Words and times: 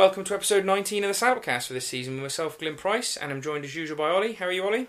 welcome 0.00 0.24
to 0.24 0.32
episode 0.32 0.64
19 0.64 1.04
of 1.04 1.08
the 1.08 1.26
Sabotcast 1.26 1.66
for 1.66 1.74
this 1.74 1.86
season 1.86 2.14
with 2.14 2.22
myself, 2.22 2.58
Glyn 2.58 2.74
Price, 2.74 3.18
and 3.18 3.30
I'm 3.30 3.42
joined 3.42 3.66
as 3.66 3.76
usual 3.76 3.98
by 3.98 4.08
Ollie. 4.08 4.32
How 4.32 4.46
are 4.46 4.50
you, 4.50 4.64
Ollie? 4.64 4.86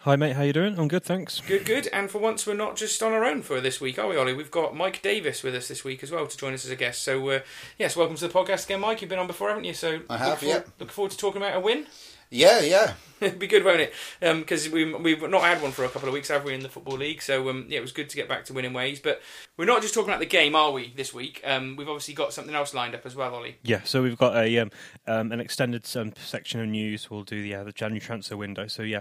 Hi 0.00 0.16
mate, 0.16 0.36
how 0.36 0.42
you 0.42 0.52
doing? 0.52 0.78
I'm 0.78 0.86
good, 0.86 1.02
thanks. 1.02 1.40
Good, 1.40 1.64
good. 1.64 1.88
And 1.94 2.10
for 2.10 2.18
once, 2.18 2.46
we're 2.46 2.52
not 2.52 2.76
just 2.76 3.02
on 3.02 3.14
our 3.14 3.24
own 3.24 3.40
for 3.40 3.62
this 3.62 3.80
week, 3.80 3.98
are 3.98 4.06
we, 4.06 4.18
Ollie? 4.18 4.34
We've 4.34 4.50
got 4.50 4.76
Mike 4.76 5.00
Davis 5.00 5.42
with 5.42 5.54
us 5.54 5.66
this 5.68 5.82
week 5.82 6.02
as 6.02 6.10
well 6.10 6.26
to 6.26 6.36
join 6.36 6.52
us 6.52 6.66
as 6.66 6.70
a 6.70 6.76
guest. 6.76 7.02
So, 7.02 7.26
uh, 7.30 7.40
yes, 7.78 7.96
welcome 7.96 8.16
to 8.16 8.28
the 8.28 8.34
podcast 8.34 8.66
again, 8.66 8.80
Mike. 8.80 9.00
You've 9.00 9.08
been 9.08 9.18
on 9.18 9.26
before, 9.26 9.48
haven't 9.48 9.64
you? 9.64 9.72
So, 9.72 10.00
I 10.10 10.18
have, 10.18 10.28
look 10.28 10.38
forward, 10.40 10.56
yeah. 10.66 10.72
Looking 10.78 10.92
forward 10.92 11.12
to 11.12 11.16
talking 11.16 11.40
about 11.40 11.56
a 11.56 11.60
win. 11.60 11.86
Yeah, 12.30 12.60
yeah. 12.60 12.94
It'd 13.20 13.38
be 13.38 13.46
good, 13.46 13.64
won't 13.64 13.80
it? 13.80 13.92
Because 14.20 14.70
we, 14.70 14.94
we've 14.94 15.28
not 15.28 15.42
had 15.42 15.60
one 15.60 15.72
for 15.72 15.84
a 15.84 15.88
couple 15.88 16.08
of 16.08 16.14
weeks, 16.14 16.28
have 16.28 16.44
we, 16.44 16.54
in 16.54 16.60
the 16.60 16.68
Football 16.68 16.96
League? 16.96 17.20
So, 17.20 17.50
um, 17.50 17.66
yeah, 17.68 17.78
it 17.78 17.82
was 17.82 17.92
good 17.92 18.08
to 18.08 18.16
get 18.16 18.28
back 18.28 18.46
to 18.46 18.54
winning 18.54 18.72
ways. 18.72 18.98
But 18.98 19.20
we're 19.56 19.66
not 19.66 19.82
just 19.82 19.92
talking 19.92 20.08
about 20.08 20.20
the 20.20 20.26
game, 20.26 20.54
are 20.54 20.70
we, 20.70 20.92
this 20.96 21.12
week? 21.12 21.42
Um, 21.44 21.76
we've 21.76 21.88
obviously 21.88 22.14
got 22.14 22.32
something 22.32 22.54
else 22.54 22.72
lined 22.72 22.94
up 22.94 23.04
as 23.04 23.14
well, 23.14 23.34
Ollie. 23.34 23.58
Yeah, 23.62 23.82
so 23.84 24.02
we've 24.02 24.16
got 24.16 24.36
a 24.36 24.58
um, 24.58 24.70
um, 25.06 25.32
an 25.32 25.40
extended 25.40 25.86
um, 25.96 26.14
section 26.16 26.60
of 26.60 26.68
news. 26.68 27.10
We'll 27.10 27.24
do 27.24 27.42
the, 27.42 27.56
uh, 27.56 27.64
the 27.64 27.72
January 27.72 28.00
transfer 28.00 28.36
window. 28.38 28.68
So 28.68 28.82
yeah, 28.82 29.00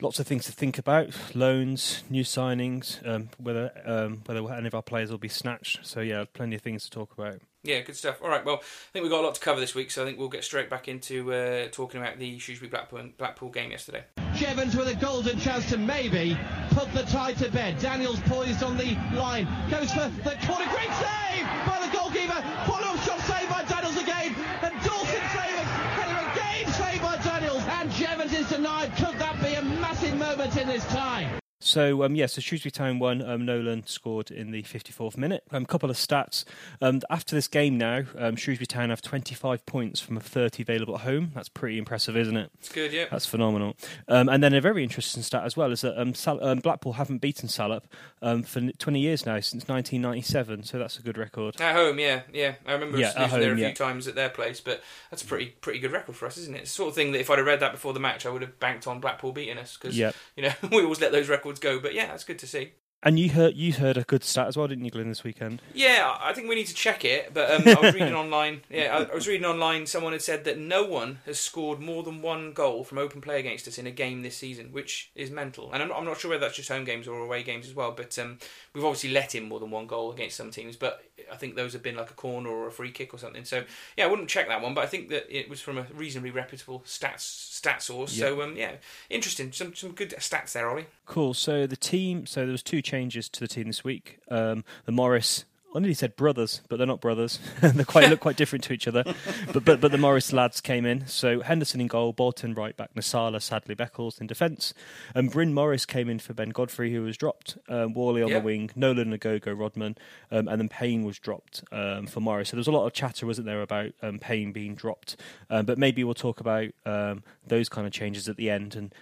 lots 0.00 0.18
of 0.18 0.26
things 0.26 0.46
to 0.46 0.52
think 0.52 0.78
about: 0.78 1.14
loans, 1.34 2.02
new 2.10 2.24
signings, 2.24 3.06
um, 3.06 3.28
whether 3.38 3.70
um, 3.84 4.22
whether 4.26 4.52
any 4.52 4.66
of 4.66 4.74
our 4.74 4.82
players 4.82 5.10
will 5.10 5.18
be 5.18 5.28
snatched. 5.28 5.86
So 5.86 6.00
yeah, 6.00 6.24
plenty 6.32 6.56
of 6.56 6.62
things 6.62 6.84
to 6.84 6.90
talk 6.90 7.12
about. 7.16 7.40
Yeah, 7.64 7.80
good 7.80 7.96
stuff. 7.96 8.20
All 8.22 8.28
right, 8.28 8.44
well, 8.44 8.56
I 8.56 8.92
think 8.92 9.04
we've 9.04 9.10
got 9.10 9.22
a 9.22 9.26
lot 9.26 9.34
to 9.36 9.40
cover 9.40 9.58
this 9.58 9.74
week, 9.74 9.90
so 9.90 10.02
I 10.02 10.04
think 10.04 10.18
we'll 10.18 10.28
get 10.28 10.44
straight 10.44 10.68
back 10.68 10.86
into 10.86 11.32
uh, 11.32 11.68
talking 11.72 11.98
about 11.98 12.18
the 12.18 12.38
Shrewsbury 12.38 12.68
Blackpool, 12.68 13.48
game 13.48 13.70
yesterday. 13.70 14.04
Jevons 14.34 14.76
with 14.76 14.88
a 14.88 14.94
golden 14.96 15.38
chance 15.38 15.66
to 15.70 15.78
maybe 15.78 16.38
put 16.72 16.92
the 16.92 17.04
tie 17.04 17.32
to 17.32 17.50
bed. 17.50 17.78
Daniels 17.78 18.20
poised 18.26 18.62
on 18.62 18.76
the 18.76 18.98
line, 19.14 19.48
goes 19.70 19.90
for 19.92 20.10
the 20.24 20.36
corner. 20.46 20.66
Great 20.72 20.92
save 20.92 21.46
by 21.64 21.80
the 21.80 21.96
goalkeeper. 21.96 22.42
Follow-up 22.66 22.98
shot 23.00 23.20
saved 23.20 23.48
by 23.48 23.64
Daniels 23.64 23.96
again, 23.96 24.34
and 24.60 24.74
Dawson 24.84 25.22
saving. 25.32 25.68
Header 25.96 26.20
again 26.32 26.72
saved 26.74 27.02
by 27.02 27.16
Daniels, 27.22 27.62
and 27.64 27.90
Jevons 27.92 28.32
is 28.34 28.46
denied. 28.50 28.94
Could 28.96 29.18
that 29.18 29.42
be 29.42 29.54
a 29.54 29.62
massive 29.62 30.14
moment 30.18 30.54
in 30.58 30.68
this 30.68 30.84
tie? 30.88 31.40
So 31.74 32.04
um, 32.04 32.14
yeah, 32.14 32.26
so 32.26 32.40
Shrewsbury 32.40 32.70
Town 32.70 33.00
won. 33.00 33.20
Um, 33.20 33.44
Nolan 33.44 33.84
scored 33.84 34.30
in 34.30 34.52
the 34.52 34.62
54th 34.62 35.16
minute. 35.16 35.42
A 35.50 35.56
um, 35.56 35.66
couple 35.66 35.90
of 35.90 35.96
stats. 35.96 36.44
Um, 36.80 37.00
after 37.10 37.34
this 37.34 37.48
game 37.48 37.76
now, 37.76 38.02
um, 38.16 38.36
Shrewsbury 38.36 38.66
Town 38.68 38.90
have 38.90 39.02
25 39.02 39.66
points 39.66 39.98
from 39.98 40.20
30 40.20 40.62
available 40.62 40.94
at 40.94 41.00
home. 41.00 41.32
That's 41.34 41.48
pretty 41.48 41.76
impressive, 41.78 42.16
isn't 42.16 42.36
it? 42.36 42.52
It's 42.60 42.70
good, 42.70 42.92
yeah. 42.92 43.06
That's 43.10 43.26
phenomenal. 43.26 43.74
Um, 44.06 44.28
and 44.28 44.40
then 44.40 44.54
a 44.54 44.60
very 44.60 44.84
interesting 44.84 45.24
stat 45.24 45.42
as 45.44 45.56
well 45.56 45.72
is 45.72 45.80
that 45.80 46.00
um, 46.00 46.14
Sal- 46.14 46.42
um, 46.44 46.60
Blackpool 46.60 46.92
haven't 46.92 47.18
beaten 47.18 47.48
Salop 47.48 47.88
um, 48.22 48.44
for 48.44 48.60
20 48.70 49.00
years 49.00 49.26
now, 49.26 49.40
since 49.40 49.66
1997. 49.66 50.62
So 50.62 50.78
that's 50.78 50.96
a 51.00 51.02
good 51.02 51.18
record. 51.18 51.60
At 51.60 51.74
home, 51.74 51.98
yeah, 51.98 52.20
yeah. 52.32 52.54
I 52.66 52.74
remember 52.74 52.98
Yeah, 52.98 53.08
us 53.08 53.16
losing 53.18 53.30
there 53.40 53.48
a 53.48 53.50
home, 53.50 53.56
few 53.58 53.66
yeah. 53.66 53.74
times 53.74 54.06
at 54.06 54.14
their 54.14 54.30
place, 54.30 54.60
but 54.60 54.80
that's 55.10 55.22
a 55.24 55.26
pretty 55.26 55.46
pretty 55.46 55.80
good 55.80 55.90
record 55.90 56.14
for 56.14 56.26
us, 56.26 56.36
isn't 56.38 56.54
it? 56.54 56.60
It's 56.62 56.70
the 56.70 56.76
sort 56.76 56.90
of 56.90 56.94
thing 56.94 57.10
that 57.12 57.20
if 57.20 57.30
I'd 57.30 57.38
have 57.38 57.46
read 57.48 57.58
that 57.60 57.72
before 57.72 57.92
the 57.92 57.98
match, 58.00 58.26
I 58.26 58.30
would 58.30 58.42
have 58.42 58.60
banked 58.60 58.86
on 58.86 59.00
Blackpool 59.00 59.32
beating 59.32 59.58
us 59.58 59.76
because 59.76 59.98
Yeah. 59.98 60.12
you 60.36 60.44
know 60.44 60.52
we 60.70 60.84
always 60.84 61.00
let 61.00 61.10
those 61.10 61.28
records 61.28 61.58
go. 61.64 61.80
But 61.80 61.94
yeah, 61.94 62.06
that's 62.06 62.24
good 62.24 62.38
to 62.40 62.46
see. 62.46 62.72
And 63.06 63.18
you 63.18 63.28
heard 63.28 63.54
you 63.54 63.74
heard 63.74 63.98
a 63.98 64.02
good 64.02 64.24
stat 64.24 64.48
as 64.48 64.56
well, 64.56 64.66
didn't 64.66 64.86
you, 64.86 64.90
Glenn, 64.90 65.10
this 65.10 65.22
weekend? 65.22 65.60
Yeah, 65.74 66.16
I 66.18 66.32
think 66.32 66.48
we 66.48 66.54
need 66.54 66.68
to 66.68 66.74
check 66.74 67.04
it. 67.04 67.34
But 67.34 67.50
um, 67.50 67.76
I 67.76 67.78
was 67.78 67.94
reading 68.00 68.14
online. 68.14 68.62
Yeah, 68.70 68.96
I, 68.96 69.12
I 69.12 69.14
was 69.14 69.28
reading 69.28 69.44
online. 69.44 69.84
Someone 69.84 70.12
had 70.12 70.22
said 70.22 70.44
that 70.44 70.58
no 70.58 70.84
one 70.84 71.18
has 71.26 71.38
scored 71.38 71.80
more 71.80 72.02
than 72.02 72.22
one 72.22 72.54
goal 72.54 72.82
from 72.82 72.96
open 72.96 73.20
play 73.20 73.38
against 73.38 73.68
us 73.68 73.76
in 73.76 73.86
a 73.86 73.90
game 73.90 74.22
this 74.22 74.38
season, 74.38 74.72
which 74.72 75.10
is 75.14 75.30
mental. 75.30 75.70
And 75.70 75.82
I'm 75.82 75.90
not, 75.90 75.98
I'm 75.98 76.06
not 76.06 76.18
sure 76.18 76.30
whether 76.30 76.46
that's 76.46 76.56
just 76.56 76.70
home 76.70 76.84
games 76.84 77.06
or 77.06 77.20
away 77.20 77.42
games 77.42 77.66
as 77.66 77.74
well. 77.74 77.92
But 77.92 78.18
um, 78.18 78.38
we've 78.72 78.84
obviously 78.84 79.10
let 79.10 79.34
in 79.34 79.50
more 79.50 79.60
than 79.60 79.70
one 79.70 79.86
goal 79.86 80.10
against 80.10 80.38
some 80.38 80.50
teams. 80.50 80.76
But 80.76 81.04
I 81.30 81.36
think 81.36 81.56
those 81.56 81.74
have 81.74 81.82
been 81.82 81.96
like 81.96 82.10
a 82.10 82.14
corner 82.14 82.48
or 82.48 82.68
a 82.68 82.72
free 82.72 82.90
kick 82.90 83.12
or 83.12 83.18
something. 83.18 83.44
So 83.44 83.64
yeah, 83.98 84.04
I 84.04 84.06
wouldn't 84.06 84.30
check 84.30 84.48
that 84.48 84.62
one. 84.62 84.72
But 84.72 84.84
I 84.84 84.86
think 84.86 85.10
that 85.10 85.26
it 85.28 85.50
was 85.50 85.60
from 85.60 85.76
a 85.76 85.86
reasonably 85.92 86.30
reputable 86.30 86.82
stats 86.86 87.20
stat 87.20 87.82
source. 87.82 88.12
So 88.12 88.40
um, 88.40 88.56
yeah, 88.56 88.76
interesting. 89.10 89.52
Some 89.52 89.74
some 89.74 89.92
good 89.92 90.14
stats 90.18 90.52
there, 90.52 90.70
Ollie. 90.70 90.86
Cool. 91.04 91.34
So 91.34 91.66
the 91.66 91.76
team. 91.76 92.24
So 92.24 92.40
there 92.40 92.52
was 92.52 92.62
two 92.62 92.80
changes 92.80 92.93
to 92.94 93.40
the 93.40 93.48
team 93.48 93.66
this 93.66 93.82
week. 93.82 94.18
Um, 94.30 94.64
the 94.84 94.92
Morris. 94.92 95.44
I 95.76 95.80
nearly 95.80 95.94
said 95.94 96.14
brothers, 96.14 96.60
but 96.68 96.76
they're 96.76 96.86
not 96.86 97.00
brothers. 97.00 97.40
they 97.60 97.82
quite 97.82 98.08
look 98.08 98.20
quite 98.20 98.36
different 98.36 98.62
to 98.66 98.72
each 98.72 98.86
other. 98.86 99.02
But 99.52 99.64
but 99.64 99.80
but 99.80 99.90
the 99.90 99.98
Morris 99.98 100.32
lads 100.32 100.60
came 100.60 100.86
in. 100.86 101.08
So 101.08 101.40
Henderson 101.40 101.80
in 101.80 101.88
goal, 101.88 102.12
Bolton 102.12 102.54
right 102.54 102.76
back, 102.76 102.94
Nsiala, 102.94 103.42
Sadler 103.42 103.74
Beckles 103.74 104.20
in 104.20 104.28
defence, 104.28 104.72
and 105.16 105.32
Bryn 105.32 105.52
Morris 105.52 105.84
came 105.84 106.08
in 106.08 106.20
for 106.20 106.32
Ben 106.32 106.50
Godfrey, 106.50 106.92
who 106.92 107.02
was 107.02 107.16
dropped. 107.16 107.58
Um, 107.68 107.92
Whalley 107.92 108.22
on 108.22 108.28
Yeah. 108.28 108.38
the 108.38 108.44
wing, 108.44 108.70
Nolan 108.76 109.10
Ogogo, 109.18 109.58
Rodman, 109.58 109.98
um, 110.30 110.46
and 110.46 110.60
then 110.60 110.68
Payne 110.68 111.02
was 111.04 111.18
dropped 111.18 111.64
um, 111.72 112.06
for 112.06 112.20
Morris. 112.20 112.50
So 112.50 112.56
there 112.56 112.60
was 112.60 112.68
a 112.68 112.72
lot 112.72 112.86
of 112.86 112.92
chatter, 112.92 113.26
wasn't 113.26 113.46
there, 113.48 113.60
about 113.60 113.90
um, 114.00 114.20
Payne 114.20 114.52
being 114.52 114.76
dropped? 114.76 115.16
Um, 115.50 115.66
but 115.66 115.76
maybe 115.76 116.04
we'll 116.04 116.14
talk 116.14 116.38
about 116.38 116.68
um, 116.86 117.24
those 117.44 117.68
kind 117.68 117.84
of 117.84 117.92
changes 117.92 118.28
at 118.28 118.36
the 118.36 118.48
end 118.48 118.76
and 118.76 118.94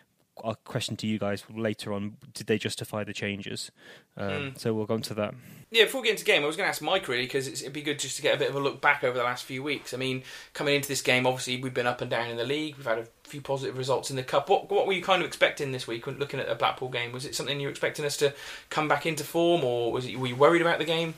our 0.43 0.55
question 0.65 0.97
to 0.97 1.07
you 1.07 1.19
guys 1.19 1.45
later 1.55 1.93
on: 1.93 2.17
Did 2.35 2.47
they 2.47 2.59
justify 2.59 3.05
the 3.05 3.13
changes? 3.13 3.71
Um, 4.17 4.55
So 4.57 4.75
we'll 4.75 4.87
go 4.87 4.95
on 4.95 5.03
to 5.03 5.15
that. 5.15 5.35
Yeah, 5.71 5.85
before 5.85 6.03
we 6.03 6.09
get 6.09 6.13
into 6.13 6.25
the 6.25 6.31
game, 6.31 6.43
I 6.43 6.47
was 6.47 6.57
going 6.57 6.67
to 6.67 6.71
ask 6.71 6.83
Mike 6.83 7.09
really 7.09 7.25
because 7.25 7.49
it'd 7.49 7.73
be 7.73 7.81
good 7.83 7.99
just 7.99 8.17
to 8.17 8.23
get 8.23 8.35
a 8.35 8.39
bit 8.39 8.51
of 8.51 8.55
a 8.55 8.61
look 8.61 8.81
back 8.81 9.05
over 9.05 9.17
the 9.17 9.25
last 9.25 9.45
few 9.45 9.63
weeks. 9.63 9.95
I 9.95 9.97
mean, 9.97 10.23
coming 10.53 10.75
into 10.75 10.89
this 10.89 11.01
game, 11.01 11.27
obviously 11.27 11.63
we've 11.63 11.73
been 11.73 11.87
up 11.87 12.01
and 12.03 12.11
down 12.11 12.29
in 12.29 12.37
the 12.37 12.45
league. 12.45 12.77
We've 12.77 12.87
had 12.87 12.99
a 12.99 13.07
few 13.25 13.41
positive 13.41 13.79
results 13.79 14.11
in 14.11 14.17
the 14.17 14.23
cup. 14.23 14.51
What 14.51 14.71
what 14.71 14.87
were 14.87 14.93
you 14.93 15.03
kind 15.03 15.23
of 15.23 15.27
expecting 15.27 15.73
this 15.73 15.87
week 15.87 16.07
when 16.07 16.19
looking 16.19 16.41
at 16.41 16.49
a 16.49 16.55
Blackpool 16.55 16.91
game? 16.91 17.13
Was 17.13 17.25
it 17.25 17.35
something 17.35 17.59
you 17.59 17.69
were 17.69 17.71
expecting 17.71 18.05
us 18.05 18.17
to 18.19 18.35
come 18.69 18.89
back 18.89 19.07
into 19.07 19.25
form, 19.25 19.65
or 19.65 19.93
was 19.93 20.07
it 20.07 20.19
were 20.19 20.27
you 20.27 20.37
worried 20.37 20.63
about 20.63 20.79
the 20.79 20.85
game? 20.85 21.15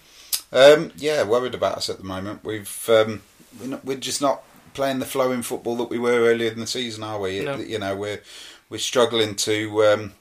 Um, 0.53 0.93
yeah, 0.97 1.25
worried 1.25 1.55
about 1.55 1.77
us 1.77 1.91
at 1.91 1.99
the 1.99 2.05
moment. 2.05 2.45
We've 2.45 2.89
um, 2.89 3.23
we're, 3.61 3.67
not, 3.67 3.85
we're 3.85 3.97
just 3.97 4.23
not 4.23 4.43
playing 4.75 4.99
the 4.99 5.07
flowing 5.07 5.43
football 5.43 5.77
that 5.77 5.89
we 5.89 5.99
were 5.99 6.29
earlier 6.29 6.51
in 6.51 6.61
the 6.61 6.67
season, 6.67 7.03
are 7.03 7.19
we? 7.19 7.41
No. 7.41 7.57
You 7.57 7.79
know, 7.79 7.97
we're 7.97 8.21
we're 8.69 8.79
struggling 8.79 9.35
to. 9.37 9.85
Um, 9.85 10.13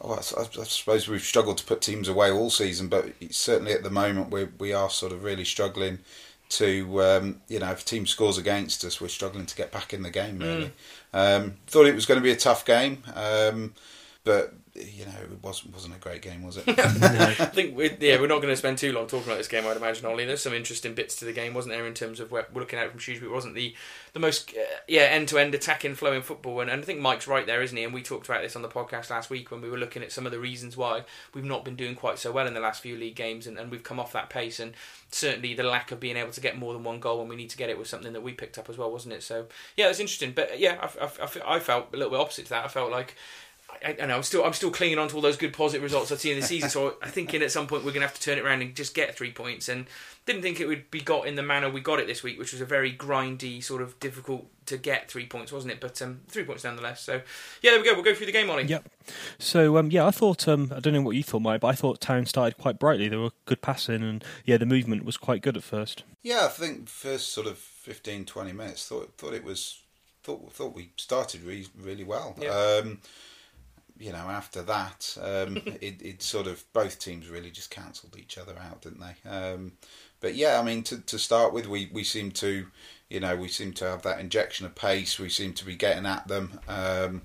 oh, 0.00 0.14
I, 0.14 0.40
I 0.40 0.64
suppose 0.64 1.08
we've 1.08 1.22
struggled 1.22 1.58
to 1.58 1.64
put 1.64 1.80
teams 1.80 2.08
away 2.08 2.30
all 2.30 2.50
season, 2.50 2.88
but 2.88 3.12
certainly 3.30 3.72
at 3.72 3.82
the 3.82 3.90
moment 3.90 4.30
we 4.30 4.44
we 4.58 4.72
are 4.72 4.90
sort 4.90 5.12
of 5.12 5.24
really 5.24 5.44
struggling 5.44 5.98
to. 6.50 7.02
Um, 7.02 7.40
you 7.48 7.58
know, 7.58 7.70
if 7.70 7.82
a 7.82 7.84
team 7.84 8.06
scores 8.06 8.38
against 8.38 8.84
us, 8.84 9.00
we're 9.00 9.08
struggling 9.08 9.46
to 9.46 9.56
get 9.56 9.72
back 9.72 9.92
in 9.92 10.02
the 10.02 10.10
game. 10.10 10.38
Really, 10.38 10.72
um, 11.12 11.56
thought 11.66 11.86
it 11.86 11.94
was 11.94 12.06
going 12.06 12.20
to 12.20 12.24
be 12.24 12.32
a 12.32 12.36
tough 12.36 12.64
game, 12.64 13.02
um, 13.14 13.74
but 14.24 14.54
you 14.78 15.04
know, 15.06 15.12
it 15.22 15.42
wasn't 15.42 15.72
wasn't 15.72 15.94
a 15.94 15.98
great 15.98 16.22
game, 16.22 16.42
was 16.42 16.56
it? 16.56 16.64
I 16.68 17.32
think 17.46 17.76
we 17.76 17.90
yeah 18.00 18.20
we're 18.20 18.26
not 18.26 18.42
going 18.42 18.52
to 18.52 18.56
spend 18.56 18.78
too 18.78 18.92
long 18.92 19.06
talking 19.06 19.26
about 19.26 19.38
this 19.38 19.48
game. 19.48 19.66
I'd 19.66 19.76
imagine 19.76 20.06
Ollie. 20.06 20.24
There's 20.24 20.42
some 20.42 20.52
interesting 20.52 20.94
bits 20.94 21.16
to 21.16 21.24
the 21.24 21.32
game, 21.32 21.54
wasn't 21.54 21.74
there? 21.74 21.86
In 21.86 21.94
terms 21.94 22.20
of 22.20 22.30
where 22.30 22.46
we're 22.52 22.60
looking 22.60 22.78
at 22.78 22.86
it 22.86 22.90
from 22.90 23.00
Shrewsbury, 23.00 23.30
it 23.30 23.34
wasn't 23.34 23.54
the 23.54 23.74
the 24.12 24.20
most 24.20 24.50
uh, 24.50 24.62
yeah 24.88 25.02
end 25.02 25.28
to 25.28 25.38
end 25.38 25.54
attacking 25.54 25.94
flowing 25.94 26.22
football. 26.22 26.60
And, 26.60 26.70
and 26.70 26.82
I 26.82 26.84
think 26.84 27.00
Mike's 27.00 27.26
right 27.26 27.46
there, 27.46 27.62
isn't 27.62 27.76
he? 27.76 27.84
And 27.84 27.94
we 27.94 28.02
talked 28.02 28.26
about 28.26 28.42
this 28.42 28.56
on 28.56 28.62
the 28.62 28.68
podcast 28.68 29.10
last 29.10 29.30
week 29.30 29.50
when 29.50 29.60
we 29.60 29.70
were 29.70 29.78
looking 29.78 30.02
at 30.02 30.12
some 30.12 30.26
of 30.26 30.32
the 30.32 30.38
reasons 30.38 30.76
why 30.76 31.04
we've 31.34 31.44
not 31.44 31.64
been 31.64 31.76
doing 31.76 31.94
quite 31.94 32.18
so 32.18 32.32
well 32.32 32.46
in 32.46 32.54
the 32.54 32.60
last 32.60 32.82
few 32.82 32.96
league 32.96 33.16
games, 33.16 33.46
and, 33.46 33.58
and 33.58 33.70
we've 33.70 33.82
come 33.82 34.00
off 34.00 34.12
that 34.12 34.30
pace. 34.30 34.60
And 34.60 34.74
certainly 35.10 35.54
the 35.54 35.62
lack 35.62 35.92
of 35.92 36.00
being 36.00 36.16
able 36.16 36.32
to 36.32 36.40
get 36.40 36.58
more 36.58 36.72
than 36.72 36.84
one 36.84 37.00
goal 37.00 37.18
when 37.18 37.28
we 37.28 37.36
need 37.36 37.50
to 37.50 37.56
get 37.56 37.70
it 37.70 37.78
was 37.78 37.88
something 37.88 38.12
that 38.12 38.22
we 38.22 38.32
picked 38.32 38.58
up 38.58 38.68
as 38.68 38.78
well, 38.78 38.90
wasn't 38.90 39.14
it? 39.14 39.22
So 39.22 39.46
yeah, 39.76 39.88
it's 39.88 40.00
interesting. 40.00 40.32
But 40.32 40.58
yeah, 40.58 40.88
I, 41.00 41.04
I, 41.04 41.56
I 41.56 41.60
felt 41.60 41.88
a 41.92 41.96
little 41.96 42.10
bit 42.10 42.20
opposite 42.20 42.44
to 42.46 42.50
that. 42.50 42.64
I 42.64 42.68
felt 42.68 42.90
like. 42.90 43.14
I, 43.84 43.96
I 44.02 44.06
know 44.06 44.16
I'm 44.16 44.22
still 44.22 44.44
I'm 44.44 44.52
still 44.52 44.70
clinging 44.70 44.98
on 44.98 45.08
to 45.08 45.16
all 45.16 45.20
those 45.22 45.36
good 45.36 45.52
positive 45.52 45.82
results 45.82 46.12
I've 46.12 46.20
seen 46.20 46.34
in 46.34 46.40
the 46.40 46.46
season. 46.46 46.68
So 46.70 46.96
I'm 47.02 47.10
thinking 47.10 47.42
at 47.42 47.50
some 47.50 47.66
point 47.66 47.84
we're 47.84 47.92
going 47.92 48.02
to 48.02 48.08
have 48.08 48.14
to 48.14 48.20
turn 48.20 48.38
it 48.38 48.44
around 48.44 48.62
and 48.62 48.74
just 48.74 48.94
get 48.94 49.16
three 49.16 49.32
points. 49.32 49.68
And 49.68 49.86
didn't 50.26 50.42
think 50.42 50.60
it 50.60 50.66
would 50.66 50.90
be 50.90 51.00
got 51.00 51.26
in 51.26 51.36
the 51.36 51.42
manner 51.42 51.70
we 51.70 51.80
got 51.80 52.00
it 52.00 52.06
this 52.06 52.22
week, 52.22 52.38
which 52.38 52.52
was 52.52 52.60
a 52.60 52.66
very 52.66 52.92
grindy 52.92 53.62
sort 53.62 53.80
of 53.80 53.98
difficult 54.00 54.46
to 54.66 54.76
get 54.76 55.08
three 55.08 55.26
points, 55.26 55.52
wasn't 55.52 55.72
it? 55.72 55.80
But 55.80 56.02
um, 56.02 56.20
three 56.26 56.44
points 56.44 56.64
nonetheless. 56.64 57.00
So 57.00 57.22
yeah, 57.62 57.70
there 57.70 57.80
we 57.80 57.86
go. 57.86 57.94
We'll 57.94 58.02
go 58.02 58.14
through 58.14 58.26
the 58.26 58.32
game, 58.32 58.50
Ollie. 58.50 58.64
Yep. 58.64 58.88
So 59.38 59.78
um, 59.78 59.90
yeah, 59.90 60.04
I 60.04 60.10
thought 60.10 60.48
um, 60.48 60.72
I 60.74 60.80
don't 60.80 60.92
know 60.92 61.02
what 61.02 61.16
you 61.16 61.22
thought, 61.22 61.42
Mike, 61.42 61.60
but 61.60 61.68
I 61.68 61.74
thought 61.74 62.00
Town 62.00 62.26
started 62.26 62.58
quite 62.58 62.78
brightly. 62.78 63.08
There 63.08 63.20
were 63.20 63.30
good 63.44 63.62
passing, 63.62 64.02
and 64.02 64.24
yeah, 64.44 64.56
the 64.56 64.66
movement 64.66 65.04
was 65.04 65.16
quite 65.16 65.42
good 65.42 65.56
at 65.56 65.62
first. 65.62 66.02
Yeah, 66.22 66.46
I 66.46 66.48
think 66.48 66.88
first 66.88 67.32
sort 67.32 67.46
of 67.46 67.56
15, 67.58 68.24
20 68.24 68.52
minutes 68.52 68.88
thought 68.88 69.12
thought 69.16 69.32
it 69.32 69.44
was 69.44 69.80
thought 70.24 70.52
thought 70.52 70.74
we 70.74 70.90
started 70.96 71.44
re- 71.44 71.68
really 71.80 72.04
well. 72.04 72.34
Yeah. 72.40 72.50
Um, 72.50 72.98
you 73.98 74.12
know, 74.12 74.18
after 74.28 74.62
that, 74.62 75.16
um, 75.20 75.56
it, 75.80 76.00
it 76.02 76.22
sort 76.22 76.46
of 76.46 76.64
both 76.72 76.98
teams 76.98 77.28
really 77.28 77.50
just 77.50 77.70
cancelled 77.70 78.16
each 78.16 78.38
other 78.38 78.54
out, 78.58 78.82
didn't 78.82 79.00
they? 79.00 79.28
Um, 79.28 79.72
but 80.20 80.34
yeah, 80.34 80.58
I 80.58 80.62
mean, 80.62 80.82
to 80.84 80.98
to 80.98 81.18
start 81.18 81.52
with, 81.52 81.66
we 81.66 81.90
we 81.92 82.04
seem 82.04 82.30
to, 82.32 82.66
you 83.08 83.20
know, 83.20 83.36
we 83.36 83.48
seem 83.48 83.72
to 83.74 83.84
have 83.84 84.02
that 84.02 84.20
injection 84.20 84.66
of 84.66 84.74
pace. 84.74 85.18
We 85.18 85.28
seem 85.28 85.52
to 85.54 85.64
be 85.64 85.76
getting 85.76 86.06
at 86.06 86.28
them. 86.28 86.60
Um, 86.68 87.22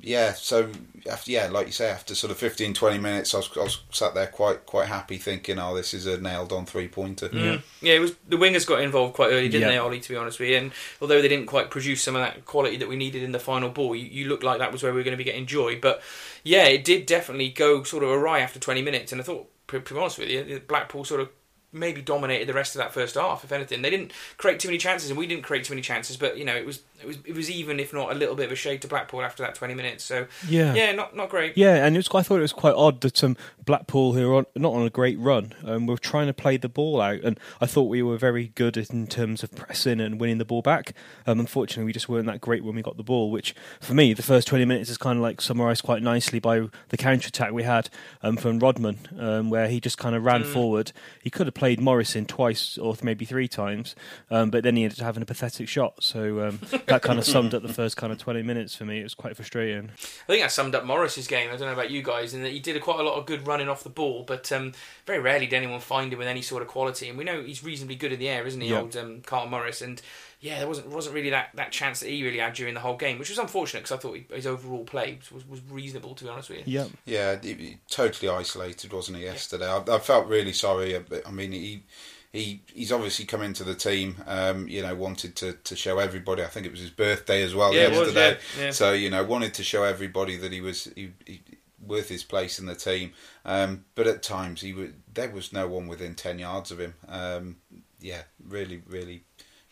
yeah, 0.00 0.32
so 0.34 0.70
after 1.10 1.30
yeah, 1.30 1.46
like 1.48 1.66
you 1.66 1.72
say, 1.72 1.88
after 1.88 2.14
sort 2.14 2.30
of 2.30 2.36
15, 2.38 2.74
20 2.74 2.98
minutes, 2.98 3.32
I 3.34 3.38
was, 3.38 3.50
I 3.56 3.60
was 3.60 3.80
sat 3.90 4.14
there 4.14 4.26
quite 4.26 4.66
quite 4.66 4.88
happy, 4.88 5.16
thinking, 5.18 5.58
"Oh, 5.58 5.74
this 5.74 5.94
is 5.94 6.06
a 6.06 6.20
nailed 6.20 6.52
on 6.52 6.66
three 6.66 6.88
pointer." 6.88 7.28
Mm. 7.28 7.62
Yeah, 7.80 7.94
it 7.94 8.00
was 8.00 8.14
the 8.28 8.36
wingers 8.36 8.66
got 8.66 8.80
involved 8.82 9.14
quite 9.14 9.28
early, 9.30 9.48
didn't 9.48 9.62
Yeah. 9.62 9.68
they, 9.70 9.78
Ollie? 9.78 10.00
To 10.00 10.08
be 10.08 10.16
honest 10.16 10.38
with 10.40 10.48
you, 10.50 10.56
and 10.56 10.72
although 11.00 11.22
they 11.22 11.28
didn't 11.28 11.46
quite 11.46 11.70
produce 11.70 12.02
some 12.02 12.16
of 12.16 12.22
that 12.22 12.44
quality 12.44 12.76
that 12.78 12.88
we 12.88 12.96
needed 12.96 13.22
in 13.22 13.32
the 13.32 13.38
final 13.38 13.70
ball, 13.70 13.94
you, 13.94 14.06
you 14.06 14.28
looked 14.28 14.44
like 14.44 14.58
that 14.58 14.72
was 14.72 14.82
where 14.82 14.92
we 14.92 14.98
were 14.98 15.04
going 15.04 15.16
to 15.16 15.18
be 15.18 15.24
getting 15.24 15.46
joy. 15.46 15.78
But 15.80 16.02
yeah, 16.42 16.64
it 16.64 16.84
did 16.84 17.06
definitely 17.06 17.50
go 17.50 17.82
sort 17.82 18.02
of 18.04 18.10
awry 18.10 18.40
after 18.40 18.58
twenty 18.58 18.82
minutes, 18.82 19.12
and 19.12 19.20
I 19.20 19.24
thought, 19.24 19.48
to 19.68 19.80
be 19.80 19.96
honest 20.00 20.18
with 20.18 20.28
you, 20.28 20.60
Blackpool 20.66 21.04
sort 21.04 21.20
of 21.20 21.28
maybe 21.74 22.00
dominated 22.00 22.48
the 22.48 22.54
rest 22.54 22.74
of 22.74 22.78
that 22.78 22.94
first 22.94 23.16
half. 23.16 23.44
If 23.44 23.52
anything, 23.52 23.82
they 23.82 23.90
didn't 23.90 24.12
create 24.38 24.60
too 24.60 24.68
many 24.68 24.78
chances, 24.78 25.10
and 25.10 25.18
we 25.18 25.26
didn't 25.26 25.42
create 25.42 25.64
too 25.64 25.72
many 25.74 25.82
chances. 25.82 26.16
But 26.16 26.38
you 26.38 26.44
know, 26.44 26.54
it 26.54 26.64
was 26.64 26.80
it 27.00 27.06
was 27.06 27.18
it 27.24 27.34
was 27.34 27.50
even, 27.50 27.80
if 27.80 27.92
not 27.92 28.10
a 28.10 28.14
little 28.14 28.34
bit 28.34 28.46
of 28.46 28.52
a 28.52 28.56
shade 28.56 28.80
to 28.82 28.88
Blackpool 28.88 29.22
after 29.22 29.42
that 29.42 29.54
twenty 29.54 29.74
minutes. 29.74 30.04
So 30.04 30.26
Yeah. 30.48 30.74
yeah, 30.74 30.92
not 30.92 31.14
not 31.16 31.28
great. 31.28 31.56
Yeah, 31.56 31.84
and 31.84 31.96
it 31.96 31.98
was, 31.98 32.08
I 32.14 32.22
thought 32.22 32.38
it 32.38 32.42
was 32.42 32.52
quite 32.52 32.74
odd 32.74 33.00
that 33.02 33.22
um, 33.24 33.36
Blackpool, 33.64 34.12
who 34.14 34.30
are 34.30 34.36
on, 34.36 34.46
not 34.54 34.72
on 34.72 34.86
a 34.86 34.90
great 34.90 35.18
run, 35.18 35.52
um, 35.64 35.86
were 35.86 35.98
trying 35.98 36.26
to 36.28 36.34
play 36.34 36.56
the 36.56 36.68
ball 36.68 37.00
out, 37.00 37.20
and 37.20 37.38
I 37.60 37.66
thought 37.66 37.84
we 37.84 38.02
were 38.02 38.16
very 38.16 38.48
good 38.54 38.76
in 38.76 39.06
terms 39.06 39.42
of 39.42 39.54
pressing 39.54 40.00
and 40.00 40.20
winning 40.20 40.38
the 40.38 40.44
ball 40.44 40.62
back. 40.62 40.94
Um, 41.26 41.40
unfortunately, 41.40 41.84
we 41.84 41.92
just 41.92 42.08
weren't 42.08 42.26
that 42.26 42.40
great 42.40 42.62
when 42.64 42.74
we 42.76 42.82
got 42.82 42.96
the 42.96 43.02
ball, 43.02 43.30
which 43.30 43.54
for 43.80 43.94
me, 43.94 44.12
the 44.14 44.22
first 44.22 44.46
20 44.48 44.64
minutes 44.64 44.90
is 44.90 44.98
kind 44.98 45.18
of 45.18 45.22
like 45.22 45.40
summarised 45.40 45.82
quite 45.82 46.02
nicely 46.02 46.38
by 46.38 46.68
the 46.90 46.96
counter 46.96 47.28
attack 47.28 47.52
we 47.52 47.62
had 47.64 47.88
um, 48.22 48.36
from 48.36 48.58
Rodman, 48.58 48.98
um, 49.18 49.50
where 49.50 49.68
he 49.68 49.80
just 49.80 49.98
kind 49.98 50.14
of 50.14 50.24
ran 50.24 50.44
forward. 50.44 50.92
He 51.22 51.30
could 51.30 51.46
have 51.46 51.54
played 51.54 51.63
Morrison 51.80 52.26
twice 52.26 52.78
or 52.78 52.94
maybe 53.02 53.24
three 53.24 53.48
times, 53.48 53.94
um, 54.30 54.50
but 54.50 54.62
then 54.64 54.76
he 54.76 54.84
ended 54.84 55.00
up 55.00 55.04
having 55.06 55.22
a 55.22 55.26
pathetic 55.26 55.68
shot. 55.68 56.02
So 56.02 56.48
um, 56.48 56.60
that 56.86 57.02
kind 57.02 57.18
of 57.18 57.24
summed 57.24 57.54
up 57.54 57.62
the 57.62 57.72
first 57.72 57.96
kind 57.96 58.12
of 58.12 58.18
20 58.18 58.42
minutes 58.42 58.74
for 58.74 58.84
me. 58.84 59.00
It 59.00 59.04
was 59.04 59.14
quite 59.14 59.36
frustrating. 59.36 59.90
I 59.90 60.26
think 60.26 60.42
that 60.42 60.52
summed 60.52 60.74
up 60.74 60.84
Morris's 60.84 61.26
game. 61.26 61.48
I 61.48 61.56
don't 61.56 61.66
know 61.68 61.72
about 61.72 61.90
you 61.90 62.02
guys, 62.02 62.34
in 62.34 62.42
that 62.42 62.52
he 62.52 62.60
did 62.60 62.76
a 62.76 62.80
quite 62.80 63.00
a 63.00 63.02
lot 63.02 63.18
of 63.18 63.26
good 63.26 63.46
running 63.46 63.68
off 63.68 63.82
the 63.82 63.90
ball, 63.90 64.24
but 64.26 64.50
um, 64.52 64.72
very 65.06 65.18
rarely 65.20 65.46
did 65.46 65.56
anyone 65.56 65.80
find 65.80 66.12
him 66.12 66.18
with 66.18 66.28
any 66.28 66.42
sort 66.42 66.62
of 66.62 66.68
quality. 66.68 67.08
And 67.08 67.18
we 67.18 67.24
know 67.24 67.42
he's 67.42 67.64
reasonably 67.64 67.96
good 67.96 68.12
in 68.12 68.18
the 68.18 68.28
air, 68.28 68.46
isn't 68.46 68.60
he, 68.60 68.68
Yeah. 68.68 68.80
old 68.80 68.96
um, 68.96 69.20
Carl 69.22 69.46
Morris? 69.46 69.80
And 69.82 70.00
yeah, 70.44 70.58
there 70.58 70.68
wasn't 70.68 70.88
wasn't 70.88 71.14
really 71.14 71.30
that, 71.30 71.48
that 71.54 71.72
chance 71.72 72.00
that 72.00 72.10
he 72.10 72.22
really 72.22 72.36
had 72.36 72.52
during 72.52 72.74
the 72.74 72.80
whole 72.80 72.98
game, 72.98 73.18
which 73.18 73.30
was 73.30 73.38
unfortunate 73.38 73.80
because 73.80 73.92
I 73.92 73.96
thought 73.96 74.16
he, 74.16 74.26
his 74.30 74.46
overall 74.46 74.84
play 74.84 75.18
was, 75.32 75.48
was 75.48 75.62
reasonable, 75.70 76.14
to 76.14 76.24
be 76.24 76.28
honest 76.28 76.50
with 76.50 76.58
you. 76.58 76.64
Yeah. 76.66 76.86
Yeah, 77.06 77.38
he, 77.40 77.54
he 77.54 77.78
totally 77.88 78.28
isolated, 78.30 78.92
wasn't 78.92 79.16
he? 79.16 79.24
Yesterday, 79.24 79.66
I, 79.66 79.82
I 79.90 79.98
felt 80.00 80.26
really 80.26 80.52
sorry. 80.52 81.02
I 81.26 81.30
mean, 81.30 81.52
he 81.52 81.84
he 82.30 82.60
he's 82.66 82.92
obviously 82.92 83.24
come 83.24 83.40
into 83.40 83.64
the 83.64 83.74
team. 83.74 84.16
Um, 84.26 84.68
you 84.68 84.82
know, 84.82 84.94
wanted 84.94 85.34
to, 85.36 85.54
to 85.54 85.76
show 85.76 85.98
everybody. 85.98 86.42
I 86.42 86.48
think 86.48 86.66
it 86.66 86.72
was 86.72 86.80
his 86.80 86.90
birthday 86.90 87.42
as 87.42 87.54
well 87.54 87.72
Yeah, 87.72 87.84
it 87.84 87.98
was, 87.98 88.12
yeah, 88.12 88.34
yeah. 88.60 88.70
So 88.70 88.92
you 88.92 89.08
know, 89.08 89.24
wanted 89.24 89.54
to 89.54 89.64
show 89.64 89.84
everybody 89.84 90.36
that 90.36 90.52
he 90.52 90.60
was 90.60 90.92
he, 90.94 91.12
he, 91.24 91.40
worth 91.86 92.10
his 92.10 92.22
place 92.22 92.58
in 92.58 92.66
the 92.66 92.74
team. 92.74 93.12
Um, 93.46 93.86
but 93.94 94.06
at 94.06 94.22
times, 94.22 94.60
he 94.60 94.74
would 94.74 94.92
there 95.14 95.30
was 95.30 95.54
no 95.54 95.68
one 95.68 95.86
within 95.86 96.14
ten 96.14 96.38
yards 96.38 96.70
of 96.70 96.80
him. 96.80 96.92
Um, 97.08 97.56
yeah, 98.04 98.24
really, 98.46 98.82
really 98.86 99.22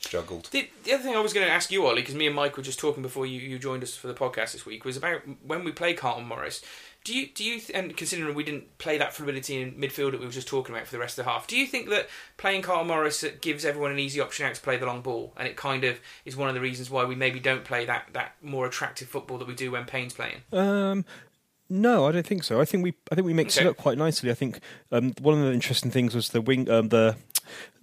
struggled. 0.05 0.49
The, 0.51 0.69
the 0.85 0.93
other 0.93 1.03
thing 1.03 1.17
I 1.17 1.21
was 1.21 1.33
going 1.33 1.47
to 1.47 1.53
ask 1.53 1.71
you, 1.71 1.87
Ollie, 1.87 2.03
because 2.03 2.15
me 2.15 2.27
and 2.27 2.35
Mike 2.37 2.57
were 2.57 2.63
just 2.63 2.79
talking 2.79 3.03
before 3.03 3.27
you, 3.27 3.41
you 3.41 3.59
joined 3.59 3.83
us 3.83 3.95
for 3.97 4.09
the 4.09 4.15
podcast 4.15 4.53
this 4.53 4.67
week, 4.67 4.85
was 4.85 4.97
about 4.97 5.23
when 5.47 5.65
we 5.65 5.73
play 5.73 5.95
Carlton 5.95 6.27
Morris. 6.27 6.63
Do 7.05 7.17
you 7.17 7.27
do 7.27 7.43
you 7.43 7.59
th- 7.59 7.77
and 7.77 7.97
considering 7.97 8.33
we 8.37 8.45
didn't 8.45 8.79
play 8.79 8.97
that 8.99 9.13
fluidity 9.13 9.61
in 9.61 9.73
midfield 9.73 10.13
that 10.13 10.21
we 10.21 10.27
were 10.27 10.31
just 10.31 10.47
talking 10.47 10.73
about 10.73 10.87
for 10.87 10.93
the 10.93 11.01
rest 11.01 11.19
of 11.19 11.25
the 11.25 11.31
half, 11.33 11.49
do 11.49 11.57
you 11.57 11.67
think 11.67 11.89
that 11.89 12.09
playing 12.37 12.63
Carlton 12.63 12.87
Morris 12.87 13.25
gives 13.41 13.65
everyone 13.65 13.91
an 13.91 13.99
easy 13.99 14.21
option 14.21 14.47
out 14.47 14.55
to 14.55 14.61
play 14.61 14.77
the 14.77 14.87
long 14.87 15.01
ball, 15.03 15.33
and 15.37 15.49
it 15.49 15.57
kind 15.57 15.83
of 15.83 15.99
is 16.25 16.37
one 16.37 16.49
of 16.49 16.55
the 16.55 16.61
reasons 16.61 16.91
why 16.91 17.05
we 17.05 17.17
maybe 17.17 17.41
don't 17.41 17.65
play 17.65 17.85
that, 17.87 18.07
that 18.13 18.37
more 18.41 18.67
attractive 18.67 19.09
football 19.09 19.37
that 19.39 19.49
we 19.49 19.55
do 19.55 19.73
when 19.73 19.85
Payne's 19.85 20.13
playing? 20.15 20.43
Um, 20.53 21.05
no, 21.69 22.07
I 22.07 22.13
don't 22.13 22.25
think 22.27 22.45
so. 22.45 22.61
I 22.61 22.65
think 22.65 22.85
we 22.85 22.95
I 23.11 23.17
think 23.17 23.27
we 23.27 23.35
mixed 23.35 23.59
Okay. 23.59 23.67
it 23.67 23.71
up 23.71 23.77
quite 23.79 23.99
nicely. 23.99 24.31
I 24.31 24.35
think 24.35 24.61
um, 24.93 25.13
one 25.21 25.37
of 25.37 25.45
the 25.45 25.53
interesting 25.53 25.91
things 25.91 26.15
was 26.15 26.29
the 26.29 26.41
wing 26.41 26.71
um, 26.71 26.91
the 26.91 27.17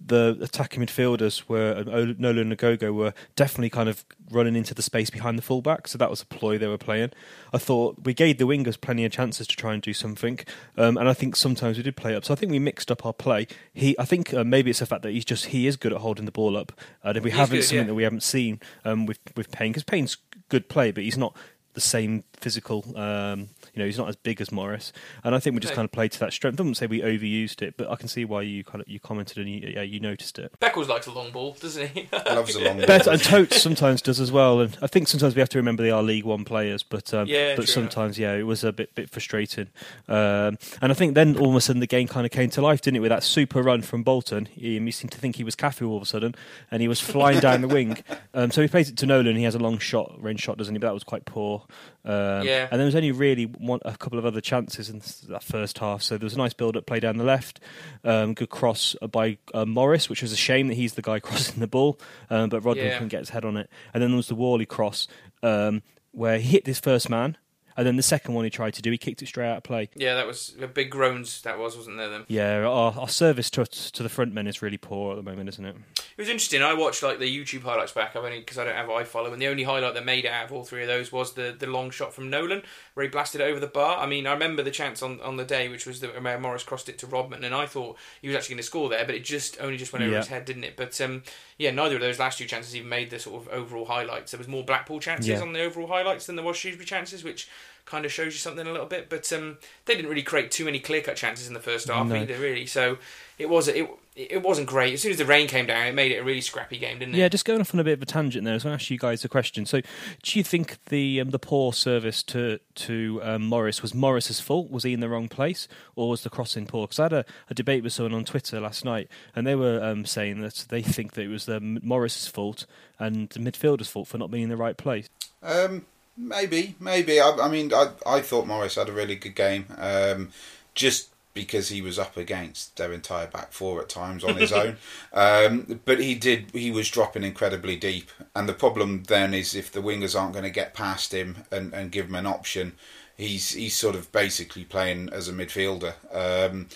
the 0.04 0.38
attacking 0.40 0.82
midfielders 0.84 1.48
were 1.48 1.84
Nolan 1.84 2.38
and 2.38 2.58
Ogogo 2.58 2.94
were 2.94 3.12
definitely 3.36 3.70
kind 3.70 3.88
of 3.88 4.04
running 4.30 4.56
into 4.56 4.74
the 4.74 4.82
space 4.82 5.10
behind 5.10 5.36
the 5.38 5.42
fullback, 5.42 5.88
so 5.88 5.98
that 5.98 6.10
was 6.10 6.22
a 6.22 6.26
ploy 6.26 6.58
they 6.58 6.66
were 6.66 6.78
playing. 6.78 7.10
I 7.52 7.58
thought 7.58 7.96
we 8.04 8.14
gave 8.14 8.38
the 8.38 8.46
wingers 8.46 8.80
plenty 8.80 9.04
of 9.04 9.12
chances 9.12 9.46
to 9.46 9.56
try 9.56 9.74
and 9.74 9.82
do 9.82 9.92
something, 9.92 10.40
um, 10.76 10.96
and 10.96 11.08
I 11.08 11.12
think 11.12 11.36
sometimes 11.36 11.76
we 11.76 11.82
did 11.82 11.96
play 11.96 12.14
up. 12.14 12.24
So 12.24 12.32
I 12.32 12.36
think 12.36 12.52
we 12.52 12.58
mixed 12.58 12.90
up 12.90 13.04
our 13.04 13.12
play. 13.12 13.46
He, 13.72 13.98
I 13.98 14.04
think 14.04 14.32
uh, 14.32 14.44
maybe 14.44 14.70
it's 14.70 14.80
the 14.80 14.86
fact 14.86 15.02
that 15.02 15.12
he's 15.12 15.24
just 15.24 15.46
he 15.46 15.66
is 15.66 15.76
good 15.76 15.92
at 15.92 16.00
holding 16.00 16.24
the 16.24 16.32
ball 16.32 16.56
up, 16.56 16.72
and 17.02 17.16
if 17.16 17.24
we 17.24 17.30
He's 17.30 17.38
haven't 17.38 17.56
good, 17.56 17.64
something 17.64 17.78
yeah. 17.78 17.84
that 17.84 17.94
we 17.94 18.02
haven't 18.02 18.22
seen 18.22 18.60
um, 18.84 19.06
with 19.06 19.18
with 19.36 19.50
Payne 19.50 19.72
because 19.72 19.84
Payne's 19.84 20.16
good 20.48 20.68
play, 20.68 20.90
but 20.90 21.04
he's 21.04 21.18
not 21.18 21.36
the 21.74 21.80
same 21.80 22.24
physical. 22.40 22.84
Um, 22.96 23.48
you 23.74 23.78
know, 23.80 23.84
he's 23.86 23.98
not 23.98 24.08
as 24.08 24.16
big 24.16 24.40
as 24.40 24.50
Morris, 24.50 24.92
and 25.24 25.34
I 25.34 25.38
think 25.38 25.54
we 25.54 25.60
just 25.60 25.72
No. 25.72 25.76
kind 25.76 25.84
of 25.86 25.92
played 25.92 26.12
to 26.12 26.20
that 26.20 26.32
strength. 26.32 26.58
I 26.58 26.62
wouldn't 26.62 26.76
say 26.76 26.86
we 26.86 27.00
overused 27.00 27.62
it, 27.62 27.74
but 27.76 27.90
I 27.90 27.96
can 27.96 28.08
see 28.08 28.24
why 28.24 28.42
you 28.42 28.64
kind 28.64 28.80
of 28.80 28.88
you 28.88 28.98
commented 29.00 29.38
and 29.38 29.48
you, 29.48 29.72
yeah, 29.74 29.82
you 29.82 30.00
noticed 30.00 30.38
it. 30.38 30.52
Beckles 30.60 30.88
likes 30.88 31.06
a 31.06 31.12
long 31.12 31.30
ball, 31.30 31.56
doesn't 31.60 31.88
he? 31.88 32.08
Loves 32.12 32.54
a 32.54 32.60
long 32.64 32.76
ball. 32.78 32.86
Bet 32.86 33.06
and 33.06 33.22
Totes 33.22 33.60
sometimes 33.60 34.02
does 34.02 34.20
as 34.20 34.32
well, 34.32 34.60
and 34.60 34.76
I 34.82 34.86
think 34.86 35.08
sometimes 35.08 35.34
we 35.34 35.40
have 35.40 35.48
to 35.50 35.58
remember 35.58 35.82
they 35.82 35.90
are 35.90 36.02
League 36.02 36.24
One 36.24 36.44
players, 36.44 36.82
but 36.82 37.12
um, 37.14 37.26
Yeah, 37.28 37.56
but 37.56 37.64
true 37.64 37.72
sometimes 37.72 38.18
yeah, 38.18 38.34
it 38.34 38.44
was 38.44 38.64
a 38.64 38.72
bit 38.72 38.94
bit 38.94 39.10
frustrating, 39.10 39.68
um, 40.08 40.58
and 40.82 40.90
I 40.90 40.94
think 40.94 41.14
then 41.14 41.36
all 41.36 41.50
of 41.50 41.56
a 41.56 41.60
sudden 41.60 41.80
the 41.80 41.86
game 41.86 42.08
kind 42.08 42.24
of 42.26 42.32
came 42.32 42.50
to 42.50 42.60
life, 42.62 42.80
didn't 42.80 42.96
it? 42.96 43.00
With 43.00 43.10
that 43.10 43.22
super 43.22 43.62
run 43.62 43.82
from 43.82 44.02
Bolton, 44.02 44.46
he, 44.46 44.78
he 44.78 44.90
seemed 44.90 45.12
to 45.12 45.18
think 45.18 45.36
he 45.36 45.44
was 45.44 45.54
Cafu 45.56 45.88
all 45.88 45.96
of 45.96 46.02
a 46.02 46.06
sudden, 46.06 46.34
and 46.70 46.82
he 46.82 46.88
was 46.88 47.00
flying 47.00 47.40
down 47.40 47.60
the 47.60 47.68
wing. 47.68 47.98
Um, 48.32 48.52
so 48.52 48.62
he 48.62 48.68
plays 48.68 48.88
it 48.88 48.96
to 48.98 49.06
Nolan. 49.06 49.34
He 49.34 49.42
has 49.42 49.56
a 49.56 49.58
long 49.58 49.78
shot, 49.78 50.14
range 50.22 50.40
shot, 50.40 50.56
doesn't 50.56 50.72
he? 50.74 50.78
But 50.78 50.86
that 50.86 50.94
was 50.94 51.02
quite 51.02 51.24
poor. 51.24 51.64
Um, 52.04 52.46
Yeah. 52.46 52.68
and 52.70 52.80
there 52.80 52.86
was 52.86 52.94
only 52.94 53.12
really 53.12 53.44
one, 53.44 53.80
a 53.84 53.96
couple 53.96 54.18
of 54.18 54.24
other 54.24 54.40
chances 54.40 54.88
in 54.88 55.02
that 55.28 55.42
first 55.42 55.78
half. 55.78 56.02
So 56.02 56.16
there 56.16 56.24
was 56.26 56.34
a 56.34 56.38
nice 56.38 56.54
build-up 56.54 56.86
play 56.86 56.98
down 57.00 57.16
the 57.18 57.24
left, 57.24 57.60
um, 58.04 58.34
good 58.34 58.48
cross 58.50 58.96
by 59.10 59.36
uh, 59.52 59.66
Morris, 59.66 60.08
which 60.08 60.22
was 60.22 60.32
a 60.32 60.36
shame 60.36 60.68
that 60.68 60.74
he's 60.74 60.94
the 60.94 61.02
guy 61.02 61.18
crossing 61.20 61.60
the 61.60 61.66
ball, 61.66 61.98
um, 62.30 62.48
but 62.48 62.60
Rodman 62.64 62.86
Yeah. 62.86 62.92
couldn't 62.94 63.08
get 63.08 63.20
his 63.20 63.30
head 63.30 63.44
on 63.44 63.56
it. 63.56 63.68
And 63.92 64.02
then 64.02 64.10
there 64.10 64.16
was 64.16 64.28
the 64.28 64.34
Whalley 64.34 64.66
cross 64.66 65.08
um, 65.42 65.82
where 66.12 66.38
he 66.38 66.48
hit 66.50 66.66
his 66.66 66.80
first 66.80 67.08
man, 67.10 67.36
and 67.76 67.86
then 67.86 67.96
the 67.96 68.02
second 68.02 68.34
one 68.34 68.44
he 68.44 68.50
tried 68.50 68.74
to 68.74 68.82
do, 68.82 68.90
he 68.90 68.98
kicked 68.98 69.22
it 69.22 69.26
straight 69.26 69.48
out 69.48 69.58
of 69.58 69.62
play. 69.62 69.88
yeah, 69.94 70.14
that 70.14 70.26
was 70.26 70.54
a 70.60 70.66
big 70.66 70.90
groans. 70.90 71.42
That 71.42 71.58
was, 71.58 71.76
wasn't 71.76 71.96
there? 71.96 72.08
Then 72.10 72.24
Yeah, 72.28 72.58
our, 72.66 72.92
our 72.98 73.08
service 73.08 73.50
to 73.50 73.64
to 73.64 74.02
the 74.02 74.08
front 74.08 74.32
men 74.34 74.46
is 74.46 74.62
really 74.62 74.78
poor 74.78 75.12
at 75.12 75.16
the 75.16 75.22
moment, 75.28 75.48
isn't 75.50 75.64
it? 75.64 75.76
It 75.96 76.18
was 76.18 76.28
interesting. 76.28 76.62
I 76.62 76.74
watched 76.74 77.02
like 77.02 77.18
the 77.18 77.24
YouTube 77.44 77.62
highlights 77.62 77.92
back. 77.92 78.14
I've 78.16 78.24
only 78.24 78.40
because 78.40 78.58
I 78.58 78.64
don't 78.64 78.74
have 78.74 78.88
iFollow, 78.88 79.32
and 79.32 79.40
the 79.40 79.46
only 79.48 79.62
highlight 79.62 79.94
that 79.94 80.04
made 80.04 80.24
it 80.24 80.28
out 80.30 80.46
of 80.46 80.52
all 80.52 80.64
three 80.64 80.82
of 80.82 80.88
those 80.88 81.10
was 81.12 81.32
the, 81.34 81.54
the 81.58 81.66
long 81.66 81.90
shot 81.90 82.12
from 82.12 82.28
Nolan, 82.28 82.62
where 82.94 83.04
he 83.04 83.10
blasted 83.10 83.40
it 83.40 83.44
over 83.44 83.60
the 83.60 83.66
bar. 83.66 83.98
I 83.98 84.06
mean, 84.06 84.26
I 84.26 84.32
remember 84.32 84.62
the 84.62 84.70
chance 84.70 85.02
on, 85.02 85.20
on 85.22 85.36
the 85.36 85.44
day, 85.44 85.68
which 85.68 85.86
was 85.86 86.00
that 86.00 86.40
Morris 86.40 86.62
crossed 86.62 86.88
it 86.88 86.98
to 86.98 87.06
Rodman, 87.06 87.44
and 87.44 87.54
I 87.54 87.66
thought 87.66 87.96
he 88.20 88.28
was 88.28 88.36
actually 88.36 88.54
going 88.54 88.62
to 88.62 88.66
score 88.66 88.88
there, 88.88 89.04
but 89.06 89.14
it 89.14 89.24
just 89.24 89.60
only 89.60 89.76
just 89.76 89.92
went 89.92 90.02
over 90.02 90.12
Yeah. 90.12 90.18
his 90.18 90.28
head, 90.28 90.44
didn't 90.44 90.64
it? 90.64 90.76
But 90.76 91.00
um, 91.00 91.22
yeah, 91.60 91.70
neither 91.70 91.96
of 91.96 92.00
those 92.00 92.18
last 92.18 92.38
two 92.38 92.46
chances 92.46 92.74
even 92.74 92.88
made 92.88 93.10
the 93.10 93.18
sort 93.18 93.42
of 93.42 93.48
overall 93.52 93.84
highlights. 93.84 94.30
There 94.32 94.38
was 94.38 94.48
more 94.48 94.64
Blackpool 94.64 94.98
chances 94.98 95.28
Yeah. 95.28 95.42
on 95.42 95.52
the 95.52 95.60
overall 95.62 95.88
highlights 95.88 96.24
than 96.24 96.36
there 96.36 96.44
was 96.44 96.56
Shrewsbury 96.56 96.86
chances, 96.86 97.22
which 97.22 97.48
kind 97.84 98.06
of 98.06 98.12
shows 98.12 98.32
you 98.32 98.38
something 98.38 98.66
a 98.66 98.72
little 98.72 98.86
bit. 98.86 99.10
But 99.10 99.30
um, 99.34 99.58
they 99.84 99.94
didn't 99.94 100.08
really 100.08 100.22
create 100.22 100.50
too 100.50 100.64
many 100.64 100.80
clear 100.80 101.02
cut 101.02 101.16
chances 101.16 101.48
in 101.48 101.52
the 101.54 101.60
first 101.60 101.88
half 101.88 102.06
No. 102.06 102.14
either, 102.16 102.38
really. 102.38 102.64
So 102.64 102.96
it 103.38 103.50
was 103.50 103.68
it 103.68 103.86
it 104.30 104.42
wasn't 104.42 104.66
great. 104.66 104.94
As 104.94 105.02
soon 105.02 105.12
as 105.12 105.18
the 105.18 105.24
rain 105.24 105.48
came 105.48 105.66
down, 105.66 105.86
it 105.86 105.94
made 105.94 106.12
it 106.12 106.18
a 106.18 106.24
really 106.24 106.40
scrappy 106.40 106.78
game, 106.78 106.98
didn't 106.98 107.14
it? 107.14 107.18
Yeah, 107.18 107.28
just 107.28 107.44
going 107.44 107.60
off 107.60 107.72
on 107.74 107.80
a 107.80 107.84
bit 107.84 107.94
of 107.94 108.02
a 108.02 108.06
tangent 108.06 108.44
there, 108.44 108.52
I 108.52 108.56
was 108.56 108.64
going 108.64 108.76
to 108.76 108.82
ask 108.82 108.90
you 108.90 108.98
guys 108.98 109.24
a 109.24 109.28
question. 109.28 109.66
So, 109.66 109.80
do 110.22 110.38
you 110.38 110.44
think 110.44 110.84
the 110.86 111.20
um, 111.20 111.30
the 111.30 111.38
poor 111.38 111.72
service 111.72 112.22
to 112.24 112.58
to 112.74 113.20
um, 113.22 113.46
Morris 113.46 113.82
was 113.82 113.94
Morris's 113.94 114.40
fault? 114.40 114.70
Was 114.70 114.82
he 114.84 114.92
in 114.92 115.00
the 115.00 115.08
wrong 115.08 115.28
place, 115.28 115.68
or 115.96 116.10
was 116.10 116.22
the 116.22 116.30
crossing 116.30 116.66
poor? 116.66 116.86
Because 116.86 116.98
I 116.98 117.04
had 117.04 117.12
a, 117.12 117.24
a 117.48 117.54
debate 117.54 117.82
with 117.82 117.92
someone 117.92 118.14
on 118.14 118.24
Twitter 118.24 118.60
last 118.60 118.84
night, 118.84 119.08
and 119.34 119.46
they 119.46 119.54
were 119.54 119.82
um, 119.82 120.04
saying 120.04 120.40
that 120.42 120.66
they 120.68 120.82
think 120.82 121.14
that 121.14 121.22
it 121.22 121.28
was 121.28 121.46
the 121.46 121.60
Morris's 121.60 122.26
fault 122.26 122.66
and 122.98 123.30
the 123.30 123.40
midfielder's 123.40 123.88
fault 123.88 124.08
for 124.08 124.18
not 124.18 124.30
being 124.30 124.44
in 124.44 124.50
the 124.50 124.56
right 124.56 124.76
place. 124.76 125.08
Um, 125.42 125.86
maybe, 126.16 126.74
maybe. 126.78 127.20
I, 127.20 127.30
I 127.30 127.48
mean, 127.48 127.72
I 127.72 127.90
I 128.06 128.20
thought 128.20 128.46
Morris 128.46 128.74
had 128.74 128.88
a 128.88 128.92
really 128.92 129.16
good 129.16 129.34
game. 129.34 129.66
Um, 129.78 130.30
just 130.74 131.10
because 131.32 131.68
he 131.68 131.80
was 131.80 131.98
up 131.98 132.16
against 132.16 132.76
their 132.76 132.92
entire 132.92 133.26
back 133.26 133.52
four 133.52 133.80
at 133.80 133.88
times 133.88 134.24
on 134.24 134.36
his 134.36 134.52
own, 134.52 134.76
um, 135.12 135.80
but 135.84 136.00
he 136.00 136.14
did. 136.14 136.50
He 136.52 136.70
was 136.70 136.90
dropping 136.90 137.24
incredibly 137.24 137.76
deep, 137.76 138.10
and 138.34 138.48
the 138.48 138.54
problem 138.54 139.04
then 139.04 139.32
is 139.34 139.54
if 139.54 139.70
the 139.70 139.80
wingers 139.82 140.18
aren't 140.18 140.32
going 140.32 140.44
to 140.44 140.50
get 140.50 140.74
past 140.74 141.12
him 141.14 141.44
and, 141.50 141.72
and 141.72 141.92
give 141.92 142.06
him 142.06 142.14
an 142.16 142.26
option, 142.26 142.74
he's 143.16 143.50
he's 143.52 143.76
sort 143.76 143.94
of 143.94 144.10
basically 144.12 144.64
playing 144.64 145.08
as 145.12 145.28
a 145.28 145.32
midfielder. 145.32 145.94
Um, 146.14 146.68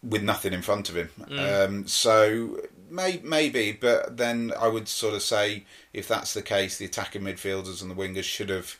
with 0.00 0.22
nothing 0.22 0.52
in 0.52 0.62
front 0.62 0.88
of 0.88 0.96
him. 0.96 1.10
Um, 1.36 1.86
so 1.88 2.60
may, 2.88 3.20
maybe, 3.24 3.72
but 3.72 4.16
then 4.16 4.52
I 4.58 4.68
would 4.68 4.86
sort 4.86 5.14
of 5.14 5.22
say 5.22 5.64
if 5.92 6.06
that's 6.06 6.34
the 6.34 6.40
case, 6.40 6.78
the 6.78 6.84
attacking 6.84 7.22
midfielders 7.22 7.82
and 7.82 7.90
the 7.90 7.96
wingers 7.96 8.22
should 8.22 8.48
have 8.48 8.76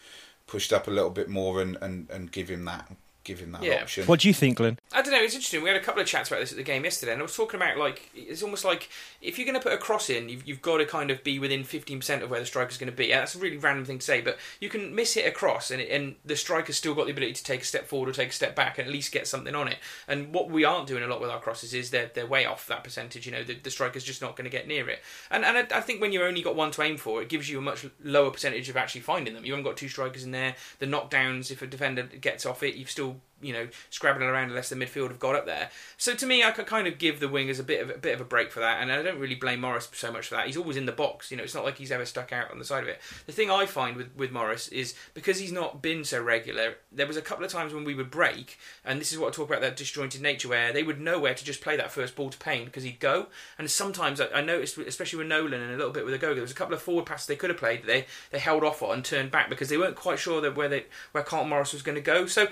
pushed 0.46 0.72
up 0.72 0.86
a 0.86 0.92
little 0.92 1.10
bit 1.10 1.28
more 1.28 1.60
and, 1.60 1.76
and, 1.82 2.08
and 2.08 2.30
give 2.30 2.48
him 2.48 2.64
that 2.66 2.88
give 3.24 3.40
him 3.40 3.52
that 3.52 3.62
Yeah. 3.62 3.82
option. 3.82 4.06
What 4.06 4.20
do 4.20 4.28
you 4.28 4.32
think, 4.34 4.56
Glenn? 4.56 4.78
I 4.90 5.02
don't 5.02 5.12
know. 5.12 5.20
It's 5.20 5.34
interesting. 5.34 5.62
We 5.62 5.68
had 5.68 5.76
a 5.76 5.84
couple 5.84 6.00
of 6.00 6.06
chats 6.06 6.30
about 6.30 6.40
this 6.40 6.50
at 6.50 6.56
the 6.56 6.62
game 6.62 6.84
yesterday, 6.84 7.12
and 7.12 7.20
I 7.20 7.22
was 7.22 7.36
talking 7.36 7.60
about 7.60 7.76
like 7.76 8.10
it's 8.14 8.42
almost 8.42 8.64
like 8.64 8.88
if 9.20 9.38
you're 9.38 9.44
going 9.44 9.58
to 9.58 9.62
put 9.62 9.72
a 9.72 9.78
cross 9.78 10.08
in, 10.08 10.30
you've, 10.30 10.48
you've 10.48 10.62
got 10.62 10.78
to 10.78 10.86
kind 10.86 11.10
of 11.10 11.22
be 11.22 11.38
within 11.38 11.62
15% 11.62 12.22
of 12.22 12.30
where 12.30 12.40
the 12.40 12.46
striker's 12.46 12.78
going 12.78 12.90
to 12.90 12.96
be. 12.96 13.12
And 13.12 13.20
that's 13.20 13.34
a 13.34 13.38
really 13.38 13.58
random 13.58 13.84
thing 13.84 13.98
to 13.98 14.04
say, 14.04 14.22
but 14.22 14.38
you 14.60 14.70
can 14.70 14.94
miss 14.94 15.14
hit 15.14 15.26
a 15.26 15.30
cross, 15.30 15.70
and, 15.70 15.80
it, 15.82 15.90
and 15.90 16.14
the 16.24 16.36
striker's 16.36 16.76
still 16.76 16.94
got 16.94 17.04
the 17.04 17.12
ability 17.12 17.34
to 17.34 17.44
take 17.44 17.62
a 17.62 17.66
step 17.66 17.86
forward 17.86 18.08
or 18.08 18.12
take 18.12 18.30
a 18.30 18.32
step 18.32 18.56
back 18.56 18.78
and 18.78 18.86
at 18.86 18.92
least 18.92 19.12
get 19.12 19.26
something 19.26 19.54
on 19.54 19.68
it. 19.68 19.78
And 20.06 20.32
what 20.32 20.50
we 20.50 20.64
aren't 20.64 20.86
doing 20.86 21.02
a 21.02 21.06
lot 21.06 21.20
with 21.20 21.30
our 21.30 21.40
crosses 21.40 21.74
is 21.74 21.90
they're 21.90 22.10
they're 22.14 22.26
way 22.26 22.46
off 22.46 22.66
that 22.68 22.84
percentage. 22.84 23.26
You 23.26 23.32
know, 23.32 23.42
the, 23.42 23.54
the 23.54 23.70
striker's 23.70 24.04
just 24.04 24.22
not 24.22 24.36
going 24.36 24.44
to 24.44 24.56
get 24.56 24.68
near 24.68 24.88
it. 24.88 25.00
And 25.30 25.44
and 25.44 25.58
I, 25.58 25.78
I 25.78 25.80
think 25.82 26.00
when 26.00 26.12
you've 26.12 26.22
only 26.22 26.42
got 26.42 26.56
one 26.56 26.70
to 26.70 26.82
aim 26.82 26.96
for, 26.96 27.20
it 27.20 27.28
gives 27.28 27.50
you 27.50 27.58
a 27.58 27.62
much 27.62 27.84
lower 28.02 28.30
percentage 28.30 28.68
of 28.68 28.76
actually 28.76 29.02
finding 29.02 29.34
them. 29.34 29.44
You 29.44 29.52
haven't 29.52 29.64
got 29.64 29.76
two 29.76 29.88
strikers 29.88 30.24
in 30.24 30.30
there. 30.30 30.54
The 30.78 30.86
knockdowns, 30.86 31.50
if 31.50 31.60
a 31.62 31.66
defender 31.66 32.04
gets 32.04 32.46
off 32.46 32.62
it, 32.62 32.74
you've 32.74 32.90
still 32.90 33.08
still 33.08 33.20
you 33.40 33.52
know 33.52 33.68
scrabbling 33.90 34.28
around 34.28 34.50
unless 34.50 34.68
the 34.68 34.76
midfield 34.76 35.08
have 35.08 35.18
got 35.18 35.34
up 35.34 35.46
there. 35.46 35.70
So 35.96 36.14
to 36.14 36.26
me, 36.26 36.42
I 36.42 36.50
could 36.50 36.66
kind 36.66 36.86
of 36.86 36.98
give 36.98 37.20
the 37.20 37.26
wingers 37.26 37.60
a 37.60 37.62
bit 37.62 37.82
of 37.82 37.90
a 37.90 37.98
bit 37.98 38.14
of 38.14 38.20
a 38.20 38.24
break 38.24 38.50
for 38.50 38.60
that, 38.60 38.80
and 38.82 38.90
I 38.90 39.02
don't 39.02 39.18
really 39.18 39.34
blame 39.34 39.60
Morris 39.60 39.88
so 39.92 40.12
much 40.12 40.28
for 40.28 40.36
that. 40.36 40.46
He's 40.46 40.56
always 40.56 40.76
in 40.76 40.86
the 40.86 40.92
box, 40.92 41.30
you 41.30 41.36
know. 41.36 41.42
It's 41.42 41.54
not 41.54 41.64
like 41.64 41.78
he's 41.78 41.92
ever 41.92 42.04
stuck 42.04 42.32
out 42.32 42.50
on 42.50 42.58
the 42.58 42.64
side 42.64 42.82
of 42.82 42.88
it. 42.88 43.00
The 43.26 43.32
thing 43.32 43.50
I 43.50 43.66
find 43.66 43.96
with 43.96 44.14
with 44.16 44.32
Morris 44.32 44.68
is 44.68 44.94
because 45.14 45.38
he's 45.38 45.52
not 45.52 45.82
been 45.82 46.04
so 46.04 46.22
regular. 46.22 46.76
There 46.92 47.06
was 47.06 47.16
a 47.16 47.22
couple 47.22 47.44
of 47.44 47.50
times 47.50 47.72
when 47.72 47.84
we 47.84 47.94
would 47.94 48.10
break, 48.10 48.58
and 48.84 49.00
this 49.00 49.12
is 49.12 49.18
what 49.18 49.28
I 49.28 49.30
talk 49.30 49.48
about 49.48 49.62
that 49.62 49.76
disjointed 49.76 50.20
nature, 50.20 50.48
where 50.48 50.72
they 50.72 50.82
would 50.82 51.00
know 51.00 51.18
where 51.18 51.34
to 51.34 51.44
just 51.44 51.60
play 51.60 51.76
that 51.76 51.92
first 51.92 52.16
ball 52.16 52.30
to 52.30 52.38
Payne 52.38 52.66
because 52.66 52.84
he'd 52.84 53.00
go. 53.00 53.26
And 53.58 53.70
sometimes 53.70 54.20
I, 54.20 54.28
I 54.34 54.40
noticed, 54.40 54.78
especially 54.78 55.18
with 55.18 55.28
Nolan 55.28 55.60
and 55.60 55.72
a 55.72 55.76
little 55.76 55.92
bit 55.92 56.04
with 56.04 56.14
Ogogo, 56.20 56.34
there 56.34 56.42
was 56.42 56.50
a 56.50 56.54
couple 56.54 56.74
of 56.74 56.82
forward 56.82 57.06
passes 57.06 57.26
they 57.26 57.36
could 57.36 57.50
have 57.50 57.58
played 57.58 57.82
that 57.82 57.86
they 57.86 58.06
they 58.30 58.38
held 58.38 58.64
off 58.64 58.82
on 58.82 58.98
and 58.98 59.04
turned 59.04 59.30
back 59.30 59.48
because 59.48 59.68
they 59.68 59.78
weren't 59.78 59.96
quite 59.96 60.18
sure 60.18 60.40
that 60.40 60.56
where 60.56 60.68
they 60.68 60.86
where 61.12 61.24
Carlton 61.24 61.50
Morris 61.50 61.72
was 61.72 61.82
going 61.82 61.94
to 61.94 62.02
go. 62.02 62.26
So 62.26 62.48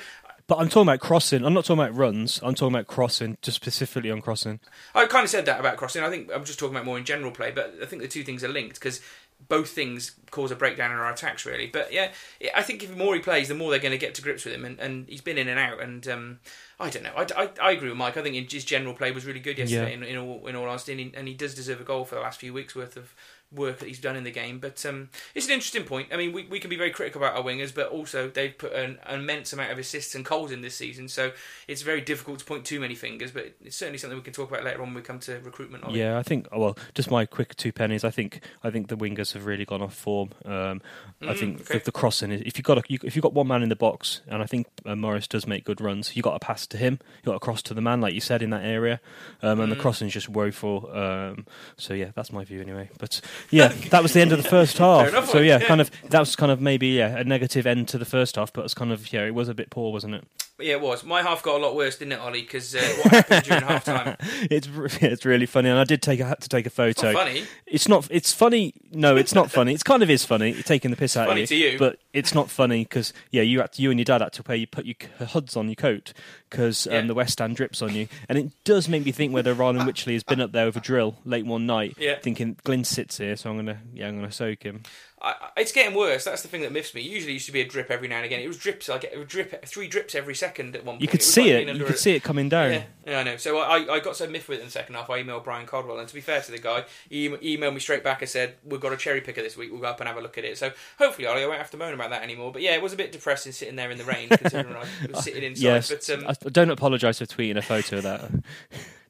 But 0.48 0.58
I'm 0.58 0.68
talking 0.68 0.88
about 0.88 1.00
crossing. 1.00 1.44
I'm 1.44 1.54
not 1.54 1.64
talking 1.64 1.82
about 1.82 1.96
runs. 1.96 2.40
I'm 2.42 2.54
talking 2.54 2.74
about 2.74 2.86
crossing, 2.86 3.36
just 3.42 3.56
specifically 3.56 4.10
on 4.10 4.20
crossing. 4.20 4.60
I 4.94 5.06
kind 5.06 5.24
of 5.24 5.30
said 5.30 5.44
that 5.46 5.58
about 5.58 5.76
crossing. 5.76 6.04
I 6.04 6.10
think 6.10 6.30
I'm 6.32 6.44
just 6.44 6.58
talking 6.58 6.74
about 6.74 6.84
more 6.84 6.98
in 6.98 7.04
general 7.04 7.32
play, 7.32 7.50
but 7.50 7.74
I 7.82 7.86
think 7.86 8.02
the 8.02 8.08
two 8.08 8.22
things 8.22 8.44
are 8.44 8.48
linked 8.48 8.74
because 8.74 9.00
both 9.48 9.70
things 9.70 10.12
cause 10.30 10.50
a 10.50 10.56
breakdown 10.56 10.92
in 10.92 10.98
our 10.98 11.10
attacks, 11.10 11.44
really. 11.44 11.66
But 11.66 11.92
yeah, 11.92 12.12
I 12.54 12.62
think 12.62 12.82
if 12.82 12.90
the 12.90 12.96
more 12.96 13.14
he 13.14 13.20
plays, 13.20 13.48
the 13.48 13.54
more 13.54 13.70
they're 13.70 13.80
going 13.80 13.92
to 13.92 13.98
get 13.98 14.14
to 14.14 14.22
grips 14.22 14.44
with 14.44 14.54
him, 14.54 14.64
and, 14.64 14.78
and 14.78 15.08
he's 15.08 15.20
been 15.20 15.36
in 15.36 15.48
and 15.48 15.58
out. 15.58 15.80
And 15.80 16.06
um, 16.08 16.38
I 16.78 16.90
don't 16.90 17.02
know. 17.02 17.12
I, 17.16 17.26
I, 17.36 17.50
I 17.60 17.72
agree 17.72 17.88
with 17.88 17.98
Mike. 17.98 18.16
I 18.16 18.22
think 18.22 18.50
his 18.50 18.64
general 18.64 18.94
play 18.94 19.10
was 19.10 19.26
really 19.26 19.40
good 19.40 19.58
yesterday. 19.58 19.90
Yeah. 19.90 19.96
In, 19.96 20.02
in 20.04 20.16
all 20.16 20.46
in 20.46 20.56
all 20.56 20.68
honesty, 20.68 20.92
and 20.92 21.00
he, 21.00 21.12
and 21.14 21.28
he 21.28 21.34
does 21.34 21.54
deserve 21.54 21.80
a 21.80 21.84
goal 21.84 22.04
for 22.04 22.14
the 22.14 22.20
last 22.20 22.40
few 22.40 22.52
weeks 22.52 22.74
worth 22.74 22.96
of 22.96 23.14
work 23.52 23.78
that 23.78 23.86
he's 23.88 24.00
done 24.00 24.16
in 24.16 24.24
the 24.24 24.30
game. 24.30 24.58
But 24.58 24.84
um, 24.86 25.08
it's 25.34 25.46
an 25.46 25.52
interesting 25.52 25.84
point. 25.84 26.08
I 26.12 26.16
mean, 26.16 26.32
we, 26.32 26.44
we 26.46 26.58
can 26.58 26.68
be 26.70 26.76
very 26.76 26.90
critical 26.90 27.22
about 27.22 27.36
our 27.36 27.42
wingers, 27.42 27.74
but 27.74 27.88
also 27.88 28.28
they've 28.28 28.56
put 28.56 28.72
an 28.72 28.98
immense 29.08 29.52
amount 29.52 29.70
of 29.72 29.78
assists 29.78 30.14
and 30.14 30.24
goals 30.24 30.50
in 30.50 30.62
this 30.62 30.74
season, 30.74 31.08
so 31.08 31.32
it's 31.68 31.82
very 31.82 32.00
difficult 32.00 32.40
to 32.40 32.44
point 32.44 32.64
too 32.64 32.80
many 32.80 32.94
fingers. 32.94 33.30
But 33.30 33.54
it's 33.64 33.76
certainly 33.76 33.98
something 33.98 34.16
we 34.18 34.22
can 34.24 34.32
talk 34.32 34.50
about 34.50 34.64
later 34.64 34.80
on 34.82 34.88
when 34.88 34.94
we 34.96 35.02
come 35.02 35.18
to 35.20 35.38
recruitment. 35.40 35.84
Yeah, 35.90 36.18
I 36.18 36.22
think. 36.22 36.48
oh, 36.52 36.58
Well, 36.60 36.78
just 36.94 37.10
my 37.10 37.24
quick 37.26 37.54
two 37.56 37.72
pennies. 37.72 38.04
I 38.04 38.10
think. 38.10 38.40
I 38.64 38.70
think 38.70 38.88
the 38.88 38.96
wingers 38.96 39.32
have 39.34 39.46
really 39.46 39.64
gone 39.64 39.82
off 39.82 39.94
form. 39.94 40.30
Um, 40.44 40.82
I 41.22 41.26
Mm, 41.32 41.38
think 41.38 41.60
okay. 41.62 41.78
the, 41.78 41.84
the 41.86 41.92
crossing. 41.92 42.32
is- 42.32 42.42
If 42.44 42.58
you 42.58 42.62
got 42.62 42.78
a, 42.78 42.82
you, 42.88 42.98
if 43.04 43.14
you 43.16 43.22
got 43.22 43.32
one 43.32 43.46
man 43.48 43.62
in 43.62 43.68
the 43.68 43.76
box, 43.76 44.20
and 44.26 44.42
I 44.42 44.46
think 44.46 44.66
uh, 44.84 44.94
Morris 44.96 45.26
does 45.28 45.46
make 45.46 45.64
good 45.64 45.80
runs. 45.80 46.16
You 46.16 46.22
got 46.22 46.34
a 46.34 46.38
pass 46.38 46.66
to 46.68 46.76
him. 46.76 46.98
You 47.22 47.26
got 47.26 47.36
a 47.36 47.40
cross 47.40 47.62
to 47.62 47.74
the 47.74 47.80
man, 47.80 48.00
like 48.00 48.12
you 48.14 48.20
said 48.20 48.42
in 48.42 48.50
that 48.50 48.64
area, 48.64 49.00
um, 49.42 49.58
Mm. 49.58 49.62
and 49.64 49.72
the 49.72 49.76
crossing 49.76 50.08
is 50.08 50.12
just 50.14 50.28
woeful. 50.28 50.90
Um, 50.92 51.46
so 51.76 51.94
yeah, 51.94 52.10
that's 52.14 52.32
my 52.32 52.44
view 52.44 52.60
anyway. 52.60 52.90
But 52.98 53.20
yeah, 53.50 53.68
that 53.90 54.02
was 54.02 54.12
the 54.12 54.20
end 54.20 54.32
of 54.32 54.42
the 54.42 54.48
first 54.48 54.78
half. 54.78 55.08
enough, 55.08 55.28
so 55.30 55.38
yeah, 55.38 55.58
kind 55.60 55.80
of 55.80 55.90
that 56.10 56.20
was 56.20 56.36
kind 56.36 56.52
of 56.52 56.60
maybe 56.60 56.88
yeah 56.88 57.18
a 57.18 57.24
negative 57.24 57.66
end 57.66 57.88
to 57.88 57.98
the 57.98 58.04
first 58.04 58.36
half, 58.36 58.52
but 58.52 58.64
it's 58.64 58.74
kind 58.74 58.92
of 58.92 59.12
yeah 59.12 59.24
it 59.26 59.34
was 59.34 59.48
a 59.48 59.54
bit 59.54 59.70
poor, 59.70 59.92
wasn't 59.92 60.14
it? 60.14 60.24
Yeah, 60.58 60.72
it 60.76 60.80
was. 60.80 61.04
My 61.04 61.20
half 61.20 61.42
got 61.42 61.60
a 61.60 61.62
lot 61.62 61.76
worse, 61.76 61.98
didn't 61.98 62.12
it, 62.12 62.18
Ollie? 62.18 62.40
Because 62.40 62.74
uh, 62.74 62.78
what 63.02 63.12
happened 63.12 63.44
during 63.44 63.62
half 63.68 63.84
time? 63.84 64.16
It's 64.50 64.66
it's 65.02 65.24
really 65.26 65.44
funny, 65.46 65.68
and 65.68 65.78
I 65.78 65.84
did 65.84 66.00
take 66.00 66.20
I 66.20 66.28
had 66.28 66.40
to 66.40 66.48
take 66.48 66.64
a 66.64 66.70
photo. 66.70 67.12
funny. 67.12 67.44
It's 67.66 67.88
not. 67.88 68.08
It's 68.10 68.32
funny. 68.32 68.72
No, 68.90 69.16
it's 69.16 69.34
not 69.34 69.50
funny. 69.50 69.74
It's 69.74 69.82
kind 69.82 70.02
of 70.02 70.08
is 70.08 70.24
funny. 70.24 70.52
You're 70.52 70.62
taking 70.62 70.90
the 70.90 70.96
piss 70.96 71.16
out 71.16 71.28
funny 71.28 71.42
of 71.42 71.48
to 71.50 71.56
you. 71.56 71.78
but 71.78 71.98
it's 72.16 72.34
not 72.34 72.50
funny 72.50 72.84
because 72.84 73.12
yeah, 73.30 73.42
you 73.42 73.60
had 73.60 73.72
to, 73.74 73.82
you 73.82 73.90
and 73.90 73.98
your 74.00 74.04
dad 74.04 74.20
had 74.22 74.32
to 74.34 74.42
pay. 74.42 74.56
You 74.56 74.66
put 74.66 74.86
your 74.86 74.96
hoods 75.28 75.56
on 75.56 75.68
your 75.68 75.74
coat 75.76 76.12
because 76.50 76.86
um, 76.86 76.92
Yeah. 76.92 77.00
the 77.02 77.14
West 77.14 77.38
Ham 77.38 77.54
drips 77.54 77.82
on 77.82 77.94
you, 77.94 78.08
and 78.28 78.38
it 78.38 78.50
does 78.64 78.88
make 78.88 79.04
me 79.04 79.12
think 79.12 79.32
whether 79.32 79.52
Ryan 79.54 79.78
Wycherley 79.78 80.14
has 80.14 80.22
been 80.24 80.40
up 80.40 80.52
there 80.52 80.66
with 80.66 80.76
a 80.76 80.80
drill 80.80 81.18
late 81.24 81.46
one 81.46 81.66
night, 81.66 81.96
Yeah. 81.98 82.18
thinking 82.20 82.56
Glyn 82.64 82.84
sits 82.84 83.18
here, 83.18 83.36
so 83.36 83.50
I'm 83.50 83.56
gonna 83.56 83.80
yeah 83.94 84.08
I'm 84.08 84.16
gonna 84.16 84.32
soak 84.32 84.62
him. 84.62 84.82
I, 85.20 85.34
it's 85.56 85.72
getting 85.72 85.96
worse. 85.96 86.24
That's 86.24 86.42
the 86.42 86.48
thing 86.48 86.60
that 86.60 86.72
miffs 86.72 86.94
me. 86.94 87.00
Usually, 87.00 87.32
it 87.32 87.34
used 87.34 87.46
to 87.46 87.52
be 87.52 87.62
a 87.62 87.66
drip 87.66 87.90
every 87.90 88.06
now 88.06 88.16
and 88.16 88.26
again. 88.26 88.40
It 88.40 88.48
was 88.48 88.58
drips. 88.58 88.86
Like 88.90 89.02
it 89.04 89.16
would 89.16 89.28
drip 89.28 89.64
three 89.64 89.88
drips 89.88 90.14
every 90.14 90.34
second 90.34 90.76
at 90.76 90.84
one 90.84 90.96
point. 90.96 91.02
You 91.02 91.08
could 91.08 91.20
was 91.20 91.32
see 91.32 91.54
like 91.54 91.68
it. 91.68 91.76
You 91.76 91.84
could 91.86 91.94
a- 91.94 91.98
see 91.98 92.12
it 92.14 92.22
coming 92.22 92.50
down. 92.50 92.70
Yeah, 92.72 92.82
yeah, 93.06 93.18
I 93.20 93.22
know. 93.22 93.36
So 93.38 93.58
I, 93.58 93.94
I 93.94 94.00
got 94.00 94.14
so 94.16 94.28
miffed 94.28 94.46
with 94.46 94.58
it 94.58 94.60
in 94.60 94.66
the 94.66 94.72
second 94.72 94.94
half. 94.94 95.08
I 95.08 95.22
emailed 95.22 95.42
Brian 95.44 95.66
Caldwell, 95.66 95.98
and 95.98 96.06
to 96.06 96.14
be 96.14 96.20
fair 96.20 96.42
to 96.42 96.50
the 96.52 96.58
guy, 96.58 96.84
he 97.08 97.30
emailed 97.30 97.72
me 97.72 97.80
straight 97.80 98.04
back 98.04 98.20
and 98.20 98.28
said, 98.28 98.56
"We've 98.62 98.80
got 98.80 98.92
a 98.92 98.96
cherry 98.98 99.22
picker 99.22 99.42
this 99.42 99.56
week. 99.56 99.72
We'll 99.72 99.80
go 99.80 99.86
up 99.88 100.00
and 100.00 100.06
have 100.06 100.18
a 100.18 100.20
look 100.20 100.36
at 100.36 100.44
it." 100.44 100.58
So 100.58 100.70
hopefully, 100.98 101.26
Ollie, 101.26 101.42
I 101.44 101.46
won't 101.46 101.58
have 101.58 101.70
to 101.70 101.78
moan 101.78 101.94
about 101.94 102.05
that 102.10 102.22
anymore. 102.22 102.52
But 102.52 102.62
yeah, 102.62 102.74
it 102.74 102.82
was 102.82 102.92
a 102.92 102.96
bit 102.96 103.12
depressing 103.12 103.52
sitting 103.52 103.76
there 103.76 103.90
in 103.90 103.98
the 103.98 104.04
rain, 104.04 104.28
considering 104.28 104.76
I 104.76 104.84
was 105.12 105.24
sitting 105.24 105.42
inside. 105.42 105.62
Yes, 105.62 105.90
But 105.90 106.10
um, 106.10 106.26
I 106.28 106.30
I 106.30 106.48
don't 106.50 106.70
apologise 106.70 107.18
for 107.18 107.26
tweeting 107.26 107.56
a 107.56 107.62
photo 107.62 107.98
of 107.98 108.02
that. 108.04 108.30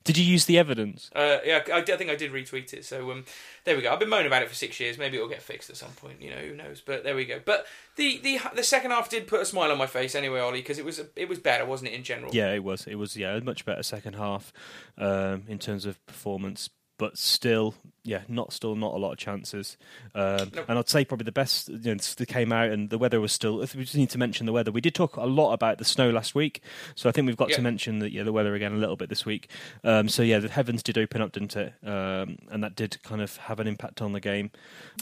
Did 0.06 0.16
you 0.18 0.24
use 0.24 0.44
the 0.44 0.56
evidence? 0.56 1.10
Uh, 1.16 1.38
yeah, 1.44 1.62
I, 1.66 1.78
I 1.80 1.82
think 1.82 2.10
I 2.10 2.14
did 2.14 2.30
retweet 2.30 2.72
it. 2.72 2.84
So 2.84 3.10
um, 3.10 3.24
there 3.64 3.74
we 3.74 3.82
go. 3.82 3.92
I've 3.92 3.98
been 3.98 4.08
moaning 4.08 4.28
about 4.28 4.42
it 4.42 4.48
for 4.48 4.54
six 4.54 4.78
years. 4.78 4.98
Maybe 4.98 5.16
it'll 5.16 5.28
get 5.28 5.42
fixed 5.42 5.68
at 5.68 5.76
some 5.76 5.90
point. 5.90 6.22
You 6.22 6.30
know, 6.30 6.36
who 6.36 6.54
knows? 6.54 6.80
But 6.80 7.02
there 7.02 7.16
we 7.16 7.24
go. 7.24 7.40
But 7.44 7.66
the 7.96 8.18
the 8.18 8.38
the 8.54 8.62
second 8.62 8.92
half 8.92 9.10
did 9.10 9.26
put 9.26 9.40
a 9.40 9.44
smile 9.44 9.72
on 9.72 9.78
my 9.78 9.88
face 9.88 10.14
anyway, 10.14 10.38
Ollie, 10.38 10.60
because 10.60 10.78
it 10.78 10.84
was 10.84 11.02
it 11.16 11.28
was 11.28 11.40
better, 11.40 11.66
wasn't 11.66 11.90
it? 11.90 11.94
In 11.94 12.04
general. 12.04 12.32
Yeah, 12.32 12.52
it 12.52 12.62
was. 12.62 12.86
It 12.86 12.94
was 12.94 13.16
yeah, 13.16 13.34
a 13.34 13.40
much 13.40 13.64
better 13.64 13.82
second 13.82 14.14
half 14.14 14.52
um, 14.96 15.42
in 15.48 15.58
terms 15.58 15.84
of 15.84 16.04
performance, 16.06 16.70
but 16.98 17.18
still, 17.18 17.74
yeah, 18.06 18.20
not 18.28 18.52
still 18.52 18.74
not 18.76 18.94
a 18.94 18.98
lot 18.98 19.12
of 19.12 19.18
chances. 19.18 19.76
Um, 20.14 20.50
Nope. 20.54 20.64
And 20.68 20.78
I'd 20.78 20.88
say 20.88 21.04
probably 21.04 21.24
the 21.24 21.32
best 21.32 21.68
you 21.68 21.78
know, 21.78 21.94
that 21.96 22.26
came 22.28 22.52
out, 22.52 22.70
and 22.70 22.88
the 22.90 22.98
weather 22.98 23.20
was 23.20 23.32
still. 23.32 23.60
If 23.62 23.74
we 23.74 23.82
just 23.82 23.96
need 23.96 24.10
to 24.10 24.18
mention 24.18 24.46
the 24.46 24.52
weather, 24.52 24.70
we 24.72 24.80
did 24.80 24.94
talk 24.94 25.16
a 25.16 25.24
lot 25.26 25.52
about 25.52 25.78
the 25.78 25.84
snow 25.84 26.10
last 26.10 26.34
week, 26.34 26.62
so 26.94 27.08
I 27.08 27.12
think 27.12 27.26
we've 27.26 27.36
got 27.36 27.50
Yeah. 27.50 27.56
to 27.56 27.62
mention 27.62 27.98
that 27.98 28.12
yeah, 28.12 28.22
the 28.22 28.32
weather 28.32 28.54
again 28.54 28.72
a 28.72 28.76
little 28.76 28.96
bit 28.96 29.08
this 29.08 29.26
week. 29.26 29.48
Um, 29.84 30.08
so 30.08 30.22
yeah, 30.22 30.38
the 30.38 30.48
heavens 30.48 30.82
did 30.82 30.96
open 30.98 31.20
up, 31.20 31.32
didn't 31.32 31.56
it? 31.56 31.74
Um, 31.84 32.38
and 32.50 32.62
that 32.62 32.76
did 32.76 33.02
kind 33.02 33.20
of 33.20 33.36
have 33.36 33.60
an 33.60 33.66
impact 33.66 34.00
on 34.00 34.12
the 34.12 34.20
game. 34.20 34.50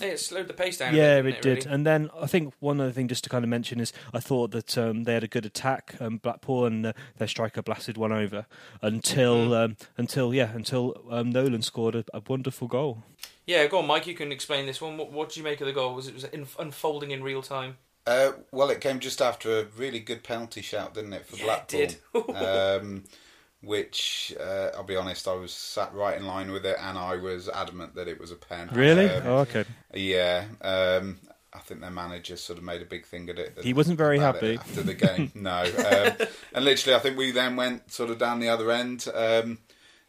Yeah, 0.01 0.09
it 0.09 0.21
slowed 0.21 0.49
the 0.49 0.55
pace 0.55 0.79
down. 0.79 0.95
a 0.95 0.97
Yeah, 0.97 1.21
bit, 1.23 1.35
it 1.35 1.43
did. 1.43 1.59
really? 1.65 1.75
And 1.75 1.87
then 1.87 2.11
I 2.19 2.27
think 2.27 2.55
one 2.61 2.81
other 2.81 2.93
thing 2.93 3.09
just 3.09 3.25
to 3.25 3.31
kind 3.31 3.45
of 3.45 3.49
mention 3.49 3.81
is 3.81 3.93
I 4.13 4.21
thought 4.21 4.51
that 4.53 4.77
um, 4.79 5.05
they 5.05 5.15
had 5.15 5.25
a 5.25 5.29
good 5.29 5.45
attack, 5.47 5.95
um, 6.01 6.17
Blackpool, 6.19 6.65
and 6.67 6.87
uh, 6.87 6.93
their 7.19 7.29
striker 7.29 7.63
blasted 7.63 7.97
one 7.97 8.13
over 8.13 8.47
until 8.83 9.35
Mm-hmm. 9.35 9.53
um, 9.53 9.77
until 9.99 10.33
yeah 10.35 10.51
until 10.55 10.95
um, 11.11 11.31
Nolan 11.31 11.63
scored 11.63 11.95
a, 11.95 12.05
a 12.15 12.23
wonderful 12.27 12.69
goal. 12.69 12.94
Yeah, 13.47 13.67
go 13.67 13.79
on, 13.79 13.87
Mike. 13.87 14.07
You 14.07 14.15
can 14.15 14.33
explain 14.33 14.67
this 14.67 14.81
one. 14.81 14.97
What, 14.97 15.13
what 15.13 15.29
did 15.29 15.37
you 15.37 15.45
make 15.45 15.61
of 15.61 15.67
the 15.67 15.73
goal? 15.73 15.95
Was 15.95 16.09
it 16.09 16.15
was 16.15 16.25
it 16.25 16.33
in, 16.35 16.47
unfolding 16.59 17.11
in 17.11 17.23
real 17.23 17.43
time? 17.43 17.77
Uh, 18.07 18.33
well, 18.53 18.71
it 18.71 18.81
came 18.81 19.01
just 19.01 19.23
after 19.23 19.61
a 19.61 19.65
really 19.77 20.01
good 20.01 20.23
penalty 20.23 20.61
shout, 20.61 20.95
didn't 20.95 21.13
it, 21.15 21.27
for 21.27 21.37
Yeah, 21.37 21.43
it 21.43 21.47
Blackpool? 21.47 22.35
did. 22.35 22.37
um, 22.37 23.05
which, 23.63 24.35
uh, 24.39 24.71
I'll 24.77 24.85
be 24.85 24.97
honest, 24.97 25.27
I 25.27 25.33
was 25.35 25.53
sat 25.53 25.95
right 25.95 26.17
in 26.17 26.27
line 26.27 26.51
with 26.53 26.67
it, 26.67 26.77
and 26.79 26.99
I 26.99 27.17
was 27.17 27.49
adamant 27.49 27.95
that 27.95 28.09
it 28.09 28.21
was 28.21 28.31
a 28.31 28.37
pen. 28.37 28.69
Really? 28.73 29.09
Um, 29.09 29.23
oh, 29.27 29.39
okay. 29.39 29.65
Yeah. 29.95 30.45
Um, 30.61 31.19
I 31.55 31.61
think 31.61 31.81
their 31.81 31.91
manager 31.91 32.37
sort 32.37 32.59
of 32.59 32.65
made 32.65 32.83
a 32.83 32.85
big 32.85 33.07
thing 33.07 33.31
of 33.31 33.39
it. 33.39 33.59
He 33.63 33.73
wasn't 33.73 33.97
very 33.97 34.19
happy. 34.19 34.59
after 34.59 34.83
the 34.83 34.95
game. 34.95 35.31
no, 35.35 35.63
um, 35.63 36.29
and 36.53 36.65
literally, 36.65 36.97
I 36.97 36.99
think 36.99 37.17
we 37.17 37.31
then 37.31 37.57
went 37.57 37.91
sort 37.93 38.11
of 38.11 38.19
down 38.19 38.41
the 38.41 38.49
other 38.49 38.71
end. 38.71 39.07
Um, 39.15 39.59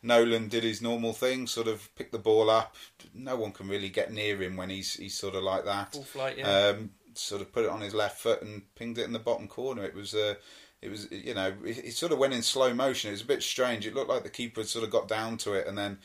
Nolan 0.06 0.48
did 0.48 0.64
his 0.64 0.82
normal 0.82 1.14
thing, 1.14 1.48
sort 1.48 1.68
of 1.68 1.94
picked 1.96 2.12
the 2.12 2.20
ball 2.20 2.50
up. 2.50 2.76
No 3.14 3.36
one 3.36 3.52
can 3.52 3.68
really 3.68 3.90
get 3.90 4.14
near 4.14 4.42
him 4.42 4.56
when 4.56 4.70
he's 4.70 4.94
he's 4.94 5.18
sort 5.18 5.36
of 5.36 5.44
like 5.44 5.66
that. 5.66 5.94
Full 5.94 6.04
flight, 6.04 6.38
yeah. 6.38 6.68
Um, 6.70 6.92
sort 7.16 7.42
of 7.42 7.52
put 7.52 7.66
it 7.66 7.72
on 7.72 7.82
his 7.82 7.94
left 7.94 8.20
foot 8.20 8.42
and 8.42 8.64
pinged 8.76 8.98
it 8.98 9.06
in 9.06 9.14
the 9.14 9.20
bottom 9.20 9.48
corner. 9.48 9.84
It 9.84 9.96
was 9.96 10.14
uh, 10.14 10.36
it 10.82 10.90
was 10.90 11.12
you 11.12 11.34
know 11.34 11.54
it, 11.66 11.80
it 11.80 11.94
sort 11.94 12.12
of 12.12 12.20
went 12.20 12.34
in 12.34 12.44
slow 12.44 12.74
motion. 12.74 13.10
It 13.10 13.14
was 13.14 13.22
a 13.22 13.26
bit 13.26 13.44
strange. 13.44 13.86
It 13.86 13.96
looked 13.96 14.10
like 14.10 14.24
the 14.24 14.30
keeper 14.30 14.62
had 14.62 14.70
sort 14.70 14.86
of 14.86 14.92
got 14.92 15.08
down 15.08 15.38
to 15.38 15.54
it 15.54 15.68
and 15.68 15.78
then 15.78 15.98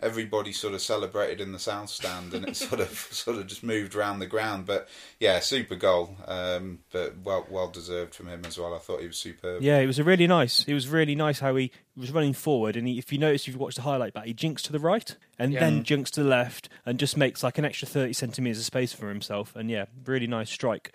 everybody 0.00 0.52
sort 0.52 0.74
of 0.74 0.80
celebrated 0.80 1.40
in 1.40 1.52
the 1.52 1.58
south 1.58 1.90
stand 1.90 2.32
and 2.32 2.46
it 2.48 2.56
sort 2.68 2.80
of 2.80 2.90
sort 3.10 3.36
of 3.38 3.46
just 3.46 3.62
moved 3.64 3.94
around 3.94 4.18
the 4.20 4.26
ground. 4.26 4.64
But 4.66 4.88
yeah, 5.18 5.40
super 5.40 5.74
goal. 5.74 6.16
Um, 6.26 6.80
but 6.92 7.18
well 7.18 7.46
well 7.50 7.68
deserved 7.68 8.14
from 8.14 8.28
him 8.28 8.42
as 8.46 8.58
well. 8.58 8.74
I 8.74 8.78
thought 8.78 9.00
he 9.00 9.06
was 9.06 9.16
superb. 9.18 9.62
Yeah, 9.62 9.78
it 9.78 9.86
was 9.86 9.98
a 9.98 10.04
really 10.04 10.26
nice. 10.26 10.64
It 10.68 10.74
was 10.74 10.88
really 10.88 11.14
nice 11.14 11.40
how 11.40 11.56
he 11.56 11.70
was 11.96 12.12
running 12.12 12.32
forward, 12.32 12.76
and 12.76 12.86
he, 12.86 12.98
if 12.98 13.12
you 13.12 13.18
notice, 13.18 13.42
if 13.42 13.48
you've 13.48 13.56
watched 13.56 13.76
the 13.76 13.82
highlight 13.82 14.12
back, 14.14 14.26
he 14.26 14.32
jinks 14.34 14.62
to 14.62 14.72
the 14.72 14.78
right 14.78 15.16
and 15.38 15.52
Yeah. 15.52 15.60
then 15.60 15.82
jinks 15.82 16.10
to 16.12 16.22
the 16.22 16.28
left, 16.28 16.68
and 16.86 16.98
just 16.98 17.16
makes 17.16 17.42
like 17.42 17.58
an 17.58 17.64
extra 17.64 17.88
thirty 17.88 18.12
centimeters 18.12 18.58
of 18.58 18.64
space 18.64 18.92
for 18.92 19.08
himself. 19.08 19.56
And 19.56 19.68
yeah, 19.70 19.86
really 20.04 20.26
nice 20.28 20.50
strike. 20.50 20.92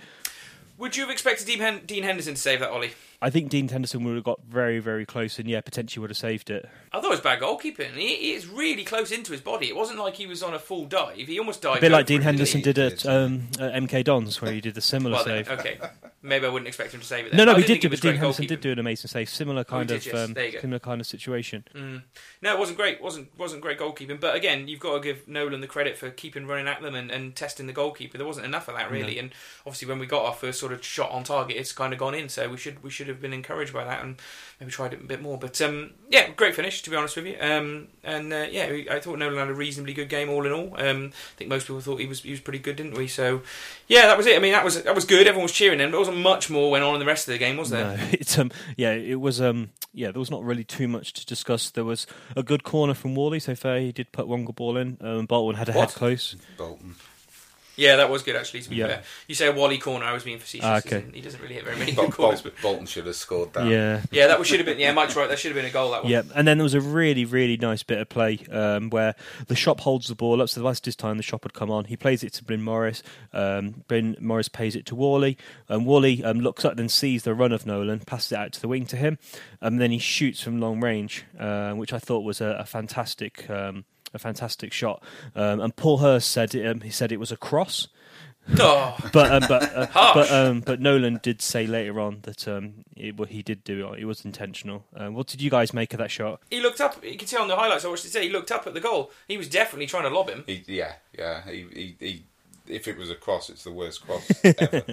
Would 0.77 0.97
you 0.97 1.03
have 1.03 1.11
expected 1.11 1.45
Dean, 1.45 1.81
Dean 1.85 2.03
Henderson 2.03 2.33
to 2.33 2.39
save 2.41 2.59
that, 2.61 2.71
Ollie? 2.71 2.91
I 3.21 3.29
think 3.29 3.49
Dean 3.49 3.67
Henderson 3.69 4.03
would 4.03 4.15
have 4.15 4.23
got 4.23 4.41
very, 4.47 4.79
very 4.79 5.05
close, 5.05 5.39
and 5.39 5.47
yeah, 5.47 5.61
potentially 5.61 6.01
would 6.01 6.09
have 6.09 6.17
saved 6.17 6.49
it. 6.49 6.67
I 6.91 6.97
thought 6.99 7.07
it 7.07 7.09
was 7.11 7.21
bad 7.21 7.39
goalkeeping. 7.39 7.91
He, 7.93 8.15
he 8.15 8.33
is 8.33 8.47
really 8.47 8.83
close 8.83 9.11
into 9.11 9.31
his 9.31 9.41
body. 9.41 9.67
It 9.69 9.75
wasn't 9.75 9.99
like 9.99 10.15
he 10.15 10.27
was 10.27 10.43
on 10.43 10.53
a 10.53 10.59
full 10.59 10.85
dive. 10.85 11.15
He 11.15 11.39
almost 11.39 11.61
dived. 11.61 11.77
A 11.77 11.81
bit 11.81 11.91
like 11.91 12.05
Dean 12.05 12.21
Henderson 12.21 12.61
didn't 12.61 12.75
did 12.89 12.93
at, 12.93 13.05
um, 13.05 13.47
at 13.59 13.73
MK 13.73 14.03
Dons, 14.03 14.41
where 14.41 14.51
he 14.51 14.59
did 14.61 14.75
the 14.75 14.81
similar 14.81 15.15
Well, 15.15 15.23
save. 15.23 15.47
then, 15.47 15.59
okay. 15.59 15.79
Maybe 16.25 16.45
I 16.45 16.49
wouldn't 16.49 16.67
expect 16.67 16.93
him 16.93 17.01
to 17.01 17.05
save 17.05 17.25
it. 17.25 17.31
Then. 17.31 17.37
No, 17.45 17.51
no, 17.51 17.55
he 17.55 17.63
did 17.63 17.67
did 17.67 17.81
do, 17.81 17.87
it 17.87 17.89
but 17.91 18.01
Dean 18.01 18.15
Henderson 18.15 18.45
did 18.47 18.61
do 18.61 18.71
an 18.71 18.79
amazing 18.79 19.09
save, 19.09 19.27
similar 19.29 19.65
kind 19.65 19.89
did, 19.89 19.97
of, 19.97 20.05
yes. 20.05 20.15
um, 20.15 20.33
There 20.33 20.45
you 20.45 20.51
go. 20.53 20.59
similar 20.61 20.79
kind 20.79 21.01
of 21.01 21.07
situation. 21.07 21.65
Mm. 21.75 22.03
No, 22.41 22.53
it 22.53 22.59
wasn't 22.59 22.77
great. 22.77 23.01
wasn't 23.01 23.37
wasn't 23.37 23.61
great 23.61 23.77
goalkeeping. 23.77 24.19
But 24.21 24.33
again, 24.35 24.69
you've 24.69 24.79
got 24.79 24.93
to 24.93 24.99
give 25.01 25.27
Nolan 25.27 25.59
the 25.59 25.67
credit 25.67 25.97
for 25.97 26.09
keeping 26.11 26.47
running 26.47 26.67
at 26.69 26.81
them 26.81 26.95
and, 26.95 27.11
and 27.11 27.35
testing 27.35 27.67
the 27.67 27.73
goalkeeper. 27.73 28.17
There 28.17 28.25
wasn't 28.27 28.45
enough 28.45 28.69
of 28.69 28.75
that 28.77 28.89
really. 28.89 29.19
And 29.19 29.31
obviously, 29.65 29.89
when 29.89 29.99
we 29.99 30.05
got 30.05 30.25
our 30.25 30.33
first 30.33 30.61
sort 30.61 30.71
of 30.71 30.83
shot 30.85 31.11
on 31.11 31.23
target, 31.25 31.57
it's 31.57 31.73
kind 31.73 31.91
of 31.91 31.99
gone 31.99 32.15
in. 32.15 32.29
So 32.29 32.47
we 32.49 32.57
should 32.57 32.81
we 32.83 32.89
should 32.89 33.09
have 33.09 33.12
been 33.21 33.33
encouraged 33.33 33.73
by 33.73 33.83
that 33.83 34.03
and 34.03 34.15
maybe 34.59 34.71
tried 34.71 34.93
it 34.93 35.01
a 35.01 35.03
bit 35.03 35.21
more. 35.21 35.37
But 35.37 35.61
um, 35.61 35.91
yeah, 36.09 36.29
great 36.31 36.55
finish 36.55 36.81
to 36.83 36.89
be 36.89 36.95
honest 36.95 37.15
with 37.15 37.25
you. 37.25 37.37
Um, 37.39 37.87
and 38.03 38.31
uh, 38.33 38.47
yeah, 38.49 38.71
I 38.91 38.99
thought 38.99 39.17
Nolan 39.19 39.37
had 39.37 39.49
a 39.49 39.53
reasonably 39.53 39.93
good 39.93 40.09
game 40.09 40.29
all 40.29 40.45
in 40.45 40.51
all. 40.51 40.75
Um, 40.79 41.11
I 41.13 41.37
think 41.37 41.49
most 41.49 41.67
people 41.67 41.81
thought 41.81 41.99
he 41.99 42.07
was 42.07 42.21
he 42.21 42.31
was 42.31 42.39
pretty 42.39 42.59
good, 42.59 42.75
didn't 42.75 42.95
we? 42.97 43.07
So 43.07 43.41
yeah, 43.87 44.07
that 44.07 44.17
was 44.17 44.25
it. 44.27 44.35
I 44.35 44.39
mean, 44.39 44.53
that 44.53 44.63
was 44.65 44.81
that 44.83 44.95
was 44.95 45.05
good. 45.05 45.27
Everyone 45.27 45.43
was 45.43 45.51
cheering 45.53 45.79
him. 45.79 45.91
There 45.91 45.99
wasn't 45.99 46.17
much 46.17 46.49
more 46.49 46.71
went 46.71 46.83
on 46.83 46.93
in 46.95 46.99
the 46.99 47.05
rest 47.05 47.27
of 47.27 47.33
the 47.33 47.37
game, 47.39 47.57
was 47.57 47.69
there? 47.69 47.97
No, 47.97 48.03
it's 48.11 48.37
um, 48.37 48.51
yeah, 48.77 48.91
it 48.93 49.19
was 49.21 49.39
um, 49.41 49.69
yeah, 49.93 50.11
there 50.11 50.19
was 50.19 50.31
not 50.31 50.43
really 50.43 50.63
too 50.63 50.87
much 50.87 51.13
to 51.13 51.25
discuss. 51.25 51.69
There 51.69 51.85
was 51.85 52.07
a 52.35 52.43
good 52.43 52.63
corner 52.63 52.93
from 52.93 53.15
Whalley, 53.15 53.39
so 53.39 53.55
fair. 53.55 53.79
He 53.79 53.91
did 53.91 54.11
put 54.11 54.27
one 54.27 54.45
good 54.45 54.55
ball 54.55 54.77
in. 54.77 54.97
Um, 55.01 55.25
Bolton 55.25 55.57
had 55.57 55.69
a 55.69 55.73
What? 55.73 55.89
head 55.91 55.97
close. 55.97 56.35
Bolton. 56.57 56.95
Yeah, 57.75 57.95
that 57.95 58.09
was 58.09 58.21
good 58.23 58.35
actually. 58.35 58.61
To 58.61 58.69
be 58.69 58.75
Yeah. 58.75 58.87
fair, 58.87 59.03
you 59.27 59.35
say 59.35 59.47
a 59.47 59.51
Whalley 59.51 59.77
corner. 59.77 60.05
I 60.05 60.13
was 60.13 60.23
being 60.23 60.37
facetious. 60.39 60.65
Ah, 60.65 60.77
okay. 60.77 61.03
He 61.13 61.21
doesn't 61.21 61.41
really 61.41 61.55
hit 61.55 61.63
very 61.63 61.77
many 61.79 61.91
Bol- 61.93 62.05
good 62.05 62.13
corners. 62.13 62.41
Bol- 62.41 62.51
But 62.51 62.61
Bolton 62.61 62.85
should 62.85 63.05
have 63.05 63.15
scored 63.15 63.53
that. 63.53 63.67
Yeah, 63.67 64.01
yeah, 64.11 64.27
that 64.27 64.45
should 64.45 64.59
have 64.59 64.65
been. 64.65 64.77
Yeah, 64.79 64.93
Mike's 64.93 65.15
right. 65.15 65.27
That 65.27 65.39
should 65.39 65.49
have 65.49 65.55
been 65.55 65.65
a 65.69 65.73
goal. 65.73 65.91
That 65.91 66.03
one. 66.03 66.11
Yeah, 66.11 66.21
and 66.35 66.47
then 66.47 66.57
there 66.57 66.63
was 66.63 66.73
a 66.75 66.81
really, 66.81 67.25
really 67.25 67.57
nice 67.57 67.81
bit 67.83 67.97
of 67.99 68.09
play 68.09 68.39
um, 68.51 68.89
where 68.89 69.15
the 69.47 69.55
shop 69.55 69.79
holds 69.79 70.07
the 70.07 70.15
ball 70.15 70.41
up. 70.41 70.49
So 70.49 70.59
the 70.59 70.65
last 70.67 70.83
this 70.83 70.95
time 70.95 71.17
the 71.17 71.23
shop 71.23 71.43
had 71.43 71.53
come 71.53 71.71
on. 71.71 71.85
He 71.85 71.97
plays 71.97 72.23
it 72.23 72.33
to 72.33 72.43
Bryn 72.43 72.61
Morris. 72.61 73.01
Um, 73.33 73.83
Bryn 73.87 74.15
Morris 74.19 74.49
pays 74.49 74.75
it 74.75 74.85
to 74.87 74.95
Whalley. 74.95 75.37
And 75.67 75.85
Whalley 75.85 76.23
um, 76.23 76.39
looks 76.41 76.63
up 76.65 76.77
and 76.77 76.91
sees 76.91 77.23
the 77.23 77.33
run 77.33 77.51
of 77.51 77.65
Nolan, 77.65 78.01
passes 78.01 78.33
it 78.33 78.37
out 78.37 78.51
to 78.53 78.61
the 78.61 78.67
wing 78.67 78.85
to 78.87 78.97
him. 78.97 79.17
And 79.61 79.79
then 79.81 79.91
he 79.91 79.97
shoots 79.99 80.41
from 80.41 80.59
long 80.59 80.79
range, 80.81 81.25
uh, 81.39 81.71
which 81.73 81.93
I 81.93 81.99
thought 81.99 82.23
was 82.23 82.39
a, 82.41 82.57
a 82.59 82.65
fantastic. 82.65 83.49
Um, 83.49 83.85
a 84.13 84.19
fantastic 84.19 84.71
shot, 84.73 85.01
um, 85.35 85.59
and 85.59 85.75
Paul 85.75 85.97
Hurst 85.99 86.29
said 86.29 86.55
um, 86.55 86.81
he 86.81 86.89
said 86.89 87.11
it 87.11 87.19
was 87.19 87.31
a 87.31 87.37
cross, 87.37 87.87
Oh, 88.59 88.97
but 89.13 89.31
um, 89.31 89.43
but 89.47 89.73
uh, 89.75 89.85
Harsh. 89.91 90.13
but 90.15 90.31
um, 90.31 90.59
but 90.61 90.81
Nolan 90.81 91.19
did 91.23 91.41
say 91.41 91.65
later 91.65 91.99
on 92.01 92.19
that 92.23 92.45
um, 92.47 92.83
it, 92.95 93.15
well, 93.15 93.27
he 93.27 93.41
did 93.41 93.63
do 93.63 93.93
it. 93.93 93.99
It 94.01 94.05
was 94.05 94.25
intentional. 94.25 94.83
Um, 94.95 95.13
what 95.13 95.27
did 95.27 95.41
you 95.41 95.49
guys 95.49 95.73
make 95.73 95.93
of 95.93 95.99
that 95.99 96.11
shot? 96.11 96.41
he 96.49 96.59
looked 96.59 96.81
up. 96.81 97.01
You 97.03 97.17
can 97.17 97.27
see 97.27 97.37
on 97.37 97.47
the 97.47 97.55
highlights 97.55 97.85
I 97.85 97.87
watched 97.87 98.03
it 98.05 98.09
today. 98.09 98.25
He 98.27 98.33
looked 98.33 98.51
up 98.51 98.67
at 98.67 98.73
the 98.73 98.81
goal. 98.81 99.11
He 99.29 99.37
was 99.37 99.47
definitely 99.47 99.85
trying 99.85 100.03
to 100.03 100.09
lob 100.09 100.29
him. 100.29 100.43
He, 100.45 100.63
yeah, 100.67 100.93
yeah. 101.17 101.41
He, 101.49 101.65
he, 101.73 101.95
he, 101.99 102.25
if 102.67 102.87
it 102.87 102.97
was 102.97 103.09
a 103.09 103.15
cross, 103.15 103.49
it's 103.49 103.63
the 103.63 103.71
worst 103.71 104.05
cross 104.05 104.29
ever. 104.43 104.83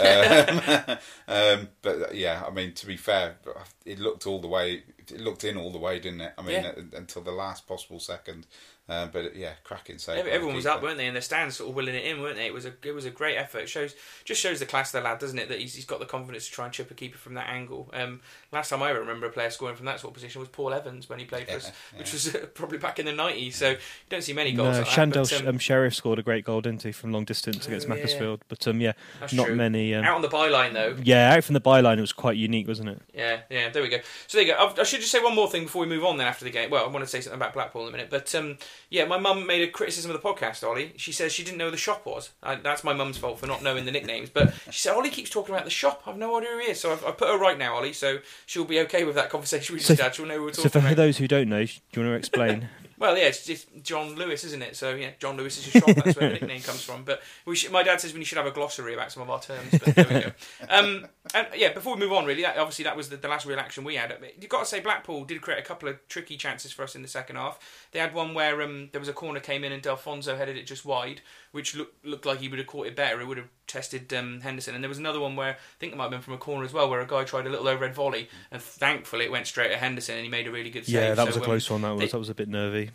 um, 0.00 0.98
um, 1.28 1.68
but 1.82 2.02
uh, 2.02 2.12
yeah, 2.12 2.42
I 2.46 2.50
mean, 2.50 2.72
to 2.74 2.86
be 2.86 2.96
fair, 2.96 3.36
it 3.84 3.98
looked 3.98 4.26
all 4.26 4.40
the 4.40 4.48
way. 4.48 4.82
It 4.98 5.20
looked 5.20 5.44
in 5.44 5.56
all 5.56 5.70
the 5.72 5.78
way, 5.78 5.98
didn't 5.98 6.20
it? 6.22 6.32
I 6.38 6.42
mean, 6.42 6.62
Yeah. 6.62 6.72
uh, 6.76 6.96
until 6.96 7.22
the 7.22 7.32
last 7.32 7.66
possible 7.66 8.00
second. 8.00 8.46
Uh, 8.86 9.06
but 9.06 9.34
yeah, 9.34 9.52
cracking 9.64 9.96
save. 9.96 10.18
Every- 10.18 10.22
by 10.24 10.28
the 10.28 10.34
Everyone 10.34 10.56
was 10.56 10.66
up, 10.66 10.82
weren't 10.82 10.98
they? 10.98 11.06
In 11.06 11.14
the 11.14 11.22
stands, 11.22 11.56
sort 11.56 11.70
of 11.70 11.74
willing 11.76 11.94
it 11.94 12.04
in, 12.04 12.20
weren't 12.20 12.36
they? 12.36 12.44
It 12.46 12.52
was 12.52 12.66
a 12.66 12.72
it 12.82 12.92
was 12.92 13.06
a 13.06 13.10
great 13.10 13.36
effort. 13.36 13.60
It 13.60 13.68
shows 13.70 13.94
just 14.26 14.42
shows 14.42 14.58
the 14.58 14.66
class 14.66 14.92
of 14.92 15.02
the 15.02 15.08
lad, 15.08 15.18
doesn't 15.20 15.38
it? 15.38 15.48
That 15.48 15.58
he's, 15.58 15.74
he's 15.74 15.86
got 15.86 16.00
the 16.00 16.04
confidence 16.06 16.44
to 16.46 16.52
try 16.52 16.66
and 16.66 16.74
chip 16.74 16.90
a 16.90 16.94
keeper 16.94 17.16
from 17.16 17.32
that 17.34 17.48
angle. 17.48 17.88
Um, 17.94 18.20
last 18.52 18.68
time 18.68 18.82
I 18.82 18.90
remember 18.90 19.24
a 19.26 19.30
player 19.30 19.48
scoring 19.48 19.74
from 19.76 19.86
that 19.86 20.00
sort 20.00 20.10
of 20.10 20.14
position 20.14 20.40
was 20.40 20.50
Paul 20.50 20.74
Evans 20.74 21.08
when 21.08 21.18
he 21.18 21.24
played 21.24 21.48
for 21.48 21.56
us, 21.56 21.72
Yeah, 21.94 21.98
which 22.00 22.12
was 22.12 22.34
uh, 22.34 22.46
probably 22.52 22.76
back 22.76 22.98
in 22.98 23.06
the 23.06 23.12
nineties. 23.12 23.56
So 23.56 23.70
you 23.70 23.76
don't 24.10 24.22
see 24.22 24.34
many 24.34 24.52
goals. 24.52 24.74
No, 24.76 24.82
like 24.82 24.94
that, 24.94 25.12
but, 25.14 25.32
um, 25.40 25.48
um, 25.48 25.58
Sheriff 25.58 25.94
scored 25.94 26.18
a 26.18 26.22
great 26.22 26.44
goal, 26.44 26.60
didn't 26.60 26.82
he, 26.82 26.92
from 26.92 27.10
long 27.10 27.24
distance 27.24 27.64
Oh, 27.64 27.68
against 27.68 27.88
yeah. 27.88 27.94
Macclesfield? 27.94 28.42
But 28.48 28.68
um, 28.68 28.82
yeah, 28.82 28.92
that's 29.18 29.32
not 29.32 29.46
true. 29.46 29.56
many. 29.56 29.94
Um, 29.94 30.04
Out 30.04 30.16
on 30.16 30.20
the 30.22 30.28
byline 30.28 30.74
though. 30.74 30.94
yeah, 31.02 31.34
out 31.34 31.42
from 31.44 31.54
the 31.54 31.60
byline, 31.62 31.96
it 31.96 32.02
was 32.02 32.12
quite 32.12 32.36
unique, 32.36 32.68
wasn't 32.68 32.90
it? 32.90 33.00
Yeah, 33.14 33.40
yeah, 33.48 33.70
there 33.70 33.82
we 33.82 33.88
go. 33.88 34.00
So 34.26 34.36
there 34.36 34.46
you 34.46 34.52
go. 34.52 34.58
I, 34.58 34.80
I 34.80 34.84
should 34.84 35.00
just 35.00 35.10
say 35.10 35.22
one 35.22 35.34
more 35.34 35.48
thing 35.50 35.62
before 35.62 35.80
we 35.80 35.88
move 35.88 36.04
on 36.04 36.18
then 36.18 36.26
after 36.26 36.44
the 36.44 36.50
game. 36.50 36.68
Well, 36.68 36.84
I 36.84 36.88
want 36.88 37.02
to 37.02 37.10
say 37.10 37.22
something 37.22 37.40
about 37.40 37.54
Blackpool 37.54 37.82
in 37.82 37.88
a 37.88 37.92
minute. 37.92 38.10
But 38.10 38.34
um, 38.34 38.58
yeah, 38.90 39.04
my 39.04 39.18
mum 39.18 39.46
made 39.46 39.62
a 39.66 39.70
criticism 39.70 40.10
of 40.10 40.20
the 40.20 40.28
podcast, 40.28 40.66
Ollie. 40.66 40.92
She 40.96 41.12
says 41.12 41.32
she 41.32 41.42
didn't 41.44 41.58
know 41.58 41.66
who 41.66 41.70
the 41.70 41.76
shop 41.76 42.06
was. 42.06 42.30
I, 42.42 42.54
that's 42.56 42.84
my 42.84 42.92
mum's 42.92 43.18
fault 43.18 43.38
for 43.38 43.46
not 43.46 43.62
knowing 43.62 43.84
the 43.84 43.92
nicknames. 43.92 44.30
But 44.30 44.54
she 44.70 44.80
said, 44.80 44.94
Ollie 44.94 45.10
keeps 45.10 45.30
talking 45.30 45.54
about 45.54 45.64
the 45.64 45.70
shop. 45.70 46.02
I've 46.06 46.16
no 46.16 46.36
idea 46.38 46.50
who 46.50 46.58
he 46.60 46.70
is. 46.70 46.80
So 46.80 46.92
I've, 46.92 47.04
I've 47.04 47.16
put 47.18 47.28
her 47.28 47.38
right 47.38 47.58
now, 47.58 47.74
Ollie. 47.76 47.92
So 47.92 48.18
she'll 48.46 48.64
be 48.64 48.80
okay 48.80 49.04
with 49.04 49.14
that 49.16 49.30
conversation 49.30 49.74
with 49.74 49.84
So- 49.84 49.94
your 49.94 49.98
dad. 49.98 50.14
She'll 50.14 50.26
know 50.26 50.36
who 50.36 50.42
we're 50.44 50.50
talking 50.50 50.64
So 50.64 50.68
for 50.68 50.78
about. 50.86 50.96
those 50.96 51.18
who 51.18 51.26
don't 51.28 51.48
know, 51.48 51.64
do 51.64 51.72
you 51.94 52.02
want 52.02 52.12
to 52.12 52.14
explain? 52.14 52.68
Well, 53.04 53.18
yeah, 53.18 53.24
it's 53.24 53.44
just 53.44 53.68
John 53.82 54.14
Lewis, 54.14 54.44
isn't 54.44 54.62
it? 54.62 54.76
So 54.76 54.94
yeah, 54.94 55.10
John 55.18 55.36
Lewis 55.36 55.58
is 55.58 55.74
your 55.74 55.82
shop. 55.82 55.94
That's 55.94 56.18
where 56.18 56.30
the 56.30 56.34
nickname 56.40 56.62
comes 56.62 56.82
from. 56.82 57.04
But 57.04 57.20
we 57.44 57.54
should, 57.54 57.70
my 57.70 57.82
dad 57.82 58.00
says 58.00 58.14
we 58.14 58.24
should 58.24 58.38
have 58.38 58.46
a 58.46 58.50
glossary 58.50 58.94
about 58.94 59.12
some 59.12 59.22
of 59.22 59.28
our 59.28 59.42
terms. 59.42 59.72
But 59.72 59.94
there 59.94 60.06
we 60.08 60.20
go. 60.20 60.32
Um, 60.70 61.06
and 61.34 61.46
yeah, 61.54 61.74
before 61.74 61.96
we 61.96 62.00
move 62.00 62.14
on, 62.14 62.24
really, 62.24 62.40
that, 62.40 62.56
obviously 62.56 62.84
that 62.84 62.96
was 62.96 63.10
the, 63.10 63.18
the 63.18 63.28
last 63.28 63.44
real 63.44 63.60
action 63.60 63.84
we 63.84 63.96
had. 63.96 64.16
You've 64.40 64.48
got 64.48 64.60
to 64.60 64.64
say 64.64 64.80
Blackpool 64.80 65.26
did 65.26 65.42
create 65.42 65.58
a 65.58 65.62
couple 65.62 65.86
of 65.86 65.98
tricky 66.08 66.38
chances 66.38 66.72
for 66.72 66.82
us 66.82 66.96
in 66.96 67.02
the 67.02 67.08
second 67.08 67.36
half. 67.36 67.88
They 67.92 67.98
had 67.98 68.14
one 68.14 68.32
where 68.32 68.62
um, 68.62 68.88
there 68.92 69.00
was 69.00 69.08
a 69.10 69.12
corner 69.12 69.38
came 69.38 69.64
in 69.64 69.72
and 69.72 69.82
Delfouneso 69.82 70.38
headed 70.38 70.56
it 70.56 70.66
just 70.66 70.86
wide, 70.86 71.20
which 71.54 71.74
looked 71.74 72.04
looked 72.04 72.26
like 72.26 72.40
he 72.40 72.48
would 72.48 72.58
have 72.58 72.66
caught 72.68 72.86
it 72.86 72.94
better. 72.96 73.20
It 73.20 73.26
would 73.26 73.38
have 73.38 73.48
tested 73.66 74.12
um, 74.12 74.40
Henderson. 74.42 74.74
And 74.74 74.82
there 74.84 74.88
was 74.88 74.98
another 74.98 75.20
one 75.20 75.36
where 75.36 75.52
I 75.52 75.56
think 75.78 75.92
it 75.92 75.96
might 75.96 76.04
have 76.04 76.10
been 76.10 76.20
from 76.20 76.34
a 76.34 76.38
corner 76.38 76.64
as 76.64 76.72
well, 76.72 76.90
where 76.90 77.00
a 77.00 77.06
guy 77.06 77.24
tried 77.24 77.46
a 77.46 77.50
little 77.50 77.68
overhead 77.68 77.94
volley, 77.94 78.28
and 78.50 78.60
thankfully 78.60 79.24
it 79.24 79.30
went 79.30 79.46
straight 79.46 79.70
at 79.70 79.78
Henderson, 79.78 80.16
and 80.16 80.24
he 80.24 80.30
made 80.30 80.46
a 80.46 80.50
really 80.50 80.70
good 80.70 80.84
save. 80.84 80.94
yeah, 80.94 81.08
that 81.14 81.16
So, 81.18 81.26
was 81.26 81.36
a 81.36 81.40
um, 81.40 81.44
close 81.44 81.70
one. 81.70 81.82
That 81.82 81.90
was 81.92 82.00
they- 82.00 82.06
that 82.08 82.18
was 82.18 82.28
a 82.28 82.34
bit 82.34 82.48
nervy. 82.48 82.90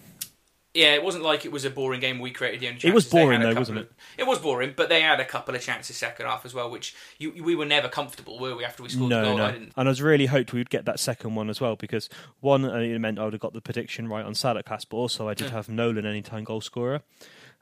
yeah, 0.76 0.93
it 0.93 1.04
wasn't 1.04 1.24
like 1.24 1.45
it 1.45 1.52
was 1.52 1.65
a 1.65 1.69
boring 1.72 2.00
game. 2.00 2.19
We 2.19 2.30
created 2.32 2.60
the 2.60 2.67
only. 2.67 2.76
Chances. 2.80 2.89
It 2.91 2.93
was 2.93 3.06
boring 3.10 3.41
though, 3.41 3.54
wasn't 3.56 3.80
of- 3.80 3.86
it? 3.86 3.91
It 4.19 4.28
was 4.28 4.38
boring, 4.39 4.74
but 4.76 4.88
they 4.89 5.02
had 5.02 5.19
a 5.19 5.26
couple 5.26 5.56
of 5.56 5.62
chances 5.62 5.98
second 5.98 6.28
half 6.28 6.45
as 6.45 6.54
well, 6.54 6.69
which 6.69 6.93
you, 7.17 7.32
we 7.43 7.56
were 7.56 7.65
never 7.65 7.88
comfortable, 7.89 8.38
were 8.38 8.56
we? 8.56 8.63
After 8.65 8.84
we 8.84 8.89
scored 8.89 9.12
the 9.12 9.15
No, 9.22 9.24
goal, 9.24 9.38
no. 9.38 9.45
I 9.45 9.52
didn't. 9.52 9.74
And 9.76 9.88
I 9.88 9.91
was 9.91 10.02
really 10.02 10.28
hoped 10.28 10.54
we 10.54 10.60
would 10.60 10.69
get 10.69 10.86
that 10.86 11.00
second 11.00 11.34
one 11.36 11.50
as 11.50 11.60
well 11.60 11.76
because 11.76 12.08
one, 12.41 12.65
uh, 12.65 12.76
it 12.76 13.00
meant 13.00 13.17
I 13.19 13.24
would 13.24 13.34
have 13.34 13.41
got 13.41 13.54
the 13.54 13.62
prediction 13.62 14.08
right 14.08 14.24
on 14.26 14.34
Sadakast, 14.34 14.86
but 14.89 14.98
also 14.98 15.28
I 15.28 15.34
did 15.34 15.50
have 15.50 15.69
Nolan 15.69 16.06
anytime 16.06 16.43
goal 16.43 16.62
scorer. 16.62 17.02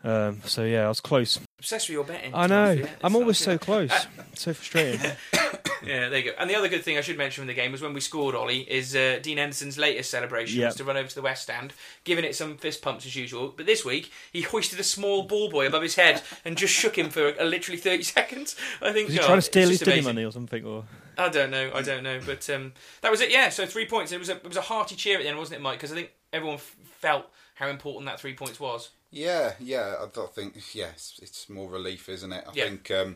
Um, 0.04 0.42
so 0.46 0.64
yeah, 0.64 0.86
I 0.86 0.90
was 0.90 1.00
close. 1.00 1.40
Obsessed 1.60 1.90
with 1.90 1.94
your 1.94 2.04
betting. 2.04 2.34
I 2.34 2.48
know. 2.48 2.72
you. 2.72 2.88
I'm 3.04 3.16
always 3.16 3.38
so 3.38 3.58
close. 3.58 3.92
so 4.36 4.54
frustrating. 4.54 5.12
Yeah, 5.86 6.10
there 6.10 6.20
you 6.20 6.32
go. 6.32 6.38
And 6.40 6.50
the 6.50 6.56
other 6.56 6.68
good 6.68 6.84
thing 6.84 6.98
I 6.98 7.02
should 7.02 7.18
mention 7.18 7.42
from 7.44 7.48
the 7.48 7.54
game 7.54 7.72
was 7.72 7.82
when 7.82 7.94
we 7.94 8.02
scored, 8.02 8.36
Ollie, 8.36 8.62
is 8.62 8.96
uh, 8.96 9.20
Dean 9.22 9.38
Henderson's 9.38 9.78
latest 9.78 10.10
celebration 10.10 10.60
Yeah. 10.60 10.66
was 10.68 10.76
to 10.78 10.84
run 10.84 10.98
over 10.98 11.08
to 11.08 11.16
the 11.16 11.22
West 11.22 11.44
Stand, 11.44 11.72
giving 12.04 12.26
it 12.26 12.36
some 12.36 12.58
fist 12.58 12.82
pumps 12.82 13.06
as 13.06 13.16
usual. 13.16 13.54
But 13.56 13.68
this 13.68 13.86
week, 13.86 14.12
he 14.34 14.42
hoisted 14.42 14.80
a 14.80 14.84
small 14.84 15.24
ball 15.24 15.50
boy 15.50 15.68
above 15.68 15.84
his 15.84 15.96
head 15.96 16.24
and 16.44 16.58
just 16.58 16.74
shook 16.74 16.98
him 16.98 17.10
for 17.10 17.40
uh, 17.40 17.44
literally 17.46 17.78
30 17.80 18.04
seconds. 18.04 18.56
I 18.82 18.92
think. 18.92 19.08
Was 19.08 19.14
he 19.14 19.22
oh, 19.22 19.26
trying 19.28 19.38
to 19.38 19.42
steal 19.44 19.70
his 19.70 19.80
dinner 19.80 20.02
money 20.02 20.26
or 20.26 20.32
something? 20.32 20.66
Or 20.66 20.84
I 21.18 21.30
don't 21.30 21.52
know. 21.52 21.72
I 21.74 21.84
don't 21.84 22.04
know. 22.04 22.20
But 22.26 22.50
um, 22.50 22.74
that 23.02 23.12
was 23.12 23.22
it. 23.22 23.32
Yeah. 23.32 23.50
So 23.50 23.66
three 23.66 23.86
points. 23.86 24.12
It 24.12 24.20
was 24.20 24.30
a 24.30 24.38
it 24.38 24.48
was 24.48 24.58
a 24.58 24.62
hearty 24.62 24.96
cheer 24.96 25.18
at 25.18 25.24
the 25.24 25.30
end, 25.30 25.38
wasn't 25.38 25.60
it, 25.60 25.62
Mike? 25.62 25.78
Because 25.78 25.92
I 25.92 25.96
think 25.96 26.10
everyone 26.34 26.56
f- 26.58 26.76
felt 27.00 27.28
how 27.58 27.68
important 27.70 28.06
that 28.06 28.20
three 28.20 28.36
points 28.36 28.60
was. 28.60 28.90
Yeah, 29.10 29.54
yeah. 29.60 29.96
I 30.02 30.26
think. 30.28 30.56
yes, 30.76 31.20
it's, 31.22 31.50
more 31.50 31.70
relief, 31.70 32.08
isn't 32.10 32.32
it? 32.32 32.44
I 32.48 32.52
Yeah. 32.54 32.66
think. 32.66 32.92
Um, 32.92 33.16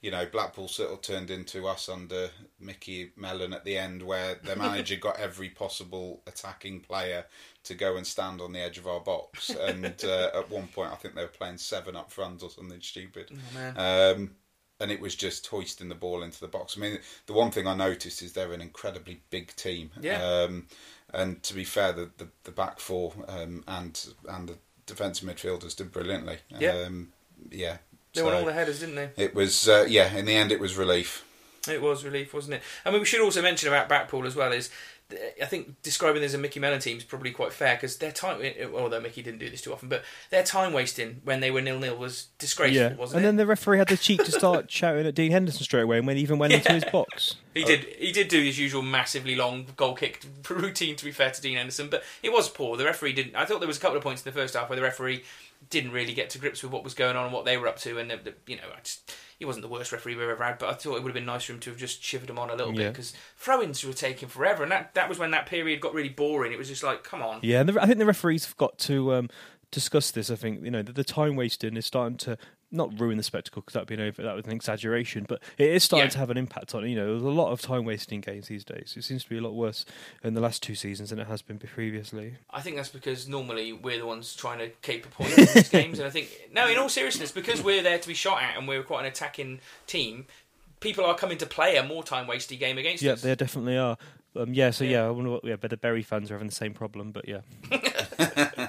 you 0.00 0.10
know, 0.10 0.26
Blackpool 0.26 0.68
sort 0.68 0.92
of 0.92 1.00
turned 1.00 1.30
into 1.30 1.66
us 1.66 1.88
under 1.88 2.28
Micky 2.60 3.12
Mellon 3.16 3.54
at 3.54 3.64
the 3.64 3.78
end, 3.78 4.02
where 4.02 4.34
their 4.34 4.54
manager 4.56 4.96
got 5.00 5.18
every 5.18 5.48
possible 5.48 6.22
attacking 6.26 6.80
player 6.80 7.24
to 7.64 7.74
go 7.74 7.96
and 7.96 8.06
stand 8.06 8.42
on 8.42 8.52
the 8.52 8.60
edge 8.60 8.76
of 8.76 8.86
our 8.86 9.00
box. 9.00 9.48
And 9.60 10.04
uh, 10.04 10.30
at 10.34 10.50
one 10.50 10.68
point, 10.68 10.92
I 10.92 10.96
think 10.96 11.14
they 11.14 11.22
were 11.22 11.28
playing 11.28 11.56
seven 11.56 11.96
up 11.96 12.12
front 12.12 12.42
or 12.42 12.50
something 12.50 12.82
stupid. 12.82 13.30
Oh. 13.76 14.12
Um, 14.12 14.32
and 14.80 14.90
it 14.90 15.00
was 15.00 15.14
just 15.14 15.46
hoisting 15.46 15.88
the 15.88 15.94
ball 15.94 16.22
into 16.22 16.40
the 16.40 16.48
box. 16.48 16.76
I 16.76 16.80
mean, 16.80 16.98
the 17.26 17.32
one 17.32 17.50
thing 17.50 17.66
I 17.66 17.74
noticed 17.74 18.20
is 18.22 18.32
they're 18.34 18.52
an 18.52 18.60
incredibly 18.60 19.22
big 19.30 19.56
team. 19.56 19.90
Yeah. 20.00 20.22
Um, 20.22 20.66
and 21.12 21.42
to 21.42 21.54
be 21.54 21.64
fair, 21.64 21.92
the, 21.92 22.10
the, 22.18 22.28
the 22.44 22.50
back 22.50 22.80
four 22.80 23.12
um, 23.28 23.64
and 23.68 24.08
and 24.28 24.48
the 24.48 24.56
defensive 24.86 25.28
midfielders 25.28 25.76
did 25.76 25.92
brilliantly. 25.92 26.38
Yeah. 26.58 26.70
Um, 26.86 27.12
yeah. 27.50 27.78
They 28.12 28.20
So 28.20 28.26
won 28.26 28.34
all 28.34 28.44
the 28.44 28.52
headers, 28.52 28.80
didn't 28.80 28.94
they? 28.94 29.10
it 29.16 29.34
was, 29.34 29.68
uh, 29.68 29.86
yeah, 29.88 30.14
in 30.14 30.24
the 30.24 30.34
end, 30.36 30.52
it 30.52 30.60
was 30.60 30.76
relief. 30.76 31.24
It 31.68 31.80
was 31.82 32.04
relief, 32.04 32.32
wasn't 32.34 32.54
it? 32.54 32.62
I 32.84 32.90
mean, 32.90 33.00
we 33.00 33.06
should 33.06 33.22
also 33.22 33.42
mention 33.42 33.68
about 33.68 33.88
Blackpool 33.88 34.26
as 34.26 34.36
well. 34.36 34.52
Is 34.52 34.70
I 35.12 35.44
think 35.44 35.82
describing 35.82 36.22
them 36.22 36.26
as 36.26 36.34
a 36.34 36.38
Micky 36.38 36.58
Mellon 36.58 36.80
team 36.80 36.96
is 36.96 37.04
probably 37.04 37.30
quite 37.30 37.52
fair 37.52 37.74
because 37.76 37.98
their 37.98 38.10
time, 38.10 38.40
eh, 38.40 38.52
eh, 38.58 38.66
although 38.74 39.00
Mickey 39.00 39.22
didn't 39.22 39.38
do 39.38 39.50
this 39.50 39.60
too 39.60 39.72
often, 39.72 39.88
but 39.88 40.02
their 40.30 40.42
time 40.42 40.72
wasting 40.72 41.20
when 41.24 41.40
they 41.40 41.50
were 41.50 41.60
nil 41.60 41.78
nil 41.78 41.96
was 41.96 42.28
disgraceful, 42.38 42.90
yeah, 42.90 42.94
wasn't 42.94 43.18
and 43.18 43.24
it? 43.24 43.28
And 43.28 43.38
then 43.38 43.44
the 43.44 43.46
referee 43.46 43.78
had 43.78 43.88
the 43.88 43.98
cheek 43.98 44.24
to 44.24 44.32
start 44.32 44.70
shouting 44.70 45.06
at 45.06 45.14
Dean 45.14 45.30
Henderson 45.30 45.62
straight 45.62 45.82
away, 45.82 45.98
and 45.98 46.06
when 46.06 46.16
he 46.16 46.22
even 46.22 46.38
went 46.38 46.54
into 46.54 46.72
his 46.72 46.84
box. 46.84 47.36
He 47.52 47.64
did. 47.64 47.84
He 47.98 48.12
did 48.12 48.28
do 48.28 48.42
his 48.42 48.58
usual 48.58 48.82
massively 48.82 49.36
long 49.36 49.66
goal 49.76 49.94
kick 49.94 50.24
routine. 50.48 50.96
To 50.96 51.04
be 51.04 51.12
fair 51.12 51.30
to 51.30 51.40
Dean 51.40 51.58
Henderson, 51.58 51.88
but 51.90 52.02
it 52.22 52.32
was 52.32 52.48
poor. 52.48 52.76
The 52.76 52.84
referee 52.84 53.12
didn't. 53.12 53.36
I 53.36 53.44
thought 53.44 53.60
there 53.60 53.68
was 53.68 53.76
a 53.76 53.80
couple 53.80 53.98
of 53.98 54.02
points 54.02 54.24
in 54.24 54.32
the 54.32 54.38
first 54.38 54.54
half 54.54 54.70
where 54.70 54.76
the 54.76 54.82
referee 54.82 55.22
didn't 55.70 55.92
really 55.92 56.14
get 56.14 56.30
to 56.30 56.38
grips 56.38 56.62
with 56.62 56.72
what 56.72 56.84
was 56.84 56.94
going 56.94 57.16
on 57.16 57.24
and 57.24 57.32
what 57.32 57.44
they 57.44 57.56
were 57.56 57.68
up 57.68 57.78
to. 57.80 57.98
And 57.98 58.10
the, 58.10 58.16
the, 58.16 58.34
you 58.46 58.56
know, 58.56 58.62
I 58.76 58.80
just, 58.82 59.14
he 59.38 59.44
wasn't 59.44 59.62
the 59.62 59.68
worst 59.68 59.92
referee 59.92 60.14
we've 60.14 60.28
ever 60.28 60.42
had. 60.44 60.58
But 60.58 60.68
I 60.70 60.72
thought 60.74 60.96
it 60.96 61.02
would 61.02 61.10
have 61.10 61.14
been 61.14 61.26
nice 61.26 61.44
for 61.44 61.52
him 61.52 61.60
to 61.60 61.70
have 61.70 61.78
just 61.78 62.02
shivered 62.02 62.30
him 62.30 62.38
on 62.38 62.50
a 62.50 62.54
little 62.54 62.72
Yeah. 62.72 62.86
bit 62.86 62.92
because 62.94 63.12
throw-ins 63.36 63.84
were 63.84 63.92
taking 63.92 64.28
forever, 64.28 64.62
and 64.62 64.72
that 64.72 64.94
that 64.94 65.08
was 65.08 65.18
when 65.18 65.30
that 65.32 65.46
period 65.46 65.80
got 65.80 65.94
really 65.94 66.08
boring. 66.08 66.52
It 66.52 66.58
was 66.58 66.68
just 66.68 66.82
like, 66.82 67.02
come 67.04 67.22
on. 67.22 67.40
Yeah, 67.42 67.60
and 67.60 67.68
the, 67.68 67.82
I 67.82 67.86
think 67.86 67.98
the 67.98 68.06
referees 68.06 68.44
have 68.46 68.56
got 68.56 68.78
to 68.80 69.14
um, 69.14 69.30
discuss 69.70 70.10
this. 70.10 70.30
I 70.30 70.36
think 70.36 70.64
you 70.64 70.70
know 70.70 70.82
the, 70.82 70.92
the 70.92 71.04
time 71.04 71.36
wasting 71.36 71.76
is 71.76 71.86
starting 71.86 72.16
to 72.18 72.36
not 72.74 72.98
ruin 73.00 73.16
the 73.16 73.22
spectacle 73.22 73.62
because 73.62 73.74
that'd 73.74 73.88
be 73.88 73.94
an 73.94 74.00
over, 74.00 74.22
that 74.22 74.34
was 74.34 74.44
an 74.46 74.52
exaggeration, 74.52 75.24
but 75.28 75.40
it 75.58 75.70
is 75.70 75.84
starting 75.84 76.06
Yeah. 76.06 76.10
to 76.10 76.18
have 76.18 76.30
an 76.30 76.36
impact 76.36 76.74
on 76.74 76.84
it. 76.84 76.88
You 76.90 76.96
know, 76.96 77.06
there's 77.12 77.22
a 77.22 77.28
lot 77.28 77.50
of 77.52 77.62
time 77.62 77.84
wasting 77.84 78.20
games 78.20 78.48
these 78.48 78.64
days. 78.64 78.94
It 78.96 79.04
seems 79.04 79.22
to 79.24 79.30
be 79.30 79.38
a 79.38 79.40
lot 79.40 79.54
worse 79.54 79.86
in 80.22 80.34
the 80.34 80.40
last 80.40 80.62
two 80.62 80.74
seasons 80.74 81.10
than 81.10 81.18
it 81.18 81.26
has 81.28 81.40
been 81.40 81.58
previously. 81.58 82.34
I 82.50 82.60
think 82.60 82.76
that's 82.76 82.88
because 82.88 83.28
normally 83.28 83.72
we're 83.72 83.98
the 83.98 84.06
ones 84.06 84.34
trying 84.34 84.58
to 84.58 84.68
keep 84.82 85.06
a 85.06 85.08
point 85.08 85.38
in 85.38 85.46
these 85.54 85.68
games, 85.68 85.98
and 85.98 86.06
I 86.06 86.10
think 86.10 86.28
no, 86.52 86.68
in 86.68 86.76
all 86.76 86.88
seriousness, 86.88 87.30
because 87.32 87.62
we're 87.62 87.82
there 87.82 87.98
to 87.98 88.08
be 88.08 88.14
shot 88.14 88.42
at 88.42 88.58
and 88.58 88.66
we're 88.68 88.82
quite 88.82 89.00
an 89.00 89.06
attacking 89.06 89.60
team. 89.86 90.26
people 90.80 91.04
are 91.06 91.14
coming 91.14 91.38
to 91.38 91.46
play 91.46 91.76
a 91.76 91.82
more 91.82 92.02
time 92.04 92.26
wasty 92.26 92.58
game 92.58 92.76
against 92.76 93.02
Yeah, 93.02 93.12
us. 93.12 93.24
Yeah, 93.24 93.30
they 93.30 93.36
definitely 93.36 93.78
are. 93.78 93.96
Um, 94.36 94.52
yeah, 94.52 94.70
so 94.70 94.84
Yeah. 94.84 94.90
yeah, 94.90 95.06
I 95.06 95.10
wonder 95.10 95.30
what. 95.30 95.44
Yeah, 95.44 95.56
but 95.56 95.70
the 95.70 95.76
Bury 95.78 96.02
fans 96.02 96.30
are 96.30 96.34
having 96.34 96.48
the 96.48 96.54
same 96.54 96.74
problem. 96.74 97.10
But 97.12 97.26
yeah, 97.28 97.40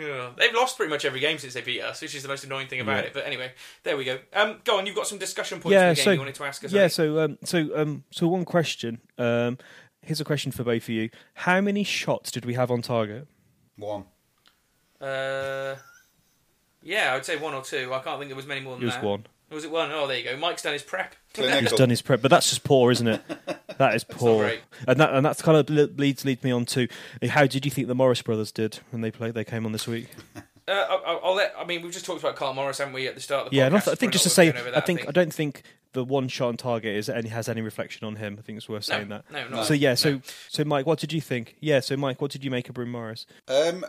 Yeah. 0.00 0.30
They've 0.36 0.54
lost 0.54 0.76
pretty 0.76 0.90
much 0.90 1.04
every 1.04 1.20
game 1.20 1.38
since 1.38 1.52
they 1.54 1.60
beat 1.60 1.80
us, 1.82 2.00
which 2.00 2.14
is 2.14 2.22
the 2.22 2.28
most 2.28 2.44
annoying 2.44 2.68
thing 2.68 2.80
about 2.80 2.96
Yeah. 3.04 3.08
it. 3.08 3.14
But 3.14 3.26
anyway, 3.26 3.52
there 3.82 3.96
we 3.96 4.04
go. 4.04 4.18
Um, 4.32 4.60
go 4.64 4.78
on, 4.78 4.86
you've 4.86 4.96
got 4.96 5.06
some 5.06 5.18
discussion 5.18 5.60
points 5.60 5.72
yeah. 5.74 5.90
for 5.90 5.94
the 5.94 5.94
game 5.96 6.04
So 6.04 6.10
you 6.12 6.18
wanted 6.18 6.34
to 6.36 6.44
ask 6.44 6.64
us. 6.64 6.72
yeah, 6.72 6.82
haven't 6.82 6.92
so 6.94 7.20
um, 7.24 7.38
so 7.44 7.70
um, 7.76 8.04
so 8.10 8.28
one 8.28 8.44
question. 8.44 9.00
Um, 9.18 9.58
here's 10.02 10.20
a 10.20 10.24
question 10.24 10.52
for 10.52 10.64
both 10.64 10.84
of 10.84 10.88
you: 10.88 11.10
How 11.34 11.60
many 11.60 11.84
shots 11.84 12.30
did 12.30 12.44
we 12.46 12.54
have 12.54 12.70
on 12.70 12.80
target? 12.82 13.26
One. 13.76 14.04
Uh, 15.00 15.76
yeah, 16.82 17.14
I'd 17.14 17.24
say 17.24 17.36
one 17.36 17.54
or 17.54 17.62
two. 17.62 17.92
I 17.92 17.98
can't 18.00 18.18
think 18.18 18.28
there 18.30 18.36
was 18.36 18.46
many 18.46 18.60
more 18.60 18.74
than 18.74 18.82
It 18.82 18.86
was 18.86 18.94
that. 18.94 19.04
one. 19.04 19.26
Was 19.50 19.64
it 19.64 19.70
one? 19.70 19.90
Oh, 19.92 20.06
there 20.06 20.18
you 20.18 20.24
go. 20.24 20.36
Mike's 20.36 20.62
done 20.62 20.72
his 20.74 20.82
prep. 20.82 21.14
He's 21.36 21.72
done 21.72 21.90
his 21.90 22.02
prep, 22.02 22.22
but 22.22 22.30
that's 22.30 22.48
just 22.50 22.64
poor, 22.64 22.90
isn't 22.90 23.06
it? 23.08 23.22
That 23.78 23.94
is 23.94 24.04
poor, 24.04 24.52
and 24.86 25.00
that 25.00 25.14
and 25.14 25.24
that's 25.24 25.40
kind 25.40 25.56
of 25.56 25.70
le- 25.70 25.88
leads 25.96 26.22
leads 26.26 26.44
me 26.44 26.50
on 26.50 26.66
to 26.66 26.86
how 27.30 27.46
did 27.46 27.64
you 27.64 27.70
think 27.70 27.88
the 27.88 27.94
Morris 27.94 28.20
brothers 28.20 28.52
did 28.52 28.78
when 28.90 29.00
they 29.00 29.10
played? 29.10 29.32
They 29.32 29.42
came 29.44 29.64
on 29.64 29.72
this 29.72 29.86
week. 29.88 30.08
Uh, 30.68 30.72
I'll, 30.72 31.20
I'll 31.24 31.34
let. 31.34 31.54
I 31.58 31.64
mean, 31.64 31.80
we've 31.80 31.90
just 31.92 32.04
talked 32.04 32.20
about 32.20 32.36
Carl 32.36 32.52
Morris, 32.52 32.76
haven't 32.76 32.92
we, 32.92 33.06
at 33.08 33.14
the 33.14 33.22
start 33.22 33.46
of 33.46 33.50
the 33.52 33.56
Yeah, 33.56 33.62
podcast? 33.62 33.66
and 33.68 33.76
I, 33.76 33.78
th- 33.78 33.86
I 33.86 33.90
We're 33.92 33.96
think 33.96 34.12
just 34.12 34.24
to 34.24 34.28
worth 34.28 34.34
say, 34.34 34.52
going 34.52 34.66
over 34.66 34.76
I 34.76 34.80
think 34.80 35.08
I 35.08 35.12
don't 35.12 35.32
think 35.32 35.62
the 35.94 36.04
one 36.04 36.28
shot 36.28 36.48
on 36.48 36.56
target 36.58 36.94
is 36.94 37.08
any 37.08 37.30
has 37.30 37.48
any 37.48 37.62
reflection 37.62 38.06
on 38.06 38.16
him. 38.16 38.36
I 38.38 38.42
think 38.42 38.58
it's 38.58 38.68
worth 38.68 38.86
No, 38.90 38.96
saying 38.96 39.08
that. 39.08 39.24
no, 39.32 39.48
not- 39.48 39.64
So 39.66 39.72
yeah, 39.72 39.94
so 39.94 40.16
no. 40.16 40.20
so 40.50 40.62
Mike, 40.64 40.84
what 40.84 40.98
did 40.98 41.14
you 41.14 41.22
think? 41.22 41.56
Yeah, 41.60 41.80
so 41.80 41.96
Mike, 41.96 42.20
what 42.20 42.30
did 42.32 42.44
you 42.44 42.50
make 42.50 42.68
of 42.68 42.74
Bryn 42.74 42.90
Morris? 42.90 43.24
Um, 43.48 43.86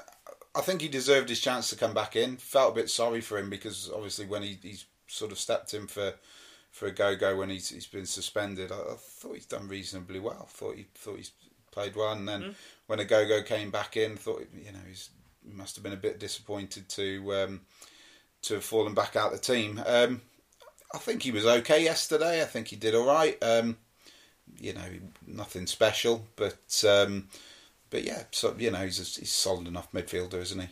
I 0.55 0.61
think 0.61 0.81
he 0.81 0.87
deserved 0.87 1.27
his 1.27 1.41
chance 1.41 1.69
to 1.71 1.75
come 1.75 1.93
back 1.93 2.15
in. 2.15 2.37
Felt 2.37 2.71
a 2.71 2.75
bit 2.75 2.89
sorry 2.89 3.19
for 3.19 3.37
him 3.37 3.49
because 3.49 3.91
obviously 3.93 4.25
when 4.25 4.43
he 4.43 4.57
he's 4.61 4.85
sort 5.11 5.31
of 5.31 5.39
stepped 5.39 5.73
in 5.73 5.87
for 5.87 6.13
for 6.71 6.87
a 6.87 6.91
go 6.91 7.15
go 7.15 7.35
when 7.35 7.49
he's 7.49 7.69
he's 7.69 7.87
been 7.87 8.05
suspended, 8.05 8.71
I, 8.71 8.75
I 8.75 8.95
thought 8.97 9.35
he's 9.35 9.45
done 9.45 9.67
reasonably 9.67 10.19
well. 10.19 10.47
Thought 10.49 10.77
he 10.77 10.87
thought 10.95 11.17
he's 11.17 11.31
played 11.71 11.95
well, 11.95 12.13
and 12.13 12.27
then 12.27 12.55
when 12.87 12.99
a 12.99 13.05
go 13.05 13.27
go 13.27 13.43
came 13.43 13.71
back 13.71 13.97
in, 13.97 14.17
thought 14.17 14.47
you 14.53 14.71
know 14.71 14.79
he's 14.87 15.09
he 15.45 15.53
must 15.53 15.75
have 15.75 15.83
been 15.83 15.93
a 15.93 15.97
bit 15.97 16.19
disappointed 16.19 16.87
to 16.89 17.33
um, 17.35 17.61
to 18.43 18.55
have 18.55 18.63
fallen 18.63 18.93
back 18.93 19.15
out 19.15 19.31
the 19.31 19.37
team. 19.37 19.81
Um, 19.85 20.21
I 20.93 20.97
think 20.97 21.23
he 21.23 21.31
was 21.31 21.45
okay 21.45 21.83
yesterday. 21.83 22.41
I 22.41 22.45
think 22.45 22.67
he 22.67 22.75
did 22.75 22.95
all 22.95 23.07
right. 23.07 23.37
Um, 23.41 23.77
you 24.59 24.73
know, 24.73 24.87
nothing 25.25 25.67
special, 25.67 26.27
but 26.35 26.83
um, 26.87 27.27
but 27.89 28.03
yeah, 28.03 28.23
so 28.31 28.55
you 28.57 28.71
know, 28.71 28.79
he's 28.79 28.99
a, 28.99 29.19
he's 29.19 29.31
solid 29.31 29.67
enough 29.67 29.91
midfielder, 29.91 30.35
isn't 30.35 30.61
he? 30.61 30.67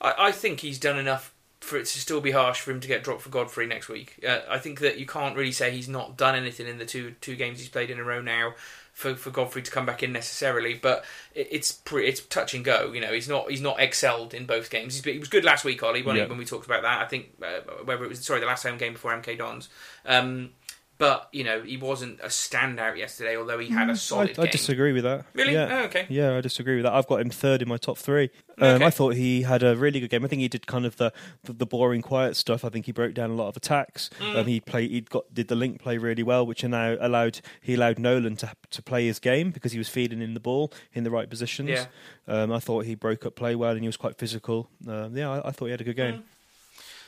I, 0.00 0.14
I 0.18 0.32
think 0.32 0.60
he's 0.60 0.78
done 0.78 0.98
enough 0.98 1.34
for 1.66 1.76
it 1.76 1.86
to 1.86 1.98
still 2.00 2.20
be 2.20 2.30
harsh 2.30 2.60
for 2.60 2.70
him 2.70 2.80
to 2.80 2.88
get 2.88 3.02
dropped 3.02 3.22
for 3.22 3.28
Godfrey 3.28 3.66
next 3.66 3.88
week. 3.88 4.24
Uh, 4.26 4.38
I 4.48 4.58
think 4.58 4.78
that 4.80 4.98
you 4.98 5.06
can't 5.06 5.36
really 5.36 5.52
say 5.52 5.70
he's 5.72 5.88
not 5.88 6.16
done 6.16 6.36
anything 6.36 6.66
in 6.68 6.78
the 6.78 6.86
two 6.86 7.14
two 7.20 7.34
games 7.36 7.58
he's 7.58 7.68
played 7.68 7.90
in 7.90 7.98
a 7.98 8.04
row 8.04 8.22
now 8.22 8.54
for, 8.92 9.14
for 9.14 9.30
Godfrey 9.30 9.62
to 9.62 9.70
come 9.70 9.84
back 9.84 10.02
in 10.02 10.12
necessarily. 10.12 10.74
But 10.74 11.04
it, 11.34 11.48
it's 11.50 11.72
pre, 11.72 12.06
it's 12.06 12.20
touch 12.20 12.54
and 12.54 12.64
go. 12.64 12.92
You 12.92 13.00
know, 13.00 13.12
he's 13.12 13.28
not 13.28 13.50
he's 13.50 13.60
not 13.60 13.80
excelled 13.80 14.32
in 14.32 14.46
both 14.46 14.70
games. 14.70 14.94
He's, 14.94 15.04
he 15.04 15.18
was 15.18 15.28
good 15.28 15.44
last 15.44 15.64
week, 15.64 15.82
Ollie, 15.82 16.02
when, 16.02 16.16
Yeah. 16.16 16.26
when 16.26 16.38
we 16.38 16.44
talked 16.44 16.66
about 16.66 16.82
that. 16.82 17.02
I 17.02 17.06
think 17.06 17.30
uh, 17.42 17.60
whether 17.84 18.04
it 18.04 18.08
was 18.08 18.24
sorry 18.24 18.40
the 18.40 18.46
last 18.46 18.62
home 18.62 18.78
game 18.78 18.92
before 18.92 19.12
MK 19.12 19.36
Dons. 19.36 19.68
Um, 20.06 20.50
but 20.98 21.28
you 21.32 21.44
know 21.44 21.62
he 21.62 21.76
wasn't 21.76 22.20
a 22.20 22.26
standout 22.26 22.96
yesterday, 22.96 23.36
although 23.36 23.58
he 23.58 23.68
had 23.68 23.90
a 23.90 23.96
solid 23.96 24.30
I, 24.38 24.42
I 24.42 24.44
game. 24.46 24.52
disagree 24.52 24.92
with 24.92 25.04
that. 25.04 25.26
Really? 25.34 25.52
Yeah. 25.52 25.68
Oh, 25.70 25.84
okay. 25.86 26.06
Yeah, 26.08 26.36
I 26.36 26.40
disagree 26.40 26.76
with 26.76 26.84
that. 26.84 26.92
I've 26.94 27.06
got 27.06 27.20
him 27.20 27.30
third 27.30 27.62
in 27.62 27.68
my 27.68 27.76
top 27.76 27.98
three. 27.98 28.30
Um, 28.58 28.76
Okay. 28.76 28.84
I 28.86 28.90
thought 28.90 29.14
he 29.14 29.42
had 29.42 29.62
a 29.62 29.76
really 29.76 30.00
good 30.00 30.08
game. 30.10 30.24
I 30.24 30.28
think 30.28 30.40
he 30.40 30.48
did 30.48 30.66
kind 30.66 30.86
of 30.86 30.96
the, 30.96 31.12
the, 31.44 31.52
the 31.52 31.66
boring, 31.66 32.00
quiet 32.00 32.36
stuff. 32.36 32.64
I 32.64 32.70
think 32.70 32.86
he 32.86 32.92
broke 32.92 33.12
down 33.12 33.28
a 33.30 33.34
lot 33.34 33.48
of 33.48 33.56
attacks. 33.56 34.08
Mm. 34.18 34.36
Um, 34.36 34.46
he 34.46 34.60
played. 34.60 34.90
He 34.90 35.02
got 35.02 35.32
did 35.34 35.48
the 35.48 35.54
link 35.56 35.80
play 35.82 35.98
really 35.98 36.22
well, 36.22 36.46
which 36.46 36.64
now 36.64 36.96
allowed 37.00 37.40
he 37.60 37.74
allowed 37.74 37.98
Nolan 37.98 38.36
to 38.36 38.52
to 38.70 38.82
play 38.82 39.06
his 39.06 39.18
game 39.18 39.50
because 39.50 39.72
he 39.72 39.78
was 39.78 39.88
feeding 39.88 40.22
in 40.22 40.34
the 40.34 40.40
ball 40.40 40.72
in 40.94 41.04
the 41.04 41.10
right 41.10 41.28
positions. 41.28 41.68
Yeah. 41.70 41.86
Um, 42.28 42.50
I 42.50 42.58
thought 42.58 42.86
he 42.86 42.94
broke 42.94 43.24
up 43.26 43.36
play 43.36 43.54
well 43.54 43.72
and 43.72 43.80
he 43.82 43.86
was 43.88 43.96
quite 43.96 44.16
physical. 44.18 44.68
Um, 44.88 45.16
yeah, 45.16 45.30
I, 45.30 45.48
I 45.48 45.50
thought 45.52 45.66
he 45.66 45.70
had 45.72 45.80
a 45.80 45.84
good 45.84 45.96
Mm. 45.96 46.22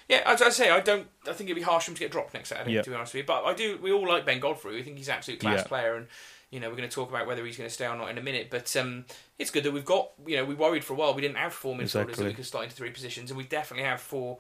Game. 0.09 0.21
Yeah, 0.25 0.33
as 0.33 0.43
I 0.43 0.49
say, 0.51 0.71
I 0.71 0.81
don't. 0.81 1.07
I 1.29 1.33
think 1.33 1.51
it'd 1.51 1.57
be 1.57 1.63
harsh 1.63 1.85
for 1.85 1.91
him 1.91 1.95
to 1.97 2.01
get 2.01 2.11
dropped 2.13 2.35
next 2.35 2.49
Saturday. 2.51 2.73
Yeah. 2.73 2.83
To 2.83 2.91
be 2.91 2.97
honest 2.97 3.15
with 3.15 3.21
you, 3.23 3.27
but 3.27 3.45
I 3.45 3.55
do. 3.55 3.79
We 3.83 3.93
all 3.93 4.07
like 4.09 4.25
Ben 4.27 4.41
Godfrey. 4.41 4.75
We 4.75 4.83
think 4.83 4.97
he's 4.99 5.09
an 5.09 5.15
absolute 5.15 5.41
class 5.41 5.59
Yeah. 5.61 5.65
player, 5.65 5.95
and 5.97 6.07
you 6.51 6.61
know 6.61 6.69
we're 6.71 6.77
going 6.77 6.89
to 6.89 6.95
talk 6.95 7.11
about 7.11 7.27
whether 7.27 7.45
he's 7.45 7.57
going 7.57 7.69
to 7.69 7.75
stay 7.75 7.87
or 7.87 7.97
not 7.97 8.09
in 8.11 8.19
a 8.19 8.23
minute. 8.23 8.49
But 8.51 8.75
um, 8.77 9.05
it's 9.39 9.51
good 9.51 9.65
that 9.65 9.73
we've 9.73 9.85
got. 9.85 10.11
You 10.27 10.37
know, 10.39 10.45
we 10.45 10.55
worried 10.55 10.85
for 10.85 10.95
a 10.95 10.97
while. 10.97 11.15
We 11.15 11.23
didn't 11.23 11.37
have 11.37 11.53
four 11.53 11.75
midfielders 11.75 11.83
Exactly. 11.83 12.15
that 12.15 12.25
we 12.25 12.35
could 12.35 12.47
slot 12.47 12.65
into 12.65 12.77
three 12.77 12.91
positions, 12.91 13.31
and 13.31 13.37
we 13.39 13.45
definitely 13.45 13.85
have 13.85 14.01
four 14.01 14.39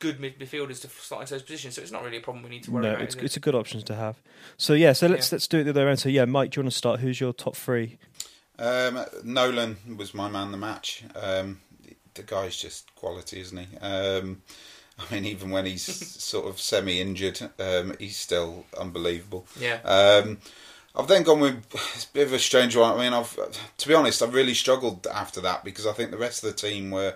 good 0.00 0.20
midfielders 0.20 0.80
to 0.82 0.88
slot 0.88 1.22
into 1.22 1.34
those 1.34 1.42
positions. 1.42 1.74
So 1.74 1.82
it's 1.82 1.90
not 1.90 2.04
really 2.04 2.18
a 2.18 2.20
problem 2.20 2.44
we 2.44 2.50
need 2.50 2.62
to 2.64 2.70
worry 2.70 2.84
No, 2.84 2.90
about. 2.92 3.02
it's 3.02 3.16
it? 3.16 3.24
it's 3.24 3.36
a 3.36 3.40
good 3.40 3.56
option 3.56 3.82
to 3.82 3.96
have. 3.96 4.20
So 4.56 4.74
yeah, 4.74 4.92
so 4.92 5.08
let's 5.08 5.32
Yeah. 5.32 5.34
let's 5.36 5.48
do 5.48 5.58
it 5.58 5.64
the 5.64 5.70
other 5.70 5.80
way 5.80 5.86
around. 5.86 5.96
So 5.96 6.08
yeah, 6.08 6.24
Mike, 6.24 6.50
do 6.52 6.60
you 6.60 6.62
want 6.64 6.72
to 6.72 6.78
start? 6.78 7.00
Who's 7.00 7.20
your 7.20 7.32
top 7.32 7.56
three? 7.56 7.98
Um, 8.60 9.04
Nolan 9.24 9.76
was 9.96 10.14
my 10.14 10.28
man 10.28 10.52
the 10.52 10.56
match. 10.56 11.02
Um, 11.16 11.60
the 12.14 12.22
guy's 12.22 12.56
just 12.56 12.94
quality, 12.94 13.40
isn't 13.40 13.58
he? 13.58 13.76
Um, 13.78 14.42
I 15.10 15.14
mean, 15.14 15.24
even 15.24 15.50
when 15.50 15.66
he's 15.66 15.84
sort 15.84 16.46
of 16.46 16.60
semi-injured, 16.60 17.50
um, 17.58 17.94
he's 17.98 18.16
still 18.16 18.66
unbelievable. 18.78 19.46
yeah. 19.58 19.80
Um, 19.84 20.38
I've 20.96 21.06
then 21.06 21.22
gone 21.22 21.38
with 21.38 21.64
it's 21.94 22.06
a 22.06 22.12
bit 22.12 22.26
of 22.26 22.32
a 22.32 22.38
strange 22.40 22.74
one. 22.74 22.98
I 22.98 23.04
mean, 23.04 23.12
I've 23.12 23.36
to 23.76 23.88
be 23.88 23.94
honest, 23.94 24.20
I've 24.20 24.34
really 24.34 24.54
struggled 24.54 25.06
after 25.06 25.40
that 25.42 25.64
because 25.64 25.86
I 25.86 25.92
think 25.92 26.10
the 26.10 26.18
rest 26.18 26.42
of 26.42 26.50
the 26.50 26.56
team 26.56 26.90
were 26.90 27.14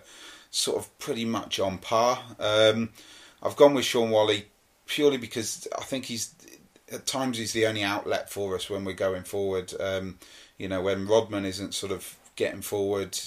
sort 0.51 0.79
of 0.79 0.99
pretty 0.99 1.25
much 1.25 1.59
on 1.59 1.79
par. 1.79 2.21
Um, 2.39 2.91
I've 3.43 3.57
gone 3.57 3.75
with 3.75 3.85
Shaun 3.85 4.11
Whalley 4.11 4.47
purely 4.87 5.17
because 5.17 5.67
I 5.77 5.83
think 5.83 6.05
he's 6.05 6.35
at 6.93 7.07
times 7.07 7.39
he's 7.39 7.55
the 7.55 7.67
only 7.67 7.83
outlet 7.83 8.31
for 8.31 8.55
us 8.55 8.71
when 8.71 8.85
we're 8.85 8.93
going 8.93 9.25
forward. 9.25 9.73
Um, 9.81 10.19
you 10.59 10.69
know, 10.69 10.83
when 10.83 11.07
Rodman 11.07 11.45
isn't 11.45 11.75
sort 11.75 11.91
of 11.91 12.17
getting 12.37 12.63
forward, 12.63 13.19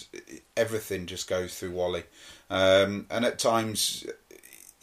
everything 0.55 1.05
just 1.05 1.27
goes 1.27 1.57
through 1.57 1.71
Whalley, 1.71 2.03
um, 2.49 3.07
and 3.09 3.25
at 3.25 3.39
times 3.39 4.05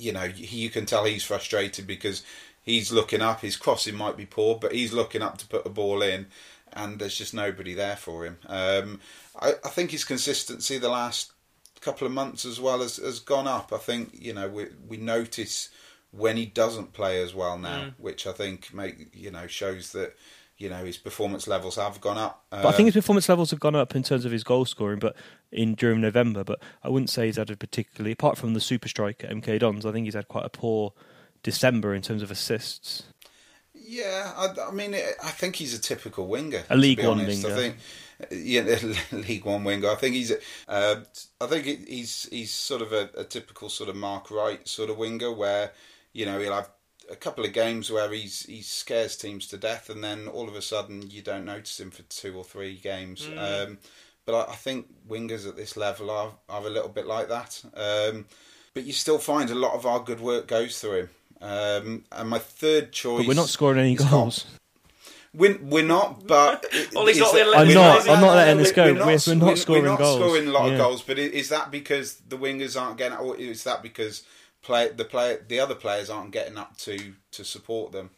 you 0.02 0.12
know, 0.12 0.24
you 0.24 0.68
can 0.68 0.84
tell 0.84 1.04
he's 1.04 1.24
frustrated 1.24 1.86
because 1.86 2.22
he's 2.62 2.92
looking 2.92 3.22
up. 3.22 3.40
His 3.40 3.56
crossing 3.56 3.94
might 3.94 4.16
be 4.16 4.26
poor, 4.26 4.56
but 4.56 4.72
he's 4.72 4.92
looking 4.92 5.22
up 5.22 5.38
to 5.38 5.46
put 5.46 5.66
a 5.66 5.70
ball 5.70 6.02
in, 6.02 6.26
and 6.72 6.98
there's 6.98 7.16
just 7.16 7.32
nobody 7.32 7.74
there 7.74 7.96
for 7.96 8.24
him. 8.26 8.38
Um, 8.46 9.00
I, 9.40 9.52
I 9.64 9.68
think 9.68 9.90
his 9.92 10.04
consistency 10.04 10.78
the 10.78 10.88
last 10.88 11.32
couple 11.80 12.06
of 12.06 12.12
months 12.12 12.44
as 12.44 12.60
well 12.60 12.80
has, 12.80 12.96
has 12.96 13.20
gone 13.20 13.46
up. 13.46 13.72
I 13.72 13.78
think 13.78 14.10
you 14.12 14.34
know 14.34 14.48
we 14.48 14.66
we 14.88 14.96
notice 14.96 15.68
when 16.10 16.36
he 16.36 16.46
doesn't 16.46 16.92
play 16.92 17.22
as 17.22 17.34
well 17.34 17.58
now, 17.58 17.86
which 17.98 18.26
I 18.26 18.32
think 18.32 18.74
make 18.74 19.08
you 19.14 19.30
know 19.30 19.46
shows 19.46 19.92
that 19.92 20.16
you 20.62 20.70
know 20.70 20.84
his 20.84 20.96
performance 20.96 21.48
levels 21.48 21.74
have 21.74 22.00
gone 22.00 22.18
up. 22.18 22.44
But 22.50 22.66
I 22.66 22.72
think 22.72 22.86
his 22.86 22.94
performance 22.94 23.28
levels 23.28 23.50
have 23.50 23.58
gone 23.58 23.74
up 23.74 23.96
in 23.96 24.04
terms 24.04 24.24
of 24.24 24.30
his 24.30 24.44
goal 24.44 24.64
scoring, 24.64 25.00
but 25.00 25.16
in 25.50 25.74
during 25.74 26.00
November. 26.00 26.44
But 26.44 26.62
I 26.84 26.88
wouldn't 26.88 27.10
say 27.10 27.26
he's 27.26 27.36
had 27.36 27.50
a 27.50 27.56
particularly, 27.56 28.12
apart 28.12 28.38
from 28.38 28.54
the 28.54 28.60
super 28.60 28.86
strike 28.88 29.24
at 29.24 29.30
MK 29.30 29.58
Dons, 29.58 29.84
I 29.84 29.90
think 29.90 30.04
he's 30.04 30.14
had 30.14 30.28
quite 30.28 30.44
a 30.44 30.48
poor 30.48 30.92
December 31.42 31.94
in 31.94 32.02
terms 32.02 32.22
of 32.22 32.30
assists. 32.30 33.02
Yeah, 33.74 34.32
I, 34.36 34.68
I 34.68 34.70
mean, 34.70 34.94
I 34.94 35.30
think 35.30 35.56
he's 35.56 35.74
a 35.74 35.80
typical 35.80 36.28
winger. 36.28 36.62
A 36.70 36.76
League 36.76 37.02
One 37.02 37.20
honest. 37.20 37.42
winger. 37.42 37.56
I 37.56 37.58
think, 37.58 37.76
yeah, 38.30 38.94
League 39.12 39.44
One 39.44 39.64
winger. 39.64 39.90
I 39.90 39.96
think 39.96 40.14
he's, 40.14 40.32
uh, 40.68 41.00
I 41.40 41.46
think 41.46 41.88
he's 41.88 42.28
he's 42.30 42.52
sort 42.52 42.82
of 42.82 42.92
a, 42.92 43.10
a 43.16 43.24
typical 43.24 43.68
sort 43.68 43.90
of 43.90 43.96
Mark 43.96 44.30
Wright 44.30 44.66
sort 44.68 44.90
of 44.90 44.98
winger 44.98 45.32
where 45.32 45.72
you 46.12 46.24
know 46.24 46.38
he'll 46.38 46.54
have 46.54 46.70
a 47.12 47.16
couple 47.16 47.44
of 47.44 47.52
games 47.52 47.90
where 47.92 48.10
he's 48.12 48.46
he 48.46 48.62
scares 48.62 49.16
teams 49.16 49.46
to 49.48 49.56
death, 49.58 49.88
and 49.90 50.02
then 50.02 50.26
all 50.28 50.48
of 50.48 50.54
a 50.56 50.62
sudden 50.62 51.10
you 51.10 51.22
don't 51.22 51.44
notice 51.44 51.78
him 51.78 51.90
for 51.90 52.02
two 52.02 52.36
or 52.36 52.42
three 52.44 52.74
games. 52.76 53.28
Um, 53.36 53.78
but 54.24 54.34
I, 54.34 54.52
I 54.52 54.56
think 54.56 54.86
wingers 55.08 55.46
at 55.46 55.56
this 55.56 55.76
level 55.76 56.10
are 56.10 56.32
are 56.48 56.66
a 56.66 56.70
little 56.70 56.88
bit 56.88 57.06
like 57.06 57.28
that. 57.28 57.62
Um, 57.74 58.24
but 58.74 58.84
you 58.84 58.92
still 58.92 59.18
find 59.18 59.50
a 59.50 59.54
lot 59.54 59.74
of 59.74 59.84
our 59.86 60.00
good 60.00 60.20
work 60.20 60.48
goes 60.48 60.80
through 60.80 61.00
him. 61.02 61.10
Um, 61.42 62.04
and 62.12 62.28
my 62.30 62.38
third 62.38 62.92
choice. 62.92 63.18
But 63.18 63.28
we're 63.28 63.34
not 63.34 63.48
scoring 63.48 63.78
any 63.80 63.94
is 63.94 64.00
Tom. 64.00 64.10
goals. 64.10 64.46
We're, 65.34 65.58
we're 65.62 65.82
not, 65.84 66.26
but 66.26 66.66
Ollie's 66.96 67.16
is 67.16 67.22
not 67.22 67.32
that- 67.34 67.56
I'm 67.56 67.72
not- 67.72 68.08
I'm 68.08 68.20
not 68.20 68.36
letting 68.36 68.58
this 68.58 68.70
go. 68.70 68.84
We're 68.84 68.92
not, 68.98 69.06
We're- 69.06 69.18
we're 69.26 69.34
not 69.34 69.46
we're- 69.46 69.56
scoring 69.56 69.82
we're 69.82 69.88
not 69.88 69.98
goals. 69.98 70.20
scoring 70.20 70.46
a 70.46 70.50
lot 70.50 70.66
Yeah. 70.66 70.72
of 70.72 70.78
goals, 70.78 71.02
but 71.02 71.18
is 71.18 71.48
that 71.48 71.70
because 71.70 72.16
the 72.28 72.36
wingers 72.36 72.80
aren't 72.80 72.98
getting? 72.98 73.16
Or 73.18 73.34
is 73.36 73.64
that 73.64 73.82
because 73.82 74.24
play 74.62 74.88
the 74.88 75.04
play 75.04 75.38
the 75.46 75.60
other 75.60 75.74
players 75.74 76.10
aren't 76.10 76.32
getting 76.32 76.58
up 76.58 76.76
to 76.78 77.14
to 77.32 77.44
support 77.44 77.92
them? 77.92 78.10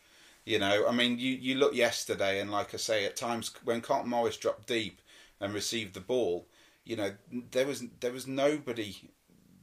You 0.44 0.58
know, 0.58 0.86
I 0.86 0.92
mean, 0.92 1.18
you 1.18 1.32
you 1.32 1.54
look 1.56 1.74
yesterday, 1.74 2.40
and 2.40 2.50
like 2.50 2.74
I 2.74 2.76
say, 2.76 3.04
at 3.06 3.16
times 3.16 3.52
when 3.64 3.80
Carlton 3.80 4.10
Morris 4.10 4.36
dropped 4.36 4.66
deep 4.66 5.00
and 5.40 5.54
received 5.54 5.94
the 5.94 6.00
ball, 6.00 6.46
you 6.84 6.96
know, 6.96 7.12
there 7.50 7.66
was 7.66 7.84
there 8.00 8.12
was 8.12 8.26
nobody 8.26 8.96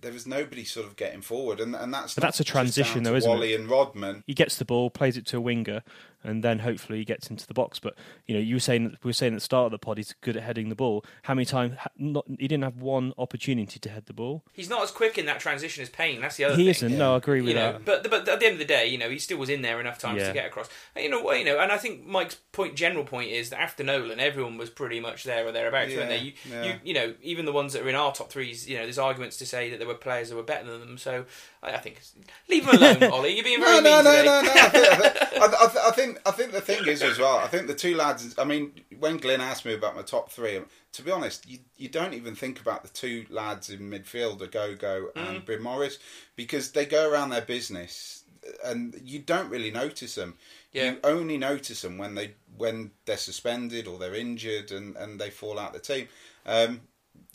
there 0.01 0.11
was 0.11 0.25
nobody 0.25 0.63
sort 0.63 0.87
of 0.87 0.95
getting 0.95 1.21
forward, 1.21 1.59
and 1.59 1.75
and 1.75 1.93
that's 1.93 2.15
that's 2.15 2.39
a 2.39 2.43
transition 2.43 3.03
though, 3.03 3.15
isn't 3.15 3.29
it? 3.29 3.33
Whalley 3.33 3.55
and 3.55 3.69
Rodman. 3.69 4.23
he 4.25 4.33
gets 4.33 4.57
the 4.57 4.65
ball, 4.65 4.89
plays 4.89 5.17
it 5.17 5.25
to 5.27 5.37
a 5.37 5.41
winger, 5.41 5.83
and 6.23 6.43
then 6.43 6.59
hopefully 6.59 6.99
he 6.99 7.05
gets 7.05 7.29
into 7.29 7.47
the 7.47 7.53
box. 7.53 7.79
But 7.79 7.95
you 8.27 8.35
know, 8.35 8.41
you 8.41 8.55
were 8.55 8.59
saying 8.59 8.97
we 9.03 9.09
were 9.09 9.13
saying 9.13 9.33
at 9.33 9.37
the 9.37 9.41
start 9.41 9.65
of 9.65 9.71
the 9.71 9.79
pod 9.79 9.97
he's 9.97 10.13
good 10.21 10.37
at 10.37 10.43
heading 10.43 10.69
the 10.69 10.75
ball. 10.75 11.03
How 11.23 11.33
many 11.33 11.45
times 11.45 11.75
not, 11.97 12.25
he 12.27 12.47
didn't 12.47 12.63
have 12.63 12.81
one 12.81 13.13
opportunity 13.17 13.79
to 13.79 13.89
head 13.89 14.05
the 14.05 14.13
ball? 14.13 14.43
He's 14.53 14.69
not 14.69 14.83
as 14.83 14.91
quick 14.91 15.17
in 15.17 15.25
that 15.25 15.39
transition 15.39 15.81
as 15.81 15.89
Payne. 15.89 16.21
That's 16.21 16.37
the 16.37 16.45
other 16.45 16.55
He 16.55 16.63
thing. 16.63 16.89
isn't. 16.89 16.97
No, 16.97 17.13
I 17.13 17.17
agree 17.17 17.41
with 17.41 17.49
you 17.49 17.55
know, 17.55 17.73
that. 17.73 17.85
but 17.85 18.09
but 18.09 18.27
at 18.27 18.39
the 18.39 18.45
end 18.45 18.53
of 18.53 18.59
the 18.59 18.65
day, 18.65 18.87
you 18.87 18.97
know, 18.97 19.09
he 19.09 19.19
still 19.19 19.37
was 19.37 19.49
in 19.49 19.61
there 19.61 19.79
enough 19.79 19.97
times 19.99 20.19
Yeah. 20.21 20.27
to 20.27 20.33
get 20.33 20.45
across. 20.45 20.69
You 20.95 21.09
know, 21.09 21.31
you 21.33 21.45
know, 21.45 21.59
and 21.59 21.71
I 21.71 21.77
think 21.77 22.05
Mike's 22.05 22.35
point, 22.51 22.75
general 22.75 23.03
point, 23.05 23.31
is 23.31 23.49
that 23.49 23.59
after 23.61 23.83
Nolan, 23.83 24.19
everyone 24.19 24.57
was 24.57 24.69
pretty 24.69 24.99
much 24.99 25.23
there 25.23 25.45
or 25.47 25.51
thereabouts, 25.51 25.93
weren't 25.95 26.11
Yeah, 26.11 26.17
they? 26.17 26.23
You, 26.23 26.33
yeah. 26.49 26.63
you, 26.63 26.73
you 26.83 26.93
know, 26.93 27.13
even 27.21 27.45
the 27.45 27.51
ones 27.53 27.73
that 27.73 27.83
are 27.83 27.89
in 27.89 27.95
our 27.95 28.11
top 28.13 28.31
threes, 28.31 28.67
you 28.69 28.77
know, 28.77 28.83
there's 28.83 28.97
arguments 28.99 29.37
to 29.37 29.45
say 29.45 29.69
that 29.69 29.79
there 29.79 29.87
were 29.87 29.95
players 29.95 30.29
that 30.29 30.35
were 30.35 30.43
better 30.43 30.69
than 30.69 30.79
them. 30.81 30.97
So 30.97 31.25
I, 31.63 31.71
I 31.73 31.77
think 31.77 32.01
leave 32.49 32.65
him 32.65 32.75
alone, 32.75 33.03
Ollie. 33.11 33.35
You're 33.35 33.43
being 33.43 33.59
very 33.61 33.81
No, 33.81 34.01
no, 34.01 34.11
mean 34.13 34.25
no, 34.25 34.41
today. 34.41 34.41
no, 34.41 34.41
no. 34.41 34.51
I 34.51 34.69
think, 34.69 35.01
I, 35.41 35.47
think, 35.47 35.77
I, 35.87 35.91
think 35.91 36.19
I 36.25 36.31
think 36.31 36.51
the 36.51 36.61
thing 36.61 36.87
is 36.87 37.01
as 37.01 37.19
well. 37.19 37.37
I 37.37 37.47
think 37.47 37.67
the 37.67 37.75
two 37.75 37.95
lads. 37.95 38.35
I 38.37 38.43
mean, 38.43 38.71
when 38.99 39.17
Glenn 39.17 39.41
asked 39.41 39.65
me 39.65 39.73
about 39.73 39.95
my 39.95 40.01
top 40.01 40.31
three, 40.31 40.59
to 40.93 41.01
be 41.03 41.11
honest, 41.11 41.47
you, 41.49 41.59
you 41.77 41.89
don't 41.89 42.13
even 42.13 42.35
think 42.35 42.59
about 42.59 42.83
the 42.83 42.89
two 42.89 43.25
lads 43.29 43.69
in 43.69 43.79
midfield, 43.89 44.39
Ogogo 44.39 45.11
Mm. 45.13 45.29
and 45.29 45.45
Bryn 45.45 45.61
Morris, 45.61 45.99
because 46.35 46.71
they 46.71 46.85
go 46.85 47.09
around 47.09 47.29
their 47.29 47.41
business, 47.41 48.23
and 48.65 48.99
you 49.03 49.19
don't 49.19 49.49
really 49.49 49.71
notice 49.71 50.15
them. 50.15 50.35
Yeah. 50.71 50.91
You 50.91 50.97
only 51.03 51.37
notice 51.37 51.81
them 51.81 51.97
when 51.97 52.15
they 52.15 52.31
when 52.57 52.91
they're 53.05 53.17
suspended 53.17 53.87
or 53.87 53.97
they're 53.99 54.15
injured 54.15 54.71
and, 54.71 54.95
and 54.95 55.19
they 55.19 55.29
fall 55.29 55.59
out 55.59 55.73
the 55.73 55.79
team. 55.79 56.07
Um, 56.45 56.81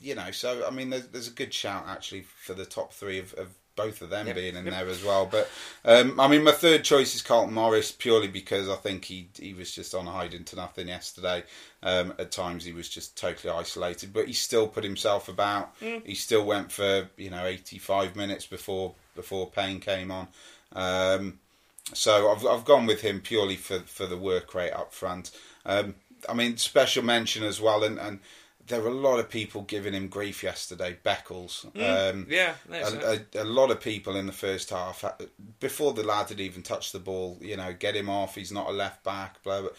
you 0.00 0.14
know, 0.14 0.30
so 0.30 0.66
I 0.66 0.70
mean, 0.70 0.90
there's, 0.90 1.06
there's 1.08 1.28
a 1.28 1.32
good 1.32 1.52
shout 1.54 1.84
actually 1.86 2.22
for 2.22 2.54
the 2.54 2.64
top 2.66 2.92
three 2.92 3.18
of, 3.18 3.32
of 3.34 3.48
both 3.76 4.02
of 4.02 4.10
them 4.10 4.26
Yep. 4.26 4.36
being 4.36 4.56
in 4.56 4.64
Yep. 4.64 4.74
there 4.74 4.88
as 4.88 5.04
well. 5.04 5.26
But 5.26 5.48
um, 5.84 6.18
I 6.18 6.26
mean, 6.26 6.42
my 6.42 6.52
third 6.52 6.82
choice 6.82 7.14
is 7.14 7.22
Carlton 7.22 7.54
Morris 7.54 7.92
purely 7.92 8.28
because 8.28 8.68
I 8.68 8.76
think 8.76 9.04
he 9.04 9.28
he 9.38 9.54
was 9.54 9.70
just 9.70 9.94
on 9.94 10.08
a 10.08 10.10
hiding 10.10 10.44
to 10.44 10.56
nothing 10.56 10.88
yesterday. 10.88 11.44
Um, 11.82 12.14
at 12.18 12.32
times 12.32 12.64
he 12.64 12.72
was 12.72 12.88
just 12.88 13.16
totally 13.16 13.52
isolated, 13.52 14.12
but 14.12 14.26
he 14.26 14.32
still 14.32 14.66
put 14.66 14.82
himself 14.82 15.28
about. 15.28 15.72
He 15.80 16.14
still 16.14 16.44
went 16.44 16.72
for 16.72 17.08
you 17.16 17.30
know 17.30 17.44
85 17.44 18.16
minutes 18.16 18.46
before 18.46 18.94
before 19.14 19.48
Payne 19.48 19.78
came 19.80 20.10
on. 20.10 20.28
Um, 20.72 21.38
so 21.92 22.32
I've 22.32 22.44
I've 22.46 22.64
gone 22.64 22.86
with 22.86 23.02
him 23.02 23.20
purely 23.20 23.56
for 23.56 23.80
for 23.80 24.06
the 24.06 24.16
work 24.16 24.54
rate 24.54 24.72
up 24.72 24.92
front. 24.92 25.30
Um, 25.64 25.94
I 26.28 26.34
mean, 26.34 26.56
special 26.56 27.04
mention 27.04 27.44
as 27.44 27.60
well, 27.60 27.84
and, 27.84 27.98
and 27.98 28.18
there 28.66 28.80
were 28.80 28.88
a 28.88 28.94
lot 28.94 29.18
of 29.18 29.28
people 29.28 29.62
giving 29.62 29.94
him 29.94 30.08
grief 30.08 30.42
yesterday. 30.42 30.96
Beckles, 31.04 31.64
um, 32.10 32.26
Yeah, 32.28 32.54
a, 32.70 33.18
a, 33.38 33.42
a 33.42 33.44
lot 33.44 33.70
of 33.70 33.80
people 33.80 34.16
in 34.16 34.26
the 34.26 34.32
first 34.32 34.70
half 34.70 35.04
uh, 35.04 35.12
before 35.60 35.92
the 35.92 36.02
lad 36.02 36.28
had 36.28 36.40
even 36.40 36.62
touched 36.62 36.92
the 36.92 36.98
ball. 36.98 37.38
You 37.40 37.56
know, 37.56 37.72
get 37.72 37.94
him 37.96 38.08
off. 38.08 38.34
He's 38.34 38.52
not 38.52 38.68
a 38.68 38.72
left 38.72 39.04
back. 39.04 39.42
Blah 39.42 39.60
blah. 39.62 39.70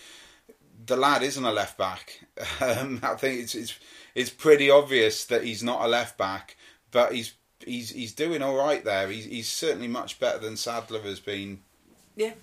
The 0.86 0.96
lad 0.96 1.24
isn't 1.24 1.44
a 1.44 1.52
left 1.52 1.78
back. 1.78 2.22
Um, 2.62 3.00
I 3.04 3.16
think 3.16 3.42
it's 3.42 3.56
it's 3.56 3.74
it's 4.16 4.30
pretty 4.30 4.70
obvious 4.70 5.26
that 5.26 5.44
he's 5.44 5.64
not 5.64 5.82
a 5.84 5.88
left 5.88 6.18
back, 6.18 6.56
but 6.92 7.14
he's 7.14 7.34
he's 7.66 7.90
he's 7.92 8.14
doing 8.14 8.42
all 8.42 8.56
right 8.56 8.84
there. 8.84 9.10
He's 9.10 9.26
he's 9.26 9.48
certainly 9.50 9.88
much 9.88 10.20
better 10.20 10.40
than 10.40 10.56
Sadler 10.58 11.02
has 11.02 11.20
been 11.20 11.60
yeah. 12.16 12.34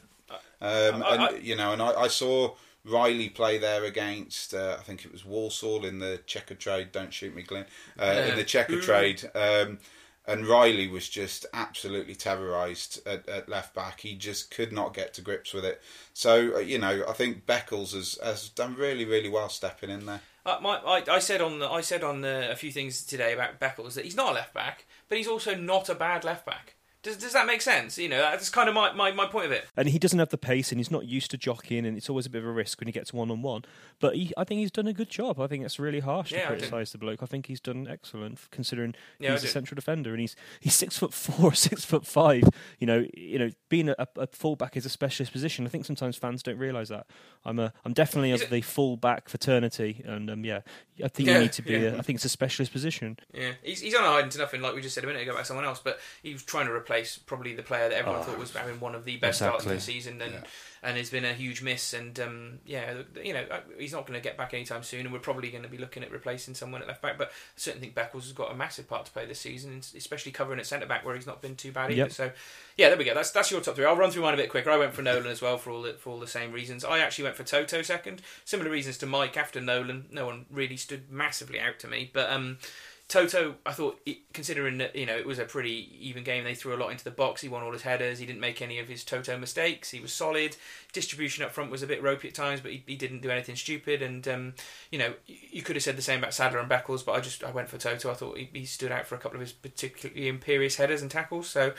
um, 0.60 1.02
I- 1.02 1.28
and 1.36 1.44
you 1.44 1.56
know, 1.56 1.72
and 1.72 1.82
I, 1.82 1.92
I 2.02 2.08
saw 2.08 2.54
Riley 2.84 3.28
play 3.28 3.58
there 3.58 3.84
against 3.84 4.54
uh, 4.54 4.76
I 4.78 4.82
think 4.82 5.04
it 5.04 5.12
was 5.12 5.24
Walsall 5.24 5.84
in 5.84 5.98
the 5.98 6.20
Checkatrade. 6.26 6.92
Don't 6.92 7.12
shoot 7.12 7.34
me, 7.34 7.42
Glenn. 7.42 7.66
Uh, 7.98 8.26
in 8.28 8.36
the 8.36 8.44
Checkatrade, 8.44 9.24
um, 9.34 9.78
and 10.26 10.46
Riley 10.46 10.88
was 10.88 11.08
just 11.08 11.46
absolutely 11.52 12.14
terrorised 12.14 13.06
at, 13.06 13.28
at 13.28 13.48
left 13.48 13.74
back. 13.74 14.00
He 14.00 14.14
just 14.14 14.50
could 14.50 14.72
not 14.72 14.94
get 14.94 15.14
to 15.14 15.22
grips 15.22 15.54
with 15.54 15.64
it. 15.64 15.82
So 16.12 16.56
uh, 16.56 16.58
you 16.58 16.78
know, 16.78 17.04
I 17.08 17.12
think 17.12 17.46
Beckles 17.46 17.94
has 17.94 18.18
has 18.22 18.48
done 18.50 18.74
really 18.74 19.04
really 19.04 19.28
well 19.28 19.48
stepping 19.48 19.90
in 19.90 20.06
there. 20.06 20.20
Uh, 20.46 20.58
my, 20.60 20.76
I, 20.76 21.02
I 21.08 21.18
said 21.20 21.40
on 21.40 21.58
the, 21.58 21.70
I 21.70 21.80
said 21.80 22.04
on 22.04 22.20
the, 22.20 22.50
a 22.50 22.56
few 22.56 22.70
things 22.70 23.02
today 23.02 23.32
about 23.32 23.58
Beckles 23.58 23.94
that 23.94 24.04
he's 24.04 24.16
not 24.16 24.32
a 24.32 24.34
left 24.34 24.52
back, 24.52 24.84
but 25.08 25.16
he's 25.16 25.26
also 25.26 25.54
not 25.54 25.88
a 25.88 25.94
bad 25.94 26.22
left 26.22 26.44
back. 26.44 26.73
Does, 27.04 27.18
does 27.18 27.34
that 27.34 27.46
make 27.46 27.60
sense? 27.60 27.98
You 27.98 28.08
know, 28.08 28.16
that's 28.16 28.48
kind 28.48 28.66
of 28.66 28.74
my, 28.74 28.90
my, 28.92 29.12
my 29.12 29.26
point 29.26 29.44
of 29.44 29.52
it. 29.52 29.66
And 29.76 29.90
he 29.90 29.98
doesn't 29.98 30.18
have 30.18 30.30
the 30.30 30.38
pace, 30.38 30.72
and 30.72 30.80
he's 30.80 30.90
not 30.90 31.04
used 31.04 31.30
to 31.32 31.36
jockeying, 31.36 31.84
and 31.84 31.98
it's 31.98 32.08
always 32.08 32.24
a 32.24 32.30
bit 32.30 32.38
of 32.42 32.48
a 32.48 32.52
risk 32.52 32.80
when 32.80 32.88
he 32.88 32.92
gets 32.92 33.12
one 33.12 33.30
on 33.30 33.42
one. 33.42 33.62
But 34.00 34.16
he, 34.16 34.32
I 34.36 34.44
think 34.44 34.60
he's 34.60 34.70
done 34.70 34.86
a 34.86 34.92
good 34.92 35.08
job. 35.08 35.40
I 35.40 35.46
think 35.46 35.64
it's 35.64 35.78
really 35.78 36.00
harsh 36.00 36.32
Yeah, 36.32 36.40
to 36.42 36.46
criticise 36.46 36.92
the 36.92 36.98
bloke. 36.98 37.22
I 37.22 37.26
think 37.26 37.46
he's 37.46 37.60
done 37.60 37.86
excellent 37.88 38.40
considering 38.50 38.94
Yeah, 39.18 39.32
he's 39.32 39.44
a 39.44 39.48
central 39.48 39.76
defender, 39.76 40.10
and 40.10 40.20
he's 40.20 40.36
he's 40.60 40.74
six 40.74 40.98
foot 40.98 41.12
four, 41.14 41.54
six 41.54 41.84
foot 41.84 42.06
five. 42.06 42.44
You 42.78 42.86
know, 42.86 43.06
you 43.14 43.38
know, 43.38 43.50
being 43.68 43.88
a, 43.88 43.96
a 44.16 44.26
fullback 44.28 44.76
is 44.76 44.84
a 44.86 44.90
specialist 44.90 45.32
position. 45.32 45.66
I 45.66 45.68
think 45.68 45.84
sometimes 45.84 46.16
fans 46.16 46.42
don't 46.42 46.58
realise 46.58 46.88
that. 46.88 47.06
I'm 47.44 47.58
a, 47.58 47.72
I'm 47.84 47.92
definitely 47.92 48.32
of 48.32 48.48
the 48.50 48.60
fullback 48.60 49.28
fraternity, 49.28 50.02
and 50.04 50.30
um, 50.30 50.44
yeah, 50.44 50.60
I 51.02 51.08
think 51.08 51.28
Yeah, 51.28 51.34
you 51.34 51.40
need 51.40 51.52
to 51.52 51.62
be. 51.62 51.84
A, 51.84 51.96
I 51.98 52.02
think 52.02 52.16
it's 52.16 52.24
a 52.24 52.28
specialist 52.28 52.72
position. 52.72 53.18
Yeah, 53.32 53.52
he's, 53.62 53.80
he's 53.80 53.94
on 53.94 54.04
a 54.04 54.08
hiding 54.08 54.30
to 54.30 54.38
nothing, 54.38 54.60
like 54.60 54.74
we 54.74 54.80
just 54.82 54.94
said 54.94 55.04
a 55.04 55.06
minute 55.06 55.22
ago 55.22 55.32
about 55.32 55.46
someone 55.46 55.64
else. 55.64 55.80
But 55.82 56.00
he 56.22 56.32
was 56.32 56.42
trying 56.42 56.66
to 56.66 56.72
replace 56.72 57.16
probably 57.18 57.54
the 57.54 57.62
player 57.62 57.88
that 57.88 57.96
everyone 57.96 58.20
Oh, 58.20 58.24
thought 58.24 58.38
was 58.38 58.54
having 58.54 58.80
one 58.80 58.94
of 58.94 59.04
the 59.04 59.16
best 59.16 59.38
starts 59.38 59.64
of 59.66 59.72
the 59.72 59.80
season, 59.80 60.20
and 60.20 60.44
and 60.84 60.98
it's 60.98 61.10
been 61.10 61.24
a 61.24 61.32
huge 61.32 61.62
miss. 61.62 61.94
And 61.94 62.18
um, 62.20 62.58
yeah, 62.66 63.02
you 63.22 63.32
know, 63.32 63.44
he's 63.78 63.92
not 63.92 64.06
going 64.06 64.18
to 64.18 64.22
get 64.22 64.36
back 64.36 64.54
anytime 64.54 64.82
soon, 64.82 65.00
and 65.00 65.12
we're 65.12 65.18
probably 65.18 65.50
going 65.50 65.62
to 65.62 65.68
be 65.68 65.78
looking 65.78 66.02
at 66.02 66.12
replacing 66.12 66.54
someone 66.54 66.82
at 66.82 66.88
left 66.88 67.02
back. 67.02 67.16
But 67.18 67.28
I 67.28 67.32
certainly 67.56 67.88
think 67.88 67.96
Beckles 67.96 68.22
has 68.22 68.32
got 68.32 68.52
a 68.52 68.54
massive 68.54 68.88
part 68.88 69.06
to 69.06 69.12
play 69.12 69.26
this 69.26 69.40
season, 69.40 69.80
especially 69.96 70.32
covering 70.32 70.60
at 70.60 70.66
centre 70.66 70.86
back 70.86 71.04
where 71.04 71.14
he's 71.14 71.26
not 71.26 71.40
been 71.40 71.56
too 71.56 71.72
bad 71.72 71.90
either. 71.90 72.02
Yep. 72.02 72.12
So 72.12 72.30
yeah, 72.76 72.88
there 72.88 72.98
we 72.98 73.04
go. 73.04 73.14
That's 73.14 73.30
that's 73.30 73.50
your 73.50 73.60
top 73.60 73.76
three. 73.76 73.86
I'll 73.86 73.96
run 73.96 74.10
through 74.10 74.22
mine 74.22 74.34
a 74.34 74.36
bit 74.36 74.50
quicker. 74.50 74.70
I 74.70 74.78
went 74.78 74.92
for 74.92 75.02
Nolan 75.02 75.26
as 75.26 75.40
well 75.40 75.58
for 75.58 75.70
all 75.70 75.82
the, 75.82 75.94
for 75.94 76.10
all 76.10 76.20
the 76.20 76.26
same 76.26 76.52
reasons. 76.52 76.84
I 76.84 76.98
actually 76.98 77.24
went 77.24 77.36
for 77.36 77.44
Toto 77.44 77.82
second. 77.82 78.22
Similar 78.44 78.70
reasons 78.70 78.98
to 78.98 79.06
Mike 79.06 79.36
after 79.36 79.60
Nolan. 79.60 80.06
No 80.10 80.26
one 80.26 80.46
really 80.50 80.76
stood 80.76 81.10
massively 81.10 81.58
out 81.58 81.78
to 81.80 81.88
me, 81.88 82.10
but 82.12 82.30
um, 82.30 82.58
Toto, 83.06 83.56
I 83.66 83.72
thought, 83.72 84.00
considering 84.32 84.78
that 84.78 84.96
you 84.96 85.04
know 85.04 85.16
it 85.16 85.26
was 85.26 85.38
a 85.38 85.44
pretty 85.44 85.96
even 86.00 86.24
game, 86.24 86.42
they 86.42 86.54
threw 86.54 86.74
a 86.74 86.78
lot 86.78 86.90
into 86.90 87.04
the 87.04 87.10
box. 87.10 87.42
He 87.42 87.48
won 87.48 87.62
all 87.62 87.72
his 87.72 87.82
headers. 87.82 88.18
He 88.18 88.24
didn't 88.24 88.40
make 88.40 88.62
any 88.62 88.78
of 88.78 88.88
his 88.88 89.04
Toto 89.04 89.36
mistakes. 89.38 89.90
He 89.90 90.00
was 90.00 90.12
solid. 90.12 90.56
Distribution 90.92 91.44
up 91.44 91.52
front 91.52 91.70
was 91.70 91.82
a 91.82 91.86
bit 91.86 92.02
ropey 92.02 92.28
at 92.28 92.34
times, 92.34 92.60
but 92.60 92.72
he, 92.72 92.82
he 92.86 92.96
didn't 92.96 93.20
do 93.20 93.30
anything 93.30 93.56
stupid. 93.56 94.00
And 94.00 94.26
um, 94.26 94.54
you 94.90 94.98
know, 94.98 95.14
you 95.26 95.62
could 95.62 95.76
have 95.76 95.82
said 95.82 95.96
the 95.96 96.02
same 96.02 96.20
about 96.20 96.32
Sadler 96.32 96.60
and 96.60 96.70
Beckles, 96.70 97.04
but 97.04 97.12
I 97.12 97.20
just 97.20 97.44
I 97.44 97.50
went 97.50 97.68
for 97.68 97.76
Toto. 97.76 98.10
I 98.10 98.14
thought 98.14 98.38
he, 98.38 98.48
he 98.52 98.64
stood 98.64 98.90
out 98.90 99.06
for 99.06 99.16
a 99.16 99.18
couple 99.18 99.36
of 99.36 99.42
his 99.42 99.52
particularly 99.52 100.26
imperious 100.26 100.76
headers 100.76 101.02
and 101.02 101.10
tackles. 101.10 101.46
So 101.48 101.74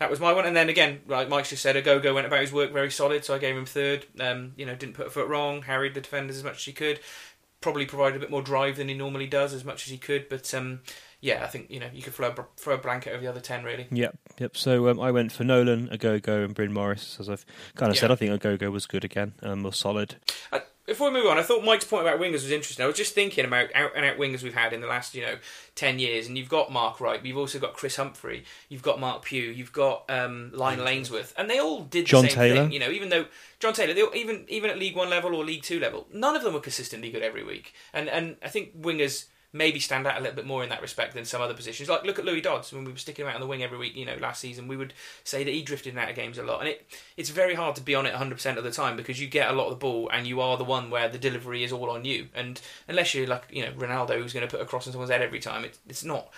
that 0.00 0.10
was 0.10 0.18
my 0.18 0.32
one. 0.32 0.46
And 0.46 0.56
then 0.56 0.70
again, 0.70 1.00
like 1.06 1.28
Mike's 1.28 1.50
just 1.50 1.62
said, 1.62 1.76
Ogogo 1.76 2.14
went 2.14 2.26
about 2.26 2.40
his 2.40 2.54
work 2.54 2.72
very 2.72 2.90
solid, 2.90 3.22
so 3.22 3.34
I 3.34 3.38
gave 3.38 3.54
him 3.54 3.66
third. 3.66 4.06
Um, 4.18 4.54
you 4.56 4.64
know, 4.64 4.74
didn't 4.74 4.94
put 4.94 5.06
a 5.06 5.10
foot 5.10 5.28
wrong, 5.28 5.60
harried 5.60 5.92
the 5.92 6.00
defenders 6.00 6.38
as 6.38 6.42
much 6.42 6.56
as 6.56 6.64
he 6.64 6.72
could. 6.72 7.00
Probably 7.60 7.86
provided 7.86 8.16
a 8.16 8.20
bit 8.20 8.30
more 8.30 8.42
drive 8.42 8.76
than 8.76 8.88
he 8.88 8.94
normally 8.94 9.26
does, 9.26 9.52
as 9.52 9.64
much 9.64 9.86
as 9.86 9.90
he 9.90 9.98
could. 9.98 10.28
But 10.28 10.52
um, 10.54 10.80
yeah, 11.20 11.44
I 11.44 11.46
think 11.46 11.70
you 11.70 11.78
know 11.78 11.88
you 11.92 12.02
could 12.02 12.14
throw 12.14 12.28
a, 12.28 12.46
throw 12.56 12.74
a 12.74 12.78
blanket 12.78 13.10
over 13.10 13.20
the 13.20 13.26
other 13.28 13.40
ten, 13.40 13.64
really. 13.64 13.86
Yep, 13.90 14.18
yep. 14.38 14.56
So 14.56 14.88
um, 14.88 14.98
I 14.98 15.10
went 15.10 15.32
for 15.32 15.44
Nolan, 15.44 15.88
Ogogo, 15.88 16.44
and 16.44 16.54
Bryn 16.54 16.72
Morris. 16.72 17.18
As 17.20 17.28
I've 17.28 17.44
kind 17.74 17.90
of 17.90 17.98
said, 17.98 18.10
I 18.10 18.14
think 18.14 18.32
Ogogo 18.32 18.72
was 18.72 18.86
good 18.86 19.04
again, 19.04 19.34
um, 19.42 19.62
was 19.62 19.76
solid. 19.76 20.16
Uh, 20.50 20.60
before 20.90 21.08
we 21.08 21.20
move 21.20 21.26
on, 21.30 21.38
I 21.38 21.42
thought 21.42 21.64
Mike's 21.64 21.84
point 21.84 22.04
about 22.04 22.18
wingers 22.18 22.32
was 22.32 22.50
interesting. 22.50 22.82
I 22.82 22.88
was 22.88 22.96
just 22.96 23.14
thinking 23.14 23.44
about 23.44 23.68
out 23.76 23.92
and 23.94 24.04
out 24.04 24.18
wingers 24.18 24.42
we've 24.42 24.54
had 24.54 24.72
in 24.72 24.80
the 24.80 24.88
last, 24.88 25.14
you 25.14 25.22
know, 25.22 25.36
ten 25.76 26.00
years, 26.00 26.26
and 26.26 26.36
you've 26.36 26.48
got 26.48 26.72
Mark 26.72 27.00
Wright, 27.00 27.20
but 27.20 27.26
you've 27.28 27.38
also 27.38 27.60
got 27.60 27.74
Chris 27.74 27.94
Humphrey, 27.94 28.44
you've 28.68 28.82
got 28.82 28.98
Marc 28.98 29.24
Pugh, 29.24 29.52
you've 29.52 29.72
got 29.72 30.04
um, 30.10 30.50
Lionel 30.52 30.88
Ainsworth, 30.88 31.32
and 31.38 31.48
they 31.48 31.60
all 31.60 31.84
did 31.84 32.06
the 32.06 32.08
John 32.08 32.24
same 32.24 32.34
Taylor. 32.34 32.62
thing. 32.62 32.72
You 32.72 32.80
know, 32.80 32.90
even 32.90 33.08
though 33.08 33.26
John 33.60 33.72
Taylor, 33.72 33.94
they 33.94 34.02
all, 34.02 34.14
even 34.16 34.44
even 34.48 34.68
at 34.68 34.80
League 34.80 34.96
One 34.96 35.08
level 35.08 35.32
or 35.36 35.44
League 35.44 35.62
Two 35.62 35.78
level, 35.78 36.08
none 36.12 36.34
of 36.34 36.42
them 36.42 36.54
were 36.54 36.60
consistently 36.60 37.12
good 37.12 37.22
every 37.22 37.44
week. 37.44 37.72
And 37.92 38.08
and 38.08 38.36
I 38.42 38.48
think 38.48 38.76
wingers 38.76 39.26
maybe 39.52 39.80
stand 39.80 40.06
out 40.06 40.16
a 40.16 40.20
little 40.20 40.36
bit 40.36 40.46
more 40.46 40.62
in 40.62 40.68
that 40.68 40.80
respect 40.80 41.14
than 41.14 41.24
some 41.24 41.42
other 41.42 41.54
positions. 41.54 41.88
Like 41.88 42.04
look 42.04 42.18
at 42.18 42.24
Louis 42.24 42.40
Dodds 42.40 42.72
when 42.72 42.84
we 42.84 42.92
were 42.92 42.98
sticking 42.98 43.24
him 43.24 43.30
out 43.30 43.34
on 43.34 43.40
the 43.40 43.46
wing 43.46 43.62
every 43.62 43.78
week. 43.78 43.96
You 43.96 44.06
know, 44.06 44.16
last 44.20 44.40
season 44.40 44.68
we 44.68 44.76
would 44.76 44.94
say 45.24 45.44
that 45.44 45.50
he 45.52 45.62
drifted 45.62 45.92
in 45.92 45.98
out 45.98 46.10
of 46.10 46.16
games 46.16 46.38
a 46.38 46.42
lot, 46.42 46.60
and 46.60 46.68
it 46.68 46.86
it's 47.16 47.30
very 47.30 47.54
hard 47.54 47.74
to 47.76 47.82
be 47.82 47.94
on 47.94 48.06
it 48.06 48.10
100 48.10 48.34
percent 48.34 48.58
of 48.58 48.64
the 48.64 48.70
time 48.70 48.96
because 48.96 49.20
you 49.20 49.26
get 49.26 49.50
a 49.50 49.54
lot 49.54 49.64
of 49.64 49.70
the 49.70 49.76
ball 49.76 50.08
and 50.12 50.26
you 50.26 50.40
are 50.40 50.56
the 50.56 50.64
one 50.64 50.90
where 50.90 51.08
the 51.08 51.18
delivery 51.18 51.64
is 51.64 51.72
all 51.72 51.90
on 51.90 52.04
you. 52.04 52.28
And 52.34 52.60
unless 52.88 53.14
you're 53.14 53.26
like 53.26 53.44
you 53.50 53.64
know 53.64 53.72
Ronaldo 53.72 54.20
who's 54.20 54.32
going 54.32 54.46
to 54.46 54.50
put 54.50 54.62
a 54.62 54.66
cross 54.66 54.86
on 54.86 54.92
someone's 54.92 55.10
head 55.10 55.22
every 55.22 55.40
time, 55.40 55.64
it, 55.64 55.78
it's 55.88 56.04
not 56.04 56.28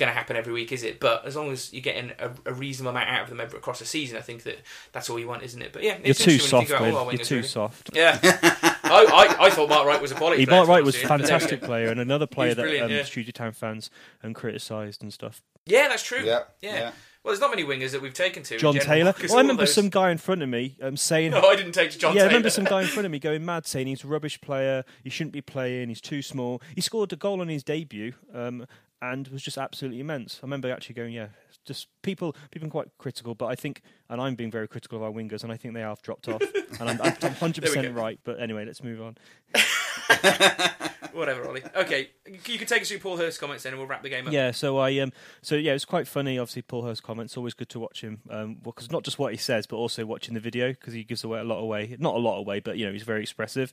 going 0.00 0.10
to 0.10 0.16
happen 0.16 0.34
every 0.36 0.52
week, 0.52 0.72
is 0.72 0.82
it? 0.82 0.98
But 0.98 1.24
as 1.24 1.36
long 1.36 1.52
as 1.52 1.72
you're 1.72 1.82
getting 1.82 2.10
a, 2.18 2.30
a 2.46 2.52
reasonable 2.52 2.90
amount 2.90 3.08
out 3.08 3.22
of 3.22 3.28
them 3.28 3.38
across 3.38 3.80
a 3.80 3.84
season, 3.84 4.16
I 4.18 4.20
think 4.22 4.42
that 4.42 4.58
that's 4.90 5.08
all 5.08 5.18
you 5.20 5.28
want, 5.28 5.44
isn't 5.44 5.62
it? 5.62 5.72
But 5.72 5.84
yeah, 5.84 5.98
You're 6.02 6.14
too 6.14 6.30
interesting 6.30 6.32
you 6.32 6.38
soft, 6.40 6.66
think 6.66 6.70
about 6.70 6.78
Glenn. 6.80 6.92
all 6.94 6.98
our 7.06 7.12
You're 7.12 7.20
wingers, 7.20 7.26
too 7.26 7.34
really. 7.36 7.46
soft. 7.48 7.90
Yeah, 7.94 8.18
I, 8.24 9.36
I, 9.38 9.46
I 9.46 9.50
thought 9.50 9.68
Mark 9.68 9.86
Wright 9.86 10.02
was 10.02 10.10
a 10.10 10.16
quality. 10.16 10.40
He, 10.40 10.46
player, 10.46 10.58
Mark 10.58 10.68
Wright 10.68 10.84
was 10.84 10.96
a 10.96 10.98
with 10.98 11.02
you, 11.02 11.08
but 11.08 11.16
there 11.18 11.18
we 11.18 11.22
go. 11.22 11.28
fantastic 11.38 11.62
player 11.68 11.88
and 11.90 12.00
another 12.00 12.26
player 12.26 12.54
that 12.54 12.62
brilliant, 12.62 12.86
um, 12.86 12.90
yeah. 12.90 13.04
Studio 13.04 13.30
Town 13.32 13.52
fans 13.52 13.90
um, 14.24 14.34
criticised 14.34 15.02
and 15.02 15.12
stuff. 15.12 15.42
Yeah, 15.66 15.88
that's 15.88 16.02
true. 16.02 16.22
Yeah, 16.24 16.40
yeah. 16.60 16.74
yeah. 16.74 16.92
Well, 17.22 17.32
there's 17.32 17.40
not 17.40 17.50
many 17.50 17.64
wingers 17.64 17.90
that 17.92 18.00
we've 18.00 18.14
taken 18.14 18.42
to. 18.44 18.56
John 18.56 18.72
general, 18.72 18.86
Taylor. 18.86 19.12
'cause 19.18 19.28
Well, 19.28 19.38
I 19.38 19.42
remember 19.42 19.62
those- 19.64 19.74
some 19.74 19.90
guy 19.90 20.10
in 20.10 20.16
front 20.16 20.42
of 20.42 20.48
me 20.48 20.78
um, 20.80 20.96
saying. 20.96 21.32
No, 21.32 21.42
I 21.42 21.54
didn't 21.54 21.72
take 21.72 21.90
John 21.98 22.16
yeah, 22.16 22.22
I 22.22 22.26
remember 22.26 22.48
some 22.48 22.64
guy 22.64 22.80
in 22.80 22.86
front 22.88 23.04
of 23.04 23.12
me 23.12 23.18
going 23.18 23.44
mad 23.44 23.66
saying 23.66 23.88
he's 23.88 24.02
a 24.04 24.06
rubbish 24.06 24.40
player, 24.40 24.84
he 25.04 25.10
shouldn't 25.10 25.34
be 25.34 25.42
playing, 25.42 25.90
he's 25.90 26.00
too 26.00 26.22
small. 26.22 26.62
He 26.74 26.80
scored 26.80 27.12
a 27.12 27.16
goal 27.16 27.42
on 27.42 27.48
his 27.48 27.62
debut, 27.62 28.14
um, 28.32 28.66
and 29.02 29.28
was 29.28 29.42
just 29.42 29.58
absolutely 29.58 30.00
immense. 30.00 30.40
I 30.42 30.46
remember 30.46 30.70
actually 30.70 30.94
going, 30.94 31.12
yeah, 31.12 31.28
just 31.64 31.88
people 32.02 32.34
people 32.50 32.68
are 32.68 32.70
quite 32.70 32.88
critical, 32.98 33.34
but 33.34 33.46
I 33.46 33.54
think, 33.54 33.82
and 34.08 34.20
I'm 34.20 34.34
being 34.34 34.50
very 34.50 34.68
critical 34.68 34.98
of 34.98 35.04
our 35.04 35.10
wingers, 35.10 35.42
and 35.42 35.52
I 35.52 35.56
think 35.56 35.74
they 35.74 35.80
have 35.80 36.02
dropped 36.02 36.28
off, 36.28 36.42
and 36.80 36.90
I'm, 36.90 37.00
I'm 37.00 37.12
100% 37.14 37.94
right. 37.94 38.18
But 38.24 38.40
anyway, 38.40 38.64
let's 38.64 38.82
move 38.82 39.00
on. 39.00 39.16
Whatever, 41.12 41.48
Ollie. 41.48 41.62
Okay, 41.74 42.10
you 42.26 42.58
can 42.58 42.66
take 42.66 42.82
us 42.82 42.88
through 42.88 42.98
Paul 42.98 43.16
Hurst's 43.16 43.38
comments 43.38 43.64
then, 43.64 43.72
and 43.72 43.80
we'll 43.80 43.88
wrap 43.88 44.02
the 44.02 44.08
game 44.08 44.26
up. 44.26 44.32
Yeah, 44.32 44.50
so 44.50 44.78
I 44.78 44.98
um, 44.98 45.12
so 45.42 45.54
yeah, 45.54 45.72
it's 45.72 45.84
quite 45.84 46.06
funny. 46.06 46.38
Obviously, 46.38 46.62
Paul 46.62 46.84
Hurst's 46.84 47.04
comments. 47.04 47.36
Always 47.36 47.54
good 47.54 47.68
to 47.70 47.80
watch 47.80 48.02
him, 48.02 48.20
um, 48.30 48.56
because 48.62 48.90
not 48.90 49.02
just 49.02 49.18
what 49.18 49.32
he 49.32 49.38
says, 49.38 49.66
but 49.66 49.76
also 49.76 50.04
watching 50.06 50.34
the 50.34 50.40
video 50.40 50.68
because 50.68 50.94
he 50.94 51.04
gives 51.04 51.24
away 51.24 51.40
a 51.40 51.44
lot 51.44 51.58
away. 51.58 51.96
Not 51.98 52.14
a 52.14 52.18
lot 52.18 52.38
away, 52.38 52.60
but 52.60 52.78
you 52.78 52.86
know 52.86 52.92
he's 52.92 53.02
very 53.02 53.22
expressive. 53.22 53.72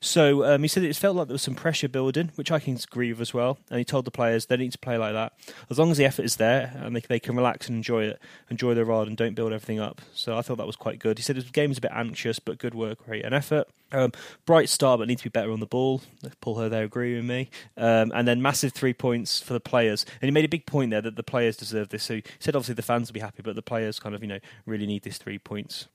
So 0.00 0.44
um, 0.44 0.62
he 0.62 0.68
said 0.68 0.82
it 0.82 0.96
felt 0.96 1.16
like 1.16 1.28
there 1.28 1.34
was 1.34 1.42
some 1.42 1.54
pressure 1.54 1.88
building, 1.88 2.32
which 2.36 2.50
I 2.50 2.58
can 2.58 2.76
agree 2.76 3.12
with 3.12 3.20
as 3.20 3.34
well. 3.34 3.58
And 3.70 3.78
he 3.78 3.84
told 3.84 4.04
the 4.04 4.10
players 4.10 4.46
they 4.46 4.56
need 4.56 4.72
to 4.72 4.78
play 4.78 4.96
like 4.98 5.12
that 5.12 5.32
as 5.70 5.78
long 5.78 5.90
as 5.90 5.96
the 5.98 6.04
effort 6.04 6.24
is 6.24 6.36
there 6.36 6.72
and 6.76 6.94
they, 6.94 7.00
they 7.00 7.20
can 7.20 7.36
relax 7.36 7.68
and 7.68 7.76
enjoy 7.76 8.04
it, 8.04 8.20
enjoy 8.50 8.74
the 8.74 8.84
rod, 8.84 9.08
and 9.08 9.16
don't 9.16 9.34
build 9.34 9.52
everything 9.52 9.80
up. 9.80 10.00
So 10.12 10.36
I 10.36 10.42
thought 10.42 10.56
that 10.56 10.66
was 10.66 10.76
quite 10.76 10.98
good. 10.98 11.18
He 11.18 11.22
said 11.22 11.36
his 11.36 11.50
game 11.50 11.70
was 11.70 11.78
a 11.78 11.82
bit 11.82 11.92
anxious, 11.94 12.38
but 12.38 12.58
good 12.58 12.74
work 12.74 13.06
rate 13.06 13.24
and 13.24 13.34
effort. 13.34 13.68
Um, 13.90 14.12
bright 14.44 14.68
start, 14.68 14.98
but 14.98 15.08
need 15.08 15.18
to 15.18 15.24
be 15.24 15.30
better 15.30 15.50
on 15.50 15.60
the 15.60 15.66
ball. 15.66 16.02
Paul 16.40 16.56
Hurst 16.56 16.72
there 16.78 16.86
agree 16.86 17.16
with 17.16 17.24
me. 17.24 17.50
Um, 17.76 18.12
and 18.14 18.26
then 18.26 18.40
massive 18.42 18.72
three 18.72 18.94
points 18.94 19.40
for 19.40 19.52
the 19.52 19.60
players. 19.60 20.04
And 20.20 20.28
he 20.28 20.30
made 20.30 20.44
a 20.44 20.48
big 20.48 20.66
point 20.66 20.90
there 20.90 21.02
that 21.02 21.16
the 21.16 21.22
players 21.22 21.56
deserve 21.56 21.88
this. 21.90 22.04
So 22.04 22.16
he 22.16 22.24
said 22.38 22.56
obviously 22.56 22.74
the 22.74 22.82
fans 22.82 23.08
will 23.08 23.14
be 23.14 23.20
happy, 23.20 23.42
but 23.42 23.54
the 23.54 23.62
players 23.62 23.98
kind 23.98 24.14
of 24.14 24.22
you 24.22 24.28
know 24.28 24.38
really 24.66 24.86
need 24.86 25.02
this 25.02 25.18
three 25.18 25.38
points. 25.38 25.88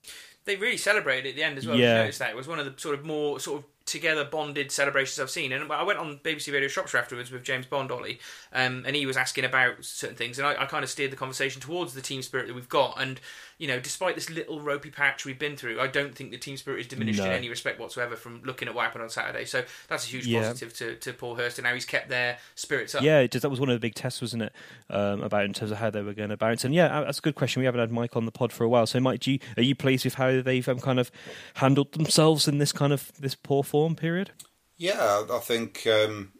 They 0.44 0.56
really 0.56 0.76
celebrated 0.76 1.30
at 1.30 1.36
the 1.36 1.42
end 1.42 1.58
as 1.58 1.66
well. 1.66 1.76
Yeah. 1.76 1.84
Yeah. 1.84 1.98
Noticed 2.02 2.18
that 2.18 2.30
it 2.30 2.36
was 2.36 2.48
one 2.48 2.58
of 2.58 2.66
the 2.66 2.74
sort 2.78 2.98
of 2.98 3.04
more 3.04 3.40
sort 3.40 3.60
of 3.60 3.64
together 3.94 4.24
bonded 4.24 4.70
celebrations 4.70 5.18
I've 5.18 5.30
seen. 5.30 5.52
And 5.52 5.72
I 5.72 5.82
went 5.82 5.98
on 5.98 6.18
BBC 6.18 6.52
Radio 6.52 6.68
Shropshire 6.68 6.98
afterwards 7.00 7.30
with 7.30 7.42
James 7.42 7.64
Bond, 7.64 7.90
Ollie, 7.90 8.18
um, 8.52 8.84
and 8.86 8.94
he 8.94 9.06
was 9.06 9.16
asking 9.16 9.44
about 9.44 9.82
certain 9.84 10.16
things, 10.16 10.38
and 10.38 10.46
I, 10.46 10.62
I 10.62 10.66
kind 10.66 10.84
of 10.84 10.90
steered 10.90 11.12
the 11.12 11.16
conversation 11.16 11.62
towards 11.62 11.94
the 11.94 12.02
team 12.02 12.20
spirit 12.20 12.48
that 12.48 12.54
we've 12.54 12.68
got. 12.68 13.00
And 13.00 13.20
you 13.56 13.68
know, 13.68 13.78
despite 13.78 14.16
this 14.16 14.28
little 14.28 14.60
ropey 14.60 14.90
patch 14.90 15.24
we've 15.24 15.38
been 15.38 15.56
through, 15.56 15.80
I 15.80 15.86
don't 15.86 16.12
think 16.14 16.32
the 16.32 16.38
team 16.38 16.56
spirit 16.56 16.80
is 16.80 16.86
diminished 16.88 17.20
in 17.20 17.26
any 17.30 17.48
respect 17.48 17.78
whatsoever 17.78 18.16
from 18.16 18.42
looking 18.44 18.66
at 18.66 18.74
what 18.74 18.82
happened 18.82 19.04
on 19.04 19.10
Saturday. 19.10 19.44
So 19.44 19.62
that's 19.88 20.04
a 20.06 20.08
huge 20.08 20.26
Yeah. 20.26 20.40
positive 20.40 20.74
to, 20.74 20.96
to 20.96 21.12
Paul 21.12 21.36
Hurst, 21.36 21.58
and 21.58 21.66
how 21.66 21.72
he's 21.72 21.84
kept 21.84 22.08
their 22.08 22.38
spirits 22.56 22.94
up. 22.96 23.02
Yeah, 23.02 23.20
it 23.20 23.30
does. 23.30 23.42
That 23.42 23.50
was 23.50 23.60
one 23.60 23.68
of 23.68 23.74
the 23.74 23.80
big 23.80 23.94
tests, 23.94 24.20
wasn't 24.20 24.42
it? 24.42 24.52
Um, 24.90 25.22
about 25.22 25.44
in 25.44 25.52
terms 25.52 25.70
of 25.70 25.78
how 25.78 25.88
they 25.90 26.02
were 26.02 26.14
going 26.14 26.30
to 26.30 26.36
bounce. 26.36 26.64
And 26.64 26.74
yeah, 26.74 27.02
that's 27.02 27.18
a 27.18 27.22
good 27.22 27.36
question. 27.36 27.60
We 27.60 27.66
haven't 27.66 27.80
had 27.80 27.92
Mike 27.92 28.16
on 28.16 28.24
the 28.26 28.32
pod 28.32 28.52
for 28.52 28.64
a 28.64 28.68
while. 28.68 28.86
So, 28.86 28.98
Mike, 28.98 29.20
do 29.20 29.32
you, 29.32 29.38
are 29.56 29.62
you 29.62 29.76
pleased 29.76 30.04
with 30.04 30.14
how 30.14 30.40
they've 30.40 30.68
um, 30.68 30.80
kind 30.80 30.98
of 30.98 31.12
handled 31.54 31.92
themselves 31.92 32.48
in 32.48 32.58
this 32.58 32.72
kind 32.72 32.92
of 32.92 33.12
this 33.20 33.36
poor 33.36 33.62
form 33.62 33.83
period? 33.92 34.30
Yeah, 34.76 35.24
I 35.30 35.38
think. 35.40 35.86
Um, 35.86 36.32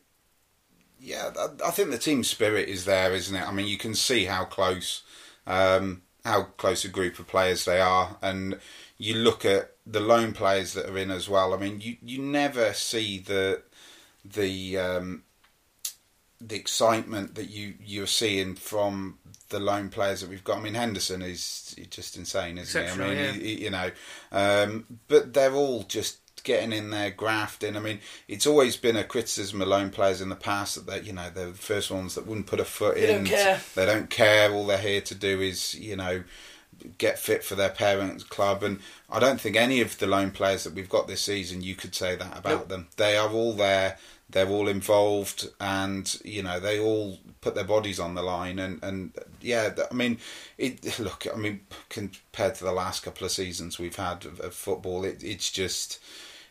yeah, 0.98 1.30
I- 1.38 1.68
I 1.68 1.70
think 1.70 1.90
the 1.90 1.98
team 1.98 2.24
spirit 2.24 2.68
is 2.68 2.84
there, 2.86 3.12
isn't 3.12 3.36
it? 3.36 3.42
I 3.46 3.52
mean, 3.52 3.66
you 3.66 3.76
can 3.76 3.94
see 3.94 4.24
how 4.24 4.44
close, 4.44 5.02
um, 5.46 6.02
how 6.24 6.44
close 6.56 6.84
a 6.84 6.88
group 6.88 7.18
of 7.18 7.26
players 7.26 7.64
they 7.66 7.80
are, 7.80 8.16
and 8.22 8.58
you 8.96 9.14
look 9.14 9.44
at 9.44 9.72
the 9.86 10.00
loan 10.00 10.32
players 10.32 10.72
that 10.72 10.88
are 10.88 10.96
in 10.96 11.10
as 11.10 11.28
well. 11.28 11.52
I 11.52 11.58
mean, 11.58 11.80
you 11.80 11.96
you 12.02 12.18
never 12.22 12.72
see 12.72 13.18
the 13.18 13.62
the 14.24 14.78
um, 14.78 15.24
the 16.40 16.56
excitement 16.56 17.34
that 17.34 17.50
you 17.50 17.74
you're 17.84 18.06
seeing 18.06 18.54
from 18.54 19.18
the 19.50 19.60
loan 19.60 19.90
players 19.90 20.22
that 20.22 20.30
we've 20.30 20.42
got. 20.44 20.58
I 20.58 20.62
mean, 20.62 20.74
Henderson 20.74 21.20
is 21.22 21.76
just 21.90 22.16
insane, 22.16 22.56
isn't 22.58 22.82
he? 22.82 22.88
I 22.88 22.96
mean, 22.96 23.18
yeah. 23.18 23.32
he- 23.32 23.40
he- 23.56 23.64
you 23.64 23.70
know, 23.70 23.90
um, 24.32 24.86
but 25.06 25.34
they're 25.34 25.54
all 25.54 25.82
just 25.82 26.18
getting 26.44 26.72
in 26.72 26.90
there, 26.90 27.10
grafting. 27.10 27.76
I 27.76 27.80
mean, 27.80 27.98
it's 28.28 28.46
always 28.46 28.76
been 28.76 28.96
a 28.96 29.02
criticism 29.04 29.60
of 29.60 29.68
loan 29.68 29.90
players 29.90 30.20
in 30.20 30.28
the 30.28 30.36
past 30.36 30.76
that 30.76 30.86
they, 30.86 31.00
you 31.06 31.12
know 31.12 31.28
they're 31.34 31.46
the 31.50 31.52
first 31.54 31.90
ones 31.90 32.14
that 32.14 32.26
wouldn't 32.26 32.46
put 32.46 32.60
a 32.60 32.64
foot 32.64 32.94
They 32.94 33.10
in. 33.10 33.24
don't 33.24 33.26
care. 33.26 33.60
They 33.74 33.86
don't 33.86 34.10
care. 34.10 34.52
All 34.52 34.66
they're 34.66 34.78
here 34.78 35.00
to 35.00 35.14
do 35.14 35.40
is, 35.40 35.74
you 35.74 35.96
know, 35.96 36.22
get 36.98 37.18
fit 37.18 37.42
for 37.44 37.54
their 37.54 37.70
parents' 37.70 38.24
club. 38.24 38.62
And 38.62 38.80
I 39.10 39.18
don't 39.18 39.40
think 39.40 39.56
any 39.56 39.80
of 39.80 39.98
the 39.98 40.06
loan 40.06 40.30
players 40.30 40.64
that 40.64 40.74
we've 40.74 40.88
got 40.88 41.08
this 41.08 41.22
season, 41.22 41.62
you 41.62 41.74
could 41.74 41.94
say 41.94 42.14
that 42.16 42.36
about 42.38 42.58
Nope. 42.60 42.68
them. 42.68 42.88
They 42.96 43.16
are 43.16 43.30
all 43.30 43.52
there. 43.54 43.98
They're 44.30 44.48
all 44.48 44.68
involved, 44.68 45.48
and 45.60 46.18
you 46.24 46.42
know 46.42 46.58
they 46.58 46.80
all 46.80 47.18
put 47.42 47.54
their 47.54 47.62
bodies 47.62 48.00
on 48.00 48.14
the 48.14 48.22
line. 48.22 48.58
And 48.58 48.82
and 48.82 49.12
yeah, 49.40 49.70
I 49.90 49.94
mean, 49.94 50.18
it. 50.58 50.98
Look, 50.98 51.26
I 51.32 51.36
mean, 51.36 51.60
compared 51.90 52.54
to 52.56 52.64
the 52.64 52.72
last 52.72 53.02
couple 53.02 53.26
of 53.26 53.30
seasons 53.32 53.78
we've 53.78 53.94
had 53.96 54.24
of, 54.24 54.40
of 54.40 54.54
football, 54.54 55.04
it, 55.04 55.22
it's 55.22 55.50
just. 55.52 56.00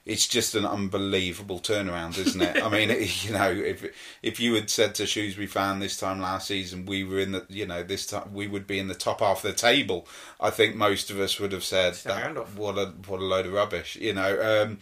It's 0.05 0.27
just 0.27 0.53
an 0.53 0.65
unbelievable 0.65 1.59
turnaround, 1.59 2.17
isn't 2.17 2.41
it? 2.41 2.61
I 2.61 2.69
mean, 2.69 2.89
you 3.21 3.31
know, 3.31 3.49
if 3.49 3.85
if 4.21 4.39
you 4.39 4.53
had 4.55 4.69
said 4.69 4.95
to 4.95 5.05
Shrewsbury 5.05 5.47
fan 5.47 5.79
this 5.79 5.97
time 5.97 6.19
last 6.19 6.47
season 6.47 6.85
we 6.85 7.03
were 7.03 7.19
in 7.19 7.31
the, 7.31 7.45
you 7.47 7.65
know, 7.65 7.83
this 7.83 8.07
time 8.07 8.33
we 8.33 8.47
would 8.47 8.67
be 8.67 8.79
in 8.79 8.87
the 8.89 8.95
top 8.95 9.21
half 9.21 9.43
of 9.43 9.51
the 9.51 9.57
table, 9.57 10.07
I 10.41 10.49
think 10.49 10.75
most 10.75 11.09
of 11.09 11.19
us 11.19 11.39
would 11.39 11.53
have 11.53 11.63
said 11.63 11.93
that, 12.03 12.35
what 12.55 12.77
a 12.77 12.87
what 13.07 13.21
a 13.21 13.25
load 13.25 13.45
of 13.45 13.53
rubbish, 13.53 13.95
you 13.95 14.13
know. 14.13 14.63
Um, 14.63 14.79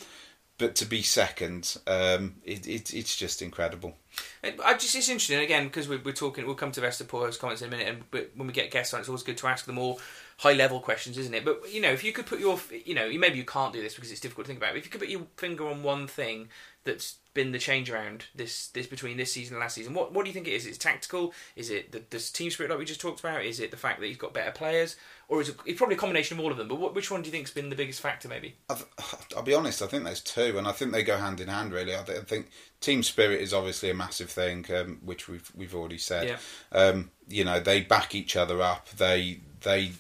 but 0.62 0.76
to 0.76 0.86
be 0.86 1.02
second, 1.02 1.78
um, 1.88 2.36
it, 2.44 2.68
it 2.68 2.94
it's 2.94 3.16
just 3.16 3.42
incredible. 3.42 3.96
I 4.44 4.74
just 4.74 4.96
it's 4.96 5.10
interesting 5.10 5.40
again 5.40 5.66
because 5.66 5.90
we're, 5.90 6.02
we're 6.04 6.14
talking. 6.14 6.46
We'll 6.46 6.56
come 6.56 6.72
to 6.74 6.82
Vesta 6.82 7.04
Paul's 7.04 7.38
comments 7.38 7.64
in 7.64 7.68
a 7.68 7.72
minute, 7.72 7.88
and 7.88 8.04
but 8.12 8.32
when 8.36 8.46
we 8.46 8.54
get 8.54 8.70
guests 8.70 8.94
on, 8.94 9.00
it's 9.00 9.10
always 9.10 9.24
good 9.24 9.38
to 9.38 9.48
ask 9.48 9.66
them 9.66 9.76
more 9.76 9.98
high 10.42 10.54
level 10.54 10.80
questions, 10.80 11.20
isn't 11.20 11.36
it? 11.36 11.46
But 11.46 11.72
you 11.72 11.80
know, 11.80 11.92
if 11.92 12.04
you 12.04 12.12
could 12.12 12.26
put 12.26 12.40
your, 12.40 12.60
you 12.84 12.96
know, 12.96 13.08
maybe 13.14 13.38
you 13.38 13.46
can't 13.46 13.72
do 13.72 13.82
this 13.82 13.94
because 13.94 14.12
it's 14.12 14.20
difficult 14.20 14.46
to 14.46 14.48
think 14.48 14.60
about. 14.60 14.72
But 14.72 14.80
if 14.80 14.86
you 14.86 14.92
could 14.92 15.02
put 15.02 15.10
your 15.10 15.28
finger 15.38 15.68
on 15.68 15.84
one 15.84 16.08
thing 16.08 16.50
that's 16.84 17.18
been 17.36 17.52
the 17.52 17.60
change 17.60 17.92
around 17.92 18.26
this 18.34 18.68
this 18.70 18.88
between 18.88 19.18
this 19.18 19.32
season 19.32 19.54
and 19.54 19.62
last 19.62 19.76
season, 19.76 19.94
what 19.94 20.12
what 20.14 20.26
do 20.26 20.30
you 20.30 20.34
think 20.34 20.48
it 20.48 20.54
is? 20.54 20.66
Is 20.66 20.78
it 20.78 20.80
tactical? 20.80 21.32
Is 21.56 21.70
it 21.70 21.92
the, 21.92 22.02
the 22.10 22.18
team 22.18 22.50
spirit 22.50 22.72
like 22.72 22.80
we 22.80 22.86
just 22.86 23.00
talked 23.00 23.20
about? 23.20 23.46
Is 23.46 23.60
it 23.60 23.70
the 23.70 23.78
fact 23.78 24.00
that 24.00 24.08
he's 24.08 24.18
got 24.18 24.34
better 24.34 24.50
players, 24.50 24.96
or 25.30 25.42
is 25.42 25.50
it 25.50 25.58
it's 25.64 25.78
probably 25.78 25.96
a 25.96 26.00
combination 26.00 26.40
of 26.40 26.44
all 26.44 26.50
of 26.50 26.58
them? 26.58 26.68
But 26.68 26.80
what, 26.80 26.96
which 26.96 27.12
one 27.12 27.22
do 27.22 27.28
you 27.28 27.32
think's 27.32 27.52
been 27.52 27.70
the 27.70 27.76
biggest 27.76 28.02
factor? 28.02 28.28
Maybe. 28.28 28.56
I've, 28.68 28.84
I'll 29.38 29.44
be 29.44 29.54
honest. 29.54 29.84
I 29.84 29.86
think 29.86 30.06
there's 30.06 30.22
two, 30.22 30.58
and 30.58 30.68
I 30.68 30.72
think 30.72 30.92
they 30.92 31.04
go 31.04 31.18
hand 31.18 31.40
in 31.40 31.50
hand. 31.50 31.72
Really, 31.72 31.94
I, 31.94 32.02
I 32.02 32.24
think 32.26 32.50
team 32.80 33.04
spirit 33.04 33.42
is 33.42 33.54
obviously 33.54 33.92
a 33.92 33.94
massive 33.94 34.32
thing, 34.32 34.66
um, 34.76 35.02
which 35.06 35.30
we've 35.30 35.52
we've 35.56 35.76
already 35.76 36.00
said. 36.00 36.30
Yeah. 36.30 36.38
Um, 36.72 37.12
you 37.28 37.46
know, 37.46 37.60
they 37.60 37.82
back 37.82 38.16
each 38.16 38.36
other 38.36 38.60
up. 38.60 38.90
They 38.90 39.42
they, 39.62 39.92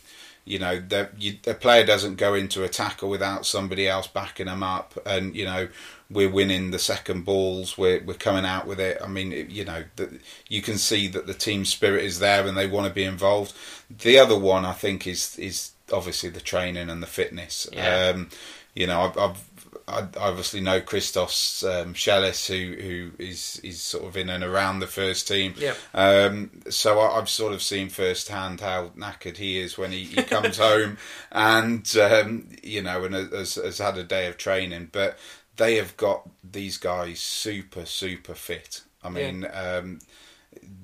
you 0.51 0.59
know, 0.59 0.81
they're- 0.85 1.11
you, 1.17 1.37
a 1.47 1.53
player 1.53 1.85
doesn't 1.85 2.15
go 2.17 2.33
into 2.33 2.63
a 2.63 2.67
tackle 2.69 3.09
without 3.09 3.45
somebody 3.45 3.87
else 3.87 4.07
backing 4.07 4.47
them 4.47 4.63
up, 4.63 4.97
and 5.05 5.35
you 5.35 5.45
know. 5.45 5.67
We're 6.13 6.29
winning 6.29 6.71
the 6.71 6.77
second 6.93 7.23
balls. 7.23 7.77
We're 7.77 8.03
we're 8.03 8.15
coming 8.15 8.43
out 8.43 8.67
with 8.67 8.81
it. 8.81 8.97
I 9.01 9.07
mean, 9.07 9.31
it, 9.31 9.49
you 9.49 9.63
know, 9.63 9.85
the, 9.95 10.19
you 10.49 10.61
can 10.61 10.77
see 10.77 11.07
that 11.07 11.25
the 11.25 11.33
team 11.33 11.63
spirit 11.63 12.03
is 12.03 12.19
there, 12.19 12.45
and 12.45 12.57
they 12.57 12.67
want 12.67 12.85
to 12.85 12.93
be 12.93 13.05
involved. 13.05 13.53
The 13.89 14.19
other 14.19 14.37
one, 14.37 14.65
I 14.65 14.73
think, 14.73 15.07
is 15.07 15.39
is 15.39 15.71
obviously 15.93 16.29
the 16.29 16.41
training 16.41 16.89
and 16.89 17.01
the 17.01 17.07
fitness. 17.07 17.65
Yeah. 17.71 18.11
Um, 18.13 18.29
you 18.75 18.87
know, 18.87 18.99
I've, 19.03 19.17
I've 19.17 19.50
I 19.87 20.07
obviously 20.17 20.61
know 20.61 20.81
Christos 20.81 21.63
um, 21.63 21.93
Shellis, 21.93 22.47
who 22.47 22.81
who 22.81 23.11
is 23.17 23.59
is 23.63 23.81
sort 23.81 24.05
of 24.05 24.17
in 24.17 24.29
and 24.29 24.43
around 24.43 24.79
the 24.79 24.87
first 24.87 25.27
team. 25.27 25.53
Yeah. 25.57 25.75
Um, 25.93 26.61
so 26.69 26.99
I, 26.99 27.17
I've 27.17 27.29
sort 27.29 27.53
of 27.53 27.61
seen 27.61 27.89
firsthand 27.89 28.61
how 28.61 28.89
knackered 28.97 29.37
he 29.37 29.59
is 29.59 29.77
when 29.77 29.91
he, 29.91 30.03
he 30.03 30.23
comes 30.23 30.57
home, 30.57 30.97
and 31.31 31.95
um, 31.97 32.49
you 32.63 32.81
know, 32.81 33.03
and 33.03 33.15
has, 33.15 33.55
has 33.55 33.77
had 33.77 33.97
a 33.97 34.03
day 34.03 34.27
of 34.27 34.37
training. 34.37 34.89
But 34.91 35.17
they 35.57 35.75
have 35.75 35.97
got 35.97 36.29
these 36.43 36.77
guys 36.77 37.19
super 37.19 37.85
super 37.85 38.35
fit. 38.35 38.81
I 39.03 39.09
mean, 39.09 39.47
um, 39.53 39.99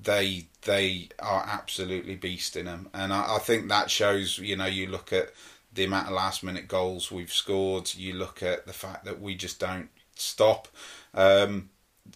they 0.02 0.46
they 0.62 1.08
are 1.18 1.44
absolutely 1.46 2.16
beasting 2.16 2.64
them, 2.64 2.88
and 2.92 3.12
I, 3.12 3.36
I 3.36 3.38
think 3.38 3.68
that 3.68 3.90
shows. 3.90 4.38
You 4.38 4.56
know, 4.56 4.66
you 4.66 4.86
look 4.86 5.12
at 5.12 5.30
the 5.78 5.84
amount 5.84 6.08
of 6.08 6.12
last 6.12 6.42
minute 6.42 6.66
goals 6.66 7.10
we've 7.10 7.32
scored. 7.32 7.94
You 7.94 8.14
look 8.14 8.42
at 8.42 8.66
the 8.66 8.72
fact 8.72 9.04
that 9.04 9.20
we 9.20 9.36
just 9.36 9.60
don't 9.60 9.88
stop, 10.16 10.66
um, 11.14 11.70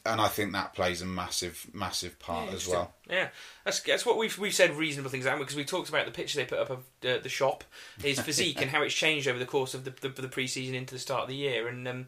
and 0.05 0.21
I 0.21 0.27
think 0.27 0.53
that 0.53 0.75
plays 0.75 1.01
a 1.01 1.07
massive 1.07 1.69
massive 1.73 2.19
part 2.19 2.53
as 2.53 2.67
well. 2.67 2.93
Yeah, 3.09 3.29
that's 3.65 3.81
that's 3.81 4.05
what 4.05 4.19
we've 4.19 4.37
we've 4.37 4.53
said 4.53 4.73
reasonable 4.73 5.11
things 5.11 5.25
about 5.25 5.39
because 5.39 5.55
we 5.55 5.65
talked 5.65 5.89
about 5.89 6.07
the 6.07 6.13
picture 6.13 6.39
they 6.39 6.45
put 6.45 6.59
up 6.59 6.71
of 6.71 6.79
uh, 7.07 7.19
the 7.23 7.29
shop, 7.29 7.63
his 8.03 8.19
physique 8.21 8.61
and 8.61 8.71
how 8.71 8.83
it's 8.83 8.95
changed 8.95 9.29
over 9.29 9.39
the 9.39 9.47
course 9.47 9.75
of 9.75 9.85
the 9.85 9.93
the, 10.01 10.09
the 10.09 10.29
pre-season 10.29 10.75
into 10.75 10.95
the 10.95 11.01
start 11.01 11.23
of 11.23 11.29
the 11.29 11.37
year, 11.37 11.69
and 11.69 11.87
um, 11.87 12.07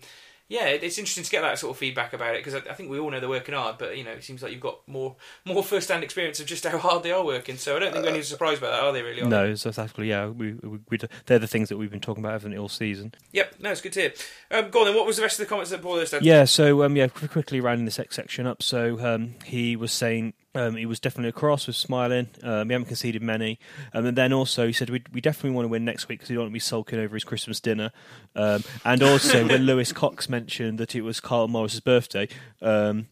yeah, 0.48 0.66
it's 0.66 0.98
interesting 0.98 1.24
to 1.24 1.30
get 1.30 1.40
that 1.40 1.58
sort 1.58 1.70
of 1.70 1.78
feedback 1.78 2.12
about 2.12 2.34
it 2.34 2.44
because 2.44 2.54
I, 2.54 2.70
I 2.70 2.74
think 2.74 2.90
we 2.90 2.98
all 2.98 3.10
know 3.10 3.18
they're 3.18 3.28
working 3.28 3.54
hard, 3.54 3.78
but 3.78 3.96
you 3.96 4.04
know, 4.04 4.10
it 4.10 4.24
seems 4.24 4.42
like 4.42 4.52
you've 4.52 4.60
got 4.60 4.86
more 4.86 5.16
more 5.46 5.62
first-hand 5.62 6.04
experience 6.04 6.38
of 6.38 6.46
just 6.46 6.66
how 6.66 6.76
hard 6.76 7.02
they 7.02 7.12
are 7.12 7.24
working. 7.24 7.56
So 7.56 7.76
I 7.76 7.78
don't 7.78 7.92
think 7.92 8.04
anyone's 8.04 8.28
surprised 8.28 8.60
by 8.60 8.68
that, 8.68 8.80
are 8.80 8.92
they? 8.92 9.02
Really? 9.02 9.22
Are 9.22 9.28
No, 9.28 9.54
so 9.54 9.70
exactly. 9.70 10.08
Yeah, 10.08 10.28
we, 10.28 10.52
we, 10.54 10.78
we 10.90 10.98
they're 11.26 11.38
the 11.38 11.46
things 11.46 11.70
that 11.70 11.78
we've 11.78 11.90
been 11.90 12.00
talking 12.00 12.22
about, 12.22 12.32
haven't 12.32 12.56
all 12.58 12.68
season? 12.68 13.14
Yep. 13.32 13.54
No, 13.60 13.70
it's 13.70 13.80
good 13.80 13.92
to 13.94 14.00
hear. 14.00 14.12
Um, 14.50 14.70
go 14.70 14.80
on 14.80 14.86
then. 14.86 14.94
What 14.94 15.06
was 15.06 15.16
the 15.16 15.22
rest 15.22 15.40
of 15.40 15.46
the 15.46 15.48
comments 15.48 15.70
that 15.70 15.80
Paul 15.80 15.98
had? 15.98 16.22
Yeah, 16.22 16.44
so 16.44 16.82
um, 16.82 16.94
yeah, 16.94 17.08
quickly 17.08 17.60
rounding 17.60 17.86
this 17.86 17.98
X 17.98 18.14
section 18.14 18.46
up. 18.46 18.62
So 18.62 18.98
um, 19.00 19.36
he 19.44 19.76
was 19.76 19.92
saying 19.92 20.34
um, 20.54 20.76
he 20.76 20.86
was 20.86 21.00
definitely 21.00 21.30
across, 21.30 21.66
was 21.66 21.76
smiling. 21.76 22.28
Um, 22.42 22.68
we 22.68 22.74
haven't 22.74 22.86
conceded 22.88 23.22
many, 23.22 23.58
um, 23.92 24.06
and 24.06 24.16
then 24.16 24.32
also 24.32 24.66
he 24.66 24.72
said 24.72 24.90
we 24.90 25.02
we 25.12 25.20
definitely 25.20 25.50
want 25.50 25.64
to 25.64 25.68
win 25.70 25.84
next 25.84 26.08
week 26.08 26.18
because 26.20 26.30
we 26.30 26.34
don't 26.36 26.44
want 26.44 26.52
to 26.52 26.54
be 26.54 26.60
sulking 26.60 26.98
over 26.98 27.14
his 27.14 27.24
Christmas 27.24 27.60
dinner. 27.60 27.90
Um, 28.36 28.62
and 28.84 29.02
also 29.02 29.46
when 29.48 29.62
Lewis 29.66 29.92
Cox 29.92 30.28
mentioned 30.28 30.78
that 30.78 30.94
it 30.94 31.02
was 31.02 31.20
Carl 31.20 31.48
Morris's 31.48 31.80
birthday. 31.80 32.28
Um, 32.62 33.06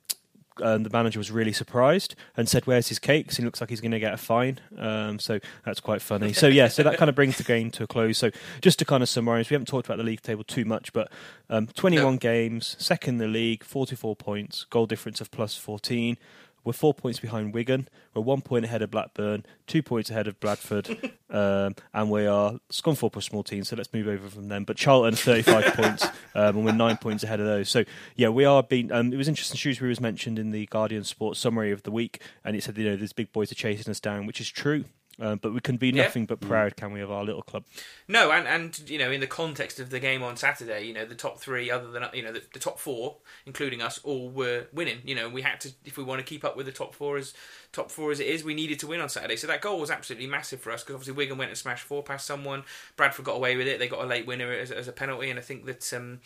the 0.58 0.90
manager 0.92 1.18
was 1.18 1.30
really 1.30 1.52
surprised 1.52 2.14
and 2.36 2.46
said, 2.48 2.66
"Where's 2.66 2.88
his 2.88 2.98
cakes?" 2.98 3.38
He 3.38 3.42
looks 3.42 3.60
like 3.60 3.70
he's 3.70 3.80
going 3.80 3.92
to 3.92 3.98
get 3.98 4.12
a 4.12 4.18
fine. 4.18 4.60
Um, 4.76 5.18
so 5.18 5.40
that's 5.64 5.80
quite 5.80 6.02
funny. 6.02 6.34
So 6.34 6.46
yeah, 6.46 6.68
so 6.68 6.82
that 6.82 6.98
kind 6.98 7.08
of 7.08 7.14
brings 7.14 7.38
the 7.38 7.42
game 7.42 7.70
to 7.72 7.84
a 7.84 7.86
close. 7.86 8.18
So 8.18 8.30
just 8.60 8.78
to 8.80 8.84
kind 8.84 9.02
of 9.02 9.08
summarise, 9.08 9.48
we 9.48 9.54
haven't 9.54 9.66
talked 9.66 9.86
about 9.86 9.96
the 9.96 10.04
league 10.04 10.20
table 10.20 10.44
too 10.44 10.66
much, 10.66 10.92
but 10.92 11.10
um, 11.48 11.68
21 11.68 12.14
No. 12.14 12.18
games, 12.18 12.76
second 12.78 13.14
in 13.14 13.18
the 13.18 13.26
league, 13.26 13.64
44 13.64 14.14
points, 14.14 14.64
goal 14.68 14.86
difference 14.86 15.20
of 15.22 15.30
plus 15.30 15.56
14. 15.56 16.18
We're 16.64 16.72
four 16.72 16.94
points 16.94 17.18
behind 17.18 17.54
Wigan. 17.54 17.88
We're 18.14 18.22
one 18.22 18.40
point 18.40 18.64
ahead 18.64 18.82
of 18.82 18.90
Blackburn, 18.90 19.44
two 19.66 19.82
points 19.82 20.10
ahead 20.10 20.26
of 20.26 20.38
Bradford, 20.38 21.12
um, 21.30 21.74
and 21.92 22.10
we 22.10 22.26
are 22.26 22.60
Scunthorpe 22.70 23.16
a 23.16 23.22
small 23.22 23.42
team, 23.42 23.64
so 23.64 23.76
let's 23.76 23.92
move 23.92 24.06
over 24.06 24.28
from 24.28 24.48
them. 24.48 24.64
But 24.64 24.76
Charlton, 24.76 25.16
35 25.16 25.64
points, 25.74 26.04
um, 26.34 26.56
and 26.56 26.64
we're 26.64 26.72
nine 26.72 26.98
points 26.98 27.24
ahead 27.24 27.40
of 27.40 27.46
those. 27.46 27.68
So 27.68 27.84
yeah, 28.16 28.28
we 28.28 28.44
are 28.44 28.62
being. 28.62 28.92
Um, 28.92 29.12
it 29.12 29.16
was 29.16 29.28
interesting. 29.28 29.56
Shrewsbury 29.56 29.88
was 29.88 30.00
mentioned 30.00 30.38
in 30.38 30.50
the 30.50 30.66
Guardian 30.66 31.04
Sports 31.04 31.40
summary 31.40 31.72
of 31.72 31.82
the 31.82 31.90
week, 31.90 32.22
and 32.44 32.56
it 32.56 32.62
said 32.62 32.76
you 32.78 32.90
know 32.90 32.96
these 32.96 33.12
big 33.12 33.32
boys 33.32 33.50
are 33.50 33.56
chasing 33.56 33.90
us 33.90 34.00
down, 34.00 34.26
which 34.26 34.40
is 34.40 34.48
true. 34.48 34.84
Um, 35.20 35.38
but 35.42 35.52
we 35.52 35.60
can 35.60 35.76
be 35.76 35.90
Yeah. 35.90 36.04
nothing 36.04 36.24
but 36.26 36.40
proud, 36.40 36.76
can 36.76 36.92
we, 36.92 37.00
of 37.00 37.10
our 37.10 37.22
little 37.22 37.42
club? 37.42 37.64
No, 38.08 38.32
and 38.32 38.48
and 38.48 38.88
you 38.90 38.98
know, 38.98 39.10
in 39.10 39.20
the 39.20 39.26
context 39.26 39.78
of 39.78 39.90
the 39.90 40.00
game 40.00 40.22
on 40.22 40.36
Saturday, 40.36 40.86
you 40.86 40.92
know, 40.94 41.04
the 41.04 41.14
top 41.14 41.38
three, 41.38 41.70
other 41.70 41.90
than 41.90 42.04
you 42.14 42.22
know, 42.22 42.32
the, 42.32 42.42
the 42.52 42.58
top 42.58 42.78
four, 42.78 43.16
including 43.44 43.82
us, 43.82 44.00
all 44.04 44.30
were 44.30 44.66
winning. 44.72 44.98
You 45.04 45.14
know, 45.14 45.28
we 45.28 45.42
had 45.42 45.60
to, 45.60 45.72
if 45.84 45.98
we 45.98 46.04
want 46.04 46.20
to 46.20 46.24
keep 46.24 46.44
up 46.44 46.56
with 46.56 46.66
the 46.66 46.72
top 46.72 46.94
four 46.94 47.18
as 47.18 47.34
top 47.72 47.90
four 47.90 48.10
as 48.10 48.20
it 48.20 48.26
is, 48.26 48.42
we 48.42 48.54
needed 48.54 48.78
to 48.80 48.86
win 48.86 49.00
on 49.00 49.08
Saturday. 49.10 49.36
So 49.36 49.46
that 49.48 49.60
goal 49.60 49.78
was 49.78 49.90
absolutely 49.90 50.28
massive 50.28 50.60
for 50.60 50.72
us 50.72 50.82
because 50.82 50.94
obviously 50.94 51.14
Wigan 51.14 51.36
went 51.38 51.50
and 51.50 51.58
smashed 51.58 51.84
four 51.84 52.02
past 52.02 52.26
someone. 52.26 52.64
Bradford 52.96 53.26
got 53.26 53.36
away 53.36 53.56
with 53.56 53.66
it; 53.66 53.78
they 53.78 53.88
got 53.88 54.02
a 54.02 54.06
late 54.06 54.26
winner 54.26 54.50
as, 54.52 54.70
as 54.70 54.88
a 54.88 54.92
penalty, 54.92 55.28
and 55.30 55.38
I 55.38 55.42
think 55.42 55.66
that. 55.66 55.92
Um, 55.92 56.20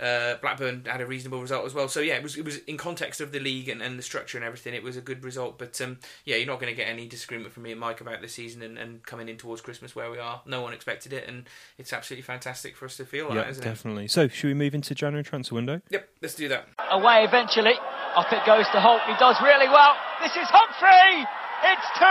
uh, 0.00 0.36
Blackburn 0.40 0.84
had 0.86 1.00
a 1.00 1.06
reasonable 1.06 1.40
result 1.40 1.64
as 1.66 1.74
well, 1.74 1.88
so 1.88 2.00
yeah, 2.00 2.14
it 2.14 2.22
was 2.22 2.36
it 2.36 2.44
was 2.44 2.58
in 2.58 2.76
context 2.76 3.20
of 3.20 3.32
the 3.32 3.40
league 3.40 3.68
and, 3.68 3.82
and 3.82 3.98
the 3.98 4.02
structure 4.02 4.38
and 4.38 4.44
everything. 4.44 4.74
It 4.74 4.82
was 4.82 4.96
a 4.96 5.00
good 5.00 5.24
result, 5.24 5.58
but 5.58 5.80
um, 5.80 5.98
yeah, 6.24 6.36
you're 6.36 6.46
not 6.46 6.60
going 6.60 6.72
to 6.72 6.76
get 6.76 6.88
any 6.88 7.06
disagreement 7.06 7.52
from 7.52 7.64
me 7.64 7.72
and 7.72 7.80
Mike 7.80 8.00
about 8.00 8.20
this 8.20 8.34
season 8.34 8.62
and, 8.62 8.78
and 8.78 9.02
coming 9.04 9.28
in 9.28 9.36
towards 9.36 9.60
Christmas 9.60 9.94
where 9.94 10.10
we 10.10 10.18
are. 10.18 10.42
No 10.46 10.62
one 10.62 10.72
expected 10.72 11.12
it, 11.12 11.28
and 11.28 11.44
it's 11.78 11.92
absolutely 11.92 12.22
fantastic 12.22 12.76
for 12.76 12.84
us 12.84 12.96
to 12.96 13.04
feel 13.04 13.26
like 13.26 13.34
yeah, 13.34 13.42
that, 13.42 13.50
isn't 13.50 13.64
it? 13.64 13.68
definitely. 13.68 14.08
So 14.08 14.28
should 14.28 14.48
we 14.48 14.54
move 14.54 14.74
into 14.74 14.94
January 14.94 15.24
transfer 15.24 15.54
window? 15.54 15.80
Yep, 15.90 16.08
let's 16.22 16.34
do 16.34 16.48
that. 16.48 16.68
away 16.90 17.24
eventually. 17.24 17.74
Up 18.16 18.32
it 18.32 18.44
goes 18.46 18.66
to 18.72 18.80
Holt. 18.80 19.02
He 19.06 19.14
does 19.18 19.36
really 19.42 19.68
well. 19.68 19.94
This 20.22 20.32
is 20.32 20.48
Humphrey. 20.50 21.37
It's 21.64 21.86
2 21.98 22.04
0 22.04 22.10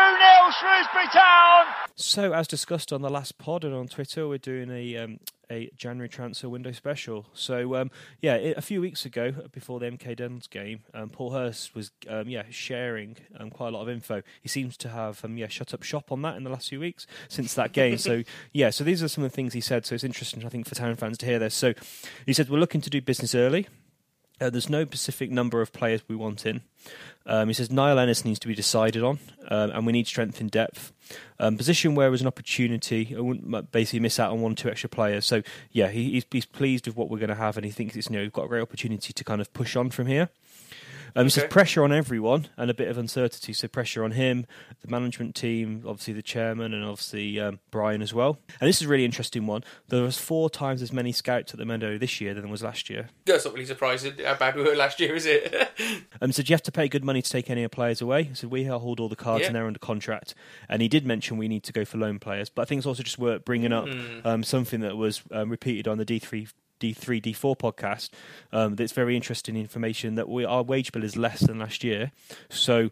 Shrewsbury 0.60 1.08
Town. 1.14 1.66
So, 1.95 2.34
as 2.34 2.48
discussed 2.48 2.91
on 2.91 3.02
the 3.02 3.10
last 3.10 3.38
pod 3.38 3.64
and 3.64 3.74
on 3.74 3.88
Twitter, 3.88 4.28
we're 4.28 4.38
doing 4.38 4.70
a 4.70 4.98
um, 4.98 5.20
a 5.50 5.70
January 5.76 6.10
transfer 6.10 6.50
window 6.50 6.72
special. 6.72 7.28
So, 7.34 7.76
um, 7.76 7.89
yeah, 8.22 8.36
a 8.36 8.62
few 8.62 8.82
weeks 8.82 9.06
ago, 9.06 9.32
before 9.52 9.80
the 9.80 9.86
MK 9.86 10.18
Dons 10.18 10.48
game, 10.48 10.82
um, 10.93 11.10
Paul 11.10 11.32
Hurst 11.32 11.74
was 11.74 11.91
um, 12.10 12.28
yeah 12.28 12.43
sharing 12.50 13.18
um, 13.39 13.50
quite 13.50 13.70
a 13.70 13.72
lot 13.72 13.84
of 13.84 13.89
info. 13.89 14.22
He 14.41 14.50
seems 14.50 14.76
to 14.78 14.89
have 14.89 15.24
um, 15.24 15.38
yeah 15.38 15.48
shut 15.48 15.74
up 15.74 15.84
shop 15.84 16.12
on 16.12 16.22
that 16.24 16.36
in 16.36 16.43
the 16.43 16.50
last 16.50 16.70
few 16.70 16.80
weeks 16.80 17.08
since 17.30 17.54
that 17.54 17.72
game. 17.72 17.98
so, 17.98 18.24
yeah, 18.54 18.70
so 18.70 18.84
these 18.84 19.02
are 19.02 19.08
some 19.08 19.24
of 19.24 19.32
the 19.32 19.36
things 19.36 19.54
he 19.54 19.62
said. 19.62 19.86
So 19.86 19.95
it's 19.95 20.04
interesting, 20.04 20.45
I 20.45 20.50
think, 20.50 20.68
for 20.68 20.76
town 20.76 20.95
fans 20.98 21.18
to 21.20 21.26
hear 21.26 21.39
this. 21.39 21.56
So, 21.56 21.74
he 22.26 22.34
said 22.34 22.50
we're 22.50 22.60
looking 22.60 22.82
to 22.82 22.89
do 22.89 23.02
business 23.02 23.34
early. 23.34 23.68
Uh, 24.40 24.50
there's 24.50 24.70
no 24.70 24.86
specific 24.86 25.32
number 25.32 25.62
of 25.62 25.74
players 25.74 26.02
we 26.08 26.16
want 26.16 26.46
in. 26.46 26.62
Um, 27.26 27.50
he 27.50 27.54
says 27.54 27.70
Niall 27.70 28.00
Ennis 28.00 28.24
needs 28.24 28.40
to 28.40 28.48
be 28.48 28.56
decided 28.56 29.04
on, 29.04 29.20
um, 29.50 29.72
and 29.72 29.86
we 29.86 29.92
need 29.92 30.08
strength 30.08 30.40
in 30.40 30.48
depth. 30.48 30.94
Um, 31.40 31.58
position 31.58 31.96
where 31.96 32.10
there's 32.10 32.22
an 32.22 32.28
opportunity, 32.28 33.14
I 33.16 33.20
wouldn't 33.20 33.72
basically 33.72 34.00
miss 34.00 34.20
out 34.20 34.32
on 34.32 34.42
one 34.42 34.54
or 34.54 34.56
two 34.56 34.70
extra 34.70 34.90
players. 34.90 35.26
So 35.26 35.42
yeah, 35.72 35.90
he, 35.90 36.12
he's, 36.12 36.26
he's 36.32 36.46
pleased 36.46 36.88
with 36.88 36.96
what 36.96 37.10
we're 37.10 37.20
going 37.20 37.30
to 37.30 37.36
have, 37.36 37.58
and 37.58 37.66
he 37.66 37.72
thinks 37.72 37.96
it's 37.96 38.10
you 38.10 38.16
know 38.16 38.22
we've 38.22 38.34
got 38.34 38.46
a 38.46 38.48
great 38.48 38.62
opportunity 38.62 39.12
to 39.12 39.24
kind 39.24 39.42
of 39.42 39.52
push 39.54 39.76
on 39.76 39.90
from 39.90 40.08
here. 40.08 40.30
Um, 41.16 41.28
Okay. 41.28 41.47
pressure 41.47 41.84
on 41.84 41.91
everyone 41.91 42.47
and 42.58 42.70
a 42.70 42.74
bit 42.74 42.88
of 42.88 42.97
uncertainty. 42.97 43.53
So 43.53 43.68
pressure 43.68 44.03
on 44.03 44.12
him, 44.12 44.45
the 44.82 44.88
management 44.88 45.36
team, 45.36 45.84
obviously 45.86 46.14
the 46.14 46.22
chairman, 46.22 46.74
and 46.74 46.84
obviously 46.84 47.39
um, 47.39 47.60
Brian 47.72 48.01
as 48.01 48.14
well. 48.14 48.39
And 48.60 48.68
this 48.68 48.82
is 48.82 48.88
a 48.88 48.89
really 48.89 49.05
interesting 49.05 49.45
one. 49.47 49.64
There 49.88 50.03
was 50.03 50.18
four 50.18 50.49
times 50.49 50.82
as 50.82 50.91
many 50.93 51.12
scouts 51.12 51.53
at 51.53 51.60
the 51.60 51.66
Mendo 51.66 51.99
this 51.99 52.20
year 52.22 52.34
than 52.34 52.43
there 52.43 52.51
was 52.51 52.64
last 52.64 52.89
year. 52.89 53.10
That's 53.26 53.45
not 53.45 53.53
really 53.53 53.66
surprising 53.66 54.14
how 54.24 54.36
bad 54.36 54.55
we 54.55 54.64
were 54.64 54.76
last 54.76 54.99
year, 54.99 55.16
is 55.16 55.26
it? 55.26 55.53
Um, 56.20 56.32
so 56.32 56.41
do 56.41 56.49
you 56.49 56.55
have 56.55 56.64
to 56.64 56.72
pay 56.72 56.88
good 56.88 57.03
money 57.03 57.22
to 57.22 57.30
take 57.30 57.49
any 57.49 57.64
of 57.64 57.70
players 57.70 58.01
away? 58.01 58.32
So 58.34 58.47
we 58.47 58.64
hold 58.66 58.99
all 58.99 59.08
the 59.10 59.16
cards 59.16 59.41
Yeah. 59.41 59.47
and 59.47 59.55
they're 59.55 59.68
under 59.68 59.78
contract. 59.78 60.34
And 60.68 60.82
he 60.82 60.88
did 60.88 61.05
mention 61.05 61.38
we 61.38 61.47
need 61.47 61.62
to 61.64 61.72
go 61.74 61.86
for 61.86 61.97
loan 61.99 62.18
players, 62.18 62.49
but 62.49 62.64
I 62.64 62.66
think 62.66 62.80
it's 62.80 62.88
also 62.88 63.03
just 63.03 63.20
worth 63.20 63.45
bringing 63.45 63.72
up 63.72 63.88
Hmm. 63.88 64.20
um, 64.26 64.43
something 64.43 64.80
that 64.82 64.97
was 64.97 65.22
um, 65.32 65.49
repeated 65.51 65.88
on 65.88 65.99
the 65.99 66.05
D 66.05 66.18
three. 66.18 66.47
D3, 66.80 67.22
D4 67.22 67.58
podcast. 67.58 68.10
Um, 68.52 68.76
that's 68.76 68.92
very 68.92 69.16
interesting 69.16 69.56
information 69.56 70.16
that 70.16 70.30
we 70.30 70.46
our 70.46 70.64
wage 70.64 70.92
bill 70.92 71.04
is 71.04 71.18
less 71.18 71.42
than 71.42 71.60
last 71.60 71.84
year. 71.84 72.12
So, 72.50 72.90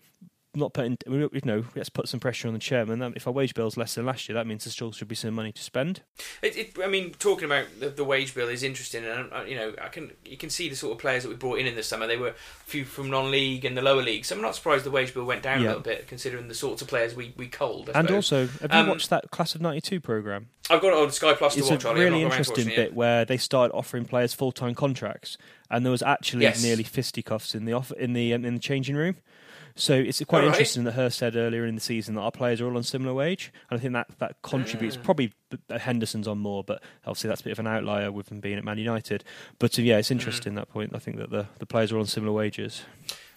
not 0.56 0.74
putting, 0.74 0.98
you 1.08 1.30
know, 1.44 1.64
let's 1.76 1.90
put 1.90 2.08
some 2.08 2.20
pressure 2.20 2.48
on 2.48 2.54
the 2.54 2.60
chairman. 2.60 3.02
If 3.16 3.28
our 3.28 3.34
wage 3.34 3.54
bill 3.54 3.68
is 3.68 3.78
less 3.78 3.96
than 3.96 4.06
last 4.06 4.28
year, 4.30 4.34
that 4.36 4.48
means 4.48 4.64
there 4.66 4.72
still 4.72 4.92
should 4.92 5.08
be 5.08 5.16
some 5.16 5.34
money 5.34 5.52
to 5.52 5.62
spend. 5.62 6.02
It, 6.42 6.58
it, 6.58 6.76
I 6.84 6.88
mean, 6.88 7.12
talking 7.20 7.46
about 7.46 7.66
the, 7.80 7.90
the 7.90 8.04
wage 8.04 8.34
bill 8.36 8.50
is 8.50 8.64
interesting, 8.64 9.04
and 9.06 9.32
uh, 9.34 9.44
you 9.44 9.56
know, 9.56 9.74
I 9.82 9.88
can 9.90 10.12
you 10.26 10.38
can 10.38 10.50
see 10.50 10.70
the 10.70 10.76
sort 10.76 10.94
of 10.94 11.00
players 11.00 11.24
that 11.24 11.30
we 11.30 11.36
brought 11.36 11.60
in 11.60 11.68
in 11.68 11.76
the 11.76 11.84
summer. 11.84 12.08
They 12.08 12.18
were 12.18 12.30
a 12.30 12.34
few 12.66 12.86
from 12.86 13.10
non-league 13.10 13.66
and 13.66 13.78
the 13.78 13.82
lower 13.82 14.02
league, 14.02 14.26
so 14.26 14.36
I'm 14.36 14.42
not 14.42 14.56
surprised 14.56 14.86
the 14.86 14.92
wage 14.92 15.14
bill 15.14 15.26
went 15.26 15.44
down 15.44 15.62
Yeah. 15.62 15.68
a 15.68 15.70
little 15.70 15.84
bit, 15.84 16.08
considering 16.08 16.48
the 16.48 16.56
sorts 16.56 16.82
of 16.82 16.88
players 16.88 17.16
we 17.16 17.34
we 17.38 17.48
culled. 17.48 17.90
And 17.94 18.10
also, 18.12 18.48
have 18.48 18.72
you 18.74 18.80
Um, 18.80 18.88
watched 18.88 19.10
that 19.10 19.32
Class 19.32 19.56
of 19.56 19.62
92 19.62 20.00
programme? 20.00 20.48
I've 20.70 20.82
got 20.82 20.88
it 20.88 21.04
on 21.04 21.12
Sky 21.12 21.34
Plus 21.36 21.54
to 21.54 21.60
it's 21.60 21.70
watch. 21.70 21.84
a 21.86 21.94
really 21.94 22.06
I'm 22.08 22.12
not 22.14 22.18
got 22.18 22.22
around 22.22 22.30
to 22.32 22.38
interesting 22.38 22.76
bit 22.76 22.94
where 22.96 23.24
they 23.26 23.38
started 23.38 23.74
offering 23.76 24.06
players 24.06 24.34
full 24.34 24.52
time 24.52 24.74
contracts, 24.74 25.38
and 25.70 25.86
there 25.86 25.92
was 25.92 26.02
actually 26.02 26.44
Yes. 26.44 26.64
nearly 26.64 26.84
fisticuffs 26.84 27.54
in 27.54 27.66
the 27.66 27.74
off- 27.74 27.92
in 27.92 28.14
the 28.14 28.34
um, 28.34 28.44
in 28.46 28.54
the 28.56 28.60
changing 28.60 28.96
room. 28.96 29.18
So 29.78 29.94
it's 29.94 30.24
quite 30.24 30.40
All 30.40 30.46
right. 30.46 30.54
interesting 30.54 30.86
that 30.86 30.94
Hurst 30.94 31.18
said 31.18 31.36
earlier 31.36 31.66
in 31.66 31.76
the 31.76 31.82
season 31.82 32.16
that 32.16 32.22
our 32.22 32.32
players 32.32 32.62
are 32.62 32.66
all 32.68 32.78
on 32.78 32.84
similar 32.84 33.14
wage, 33.14 33.52
and 33.70 33.78
I 33.78 33.82
think 33.82 33.92
that 33.94 34.08
that 34.20 34.38
Ah. 34.42 34.48
contributes. 34.48 34.96
Probably 34.96 35.34
uh, 35.70 35.78
Henderson's 35.80 36.28
on 36.30 36.38
more, 36.38 36.64
but 36.64 36.82
obviously 37.06 37.28
that's 37.28 37.42
a 37.42 37.44
bit 37.44 37.52
of 37.52 37.60
an 37.60 37.68
outlier 37.68 38.10
with 38.12 38.32
him 38.32 38.40
being 38.40 38.58
at 38.58 38.64
Man 38.64 38.78
United. 38.78 39.26
But 39.60 39.78
uh, 39.78 39.82
yeah, 39.82 39.98
Mm. 39.98 40.00
it's 40.00 40.12
interesting 40.12 40.56
that 40.56 40.70
point. 40.70 40.92
I 40.96 41.00
think 41.00 41.18
that 41.18 41.30
the, 41.30 41.48
the 41.60 41.66
players 41.66 41.92
are 41.92 41.96
all 41.96 42.02
on 42.02 42.08
similar 42.08 42.32
wages. 42.32 42.84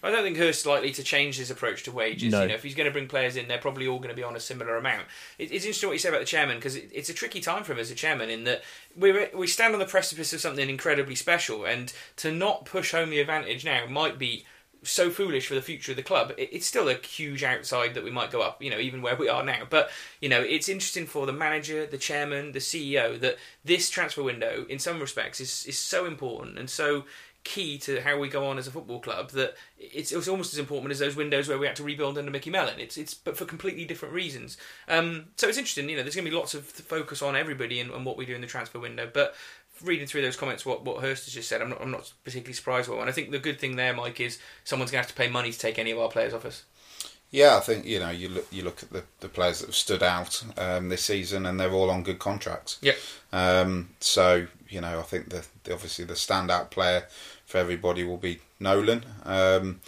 I 0.00 0.12
don't 0.12 0.22
think 0.22 0.36
Hurst's 0.36 0.64
likely 0.64 0.92
to 0.92 1.02
change 1.02 1.38
his 1.38 1.50
approach 1.50 1.82
to 1.82 1.90
wages. 1.90 2.30
No. 2.30 2.42
You 2.42 2.48
know, 2.50 2.54
if 2.54 2.62
he's 2.62 2.76
going 2.76 2.86
to 2.86 2.92
bring 2.92 3.08
players 3.08 3.34
in, 3.34 3.48
they're 3.48 3.58
probably 3.58 3.88
all 3.88 3.98
going 3.98 4.10
to 4.10 4.14
be 4.14 4.22
on 4.22 4.36
a 4.36 4.40
similar 4.40 4.76
amount. 4.76 5.06
It, 5.38 5.50
it's 5.50 5.64
interesting 5.64 5.88
what 5.88 5.94
you 5.94 5.98
say 5.98 6.08
about 6.08 6.20
the 6.20 6.24
chairman 6.26 6.56
because 6.58 6.76
it, 6.76 6.88
it's 6.94 7.08
a 7.08 7.14
tricky 7.14 7.40
time 7.40 7.64
for 7.64 7.72
him 7.72 7.80
as 7.80 7.90
a 7.90 7.96
chairman 7.96 8.30
in 8.30 8.44
that 8.44 8.62
we 8.96 9.26
we 9.34 9.48
stand 9.48 9.74
on 9.74 9.80
the 9.80 9.86
precipice 9.86 10.32
of 10.32 10.40
something 10.40 10.70
incredibly 10.70 11.16
special, 11.16 11.64
and 11.64 11.92
to 12.18 12.30
not 12.30 12.64
push 12.64 12.92
home 12.92 13.10
the 13.10 13.18
advantage 13.18 13.64
now 13.64 13.86
might 13.88 14.20
be 14.20 14.44
so 14.82 15.10
foolish 15.10 15.46
for 15.46 15.54
the 15.54 15.62
future 15.62 15.92
of 15.92 15.96
the 15.96 16.02
club. 16.02 16.32
It, 16.36 16.50
it's 16.52 16.66
still 16.66 16.88
a 16.88 16.94
huge 16.94 17.42
outside 17.42 17.94
that 17.94 18.04
we 18.04 18.10
might 18.10 18.30
go 18.30 18.40
up, 18.40 18.62
you 18.62 18.70
know, 18.70 18.78
even 18.78 19.02
where 19.02 19.16
we 19.16 19.28
are 19.28 19.44
now. 19.44 19.62
But 19.68 19.90
you 20.20 20.28
know, 20.28 20.40
it's 20.40 20.68
interesting 20.68 21.06
for 21.06 21.26
the 21.26 21.32
manager, 21.32 21.86
the 21.86 21.98
chairman, 21.98 22.52
the 22.52 22.58
CEO 22.58 23.18
that 23.20 23.36
this 23.64 23.90
transfer 23.90 24.22
window, 24.22 24.66
in 24.68 24.78
some 24.78 25.00
respects, 25.00 25.40
is 25.40 25.66
is 25.66 25.78
so 25.78 26.06
important 26.06 26.58
and 26.58 26.68
so 26.68 27.04
key 27.44 27.78
to 27.78 28.00
how 28.02 28.18
we 28.18 28.28
go 28.28 28.46
on 28.46 28.58
as 28.58 28.66
a 28.66 28.70
football 28.70 29.00
club 29.00 29.30
that 29.30 29.54
it's, 29.78 30.12
it's 30.12 30.28
almost 30.28 30.52
as 30.52 30.58
important 30.58 30.90
as 30.90 30.98
those 30.98 31.16
windows 31.16 31.48
where 31.48 31.56
we 31.56 31.66
had 31.66 31.76
to 31.76 31.82
rebuild 31.82 32.18
under 32.18 32.30
Micky 32.30 32.50
Mellon. 32.50 32.78
It's 32.78 32.96
it's 32.96 33.14
but 33.14 33.36
for 33.36 33.44
completely 33.44 33.84
different 33.84 34.12
reasons. 34.12 34.58
Um, 34.86 35.26
so 35.36 35.48
it's 35.48 35.56
interesting. 35.56 35.88
You 35.88 35.96
know, 35.96 36.02
there's 36.02 36.14
going 36.14 36.24
to 36.24 36.30
be 36.30 36.36
lots 36.36 36.54
of 36.54 36.64
focus 36.64 37.22
on 37.22 37.36
everybody 37.36 37.80
and, 37.80 37.90
and 37.90 38.04
what 38.04 38.16
we 38.16 38.26
do 38.26 38.34
in 38.34 38.40
the 38.40 38.46
transfer 38.46 38.78
window, 38.78 39.10
but. 39.12 39.34
Reading 39.82 40.06
through 40.06 40.22
those 40.22 40.36
comments, 40.36 40.66
what, 40.66 40.84
what 40.84 41.02
Hurst 41.02 41.24
has 41.26 41.34
just 41.34 41.48
said, 41.48 41.62
I'm 41.62 41.70
not, 41.70 41.80
I'm 41.80 41.90
not 41.90 42.12
particularly 42.24 42.54
surprised 42.54 42.88
by 42.88 42.96
one. 42.96 43.08
I 43.08 43.12
think 43.12 43.30
the 43.30 43.38
good 43.38 43.60
thing 43.60 43.76
there, 43.76 43.94
Mike, 43.94 44.20
is 44.20 44.38
someone's 44.64 44.90
going 44.90 45.02
to 45.02 45.08
have 45.08 45.16
to 45.16 45.20
pay 45.20 45.28
money 45.28 45.52
to 45.52 45.58
take 45.58 45.78
any 45.78 45.90
of 45.90 45.98
our 45.98 46.08
players 46.08 46.34
off 46.34 46.44
us. 46.44 46.64
Yeah, 47.30 47.58
I 47.58 47.60
think 47.60 47.84
you 47.84 47.98
know 47.98 48.08
you 48.08 48.30
look 48.30 48.46
you 48.50 48.62
look 48.62 48.82
at 48.82 48.90
the, 48.90 49.04
the 49.20 49.28
players 49.28 49.60
that 49.60 49.66
have 49.66 49.74
stood 49.74 50.02
out 50.02 50.42
um, 50.56 50.88
this 50.88 51.04
season, 51.04 51.44
and 51.44 51.60
they're 51.60 51.72
all 51.72 51.90
on 51.90 52.02
good 52.02 52.18
contracts. 52.18 52.78
Yep. 52.80 52.96
Um, 53.32 53.90
so 54.00 54.46
you 54.68 54.80
know, 54.80 54.98
I 54.98 55.02
think 55.02 55.28
the, 55.28 55.44
the 55.64 55.74
obviously 55.74 56.06
the 56.06 56.14
standout 56.14 56.70
player 56.70 57.04
for 57.44 57.58
everybody 57.58 58.02
will 58.02 58.16
be 58.16 58.40
Nolan. 58.58 59.04
Um, 59.24 59.80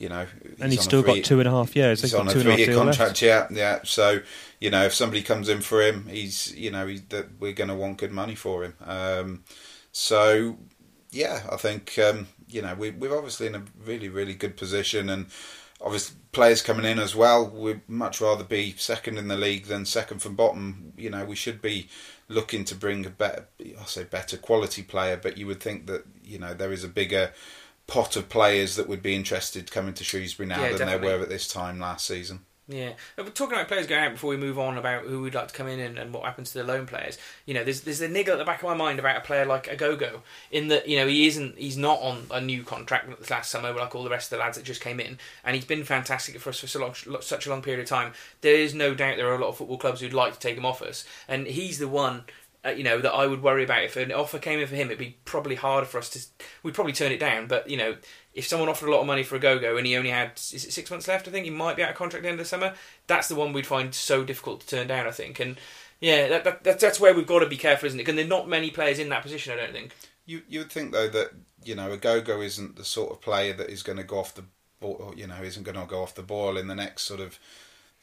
you 0.00 0.08
know, 0.08 0.26
And 0.60 0.72
he's 0.72 0.80
still 0.82 1.02
three- 1.02 1.16
got 1.20 1.24
two 1.24 1.38
and 1.40 1.46
a 1.48 1.50
half 1.52 1.76
years. 1.76 2.00
He's 2.00 2.10
He's 2.10 2.18
on 2.18 2.26
got 2.26 2.30
a 2.30 2.34
two 2.34 2.40
and 2.40 2.48
a 2.48 2.50
half 2.52 2.58
three-year 2.58 2.74
contract. 2.76 3.08
left. 3.10 3.22
Yeah, 3.22 3.46
yeah. 3.50 3.78
So 3.84 4.20
you 4.58 4.70
know, 4.70 4.84
if 4.86 4.94
somebody 4.94 5.22
comes 5.22 5.48
in 5.48 5.60
for 5.60 5.80
him, 5.82 6.06
he's 6.08 6.52
you 6.56 6.70
know 6.70 6.92
that 7.10 7.26
we're 7.38 7.52
going 7.52 7.68
to 7.68 7.74
want 7.76 7.98
good 7.98 8.10
money 8.12 8.34
for 8.34 8.64
him. 8.64 8.74
Um, 8.84 9.44
so 9.92 10.56
yeah, 11.10 11.42
I 11.50 11.56
think 11.56 11.98
um, 11.98 12.28
you 12.48 12.62
know 12.62 12.74
we, 12.74 12.90
we're 12.90 13.16
obviously 13.16 13.46
in 13.46 13.54
a 13.54 13.62
really 13.84 14.08
really 14.08 14.34
good 14.34 14.56
position, 14.56 15.08
and 15.10 15.26
obviously 15.82 16.16
players 16.32 16.62
coming 16.62 16.84
in 16.86 16.98
as 16.98 17.14
well. 17.16 17.48
We'd 17.48 17.88
much 17.88 18.20
rather 18.20 18.44
be 18.44 18.74
second 18.78 19.18
in 19.18 19.28
the 19.28 19.36
league 19.36 19.66
than 19.66 19.84
second 19.84 20.20
from 20.20 20.34
bottom. 20.36 20.92
You 20.96 21.10
know, 21.10 21.24
we 21.24 21.36
should 21.36 21.60
be 21.60 21.88
looking 22.28 22.64
to 22.64 22.74
bring 22.76 23.04
a 23.04 23.10
better, 23.10 23.46
I 23.60 23.84
say 23.86 24.04
better 24.04 24.36
quality 24.36 24.82
player, 24.82 25.16
but 25.16 25.36
you 25.36 25.46
would 25.48 25.60
think 25.60 25.86
that 25.88 26.04
you 26.24 26.38
know 26.38 26.54
there 26.54 26.72
is 26.72 26.84
a 26.84 26.88
bigger 26.88 27.32
pot 27.90 28.16
of 28.16 28.28
players 28.28 28.76
that 28.76 28.88
would 28.88 29.02
be 29.02 29.14
interested 29.14 29.70
coming 29.70 29.94
to 29.94 30.04
Shrewsbury 30.04 30.46
now 30.48 30.60
Yeah, 30.62 30.68
than 30.70 30.78
definitely. 30.78 31.08
there 31.08 31.18
were 31.18 31.22
at 31.24 31.28
this 31.28 31.48
time 31.48 31.78
last 31.80 32.06
season. 32.06 32.40
Yeah, 32.68 32.90
Uh, 33.18 33.24
but 33.24 33.34
talking 33.34 33.54
about 33.56 33.66
players 33.66 33.88
going 33.88 34.04
out 34.04 34.12
before 34.12 34.30
we 34.30 34.36
move 34.36 34.56
on 34.56 34.78
about 34.78 35.02
who 35.02 35.22
we'd 35.22 35.34
like 35.34 35.48
to 35.48 35.54
come 35.54 35.66
in 35.66 35.80
and, 35.80 35.98
and 35.98 36.14
what 36.14 36.22
happens 36.22 36.52
to 36.52 36.58
the 36.58 36.62
loan 36.64 36.86
players. 36.86 37.18
You 37.44 37.52
know, 37.52 37.64
there's 37.64 37.80
there's 37.80 38.00
a 38.00 38.06
niggle 38.08 38.34
at 38.34 38.38
the 38.38 38.44
back 38.44 38.62
of 38.62 38.68
my 38.68 38.74
mind 38.76 39.00
about 39.00 39.16
a 39.16 39.22
player 39.22 39.44
like 39.44 39.64
Ogogo 39.66 40.20
in 40.52 40.68
that 40.68 40.86
you 40.86 40.96
know 40.96 41.08
he 41.08 41.26
isn't 41.26 41.58
he's 41.58 41.76
not 41.76 41.98
on 42.00 42.26
a 42.30 42.40
new 42.40 42.62
contract 42.62 43.28
last 43.28 43.50
summer 43.50 43.72
like 43.72 43.96
all 43.96 44.04
the 44.04 44.10
rest 44.10 44.30
of 44.30 44.38
the 44.38 44.44
lads 44.44 44.56
that 44.56 44.62
just 44.64 44.80
came 44.80 45.00
in, 45.00 45.18
and 45.44 45.56
he's 45.56 45.64
been 45.64 45.82
fantastic 45.82 46.38
for 46.38 46.50
us 46.50 46.60
for 46.60 46.68
so 46.68 46.78
long, 46.78 46.94
such 47.22 47.44
a 47.44 47.50
long 47.50 47.60
period 47.60 47.82
of 47.82 47.88
time. 47.88 48.12
There 48.40 48.54
is 48.54 48.72
no 48.72 48.94
doubt 48.94 49.16
there 49.16 49.26
are 49.32 49.34
a 49.34 49.40
lot 49.40 49.48
of 49.48 49.56
football 49.56 49.78
clubs 49.78 50.00
who'd 50.00 50.12
like 50.14 50.34
to 50.34 50.38
take 50.38 50.56
him 50.56 50.64
off 50.66 50.80
us, 50.80 51.04
and 51.26 51.48
he's 51.48 51.80
the 51.80 51.88
one 51.88 52.22
uh, 52.64 52.70
you 52.70 52.84
know 52.84 53.00
that 53.00 53.12
I 53.12 53.26
would 53.26 53.42
worry 53.42 53.64
about 53.64 53.84
if 53.84 53.96
an 53.96 54.12
offer 54.12 54.38
came 54.38 54.60
in 54.60 54.66
for 54.66 54.74
him. 54.74 54.88
It'd 54.88 54.98
be 54.98 55.16
probably 55.24 55.54
harder 55.54 55.86
for 55.86 55.98
us 55.98 56.10
to. 56.10 56.20
We'd 56.62 56.74
probably 56.74 56.92
turn 56.92 57.12
it 57.12 57.20
down. 57.20 57.46
But 57.46 57.70
you 57.70 57.76
know, 57.76 57.96
if 58.34 58.46
someone 58.46 58.68
offered 58.68 58.88
a 58.88 58.92
lot 58.92 59.00
of 59.00 59.06
money 59.06 59.22
for 59.22 59.38
Ogogo 59.38 59.78
and 59.78 59.86
he 59.86 59.96
only 59.96 60.10
had 60.10 60.32
is 60.36 60.64
it 60.64 60.72
six 60.72 60.90
months 60.90 61.08
left, 61.08 61.26
I 61.26 61.30
think 61.30 61.44
he 61.44 61.50
might 61.50 61.76
be 61.76 61.82
out 61.82 61.90
of 61.90 61.96
contract 61.96 62.20
at 62.20 62.22
the 62.24 62.28
end 62.28 62.40
of 62.40 62.44
the 62.44 62.48
summer. 62.48 62.74
That's 63.06 63.28
the 63.28 63.34
one 63.34 63.52
we'd 63.52 63.66
find 63.66 63.94
so 63.94 64.24
difficult 64.24 64.60
to 64.60 64.66
turn 64.66 64.88
down. 64.88 65.06
I 65.06 65.10
think, 65.10 65.40
and 65.40 65.56
yeah, 66.00 66.28
that, 66.28 66.44
that, 66.44 66.64
that 66.64 66.80
that's 66.80 67.00
where 67.00 67.14
we've 67.14 67.26
got 67.26 67.40
to 67.40 67.46
be 67.46 67.56
careful, 67.56 67.86
isn't 67.86 67.98
it? 67.98 68.02
Because 68.02 68.16
there's 68.16 68.28
not 68.28 68.48
many 68.48 68.70
players 68.70 68.98
in 68.98 69.08
that 69.08 69.22
position. 69.22 69.52
I 69.54 69.56
don't 69.56 69.72
think. 69.72 69.94
You 70.26 70.42
you 70.48 70.60
would 70.60 70.72
think 70.72 70.92
though 70.92 71.08
that 71.08 71.30
you 71.64 71.74
know 71.74 71.96
Ogogo 71.96 72.44
isn't 72.44 72.76
the 72.76 72.84
sort 72.84 73.10
of 73.10 73.22
player 73.22 73.54
that 73.54 73.70
is 73.70 73.82
going 73.82 73.98
to 73.98 74.04
go 74.04 74.18
off 74.18 74.34
the 74.34 74.44
you 75.16 75.26
know 75.26 75.42
isn't 75.42 75.62
going 75.62 75.78
to 75.78 75.86
go 75.86 76.02
off 76.02 76.14
the 76.14 76.22
ball 76.22 76.56
in 76.56 76.66
the 76.66 76.74
next 76.74 77.02
sort 77.02 77.20
of 77.20 77.38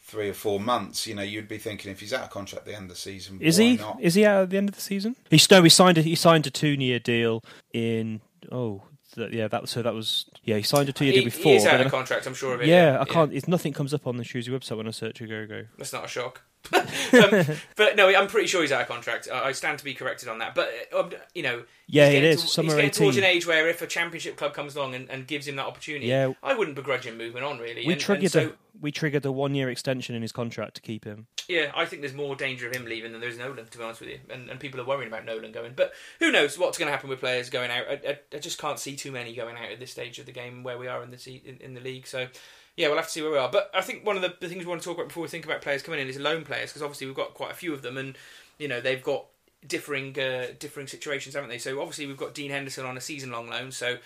three 0.08 0.30
or 0.30 0.34
four 0.34 0.58
months, 0.58 1.06
you 1.06 1.14
know, 1.14 1.22
you'd 1.22 1.50
be 1.50 1.58
thinking 1.58 1.92
if 1.92 2.00
he's 2.00 2.14
out 2.14 2.24
of 2.24 2.30
contract 2.30 2.66
at 2.66 2.72
the 2.72 2.76
end 2.76 2.84
of 2.86 2.90
the 2.90 2.96
season, 2.96 3.40
is 3.42 3.58
he? 3.58 3.76
Not? 3.76 4.00
Is 4.02 4.14
he 4.14 4.26
out 4.26 4.44
at 4.44 4.50
the 4.50 4.58
end 4.58 4.70
of 4.70 4.76
the 4.76 4.82
season? 4.82 5.18
He 5.30 5.40
no, 5.52 5.62
he 5.62 5.70
signed 5.70 5.98
a 5.98 6.02
he 6.02 6.16
signed 6.16 6.48
a 6.48 6.50
two 6.50 6.70
year 6.70 6.98
deal 7.00 7.44
in 7.74 8.22
oh 8.52 8.84
yeah 9.18 9.48
that 9.48 9.68
so 9.68 9.82
that 9.82 9.94
was 9.94 10.26
yeah 10.44 10.58
he 10.58 10.64
signed 10.64 10.88
a 10.88 10.94
two 10.94 11.06
year 11.06 11.14
deal 11.14 11.26
before. 11.26 11.52
He's 11.52 11.66
out 11.66 11.82
of 11.82 11.92
contract, 11.92 12.26
I'm 12.26 12.34
sure 12.34 12.56
of 12.56 12.62
it. 12.62 12.68
Yeah, 12.68 12.94
yeah. 12.94 13.02
I 13.02 13.06
can't. 13.06 13.34
Yeah. 13.34 13.42
nothing 13.48 13.74
comes 13.74 13.94
up 13.94 14.08
on 14.08 14.16
the 14.16 14.24
Shrewsbury 14.24 14.58
website 14.58 14.78
when 14.78 14.88
I 14.88 14.92
search 14.92 15.20
Ogogo. 15.20 15.68
That's 15.78 15.94
not 15.94 16.06
a 16.06 16.08
shock. 16.08 16.42
um, 16.74 17.46
but 17.78 17.96
no, 17.96 18.10
I'm 18.10 18.28
pretty 18.28 18.48
sure 18.48 18.62
he's 18.62 18.72
out 18.72 18.82
of 18.82 18.88
contract. 18.88 19.30
I 19.32 19.54
stand 19.54 19.80
to 19.80 19.86
be 19.86 19.94
corrected 19.94 20.28
on 20.28 20.40
that. 20.40 20.54
But 20.54 20.70
um, 20.94 21.12
you 21.34 21.44
know, 21.44 21.64
yeah, 21.88 22.10
it 22.10 22.24
is. 22.24 22.40
To, 22.54 22.62
he's 22.62 22.74
getting 22.74 22.90
18. 22.90 22.92
towards 22.92 23.18
an 23.18 23.24
age 23.24 23.48
where 23.48 23.70
if 23.70 23.82
a 23.82 23.88
championship 23.88 24.36
club 24.36 24.54
comes 24.54 24.76
along 24.76 24.96
and, 24.96 25.10
and, 25.10 25.26
gives 25.26 25.48
him 25.48 25.56
that 25.58 25.66
opportunity, 25.66 26.08
yeah. 26.08 26.34
I 26.44 26.56
wouldn't 26.56 26.76
begrudge 26.76 27.06
him 27.06 27.18
moving 27.18 27.44
on. 27.44 27.60
Really, 27.60 27.86
we 27.86 27.94
and, 27.94 28.02
triggered 28.02 28.24
and 28.24 28.32
so, 28.32 28.48
a 28.50 28.54
we 28.80 28.92
triggered 28.92 29.26
a 29.26 29.32
one 29.32 29.56
year 29.56 29.70
extension 29.70 30.16
in 30.16 30.22
his 30.22 30.32
contract 30.32 30.76
to 30.76 30.82
keep 30.82 31.06
him. 31.06 31.28
Yeah, 31.48 31.72
I 31.76 31.86
think 31.86 32.02
there's 32.02 32.14
more 32.14 32.36
danger 32.36 32.68
of 32.68 32.76
him 32.76 32.86
leaving 32.86 33.12
than 33.12 33.22
there's 33.22 33.38
Nolan, 33.38 33.66
to 33.66 33.78
be 33.78 33.84
honest 33.84 34.02
with 34.02 34.10
you. 34.10 34.20
And, 34.30 34.50
and 34.50 34.60
people 34.60 34.82
are 34.82 34.86
worrying 34.86 35.08
about 35.08 35.26
Nolan 35.26 35.52
going. 35.52 35.74
But 35.76 35.94
who 36.20 36.32
knows 36.32 36.58
what's 36.58 36.78
going 36.78 36.88
to 36.88 36.92
happen 36.92 37.10
with 37.10 37.20
players 37.20 37.50
going 37.50 37.72
out? 37.72 37.88
I, 37.88 37.94
I, 37.94 38.20
I, 38.34 38.40
just 38.40 38.58
can't 38.58 38.80
see 38.80 38.96
too 38.96 39.12
many 39.12 39.34
going 39.34 39.56
out 39.56 39.72
at 39.72 39.80
this 39.80 39.92
stage 39.92 40.20
of 40.20 40.26
the 40.26 40.32
game 40.32 40.64
where 40.64 40.78
we 40.78 40.88
are 40.88 41.02
in 41.04 41.12
the 41.12 41.42
in, 41.46 41.58
in 41.62 41.74
the 41.74 41.82
league. 41.82 42.06
So 42.06 42.28
yeah, 42.76 42.88
we'll 42.88 42.98
have 42.98 43.08
to 43.08 43.12
see 43.12 43.22
where 43.22 43.32
we 43.32 43.38
are. 43.38 43.50
But 43.50 43.72
I 43.74 43.82
think 43.82 44.06
one 44.06 44.16
of 44.16 44.22
the, 44.22 44.36
the 44.40 44.48
things 44.48 44.64
we 44.64 44.70
want 44.70 44.82
to 44.82 44.86
talk 44.86 44.98
about 44.98 45.08
before 45.08 45.24
we 45.24 45.30
think 45.30 45.46
about 45.46 45.62
players 45.62 45.82
coming 45.82 46.00
in 46.00 46.08
is 46.08 46.20
loan 46.20 46.44
players 46.44 46.70
because 46.70 46.84
obviously 46.84 47.08
we've 47.08 47.16
got 47.16 47.34
quite 47.34 47.52
a 47.52 47.56
few 47.56 47.74
of 47.74 47.82
them, 47.82 47.98
and 47.98 48.18
you 48.58 48.68
know 48.68 48.80
they've 48.80 49.04
got 49.04 49.26
differing 49.66 50.18
uh, 50.20 50.48
differing 50.60 50.88
situations, 50.88 51.36
haven't 51.36 51.50
they? 51.50 51.58
So 51.58 51.80
obviously 51.82 52.06
we've 52.06 52.18
got 52.18 52.34
Dean 52.34 52.52
Henderson 52.52 52.86
on 52.86 52.98
a 52.98 53.02
season 53.02 53.32
long 53.32 53.50
loan. 53.50 53.72
So 53.72 53.98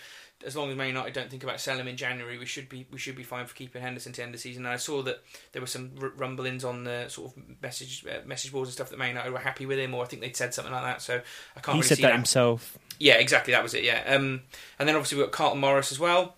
as 0.44 0.56
long 0.56 0.70
as 0.70 0.76
Man 0.76 0.88
United 0.88 1.12
don't 1.14 1.30
think 1.30 1.42
about 1.42 1.60
selling 1.60 1.80
him 1.80 1.88
in 1.88 1.96
January, 1.96 2.38
we 2.38 2.46
should 2.46 2.68
be 2.68 2.86
we 2.90 2.98
should 2.98 3.16
be 3.16 3.22
fine 3.22 3.46
for 3.46 3.54
keeping 3.54 3.82
Henderson 3.82 4.12
to 4.12 4.22
end 4.22 4.34
the 4.34 4.38
season. 4.38 4.64
And 4.64 4.72
I 4.72 4.76
saw 4.76 5.02
that 5.02 5.22
there 5.52 5.62
were 5.62 5.66
some 5.66 5.92
r- 6.00 6.12
rumblings 6.16 6.64
on 6.64 6.84
the 6.84 7.08
sort 7.08 7.32
of 7.32 7.42
message 7.62 8.04
uh, 8.06 8.26
message 8.26 8.52
boards 8.52 8.68
and 8.68 8.74
stuff 8.74 8.90
that 8.90 8.98
Man 8.98 9.08
United 9.08 9.32
were 9.32 9.38
happy 9.38 9.66
with 9.66 9.78
him, 9.78 9.94
or 9.94 10.02
I 10.02 10.06
think 10.06 10.22
they'd 10.22 10.36
said 10.36 10.54
something 10.54 10.72
like 10.72 10.84
that. 10.84 11.02
So 11.02 11.20
I 11.56 11.60
can't. 11.60 11.76
He 11.76 11.80
really 11.80 11.88
said 11.88 11.98
that, 11.98 12.02
that 12.02 12.14
himself. 12.14 12.78
Yeah, 12.98 13.14
exactly. 13.14 13.52
That 13.52 13.62
was 13.62 13.74
it. 13.74 13.84
Yeah. 13.84 14.02
Um, 14.06 14.42
and 14.78 14.88
then 14.88 14.96
obviously 14.96 15.18
we've 15.18 15.26
got 15.26 15.32
Carlton 15.32 15.60
Morris 15.60 15.92
as 15.92 15.98
well 15.98 16.36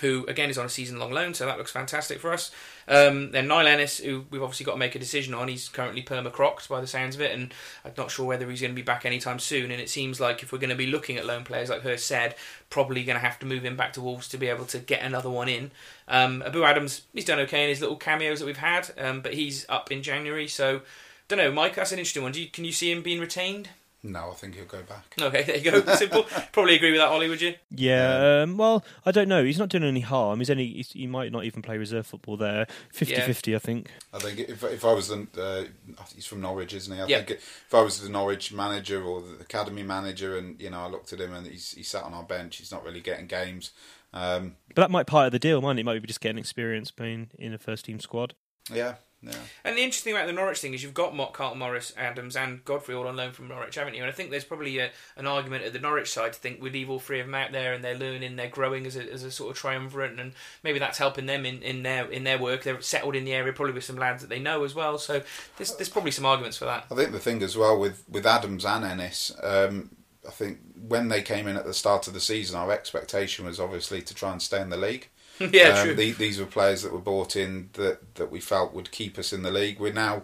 who 0.00 0.24
again 0.28 0.50
is 0.50 0.58
on 0.58 0.66
a 0.66 0.68
season 0.68 0.98
long 0.98 1.10
loan, 1.10 1.34
so 1.34 1.46
that 1.46 1.58
looks 1.58 1.72
fantastic 1.72 2.20
for 2.20 2.32
us. 2.32 2.50
Um, 2.86 3.32
then 3.32 3.48
Niall 3.48 3.66
Ennis, 3.66 3.98
who 3.98 4.26
we've 4.30 4.42
obviously 4.42 4.64
got 4.64 4.72
to 4.72 4.78
make 4.78 4.94
a 4.94 4.98
decision 4.98 5.34
on, 5.34 5.48
he's 5.48 5.68
currently 5.68 6.02
perma 6.02 6.30
crocked 6.30 6.68
by 6.68 6.80
the 6.80 6.86
sounds 6.86 7.14
of 7.14 7.20
it, 7.20 7.32
and 7.32 7.52
I'm 7.84 7.92
not 7.96 8.10
sure 8.10 8.26
whether 8.26 8.48
he's 8.48 8.60
going 8.60 8.72
to 8.72 8.76
be 8.76 8.82
back 8.82 9.04
anytime 9.04 9.38
soon. 9.38 9.70
And 9.70 9.80
it 9.80 9.90
seems 9.90 10.20
like 10.20 10.42
if 10.42 10.52
we're 10.52 10.58
going 10.58 10.70
to 10.70 10.76
be 10.76 10.86
looking 10.86 11.16
at 11.16 11.26
loan 11.26 11.44
players, 11.44 11.68
like 11.70 11.82
her 11.82 11.96
said, 11.96 12.34
probably 12.70 13.04
going 13.04 13.18
to 13.18 13.24
have 13.24 13.38
to 13.40 13.46
move 13.46 13.64
him 13.64 13.76
back 13.76 13.92
to 13.94 14.00
Wolves 14.00 14.28
to 14.28 14.38
be 14.38 14.48
able 14.48 14.66
to 14.66 14.78
get 14.78 15.02
another 15.02 15.30
one 15.30 15.48
in. 15.48 15.70
Um, 16.06 16.42
Ebou 16.46 16.64
Adams, 16.64 17.02
he's 17.12 17.24
done 17.24 17.40
okay 17.40 17.64
in 17.64 17.68
his 17.68 17.80
little 17.80 17.96
cameos 17.96 18.40
that 18.40 18.46
we've 18.46 18.56
had, 18.56 18.90
um, 18.98 19.20
but 19.20 19.34
he's 19.34 19.66
up 19.68 19.90
in 19.90 20.02
January, 20.02 20.46
so 20.46 20.82
don't 21.28 21.38
know, 21.38 21.52
Mike. 21.52 21.74
That's 21.74 21.92
an 21.92 21.98
interesting 21.98 22.22
one. 22.22 22.32
Do 22.32 22.40
you, 22.40 22.48
can 22.48 22.64
you 22.64 22.72
see 22.72 22.90
him 22.90 23.02
being 23.02 23.20
retained? 23.20 23.68
No, 24.00 24.30
I 24.30 24.34
think 24.34 24.54
he'll 24.54 24.64
go 24.64 24.82
back. 24.82 25.14
Okay, 25.20 25.42
there 25.42 25.56
you 25.56 25.70
go. 25.70 25.94
Simple. 25.94 26.24
Probably 26.52 26.76
agree 26.76 26.92
with 26.92 27.00
that, 27.00 27.08
Ollie. 27.08 27.28
Would 27.28 27.40
you? 27.40 27.54
Yeah. 27.70 28.42
Um, 28.42 28.56
well, 28.56 28.84
I 29.04 29.10
don't 29.10 29.28
know. 29.28 29.42
He's 29.42 29.58
not 29.58 29.70
doing 29.70 29.82
any 29.82 30.00
harm. 30.00 30.38
He's 30.38 30.50
only. 30.50 30.68
He's, 30.68 30.92
he 30.92 31.08
might 31.08 31.32
not 31.32 31.44
even 31.44 31.62
play 31.62 31.78
reserve 31.78 32.06
football 32.06 32.36
there. 32.36 32.66
50-50, 32.94 33.56
I 33.56 33.58
think. 33.58 33.90
I 34.14 34.18
think 34.18 34.38
if 34.38 34.62
if 34.62 34.84
I 34.84 34.92
was 34.92 35.08
the, 35.08 35.26
uh, 35.36 36.04
he's 36.14 36.26
from 36.26 36.40
Norwich, 36.40 36.74
isn't 36.74 36.94
he? 36.94 37.02
I 37.02 37.06
yep. 37.06 37.26
think 37.26 37.40
if 37.40 37.74
I 37.74 37.80
was 37.80 38.00
the 38.00 38.08
Norwich 38.08 38.52
manager 38.52 39.02
or 39.02 39.20
the 39.20 39.40
academy 39.40 39.82
manager, 39.82 40.38
and 40.38 40.60
you 40.60 40.70
know, 40.70 40.80
I 40.80 40.86
looked 40.86 41.12
at 41.12 41.20
him 41.20 41.34
and 41.34 41.46
he's 41.46 41.72
he 41.72 41.82
sat 41.82 42.04
on 42.04 42.14
our 42.14 42.22
bench. 42.22 42.58
He's 42.58 42.70
not 42.70 42.84
really 42.84 43.00
getting 43.00 43.26
games. 43.26 43.72
Um, 44.12 44.56
but 44.74 44.82
that 44.82 44.90
might 44.92 45.06
be 45.06 45.10
part 45.10 45.26
of 45.26 45.32
the 45.32 45.40
deal, 45.40 45.60
might 45.60 45.78
it? 45.78 45.84
Might 45.84 46.00
be 46.00 46.06
just 46.06 46.20
getting 46.20 46.38
experience 46.38 46.92
playing 46.92 47.30
in 47.36 47.52
a 47.52 47.58
first 47.58 47.84
team 47.84 47.98
squad. 47.98 48.34
Yeah, 48.72 48.94
yeah. 49.20 49.32
And 49.64 49.76
the 49.76 49.82
interesting 49.82 50.12
thing 50.12 50.20
about 50.20 50.28
the 50.28 50.32
Norwich 50.32 50.60
thing 50.60 50.74
is 50.74 50.82
you've 50.82 50.94
got 50.94 51.14
Mott, 51.14 51.32
Carlton 51.32 51.58
Morris, 51.58 51.92
Adams, 51.96 52.36
and 52.36 52.64
Godfrey 52.64 52.94
all 52.94 53.08
on 53.08 53.16
loan 53.16 53.32
from 53.32 53.48
Norwich, 53.48 53.74
haven't 53.74 53.94
you? 53.94 54.02
And 54.02 54.08
I 54.08 54.12
think 54.12 54.30
there's 54.30 54.44
probably 54.44 54.78
a, 54.78 54.90
an 55.16 55.26
argument 55.26 55.64
at 55.64 55.72
the 55.72 55.80
Norwich 55.80 56.12
side 56.12 56.34
to 56.34 56.38
think 56.38 56.62
we 56.62 56.70
leave 56.70 56.88
all 56.88 57.00
three 57.00 57.18
of 57.18 57.26
them 57.26 57.34
out 57.34 57.50
there 57.50 57.72
and 57.72 57.82
they're 57.82 57.98
learning, 57.98 58.36
they're 58.36 58.48
growing 58.48 58.86
as 58.86 58.96
a, 58.96 59.12
as 59.12 59.24
a 59.24 59.30
sort 59.32 59.50
of 59.50 59.56
triumvirate, 59.56 60.18
and 60.18 60.32
maybe 60.62 60.78
that's 60.78 60.98
helping 60.98 61.26
them 61.26 61.44
in, 61.44 61.62
in 61.62 61.82
their 61.82 62.08
in 62.10 62.22
their 62.22 62.38
work. 62.38 62.62
They're 62.62 62.80
settled 62.80 63.16
in 63.16 63.24
the 63.24 63.34
area, 63.34 63.52
probably 63.52 63.74
with 63.74 63.84
some 63.84 63.96
lads 63.96 64.22
that 64.22 64.28
they 64.28 64.38
know 64.38 64.62
as 64.62 64.74
well. 64.74 64.98
So 64.98 65.22
there's 65.56 65.74
there's 65.74 65.88
probably 65.88 66.12
some 66.12 66.26
arguments 66.26 66.56
for 66.56 66.66
that. 66.66 66.86
I 66.90 66.94
think 66.94 67.10
the 67.10 67.18
thing 67.18 67.42
as 67.42 67.56
well 67.56 67.78
with 67.78 68.04
with 68.08 68.24
Adams 68.24 68.64
and 68.64 68.84
Ennis. 68.84 69.34
Um, 69.42 69.90
I 70.26 70.30
think 70.30 70.58
when 70.86 71.08
they 71.08 71.22
came 71.22 71.48
in 71.48 71.56
at 71.56 71.64
the 71.64 71.74
start 71.74 72.06
of 72.06 72.14
the 72.14 72.20
season, 72.20 72.56
our 72.56 72.70
expectation 72.70 73.46
was 73.46 73.58
obviously 73.58 74.02
to 74.02 74.14
try 74.14 74.30
and 74.30 74.42
stay 74.42 74.60
in 74.60 74.68
the 74.68 74.76
league. 74.76 75.08
yeah, 75.52 75.68
um, 75.68 75.84
true. 75.86 75.94
The, 75.94 76.12
these 76.12 76.38
were 76.38 76.46
players 76.46 76.82
that 76.82 76.92
were 76.92 76.98
bought 76.98 77.36
in 77.36 77.70
that 77.74 78.16
that 78.16 78.30
we 78.30 78.40
felt 78.40 78.74
would 78.74 78.90
keep 78.90 79.18
us 79.18 79.32
in 79.32 79.42
the 79.42 79.50
league. 79.50 79.78
We're 79.78 79.92
now, 79.92 80.22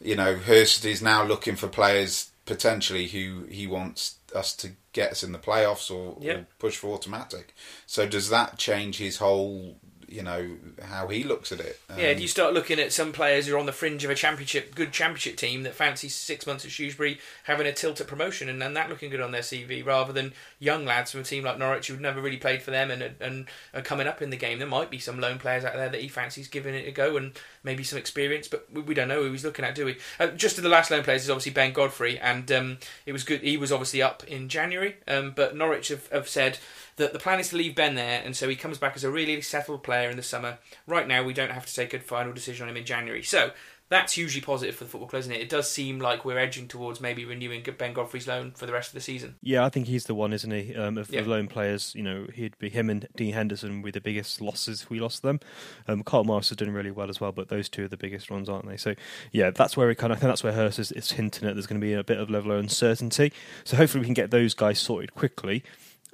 you 0.00 0.16
know, 0.16 0.36
Hurst 0.36 0.84
is 0.84 1.02
now 1.02 1.24
looking 1.24 1.56
for 1.56 1.68
players 1.68 2.30
potentially 2.46 3.08
who 3.08 3.44
he 3.44 3.66
wants 3.66 4.16
us 4.34 4.54
to 4.56 4.72
get 4.92 5.12
us 5.12 5.22
in 5.22 5.32
the 5.32 5.38
playoffs 5.38 5.90
or, 5.90 6.18
yep. 6.20 6.38
or 6.38 6.46
push 6.58 6.76
for 6.76 6.94
automatic. 6.94 7.54
So 7.86 8.06
does 8.06 8.28
that 8.30 8.58
change 8.58 8.98
his 8.98 9.18
whole 9.18 9.76
you 10.14 10.22
know 10.22 10.56
how 10.82 11.08
he 11.08 11.24
looks 11.24 11.50
at 11.50 11.60
it. 11.60 11.80
Um, 11.90 11.98
yeah, 11.98 12.14
do 12.14 12.22
you 12.22 12.28
start 12.28 12.54
looking 12.54 12.78
at 12.78 12.92
some 12.92 13.12
players 13.12 13.46
who 13.46 13.54
are 13.54 13.58
on 13.58 13.66
the 13.66 13.72
fringe 13.72 14.04
of 14.04 14.10
a 14.10 14.14
championship, 14.14 14.74
good 14.74 14.92
championship 14.92 15.36
team 15.36 15.64
that 15.64 15.74
fancy 15.74 16.08
six 16.08 16.46
months 16.46 16.64
at 16.64 16.70
Shrewsbury 16.70 17.18
having 17.44 17.66
a 17.66 17.72
tilt 17.72 18.00
at 18.00 18.06
promotion 18.06 18.48
and, 18.48 18.62
and 18.62 18.76
that 18.76 18.88
looking 18.88 19.10
good 19.10 19.20
on 19.20 19.32
their 19.32 19.42
CV, 19.42 19.84
rather 19.84 20.12
than 20.12 20.32
young 20.58 20.84
lads 20.84 21.10
from 21.10 21.20
a 21.20 21.24
team 21.24 21.44
like 21.44 21.58
Norwich 21.58 21.88
who've 21.88 22.00
never 22.00 22.20
really 22.20 22.36
played 22.36 22.62
for 22.62 22.70
them 22.70 22.90
and 22.90 23.14
and 23.20 23.46
are 23.74 23.82
coming 23.82 24.06
up 24.06 24.22
in 24.22 24.30
the 24.30 24.36
game. 24.36 24.58
There 24.58 24.68
might 24.68 24.90
be 24.90 24.98
some 24.98 25.20
loan 25.20 25.38
players 25.38 25.64
out 25.64 25.74
there 25.74 25.88
that 25.88 26.00
he 26.00 26.08
fancies 26.08 26.48
giving 26.48 26.74
it 26.74 26.86
a 26.86 26.92
go 26.92 27.16
and 27.16 27.32
maybe 27.64 27.82
some 27.82 27.98
experience, 27.98 28.46
but 28.46 28.66
we, 28.72 28.82
we 28.82 28.94
don't 28.94 29.08
know 29.08 29.22
who 29.22 29.32
he's 29.32 29.44
looking 29.44 29.64
at, 29.64 29.74
do 29.74 29.86
we? 29.86 29.96
Uh, 30.20 30.28
just 30.28 30.56
to 30.56 30.62
the 30.62 30.68
last 30.68 30.90
loan 30.90 31.02
players 31.02 31.24
is 31.24 31.30
obviously 31.30 31.52
Ben 31.52 31.72
Godfrey, 31.72 32.18
and 32.18 32.50
um, 32.52 32.78
it 33.06 33.12
was 33.12 33.24
good. 33.24 33.40
He 33.40 33.56
was 33.56 33.72
obviously 33.72 34.02
up 34.02 34.22
in 34.24 34.48
January, 34.48 34.96
um, 35.08 35.32
but 35.34 35.56
Norwich 35.56 35.88
have, 35.88 36.06
have 36.08 36.28
said 36.28 36.58
that 36.96 37.12
the 37.12 37.18
plan 37.18 37.40
is 37.40 37.48
to 37.50 37.56
leave 37.56 37.74
Ben 37.74 37.94
there, 37.94 38.22
and 38.24 38.36
so 38.36 38.48
he 38.48 38.56
comes 38.56 38.78
back 38.78 38.94
as 38.96 39.04
a 39.04 39.10
really 39.10 39.40
settled 39.40 39.82
player 39.82 40.10
in 40.10 40.16
the 40.16 40.22
summer. 40.22 40.58
Right 40.86 41.08
now, 41.08 41.22
we 41.22 41.32
don't 41.32 41.50
have 41.50 41.66
to 41.66 41.74
take 41.74 41.94
a 41.94 41.98
final 41.98 42.32
decision 42.32 42.64
on 42.64 42.70
him 42.70 42.76
in 42.76 42.84
January. 42.84 43.22
So 43.22 43.50
that's 43.90 44.14
hugely 44.14 44.40
positive 44.40 44.74
for 44.74 44.84
the 44.84 44.90
football 44.90 45.08
club, 45.08 45.20
isn't 45.20 45.32
it? 45.32 45.42
It 45.42 45.48
does 45.48 45.70
seem 45.70 45.98
like 45.98 46.24
we're 46.24 46.38
edging 46.38 46.68
towards 46.68 47.00
maybe 47.00 47.24
renewing 47.24 47.64
Ben 47.76 47.92
Godfrey's 47.92 48.26
loan 48.26 48.52
for 48.52 48.64
the 48.64 48.72
rest 48.72 48.88
of 48.88 48.94
the 48.94 49.00
season. 49.00 49.36
Yeah, 49.42 49.64
I 49.64 49.68
think 49.68 49.86
he's 49.86 50.04
the 50.04 50.14
one, 50.14 50.32
isn't 50.32 50.50
he? 50.50 50.74
Um, 50.74 50.96
of, 50.96 51.10
yeah. 51.10 51.20
of 51.20 51.26
loan 51.26 51.48
players, 51.48 51.94
you 51.94 52.02
know, 52.02 52.26
he'd 52.32 52.58
be 52.58 52.70
him 52.70 52.88
and 52.88 53.06
Dean 53.14 53.34
Henderson 53.34 53.82
with 53.82 53.94
the 53.94 54.00
biggest 54.00 54.40
losses 54.40 54.82
if 54.82 54.90
we 54.90 55.00
lost 55.00 55.22
them. 55.22 55.38
Um, 55.86 56.02
Carl 56.02 56.24
Morris 56.24 56.50
is 56.50 56.56
doing 56.56 56.72
really 56.72 56.90
well 56.90 57.10
as 57.10 57.20
well, 57.20 57.30
but 57.30 57.48
those 57.48 57.68
two 57.68 57.84
are 57.84 57.88
the 57.88 57.96
biggest 57.98 58.30
ones, 58.30 58.48
aren't 58.48 58.66
they? 58.66 58.78
So 58.78 58.94
yeah, 59.32 59.50
that's 59.50 59.76
where 59.76 59.86
we 59.86 59.94
kind 59.94 60.12
of 60.12 60.18
I 60.18 60.20
think 60.20 60.30
that's 60.30 60.44
where 60.44 60.52
Hurst 60.52 60.78
is, 60.78 60.90
is 60.92 61.12
hinting 61.12 61.46
at 61.46 61.54
there's 61.54 61.66
going 61.66 61.80
to 61.80 61.86
be 61.86 61.92
a 61.92 62.02
bit 62.02 62.18
of 62.18 62.30
level 62.30 62.52
of 62.52 62.60
uncertainty. 62.60 63.32
So 63.64 63.76
hopefully 63.76 64.00
we 64.00 64.06
can 64.06 64.14
get 64.14 64.30
those 64.30 64.54
guys 64.54 64.78
sorted 64.78 65.14
quickly 65.14 65.62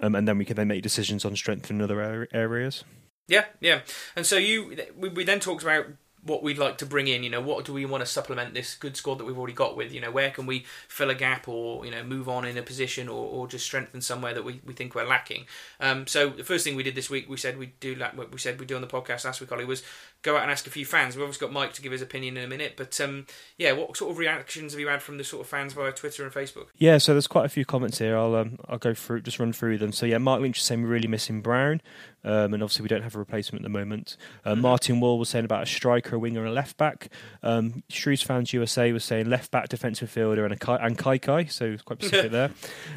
um, 0.01 0.15
and 0.15 0.27
then 0.27 0.39
we 0.39 0.45
can 0.45 0.57
then 0.57 0.69
make 0.69 0.83
decisions 0.83 1.25
on 1.25 1.37
strength 1.37 1.71
in 1.71 1.81
other 1.81 2.29
areas. 2.33 2.85
Yeah, 3.29 3.45
yeah. 3.61 3.81
And 4.17 4.27
so 4.27 4.37
you, 4.37 4.77
we, 4.97 5.09
we 5.09 5.25
then 5.25 5.39
talked 5.39 5.63
about 5.63 5.87
what 6.23 6.43
we'd 6.43 6.59
like 6.59 6.79
to 6.79 6.87
bring 6.87 7.09
in. 7.09 7.23
You 7.23 7.31
know, 7.31 7.41
what 7.41 7.65
do 7.65 7.73
we 7.73 7.87
want 7.87 8.03
to 8.03 8.07
supplement 8.07 8.55
this 8.55 8.75
good 8.75 8.97
squad 8.97 9.19
that 9.19 9.25
we've 9.25 9.39
already 9.39 9.55
got 9.55 9.77
with? 9.77 9.93
You 9.93 10.01
know, 10.01 10.11
where 10.11 10.31
can 10.31 10.47
we 10.47 10.65
fill 10.89 11.11
a 11.11 11.15
gap 11.15 11.49
or 11.49 11.85
you 11.85 11.91
know 11.91 12.03
move 12.03 12.29
on 12.29 12.45
in 12.45 12.57
a 12.59 12.63
position 12.63 13.09
or, 13.09 13.27
or 13.27 13.47
just 13.47 13.65
strengthen 13.65 14.01
somewhere 14.01 14.35
that 14.35 14.45
we, 14.45 14.61
we 14.65 14.75
think 14.75 14.95
we're 14.95 15.07
lacking. 15.07 15.47
Um, 15.79 16.07
so 16.07 16.31
the 16.31 16.45
first 16.45 16.65
thing 16.65 16.77
we 16.77 16.83
did 16.83 16.95
this 16.95 17.11
week, 17.11 17.29
we 17.29 17.37
said 17.37 17.59
we 17.59 17.73
do 17.81 17.95
like 17.95 18.17
we 18.33 18.39
said 18.39 18.59
we 18.61 18.67
do 18.67 18.77
on 18.77 18.83
the 18.83 18.89
podcast 18.89 19.25
last 19.25 19.41
week, 19.41 19.53
Ollie, 19.53 19.65
was 19.65 19.83
go 20.23 20.37
out 20.37 20.43
and 20.43 20.51
ask 20.51 20.67
a 20.67 20.71
few 20.71 20.85
fans. 20.85 21.17
We've 21.17 21.23
obviously 21.23 21.47
got 21.47 21.53
Mike 21.53 21.73
to 21.75 21.83
give 21.83 21.93
his 21.93 22.03
opinion 22.03 22.37
in 22.37 22.45
a 22.45 22.49
minute, 22.49 22.75
but 22.77 23.01
um, 23.01 23.27
yeah, 23.57 23.73
what 23.73 23.97
sort 23.97 24.11
of 24.11 24.19
reactions 24.19 24.73
have 24.73 24.81
you 24.81 24.89
had 24.89 25.03
from 25.03 25.19
the 25.19 25.25
sort 25.25 25.43
of 25.43 25.49
fans 25.49 25.73
via 25.73 25.93
Twitter 25.93 26.25
and 26.25 26.33
Facebook? 26.33 26.67
Yeah, 26.77 26.99
so 26.99 27.13
there's 27.13 27.27
quite 27.27 27.47
a 27.47 27.49
few 27.49 27.65
comments 27.65 27.99
here. 27.99 28.17
I'll 28.17 28.35
um, 28.35 28.59
I'll 28.69 28.79
go 28.79 28.95
through 28.95 29.23
just 29.23 29.39
run 29.39 29.53
through 29.53 29.79
them. 29.79 29.93
So 29.93 30.07
yeah, 30.07 30.19
Mark 30.19 30.41
Lynch 30.41 30.59
is 30.59 30.65
saying 30.65 30.83
we're 30.83 30.89
really 30.89 31.09
missing 31.09 31.41
Brown. 31.41 31.81
Um, 32.23 32.53
and 32.53 32.63
obviously, 32.63 32.83
we 32.83 32.89
don't 32.89 33.03
have 33.03 33.17
a 33.17 33.19
replacement 33.19 33.63
at 33.63 33.73
the 33.73 33.79
moment. 33.79 34.17
Uh, 34.45 34.55
Martin 34.55 35.01
Wall 35.01 35.19
was 35.19 35.31
saying 35.31 35.47
about 35.47 35.63
a 35.63 35.67
striker, 35.67 36.17
a 36.17 36.19
winger, 36.19 36.41
and 36.41 36.51
a 36.51 36.53
left 36.53 36.77
back. 36.77 37.09
Um, 37.43 37.83
Shrews 37.89 38.21
Fans 38.21 38.53
USA 38.53 38.93
was 38.93 39.05
saying 39.05 39.31
left 39.31 39.51
back, 39.51 39.69
defensive 39.69 40.11
fielder, 40.11 40.45
and 40.45 40.53
a 40.53 40.57
Kai, 40.57 40.77
and 40.77 40.99
Kai 40.99 41.17
Kai. 41.17 41.45
So 41.47 41.67
it's 41.67 41.83
quite 41.83 42.03
specific 42.03 42.33
there. 42.33 42.51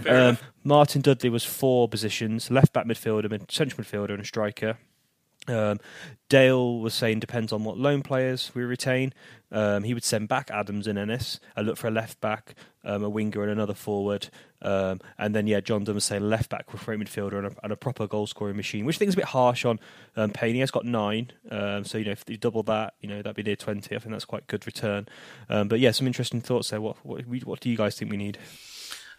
Um, 0.10 0.38
Martin 0.64 1.02
Dudley 1.02 1.30
was 1.30 1.46
four 1.46 1.88
positions: 1.88 2.52
left 2.52 2.74
back, 2.74 2.86
midfielder, 2.86 3.30
mid, 3.30 3.50
central 3.50 3.84
midfielder, 3.84 4.12
and 4.12 4.22
a 4.22 4.26
striker. 4.26 4.78
Um, 5.48 5.80
Dale 6.30 6.80
was 6.80 6.94
saying 6.94 7.20
depends 7.20 7.52
on 7.52 7.64
what 7.64 7.78
loan 7.78 8.02
players 8.02 8.52
we 8.56 8.64
retain. 8.64 9.14
Um, 9.52 9.84
he 9.84 9.94
would 9.94 10.04
send 10.04 10.30
back 10.30 10.50
Adams 10.50 10.88
and 10.88 10.98
Ennis. 10.98 11.40
I 11.56 11.62
look 11.62 11.78
for 11.78 11.88
a 11.88 11.92
left 11.92 12.20
back, 12.22 12.56
um, 12.84 13.04
a 13.04 13.10
winger, 13.10 13.44
and 13.44 13.52
another 13.52 13.76
forward. 13.76 14.30
Um, 14.64 15.00
and 15.20 15.36
then 15.36 15.46
yeah, 15.46 15.60
John 15.60 15.84
Dunn 15.84 15.96
was 15.96 16.06
saying 16.06 16.28
left 16.28 16.50
back 16.50 16.74
with 16.74 16.82
a 16.82 16.92
midfielder 16.92 17.38
and 17.38 17.48
a, 17.48 17.56
and 17.62 17.72
a 17.72 17.76
proper 17.76 18.08
goal 18.08 18.26
scoring 18.26 18.56
machine, 18.56 18.86
which 18.86 18.98
I 18.98 19.00
think 19.00 19.10
is 19.10 19.16
a 19.16 19.18
bit 19.18 19.26
harsh 19.26 19.64
on 19.64 19.80
um, 20.16 20.32
Payne. 20.32 20.56
He 20.56 20.62
has 20.62 20.72
got 20.72 20.86
nine, 20.86 21.32
um, 21.52 21.84
so 21.84 22.00
you 22.00 22.06
know 22.06 22.12
if 22.12 22.24
you 22.28 22.38
double 22.38 22.64
that, 22.64 22.96
you 23.00 23.10
know 23.10 23.18
that'd 23.18 23.36
be 23.36 23.44
near 23.44 23.56
twenty. 23.56 23.96
I 23.96 24.00
think 24.00 24.12
that's 24.12 24.26
quite 24.26 24.48
good 24.48 24.66
return. 24.66 25.08
Um, 25.50 25.68
but 25.68 25.80
yeah, 25.80 25.92
some 25.92 26.08
interesting 26.08 26.42
thoughts 26.42 26.72
there. 26.72 26.82
What, 26.82 26.98
what 27.06 27.26
what 27.46 27.60
do 27.60 27.70
you 27.70 27.78
guys 27.78 27.96
think 27.96 28.10
we 28.10 28.18
need? 28.18 28.40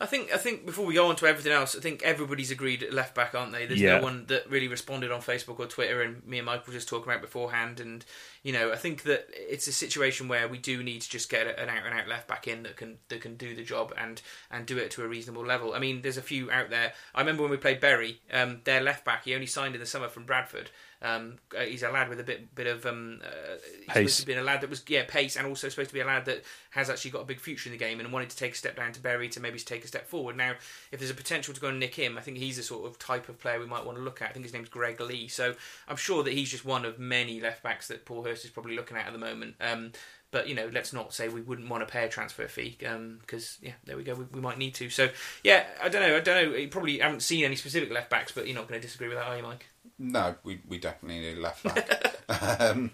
I 0.01 0.07
think 0.07 0.33
I 0.33 0.37
think 0.39 0.67
before 0.67 0.85
we 0.85 0.95
go 0.95 1.09
on 1.09 1.17
to 1.17 1.27
everything 1.27 1.53
else, 1.53 1.77
I 1.77 1.81
think 1.81 2.03
everybody's 2.03 2.51
agreed 2.51 2.83
at 2.83 2.93
left 2.93 3.15
back, 3.15 3.35
aren't 3.35 3.53
they? 3.53 3.67
There's 3.67 3.81
Yeah. 3.81 3.99
no 3.99 4.03
one 4.05 4.27
that 4.27 4.49
really 4.51 4.69
responded 4.69 5.13
on 5.13 5.21
Facebook 5.21 5.59
or 5.61 5.67
Twitter, 5.67 6.03
and 6.03 6.27
me 6.27 6.39
and 6.39 6.47
Mike 6.47 6.67
were 6.67 6.73
just 6.73 6.89
talking 6.89 7.11
about 7.11 7.23
beforehand. 7.23 7.81
And 7.81 8.05
you 8.43 8.53
know, 8.53 8.73
I 8.73 8.77
think 8.77 9.05
that 9.05 9.29
it's 9.33 9.67
a 9.69 9.73
situation 9.73 10.29
where 10.29 10.49
we 10.49 10.59
do 10.59 10.83
need 10.83 11.03
to 11.03 11.09
just 11.09 11.31
get 11.31 11.47
an 11.47 11.69
out 11.69 11.87
and 11.87 11.99
out 11.99 12.09
left 12.09 12.27
back 12.29 12.49
in 12.49 12.65
that 12.65 12.77
can 12.77 12.99
that 13.09 13.21
can 13.21 13.37
do 13.37 13.55
the 13.55 13.63
job 13.63 13.93
and 13.97 14.21
and 14.51 14.67
do 14.67 14.77
it 14.79 14.91
to 14.93 15.05
a 15.05 15.09
reasonable 15.09 15.45
level. 15.45 15.75
I 15.75 15.79
mean, 15.79 16.03
there's 16.03 16.17
a 16.17 16.23
few 16.23 16.51
out 16.51 16.71
there. 16.71 16.93
I 17.15 17.21
remember 17.21 17.43
when 17.43 17.51
we 17.51 17.57
played 17.57 17.81
Bury, 17.81 18.21
um, 18.33 18.61
their 18.65 18.81
left 18.81 19.05
back. 19.05 19.25
He 19.25 19.35
only 19.35 19.47
signed 19.47 19.75
in 19.75 19.81
the 19.81 19.87
summer 19.87 20.09
from 20.09 20.25
Bradford. 20.25 20.71
Um, 21.05 21.37
uh, 21.57 21.61
he's 21.61 21.83
a 21.83 21.91
lad 21.91 22.09
with 22.09 22.19
a 22.19 22.25
bit 22.25 22.55
bit 22.55 22.67
of 22.67 22.87
um, 22.87 23.21
uh, 23.23 23.57
Pace. 23.89 24.15
supposed 24.15 24.21
to 24.21 24.27
be 24.27 24.33
a 24.33 24.43
lad 24.43 24.63
that 24.63 24.71
was 24.71 24.83
yeah 24.89 25.05
pace 25.07 25.37
and 25.37 25.47
also 25.47 25.69
supposed 25.69 25.91
to 25.91 25.95
be 25.95 26.01
a 26.01 26.07
lad 26.07 26.25
that 26.25 26.45
has 26.71 26.89
actually 26.89 27.11
got 27.11 27.21
a 27.21 27.27
big 27.27 27.41
future 27.41 27.69
in 27.69 27.73
the 27.73 27.79
game 27.79 28.01
and 28.01 28.11
wanted 28.11 28.31
to 28.31 28.37
take 28.37 28.53
a 28.53 28.57
step 28.57 28.77
down 28.77 28.93
to 28.93 29.01
Bury 29.01 29.29
to 29.29 29.41
maybe 29.41 29.59
take 29.59 29.85
a 29.85 29.87
step 29.87 30.07
forward. 30.07 30.35
Now, 30.37 30.55
if 30.91 30.99
there's 30.99 31.11
a 31.11 31.15
potential 31.15 31.53
to 31.53 31.61
go 31.61 31.69
and 31.69 31.79
nick 31.79 31.95
him, 31.95 32.17
I 32.17 32.23
think 32.23 32.39
he's 32.39 32.57
the 32.57 32.63
sort 32.63 32.87
of 32.87 32.99
type 32.99 33.29
of 33.29 33.39
player 33.39 33.61
we 33.61 33.67
might 33.67 33.85
want 33.85 33.99
to 33.99 34.05
look 34.05 34.23
at. 34.23 34.31
I 34.31 34.33
think 34.33 34.47
his 34.47 34.55
name's 34.55 34.71
Greg 34.71 34.99
Leigh, 34.99 35.29
so 35.29 35.55
I'm 35.87 35.97
sure 35.97 36.23
that 36.23 36.33
he's 36.33 36.51
just 36.51 36.65
one 36.65 36.87
of 36.87 36.99
many 36.99 37.39
left 37.39 37.63
backs 37.63 37.89
that 37.89 38.07
Paul 38.07 38.25
Hurst 38.25 38.45
is 38.47 38.51
probably 38.51 38.75
looking 38.75 38.97
at 38.97 39.07
at 39.07 39.13
the 39.13 39.19
moment. 39.19 39.57
Um, 39.61 39.93
but 40.31 40.49
you 40.49 40.55
know, 40.55 40.69
let's 40.73 40.93
not 40.93 41.15
say 41.15 41.29
we 41.29 41.43
wouldn't 41.43 41.69
want 41.69 41.87
to 41.87 41.93
pay 41.93 42.05
a 42.05 42.09
transfer 42.09 42.49
fee 42.49 42.77
because 42.79 43.59
yeah, 43.63 43.75
there 43.85 43.97
we 43.97 44.03
go. 44.03 44.15
We, 44.15 44.25
we 44.33 44.41
might 44.41 44.59
need 44.59 44.75
to. 44.77 44.91
So 44.91 45.11
yeah, 45.45 45.65
I 45.83 45.89
don't 45.89 46.03
know. 46.03 46.17
I 46.17 46.21
don't 46.21 46.51
know. 46.51 46.57
You 46.57 46.69
probably 46.69 46.99
haven't 46.99 47.23
seen 47.23 47.45
any 47.45 47.57
specific 47.57 47.93
left 47.93 48.11
backs, 48.11 48.33
but 48.33 48.47
you're 48.47 48.57
not 48.57 48.67
going 48.67 48.81
to 48.81 48.85
disagree 48.85 49.07
with 49.07 49.17
that, 49.17 49.29
are 49.29 49.37
you, 49.37 49.43
Mike? 49.43 49.67
No, 49.99 50.35
we 50.45 50.61
we 50.69 50.79
definitely 50.79 51.21
need 51.21 51.39
a 51.39 51.41
left 51.41 51.63
back. 51.65 52.61
um, 52.61 52.91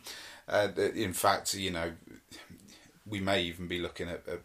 uh, 0.49 0.69
in 0.95 1.13
fact, 1.13 1.55
you 1.55 1.71
know, 1.71 1.93
we 3.07 3.21
may 3.21 3.43
even 3.43 3.67
be 3.69 3.79
looking 3.81 4.09
at, 4.09 4.23
at, 4.29 4.41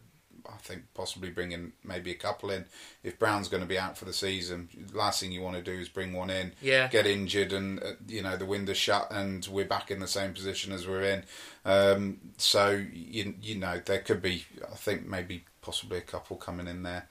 I 0.47 0.57
think, 0.57 0.83
possibly 0.93 1.29
bringing 1.31 1.73
maybe 1.83 2.11
a 2.11 2.15
couple 2.15 2.51
in. 2.51 2.65
If 3.03 3.17
Brown's 3.19 3.47
going 3.49 3.61
to 3.63 3.67
be 3.67 3.79
out 3.79 3.97
for 3.97 4.05
the 4.05 4.13
season, 4.13 4.69
last 4.93 5.19
thing 5.19 5.31
you 5.31 5.41
want 5.41 5.55
to 5.57 5.61
do 5.61 5.71
is 5.79 5.89
bring 5.89 6.13
one 6.13 6.29
in, 6.29 6.53
Yeah. 6.61 6.87
get 6.87 7.05
injured, 7.07 7.51
and 7.51 7.81
uh, 7.81 7.93
you 8.07 8.21
know 8.21 8.37
the 8.37 8.45
window's 8.45 8.77
shut, 8.77 9.07
and 9.11 9.45
we're 9.47 9.65
back 9.65 9.91
in 9.91 9.99
the 9.99 10.07
same 10.07 10.33
position 10.33 10.71
as 10.71 10.87
we're 10.87 11.01
in. 11.03 11.23
Um, 11.65 12.19
so 12.37 12.69
you 12.93 13.33
you 13.41 13.55
know 13.55 13.81
there 13.83 13.99
could 13.99 14.21
be, 14.21 14.45
I 14.71 14.75
think, 14.75 15.07
maybe 15.07 15.43
possibly 15.61 15.97
a 15.97 16.01
couple 16.01 16.37
coming 16.37 16.67
in 16.67 16.83
there. 16.83 17.07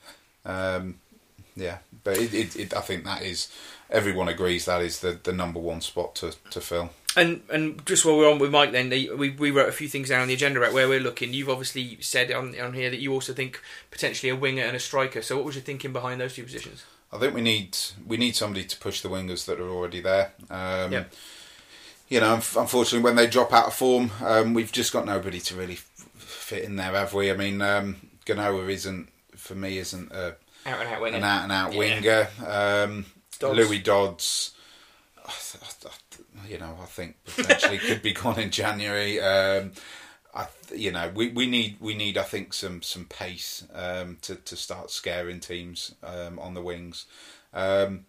Um, 0.47 1.01
yeah, 1.57 1.79
but 2.03 2.19
it, 2.19 2.35
it, 2.35 2.57
it, 2.57 2.77
I 2.77 2.81
think 2.81 3.05
that 3.05 3.23
is 3.23 3.49
everyone 3.91 4.29
agrees 4.29 4.65
that 4.65 4.83
is 4.83 5.01
the, 5.01 5.19
the 5.23 5.33
number 5.33 5.61
one 5.61 5.81
spot 5.81 6.15
to, 6.17 6.35
to 6.51 6.61
fill. 6.61 6.91
And 7.17 7.43
and 7.49 7.85
just 7.87 8.05
while 8.05 8.17
we're 8.17 8.31
on 8.31 8.41
with 8.41 8.51
Mike, 8.51 8.73
then 8.73 8.91
we 8.91 9.31
we 9.31 9.51
wrote 9.53 9.69
a 9.69 9.73
few 9.73 9.89
things 9.89 10.09
down 10.09 10.23
on 10.23 10.29
the 10.29 10.35
agenda 10.35 10.59
right 10.59 10.73
where 10.73 10.89
we're 10.89 10.99
looking. 11.01 11.33
You've 11.33 11.49
obviously 11.49 11.99
said 12.01 12.33
on 12.33 12.59
on 12.59 12.73
here 12.73 12.91
that 12.91 12.99
you 12.99 13.13
also 13.13 13.33
think 13.33 13.61
potentially 13.93 14.31
a 14.31 14.37
winger 14.37 14.65
and 14.65 14.77
a 14.77 14.81
striker. 14.81 15.23
So 15.23 15.37
what 15.37 15.45
was 15.45 15.55
your 15.55 15.63
thinking 15.63 15.93
behind 15.93 16.21
those 16.21 16.35
two 16.35 16.43
positions? 16.43 16.85
I 17.13 17.19
think 17.19 17.33
we 17.33 17.41
need 17.41 17.77
we 18.05 18.17
need 18.17 18.35
somebody 18.35 18.65
to 18.65 18.77
push 18.79 19.01
the 19.01 19.09
wingers 19.09 19.45
that 19.47 19.61
are 19.61 19.69
already 19.69 20.01
there. 20.01 20.33
Um, 20.51 20.93
Yeah. 20.93 21.05
You 22.09 22.21
know, 22.21 22.35
unfortunately, 22.35 23.01
when 23.01 23.17
they 23.17 23.27
drop 23.27 23.53
out 23.53 23.67
of 23.69 23.75
form, 23.75 24.11
um, 24.23 24.53
we've 24.53 24.71
just 24.71 24.93
got 24.93 25.07
nobody 25.07 25.41
to 25.41 25.55
really 25.57 25.79
fit 26.17 26.63
in 26.65 26.77
there, 26.77 26.93
have 26.93 27.15
we? 27.15 27.31
I 27.31 27.35
mean, 27.35 27.63
um, 27.63 27.97
Gnahoua 28.27 28.69
isn't 28.69 29.09
for 29.37 29.55
me 29.55 29.79
isn't 29.79 30.13
a, 30.13 30.35
Out 30.67 30.81
and 30.81 30.89
out 30.89 31.01
winger. 31.01 31.17
an 31.19 31.25
out 31.25 31.43
and 31.45 31.53
out 31.53 31.73
Yeah. 31.73 31.79
winger. 31.79 32.29
Um, 32.47 33.07
Dodds. 33.39 33.57
Louis 33.59 33.79
Dodds, 33.81 34.51
I 35.19 35.31
th- 35.31 35.65
I 35.65 35.91
th- 36.11 36.51
you 36.51 36.59
know, 36.59 36.79
I 36.83 36.87
think 36.87 37.17
potentially 37.25 37.79
could 37.79 38.03
be 38.03 38.13
gone 38.13 38.39
in 38.39 38.51
January. 38.51 39.21
Um, 39.21 39.73
I, 40.35 40.47
you 40.75 40.91
know, 40.93 41.11
we, 41.15 41.29
we 41.29 41.47
need 41.47 41.77
we 41.81 41.95
need 41.95 42.17
I 42.19 42.23
think 42.23 42.53
some 42.55 42.83
some 42.83 43.05
pace 43.07 43.65
um, 43.75 44.19
to 44.23 44.37
to 44.37 44.57
start 44.57 44.91
scaring 44.91 45.41
teams 45.41 45.95
um, 46.03 46.39
on 46.39 46.55
the 46.55 46.63
wings, 46.63 47.07
um, 47.53 48.07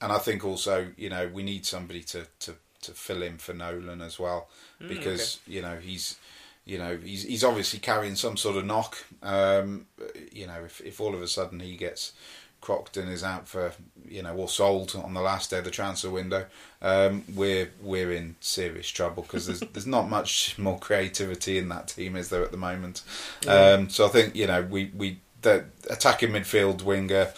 and 0.00 0.12
I 0.12 0.18
think 0.18 0.44
also 0.44 0.88
you 0.96 1.08
know 1.10 1.28
we 1.32 1.42
need 1.42 1.66
somebody 1.66 2.02
to 2.04 2.26
to, 2.40 2.54
to 2.82 2.92
fill 2.92 3.22
in 3.22 3.38
for 3.38 3.52
Nolan 3.54 4.00
as 4.00 4.18
well 4.18 4.48
because 4.86 5.40
you 5.46 5.60
know 5.62 5.76
he's 5.76 6.16
you 6.64 6.78
know 6.78 6.96
he's 6.96 7.24
he's 7.24 7.44
obviously 7.44 7.78
carrying 7.80 8.14
some 8.16 8.36
sort 8.36 8.56
of 8.56 8.64
knock. 8.64 9.04
Um, 9.22 9.86
you 10.32 10.46
know, 10.46 10.62
if 10.64 10.80
if 10.80 11.00
all 11.00 11.14
of 11.14 11.22
a 11.22 11.28
sudden 11.28 11.60
he 11.60 11.76
gets 11.76 12.12
Crockton 12.60 13.08
is 13.08 13.22
out 13.22 13.46
for 13.46 13.72
you 14.08 14.22
know 14.22 14.34
or 14.34 14.48
sold 14.48 14.94
on 14.96 15.14
the 15.14 15.20
last 15.20 15.50
day 15.50 15.58
of 15.58 15.64
the 15.64 15.70
transfer 15.70 16.10
window, 16.10 16.46
um, 16.82 17.24
we're 17.34 17.70
we're 17.80 18.12
in 18.12 18.36
serious 18.40 18.88
trouble 18.88 19.22
because 19.22 19.46
there's 19.46 19.60
there's 19.72 19.86
not 19.86 20.08
much 20.08 20.58
more 20.58 20.78
creativity 20.78 21.58
in 21.58 21.68
that 21.68 21.88
team 21.88 22.16
is 22.16 22.30
there 22.30 22.42
at 22.42 22.50
the 22.50 22.56
moment. 22.56 23.02
Um, 23.46 23.88
so 23.88 24.06
I 24.06 24.08
think 24.08 24.34
you 24.34 24.46
know 24.46 24.62
we 24.62 24.90
we 24.96 25.20
the 25.42 25.64
attacking 25.88 26.30
midfield 26.30 26.82
winger. 26.82 27.28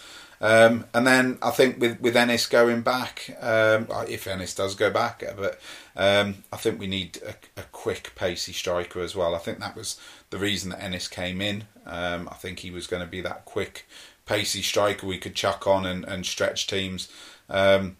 Um, 0.43 0.85
and 0.95 1.05
then 1.05 1.37
I 1.43 1.51
think 1.51 1.79
with 1.79 2.01
with 2.01 2.17
Ennis 2.17 2.47
going 2.47 2.81
back, 2.81 3.29
um, 3.39 3.87
if 4.09 4.25
Ennis 4.25 4.55
does 4.55 4.73
go 4.73 4.89
back, 4.89 5.23
but 5.37 5.59
um, 5.95 6.43
I 6.51 6.57
think 6.57 6.79
we 6.79 6.87
need 6.87 7.19
a, 7.23 7.61
a 7.61 7.63
quick, 7.71 8.13
pacey 8.15 8.51
striker 8.51 9.01
as 9.01 9.15
well. 9.15 9.35
I 9.35 9.37
think 9.37 9.59
that 9.59 9.75
was 9.75 9.99
the 10.31 10.39
reason 10.39 10.71
that 10.71 10.81
Ennis 10.81 11.07
came 11.07 11.39
in. 11.39 11.65
Um, 11.85 12.27
I 12.31 12.35
think 12.35 12.59
he 12.59 12.71
was 12.71 12.87
going 12.87 13.03
to 13.03 13.07
be 13.07 13.21
that 13.21 13.45
quick, 13.45 13.87
pacey 14.25 14.61
striker 14.61 15.05
we 15.05 15.17
could 15.17 15.35
chuck 15.35 15.67
on 15.67 15.85
and, 15.85 16.03
and 16.05 16.25
stretch 16.25 16.67
teams. 16.67 17.09
Um, 17.49 17.97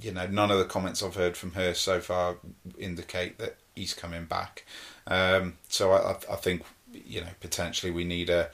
you 0.00 0.12
know, 0.12 0.26
none 0.26 0.50
of 0.50 0.58
the 0.58 0.64
comments 0.64 1.02
I've 1.02 1.14
heard 1.14 1.36
from 1.36 1.52
her 1.52 1.74
so 1.74 2.00
far 2.00 2.36
indicate 2.78 3.38
that 3.38 3.56
he's 3.74 3.94
coming 3.94 4.24
back. 4.24 4.66
Um, 5.06 5.54
so 5.68 5.92
I, 5.92 6.12
I, 6.12 6.16
I 6.32 6.36
think 6.36 6.62
you 6.92 7.20
know 7.20 7.30
potentially 7.40 7.92
we 7.92 8.04
need 8.04 8.30
a 8.30 8.50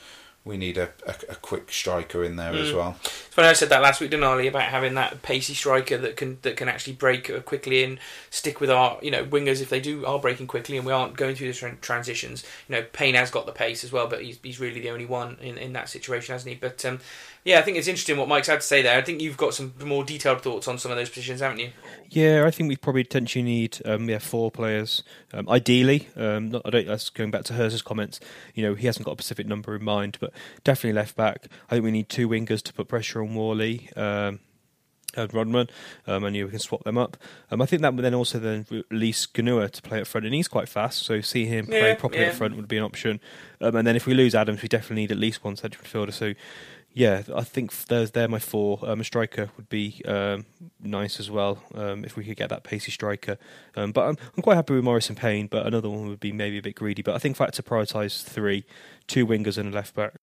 we 0.47 0.57
need 0.57 0.79
a, 0.79 0.91
a, 1.05 1.15
a 1.31 1.35
quick 1.35 1.73
striker 1.73 2.23
in 2.23 2.37
there 2.37 2.55
as 2.55 2.73
well. 2.73 2.97
It's 3.03 3.35
funny 3.35 3.49
I 3.49 3.53
said 3.53 3.69
that 3.71 3.83
last 3.83 4.01
week, 4.01 4.11
didn't 4.11 4.25
I, 4.25 4.41
about 4.43 4.63
having 4.63 4.95
that 4.95 5.21
pacey 5.23 5.55
striker 5.55 5.99
that 5.99 6.17
can 6.17 6.39
that 6.43 6.57
can 6.57 6.69
actually 6.69 6.93
break 6.93 7.29
uh, 7.29 7.41
quickly 7.41 7.83
and 7.83 7.99
stick 8.31 8.61
with 8.61 8.71
our 8.71 8.97
you 9.03 9.11
know 9.11 9.25
wingers 9.25 9.61
if 9.61 9.69
they 9.69 9.81
do 9.81 10.07
are 10.07 10.21
breaking 10.21 10.47
quickly 10.47 10.77
and 10.77 10.87
we 10.87 10.93
aren't 10.93 11.17
going 11.17 11.35
through 11.35 11.53
the 11.53 11.59
tran- 11.59 11.81
transitions. 11.81 12.45
You 12.69 12.77
know, 12.77 12.85
Payne 12.93 13.17
has 13.17 13.31
got 13.31 13.47
the 13.47 13.53
pace 13.53 13.83
as 13.83 13.91
well, 13.91 14.07
but 14.07 14.23
he's 14.23 14.39
he's 14.41 14.61
really 14.61 14.81
the 14.81 14.91
only 14.91 15.07
one 15.07 15.37
in, 15.41 15.59
in 15.59 15.73
that 15.73 15.89
situation, 15.89 16.33
hasn't 16.33 16.49
he? 16.49 16.59
But 16.59 16.85
um, 16.85 17.01
yeah, 17.47 17.61
I 17.61 17.63
think 17.63 17.77
it's 17.77 17.87
interesting 17.87 18.17
what 18.17 18.27
Mike's 18.27 18.49
had 18.49 18.61
to 18.61 18.67
say 18.67 18.83
there. 18.83 18.99
I 18.99 19.03
think 19.03 19.23
you've 19.23 19.37
got 19.37 19.55
some 19.55 19.73
more 19.85 20.03
detailed 20.03 20.43
thoughts 20.43 20.67
on 20.67 20.79
some 20.79 20.91
of 20.91 20.97
those 20.97 21.09
positions, 21.09 21.41
haven't 21.41 21.61
you? 21.61 21.71
Yeah, 22.11 22.45
I 22.45 22.51
think 22.51 22.69
we 22.69 22.77
probably 22.77 23.05
potentially 23.05 23.45
need 23.45 23.79
um, 23.85 24.11
yeah 24.11 24.19
four 24.19 24.51
players. 24.51 25.05
Um, 25.33 25.49
ideally, 25.49 26.09
um, 26.17 26.51
not, 26.51 26.63
I 26.65 26.71
don't. 26.71 26.89
That's 26.89 27.09
going 27.09 27.31
back 27.31 27.45
to 27.45 27.53
Hurst's 27.53 27.83
comments. 27.83 28.19
You 28.55 28.65
know, 28.65 28.75
he 28.75 28.87
hasn't 28.87 29.07
got 29.07 29.13
a 29.13 29.15
specific 29.23 29.47
number 29.47 29.77
in 29.77 29.85
mind, 29.85 30.19
but 30.19 30.33
definitely 30.65 30.95
left 30.95 31.15
back. 31.15 31.47
I 31.71 31.75
think 31.75 31.85
we 31.85 31.93
need 31.93 32.09
two 32.09 32.29
wingers 32.29 32.63
to 32.63 32.73
put 32.73 32.89
pressure 32.89 33.23
on 33.23 33.37
Whalley. 33.37 33.91
Um, 33.95 34.41
and 35.17 35.33
Rodman, 35.33 35.69
um, 36.07 36.25
and 36.25 36.37
you 36.37 36.43
know, 36.43 36.47
we 36.47 36.51
can 36.51 36.59
swap 36.61 36.85
them 36.85 36.99
up. 36.99 37.17
Um, 37.51 37.63
I 37.63 37.67
think 37.67 37.83
that 37.83 37.95
would 37.95 38.05
then 38.05 38.15
also 38.15 38.39
then 38.39 38.67
release 38.91 39.27
Gnahoua 39.27 39.71
to 39.71 39.83
play 39.83 40.01
up 40.01 40.07
front, 40.07 40.27
and 40.27 40.35
he's 40.35 40.49
quite 40.49 40.69
fast, 40.69 41.05
so 41.05 41.21
see 41.21 41.47
him 41.47 41.67
play 41.67 41.91
Yeah, 41.91 41.95
properly 41.95 42.23
yeah. 42.23 42.29
up 42.29 42.35
front 42.35 42.57
would 42.57 42.69
be 42.69 42.77
an 42.77 42.83
option. 42.83 43.21
Um, 43.61 43.77
and 43.77 43.87
then 43.87 43.97
if 43.97 44.07
we 44.07 44.15
lose 44.15 44.35
Adams, 44.35 44.63
we 44.63 44.69
definitely 44.69 45.03
need 45.03 45.13
at 45.13 45.19
least 45.19 45.43
one 45.43 45.57
central 45.57 45.85
midfielder. 45.85 46.13
So 46.13 46.35
yeah, 46.97 47.25
I 47.35 47.45
think 47.45 47.77
there's 47.89 48.13
they're 48.13 48.27
my 48.27 48.39
four. 48.39 48.81
Um, 48.83 49.03
a 49.03 49.05
striker 49.05 49.51
would 49.59 49.69
be 49.69 50.01
um, 50.07 50.47
nice 50.81 51.21
as 51.21 51.31
well 51.31 51.63
um, 51.75 52.07
if 52.07 52.17
we 52.17 52.25
could 52.25 52.39
get 52.39 52.49
that 52.49 52.65
pacey 52.65 52.91
striker. 52.91 53.37
Um, 53.77 53.93
but 53.93 54.09
I'm, 54.09 54.17
I'm 54.35 54.43
quite 54.43 54.55
happy 54.55 54.73
with 54.73 54.83
Morris 54.83 55.11
and 55.11 55.19
Payne. 55.19 55.47
But 55.47 55.67
another 55.67 55.91
one 55.91 56.09
would 56.09 56.21
be 56.21 56.33
maybe 56.33 56.57
a 56.57 56.63
bit 56.63 56.75
greedy. 56.75 57.03
But 57.03 57.15
I 57.15 57.19
think 57.19 57.37
if 57.37 57.41
I 57.43 57.45
had 57.45 57.53
to 57.53 57.63
prioritise 57.63 58.25
three, 58.25 58.65
two 59.07 59.27
wingers 59.27 59.59
and 59.59 59.75
a 59.75 59.77
left 59.77 59.95
back. 59.95 60.15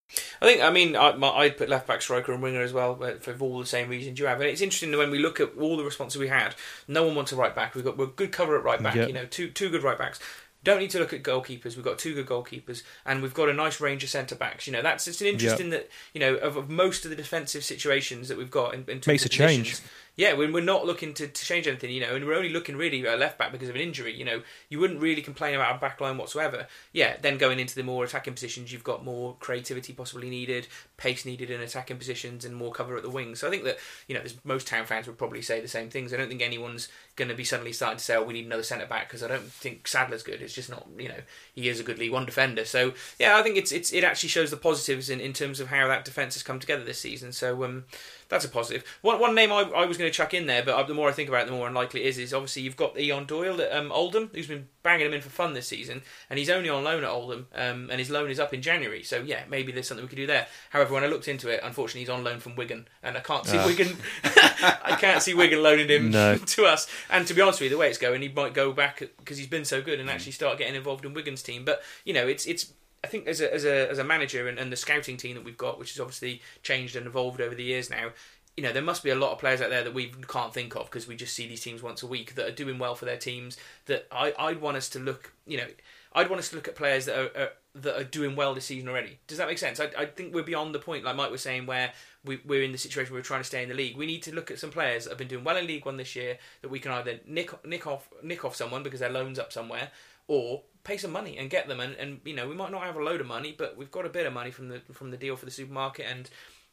I 0.42 0.46
think, 0.46 0.64
I 0.64 0.72
mean, 0.72 0.96
I, 0.96 1.14
my, 1.14 1.30
I'd 1.30 1.58
put 1.58 1.70
left 1.70 1.86
back, 1.86 2.02
striker, 2.02 2.34
and 2.34 2.42
winger 2.42 2.62
as 2.62 2.74
well 2.74 2.96
but 2.96 3.24
for 3.24 3.36
all 3.40 3.60
the 3.60 3.68
same 3.68 3.88
reasons 3.88 4.18
you 4.18 4.26
have. 4.26 4.42
And 4.42 4.50
it's 4.50 4.62
interesting 4.62 4.90
that 4.92 4.98
when 4.98 5.12
we 5.12 5.20
look 5.20 5.40
at 5.40 5.56
all 5.60 5.78
the 5.78 5.84
responses 5.84 6.20
we 6.20 6.28
had, 6.28 6.56
no 6.88 7.06
one 7.06 7.14
wants 7.14 7.32
a 7.32 7.36
right 7.36 7.54
back. 7.54 7.76
We've 7.76 7.86
got 7.86 8.00
we're 8.00 8.08
good 8.08 8.32
cover 8.32 8.58
at 8.58 8.64
right 8.64 8.82
back. 8.82 8.96
Yeah. 8.96 9.06
You 9.06 9.14
know, 9.14 9.26
two 9.26 9.52
two 9.52 9.70
good 9.70 9.84
right 9.84 9.98
backs. 9.98 10.20
Don't 10.64 10.80
need 10.80 10.92
to 10.92 11.00
look 11.00 11.14
at 11.14 11.24
goalkeepers. 11.24 11.76
We've 11.76 11.84
got 11.84 12.00
two 12.00 12.14
good 12.14 12.26
goalkeepers, 12.26 12.84
and 13.06 13.22
we've 13.22 13.34
got 13.34 13.50
a 13.50 13.54
nice 13.54 13.82
range 13.82 14.04
of 14.04 14.10
centre 14.10 14.36
backs. 14.36 14.66
You 14.66 14.74
know, 14.74 14.82
that's 14.82 15.08
it's 15.08 15.22
an 15.22 15.28
interesting 15.28 15.72
that 15.72 15.90
you 16.14 16.20
know 16.20 16.36
of, 16.36 16.56
of 16.56 16.70
most 16.70 17.04
of 17.06 17.10
the 17.10 17.18
defensive 17.18 17.64
situations 17.64 18.30
that 18.30 18.38
we've 18.38 18.52
got 18.52 18.74
in, 18.74 18.86
in 18.88 19.02
Makes 19.06 19.26
a 19.26 19.30
change. 19.30 19.80
Yeah, 20.16 20.34
when 20.34 20.54
we're 20.54 20.64
not 20.64 20.86
looking 20.86 21.14
to, 21.16 21.28
to 21.28 21.46
change 21.46 21.68
anything, 21.68 21.90
you 21.90 22.02
know, 22.02 22.16
and 22.16 22.26
we're 22.26 22.36
only 22.36 22.50
looking 22.50 22.76
really 22.76 23.06
at 23.08 23.18
left 23.18 23.40
back 23.40 23.52
because 23.52 23.70
of 23.70 23.76
an 23.76 23.82
injury, 23.82 24.16
you 24.16 24.24
know, 24.24 24.44
you 24.70 24.80
wouldn't 24.80 25.02
really 25.02 25.24
complain 25.24 25.56
about 25.56 25.76
a 25.76 25.80
back 25.80 26.00
line 26.00 26.18
whatsoever. 26.18 26.68
Yeah, 26.92 27.16
then 27.22 27.40
going 27.40 27.60
into 27.60 27.76
the 27.76 27.84
more 27.84 28.04
attacking 28.04 28.34
positions, 28.34 28.72
you've 28.72 28.84
got 28.84 29.04
more 29.04 29.36
creativity 29.40 29.92
possibly 29.92 30.30
needed, 30.30 30.68
pace 30.98 31.26
needed 31.26 31.50
in 31.50 31.62
attacking 31.62 31.98
positions, 31.98 32.46
and 32.46 32.56
more 32.56 32.72
cover 32.72 32.96
at 32.96 33.02
the 33.02 33.10
wings. 33.10 33.40
So 33.40 33.48
I 33.48 33.50
think 33.50 33.64
that, 33.64 33.80
you 34.08 34.14
know, 34.14 34.22
most 34.44 34.68
town 34.68 34.86
fans 34.86 35.08
would 35.08 35.18
probably 35.18 35.42
say 35.42 35.62
the 35.62 35.68
same 35.68 35.90
things. 35.90 36.14
I 36.14 36.18
don't 36.18 36.30
think 36.30 36.44
anyone's 36.44 36.90
going 37.16 37.30
to 37.30 37.36
be 37.36 37.44
suddenly 37.44 37.74
starting 37.74 37.98
to 37.98 38.04
say, 38.04 38.16
oh, 38.16 38.24
we 38.24 38.34
need 38.34 38.46
another 38.46 38.64
centre 38.64 38.86
back 38.86 39.08
because 39.08 39.24
I 39.24 39.28
don't 39.28 39.44
think 39.44 39.88
Sadler's 39.88 40.24
good. 40.24 40.42
It's 40.42 40.54
just 40.54 40.70
not, 40.70 40.88
you 40.98 41.10
know, 41.10 41.22
he 41.56 41.70
is 41.70 41.80
a 41.80 41.84
good 41.84 41.98
League 41.98 42.12
One 42.12 42.26
defender. 42.26 42.66
So 42.66 42.94
yeah, 43.20 43.38
I 43.38 43.42
think 43.42 43.58
it's 43.58 43.72
it's 43.72 43.92
it 43.92 44.04
actually 44.04 44.30
shows 44.30 44.52
the 44.52 44.58
positives 44.58 45.10
in, 45.10 45.20
in 45.20 45.34
terms 45.34 45.60
of 45.60 45.68
how 45.68 45.88
that 45.88 46.06
defence 46.06 46.36
has 46.36 46.44
come 46.44 46.60
together 46.60 46.84
this 46.84 47.00
season. 47.00 47.32
So 47.32 47.64
um, 47.64 47.86
that's 48.34 48.46
a 48.46 48.50
positive. 48.50 48.84
One 49.02 49.20
one 49.20 49.36
name 49.36 49.52
I, 49.52 49.62
I 49.62 49.86
was 49.86 49.98
going 49.98 50.10
to 50.12 50.16
chuck 50.16 50.34
in 50.34 50.48
there, 50.48 50.64
but 50.64 50.88
the 50.88 50.94
more 50.94 51.08
I 51.08 51.12
think 51.12 51.30
about 51.30 51.44
it, 51.44 51.46
the 51.46 51.52
more 51.54 51.68
unlikely 51.68 52.04
it 52.04 52.08
is. 52.08 52.18
Is 52.18 52.34
obviously 52.34 52.64
you've 52.64 52.76
got 52.76 52.96
Eoin 52.96 53.28
Doyle 53.28 53.62
at 53.62 53.72
um, 53.72 53.92
Oldham, 53.92 54.30
who's 54.34 54.48
been 54.48 54.68
banging 54.82 55.06
him 55.06 55.14
in 55.14 55.22
for 55.22 55.30
fun 55.30 55.54
this 55.54 55.68
season, 55.68 56.02
and 56.30 56.38
he's 56.38 56.50
only 56.50 56.68
on 56.70 56.84
loan 56.84 57.04
at 57.04 57.10
Oldham, 57.10 57.48
um, 57.56 57.90
and 57.90 58.00
his 58.00 58.10
loan 58.10 58.30
is 58.30 58.40
up 58.40 58.54
in 58.54 58.62
January. 58.62 59.04
So 59.04 59.22
yeah, 59.22 59.44
maybe 59.50 59.72
there's 59.72 59.88
something 59.88 60.04
we 60.04 60.10
could 60.10 60.16
do 60.18 60.28
there. 60.28 60.48
However, 60.72 60.94
when 60.94 61.04
I 61.04 61.08
looked 61.08 61.28
into 61.28 61.48
it, 61.50 61.62
unfortunately, 61.64 62.02
he's 62.02 62.10
on 62.10 62.24
loan 62.24 62.40
from 62.40 62.56
Wigan, 62.56 62.88
and 63.04 63.16
I 63.16 63.22
can't 63.22 63.46
see 63.46 63.58
Ah. 63.58 63.66
Wigan. 63.66 63.96
I 64.24 64.98
can't 65.00 65.22
see 65.22 65.34
Wigan 65.34 65.62
loaning 65.64 65.88
him 65.88 66.12
No. 66.12 66.36
to 66.46 66.66
us. 66.66 66.88
And 67.10 67.26
to 67.28 67.34
be 67.34 67.42
honest 67.42 67.60
with 67.60 67.66
you, 67.66 67.70
the 67.76 67.80
way 67.80 67.90
it's 67.90 67.98
going, 67.98 68.22
he 68.22 68.30
might 68.30 68.54
go 68.54 68.74
back 68.74 69.00
because 69.20 69.38
he's 69.38 69.48
been 69.48 69.66
so 69.66 69.82
good 69.82 70.00
and 70.00 70.10
actually 70.10 70.32
start 70.34 70.58
getting 70.58 70.76
involved 70.76 71.06
in 71.06 71.14
Wigan's 71.14 71.44
team. 71.44 71.64
But 71.66 71.82
you 72.04 72.14
know, 72.14 72.28
it's 72.28 72.46
it's. 72.46 72.74
I 73.04 73.08
think 73.08 73.28
as 73.28 73.42
a 73.42 73.54
as 73.54 73.66
a 73.66 73.90
as 73.90 74.00
a 74.00 74.04
manager 74.04 74.48
and, 74.48 74.58
and 74.58 74.72
the 74.72 74.78
scouting 74.78 75.18
team 75.18 75.36
that 75.36 75.44
we've 75.44 75.58
got, 75.58 75.80
which 75.80 75.94
has 75.94 76.00
obviously 76.00 76.42
changed 76.62 76.96
and 76.96 77.06
evolved 77.06 77.42
over 77.42 77.56
the 77.56 77.64
years 77.64 77.90
now. 77.90 78.10
You 78.56 78.62
know, 78.62 78.72
there 78.72 78.84
must 78.84 79.04
be 79.04 79.10
a 79.10 79.16
lot 79.16 79.32
of 79.32 79.40
players 79.40 79.62
out 79.62 79.72
there 79.72 79.84
that 79.84 79.96
we 79.96 80.14
can't 80.28 80.54
think 80.54 80.76
of 80.76 80.86
because 80.86 81.08
we 81.08 81.16
just 81.16 81.34
see 81.34 81.48
these 81.48 81.62
teams 81.62 81.82
once 81.82 82.04
a 82.04 82.08
week 82.08 82.36
that 82.36 82.48
are 82.48 82.52
doing 82.52 82.78
well 82.78 82.94
for 82.94 83.06
their 83.06 83.18
teams. 83.18 83.58
That 83.88 84.08
I 84.12 84.34
I'd 84.38 84.62
want 84.62 84.78
us 84.78 84.90
to 84.90 85.00
look. 85.00 85.34
You 85.48 85.58
know, 85.58 85.68
I'd 86.14 86.30
want 86.30 86.40
us 86.40 86.50
to 86.50 86.56
look 86.56 86.68
at 86.68 86.76
players 86.76 87.06
that 87.06 87.18
are, 87.18 87.42
are 87.42 87.50
that 87.76 88.00
are 88.00 88.04
doing 88.04 88.36
well 88.36 88.54
this 88.54 88.66
season 88.66 88.88
already. 88.88 89.18
Does 89.28 89.40
that 89.40 89.48
make 89.48 89.58
sense? 89.58 89.80
I, 89.80 89.90
I 89.98 90.06
think 90.06 90.34
we're 90.34 90.44
beyond 90.44 90.76
the 90.76 90.80
point, 90.80 91.04
like 91.04 91.16
Mike 91.16 91.32
was 91.32 91.42
saying, 91.42 91.66
where 91.66 91.92
we, 92.24 92.40
we're 92.46 92.62
in 92.62 92.72
the 92.72 92.78
situation 92.78 93.12
where 93.12 93.20
we're 93.20 93.26
trying 93.26 93.42
to 93.42 93.46
stay 93.46 93.64
in 93.64 93.70
the 93.70 93.76
league. 93.76 93.98
We 93.98 94.06
need 94.06 94.22
to 94.24 94.36
look 94.36 94.52
at 94.52 94.60
some 94.60 94.70
players 94.70 95.06
that 95.06 95.10
have 95.12 95.18
been 95.18 95.28
doing 95.28 95.44
well 95.44 95.58
in 95.58 95.66
League 95.66 95.86
One 95.86 95.98
this 95.98 96.16
year 96.16 96.38
that 96.62 96.70
we 96.70 96.80
can 96.80 96.92
either 96.92 97.20
nick 97.26 97.66
nick 97.66 97.88
off 97.88 98.08
nick 98.22 98.46
off 98.46 98.56
someone 98.56 98.84
because 98.84 99.00
their 99.00 99.10
loan's 99.10 99.40
up 99.40 99.52
somewhere, 99.52 99.90
or 100.28 100.62
pay 100.84 100.98
some 100.98 101.12
money 101.12 101.38
and 101.38 101.50
get 101.50 101.68
them. 101.68 101.80
And, 101.80 101.96
and 101.96 102.20
you 102.26 102.36
know 102.36 102.48
we 102.48 102.56
might 102.56 102.72
not 102.72 102.84
have 102.84 102.96
a 102.96 103.04
load 103.04 103.22
of 103.22 103.28
money, 103.28 103.54
but 103.58 103.78
we've 103.78 103.92
got 103.92 104.06
a 104.06 104.10
bit 104.10 104.26
of 104.26 104.34
money 104.34 104.52
from 104.52 104.70
the 104.70 104.82
from 104.92 105.12
the 105.12 105.18
deal 105.18 105.36
for 105.36 105.46
the 105.46 105.52
supermarket 105.52 106.06
and 106.10 106.30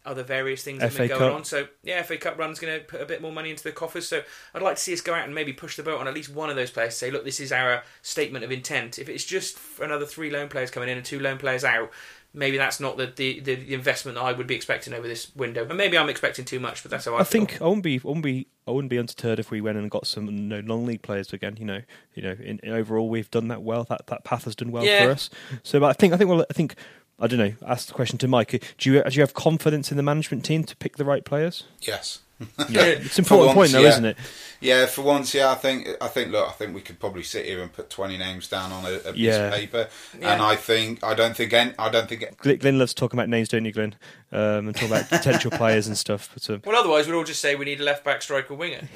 other 0.07 0.23
various 0.23 0.63
things 0.63 0.79
that 0.81 0.93
have 0.93 0.97
been 0.97 1.09
going 1.09 1.21
Cup. 1.21 1.35
on. 1.35 1.45
So 1.45 1.69
yeah, 1.83 2.03
FA 2.03 2.17
Cup 2.17 2.39
run's 2.39 2.59
going 2.59 2.79
to 2.79 2.85
put 2.85 3.03
a 3.03 3.07
bit 3.07 3.21
more 3.21 3.33
money 3.33 3.51
into 3.51 3.63
the 3.63 3.73
coffers. 3.73 4.09
So 4.09 4.23
I'd 4.55 4.63
like 4.63 4.77
to 4.77 4.83
see 4.83 4.95
us 4.95 5.01
go 5.01 5.13
out 5.13 5.27
and 5.27 5.35
maybe 5.35 5.53
push 5.53 5.77
the 5.77 5.83
boat 5.83 6.01
on 6.01 6.09
at 6.09 6.15
least 6.15 6.31
one 6.31 6.49
of 6.49 6.57
those 6.57 6.71
players. 6.71 6.97
Say, 6.97 7.11
look, 7.11 7.25
this 7.25 7.39
is 7.39 7.53
our 7.53 7.83
statement 8.01 8.45
of 8.45 8.51
intent. 8.51 8.99
If 8.99 9.09
it's 9.09 9.25
just 9.25 9.59
another 9.81 10.07
three 10.07 10.31
loan 10.31 10.49
players 10.49 10.71
coming 10.71 10.89
in 10.89 10.97
and 10.97 11.05
two 11.05 11.21
loan 11.21 11.37
players 11.37 11.65
out, 11.65 11.91
maybe 12.33 12.57
that's 12.57 12.81
not 12.81 12.97
the 12.97 13.07
the, 13.07 13.41
the 13.41 13.75
investment 13.75 14.17
that 14.17 14.23
I 14.23 14.33
would 14.33 14.47
be 14.47 14.55
expecting 14.55 14.95
over 14.95 15.07
this 15.09 15.35
window. 15.35 15.65
And 15.67 15.77
maybe 15.77 15.99
I'm 15.99 16.09
expecting 16.09 16.45
too 16.45 16.61
much, 16.61 16.83
but 16.83 16.91
that's 16.91 17.05
how 17.05 17.15
I, 17.15 17.21
I 17.21 17.25
feel. 17.25 17.47
think 17.47 17.61
I 17.61 17.65
wouldn't 17.67 17.83
be, 17.85 17.97
I 18.05 18.07
wouldn't 18.07 18.25
be, 18.25 18.47
I 18.67 18.71
wouldn't 18.71 18.91
be 18.91 18.99
undeterred 18.99 19.39
if 19.39 19.51
we 19.51 19.61
went 19.61 19.79
and 19.79 19.91
got 19.91 20.07
some 20.07 20.27
you 20.27 20.33
know, 20.33 20.61
non-league 20.61 21.03
players 21.03 21.33
again. 21.33 21.57
You 21.59 21.65
know, 21.67 21.83
you 22.15 22.23
know, 22.23 22.37
in, 22.41 22.59
in 22.63 22.73
overall 22.73 23.09
we've 23.09 23.31
done 23.31 23.49
that 23.49 23.63
well. 23.63 23.85
That 23.85 24.07
that 24.09 24.25
path 24.25 24.45
has 24.45 24.55
done 24.55 24.71
well 24.73 24.85
Yeah. 24.85 25.05
for 25.07 25.11
us. 25.13 25.31
So, 25.63 25.81
but 25.81 25.87
I 25.87 25.93
think, 25.93 26.13
I 26.13 26.17
think, 26.17 26.31
well, 26.31 26.45
I 26.49 26.53
think, 26.53 26.75
I 27.19 27.27
don't 27.27 27.39
know. 27.39 27.53
Ask 27.67 27.89
the 27.89 27.95
question 27.95 28.17
to 28.19 28.29
Mike. 28.29 28.51
Do 28.79 28.91
you 28.93 29.03
do 29.03 29.15
you 29.15 29.21
have 29.23 29.35
confidence 29.35 29.91
in 29.91 29.97
the 29.97 30.03
management 30.03 30.45
team 30.45 30.65
to 30.65 30.77
pick 30.77 30.97
the 30.97 31.05
right 31.05 31.25
players? 31.25 31.65
Yes. 31.81 32.21
Yeah, 32.69 32.83
it's 32.83 33.19
an 33.19 33.25
important 33.25 33.49
once, 33.49 33.57
point 33.57 33.73
though, 33.73 33.81
yeah. 33.83 33.89
isn't 33.89 34.05
it? 34.05 34.17
Yeah, 34.63 34.85
for 34.87 35.01
once, 35.03 35.33
yeah, 35.35 35.51
I 35.51 35.55
think 35.55 35.89
I 36.03 36.09
think 36.09 36.31
look, 36.33 36.47
I 36.49 36.53
think 36.53 36.75
we 36.75 36.83
could 36.83 36.99
probably 37.01 37.23
sit 37.23 37.47
here 37.47 37.63
and 37.63 37.73
put 37.73 37.89
twenty 37.91 38.19
names 38.19 38.47
down 38.49 38.73
on 38.73 38.85
a, 38.85 38.93
a 38.95 39.13
piece 39.13 39.17
Yeah. 39.17 39.47
of 39.47 39.55
paper, 39.55 39.89
Yeah. 40.19 40.33
and 40.35 40.43
I 40.43 40.57
think 40.57 41.03
I 41.03 41.15
don't 41.15 41.35
think 41.37 41.53
any, 41.55 41.73
I 41.79 41.89
don't 41.89 42.09
think 42.09 42.37
Glenn, 42.39 42.57
Glenn 42.59 42.79
loves 42.79 42.93
talking 42.93 43.19
about 43.19 43.29
names, 43.31 43.49
don't 43.49 43.65
you, 43.65 43.73
Glenn? 43.73 43.95
Um, 44.33 44.69
and 44.69 44.75
talking 44.75 44.89
about 44.91 45.09
potential 45.09 45.51
players 45.51 45.87
and 45.87 45.97
stuff. 45.97 46.31
But 46.35 46.49
um, 46.51 46.63
Well, 46.67 46.77
otherwise 46.77 47.07
we'd 47.07 47.15
all 47.15 47.25
just 47.25 47.41
say 47.41 47.55
we 47.57 47.65
need 47.65 47.81
a 47.81 47.85
left 47.85 48.05
back, 48.05 48.21
striker, 48.23 48.55
winger. 48.55 48.87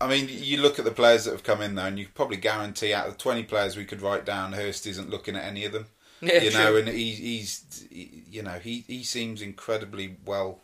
I 0.00 0.06
mean, 0.08 0.28
you 0.30 0.58
look 0.62 0.78
at 0.78 0.84
the 0.86 0.90
players 0.90 1.24
that 1.24 1.32
have 1.32 1.42
come 1.44 1.60
in 1.60 1.74
though, 1.74 1.84
and 1.84 1.98
you 1.98 2.06
could 2.06 2.14
probably 2.14 2.38
guarantee 2.38 2.94
out 2.94 3.06
of 3.08 3.12
the 3.12 3.18
twenty 3.18 3.42
players 3.42 3.76
we 3.76 3.84
could 3.84 4.00
write 4.00 4.24
down, 4.24 4.52
Hurst 4.54 4.86
isn't 4.86 5.10
looking 5.10 5.36
at 5.36 5.44
any 5.44 5.64
of 5.66 5.72
them. 5.72 5.86
Yeah, 6.20 6.42
you 6.42 6.50
true. 6.50 6.60
know, 6.60 6.76
and 6.76 6.88
he, 6.88 7.10
he's, 7.12 7.86
he- 7.90 8.24
you 8.30 8.42
know, 8.42 8.58
he 8.58 8.84
he 8.88 9.04
seems 9.04 9.40
incredibly 9.42 10.16
well 10.24 10.60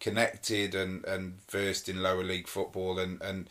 connected 0.00 0.74
and 0.74 1.04
and 1.04 1.38
versed 1.48 1.88
in 1.88 2.02
lower 2.02 2.24
league 2.24 2.48
football, 2.48 2.98
and 2.98 3.20
and 3.22 3.48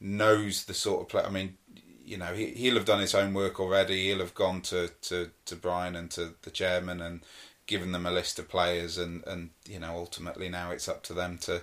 knows 0.00 0.64
the 0.64 0.74
sort 0.74 1.02
of 1.02 1.08
play. 1.08 1.22
I 1.22 1.30
mean, 1.30 1.56
you 2.04 2.16
know, 2.16 2.34
he 2.34 2.46
he'll 2.48 2.74
have 2.76 2.84
done 2.84 3.00
his 3.00 3.12
homework 3.12 3.60
already. 3.60 4.08
He'll 4.08 4.18
have 4.18 4.34
gone 4.34 4.60
to 4.62 4.90
to 5.02 5.30
to 5.46 5.56
Brian 5.56 5.96
and 5.96 6.10
to 6.12 6.34
the 6.42 6.50
chairman 6.50 7.00
and 7.00 7.20
given 7.66 7.92
them 7.92 8.06
a 8.06 8.10
list 8.10 8.38
of 8.38 8.48
players, 8.48 8.98
and 8.98 9.24
and 9.26 9.50
you 9.68 9.78
know, 9.78 9.96
ultimately 9.96 10.48
now 10.48 10.70
it's 10.70 10.88
up 10.88 11.02
to 11.04 11.14
them 11.14 11.38
to 11.38 11.62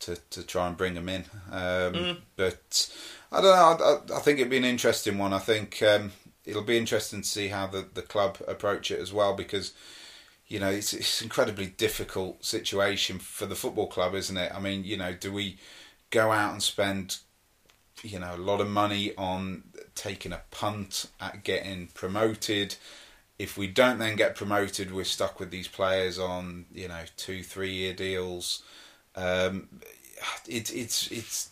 to, 0.00 0.16
to 0.30 0.42
try 0.42 0.66
and 0.66 0.76
bring 0.76 0.94
them 0.94 1.08
in. 1.08 1.24
Um, 1.50 2.18
But 2.36 2.90
I 3.30 3.40
don't 3.40 3.80
know. 3.80 3.86
I, 4.14 4.16
I 4.16 4.20
think 4.20 4.38
it'd 4.38 4.50
be 4.50 4.56
an 4.56 4.64
interesting 4.64 5.18
one. 5.18 5.32
I 5.32 5.38
think 5.38 5.82
um, 5.82 6.12
it'll 6.44 6.62
be 6.62 6.78
interesting 6.78 7.22
to 7.22 7.28
see 7.28 7.48
how 7.48 7.66
the, 7.66 7.86
the 7.92 8.02
club 8.02 8.38
approach 8.48 8.90
it 8.90 8.98
as 8.98 9.12
well 9.12 9.34
because 9.34 9.72
you 10.50 10.58
know 10.58 10.68
it's 10.68 10.92
it's 10.92 11.20
an 11.20 11.26
incredibly 11.26 11.66
difficult 11.66 12.44
situation 12.44 13.18
for 13.18 13.46
the 13.46 13.54
football 13.54 13.86
club, 13.86 14.14
isn't 14.14 14.36
it? 14.36 14.52
I 14.54 14.58
mean, 14.58 14.84
you 14.84 14.96
know, 14.96 15.14
do 15.14 15.32
we 15.32 15.56
go 16.10 16.32
out 16.32 16.52
and 16.52 16.62
spend 16.62 17.18
you 18.02 18.18
know 18.18 18.34
a 18.34 18.36
lot 18.36 18.60
of 18.60 18.68
money 18.68 19.14
on 19.16 19.62
taking 19.94 20.32
a 20.32 20.42
punt 20.50 21.06
at 21.20 21.44
getting 21.44 21.86
promoted? 21.94 22.74
If 23.38 23.56
we 23.56 23.68
don't 23.68 23.98
then 23.98 24.16
get 24.16 24.34
promoted, 24.34 24.92
we're 24.92 25.04
stuck 25.04 25.38
with 25.38 25.52
these 25.52 25.68
players 25.68 26.18
on 26.18 26.66
you 26.74 26.88
know 26.88 27.04
two, 27.16 27.44
three 27.44 27.72
year 27.72 27.94
deals. 27.94 28.64
Um, 29.14 29.68
it, 30.48 30.74
it's 30.74 31.12
it's 31.12 31.50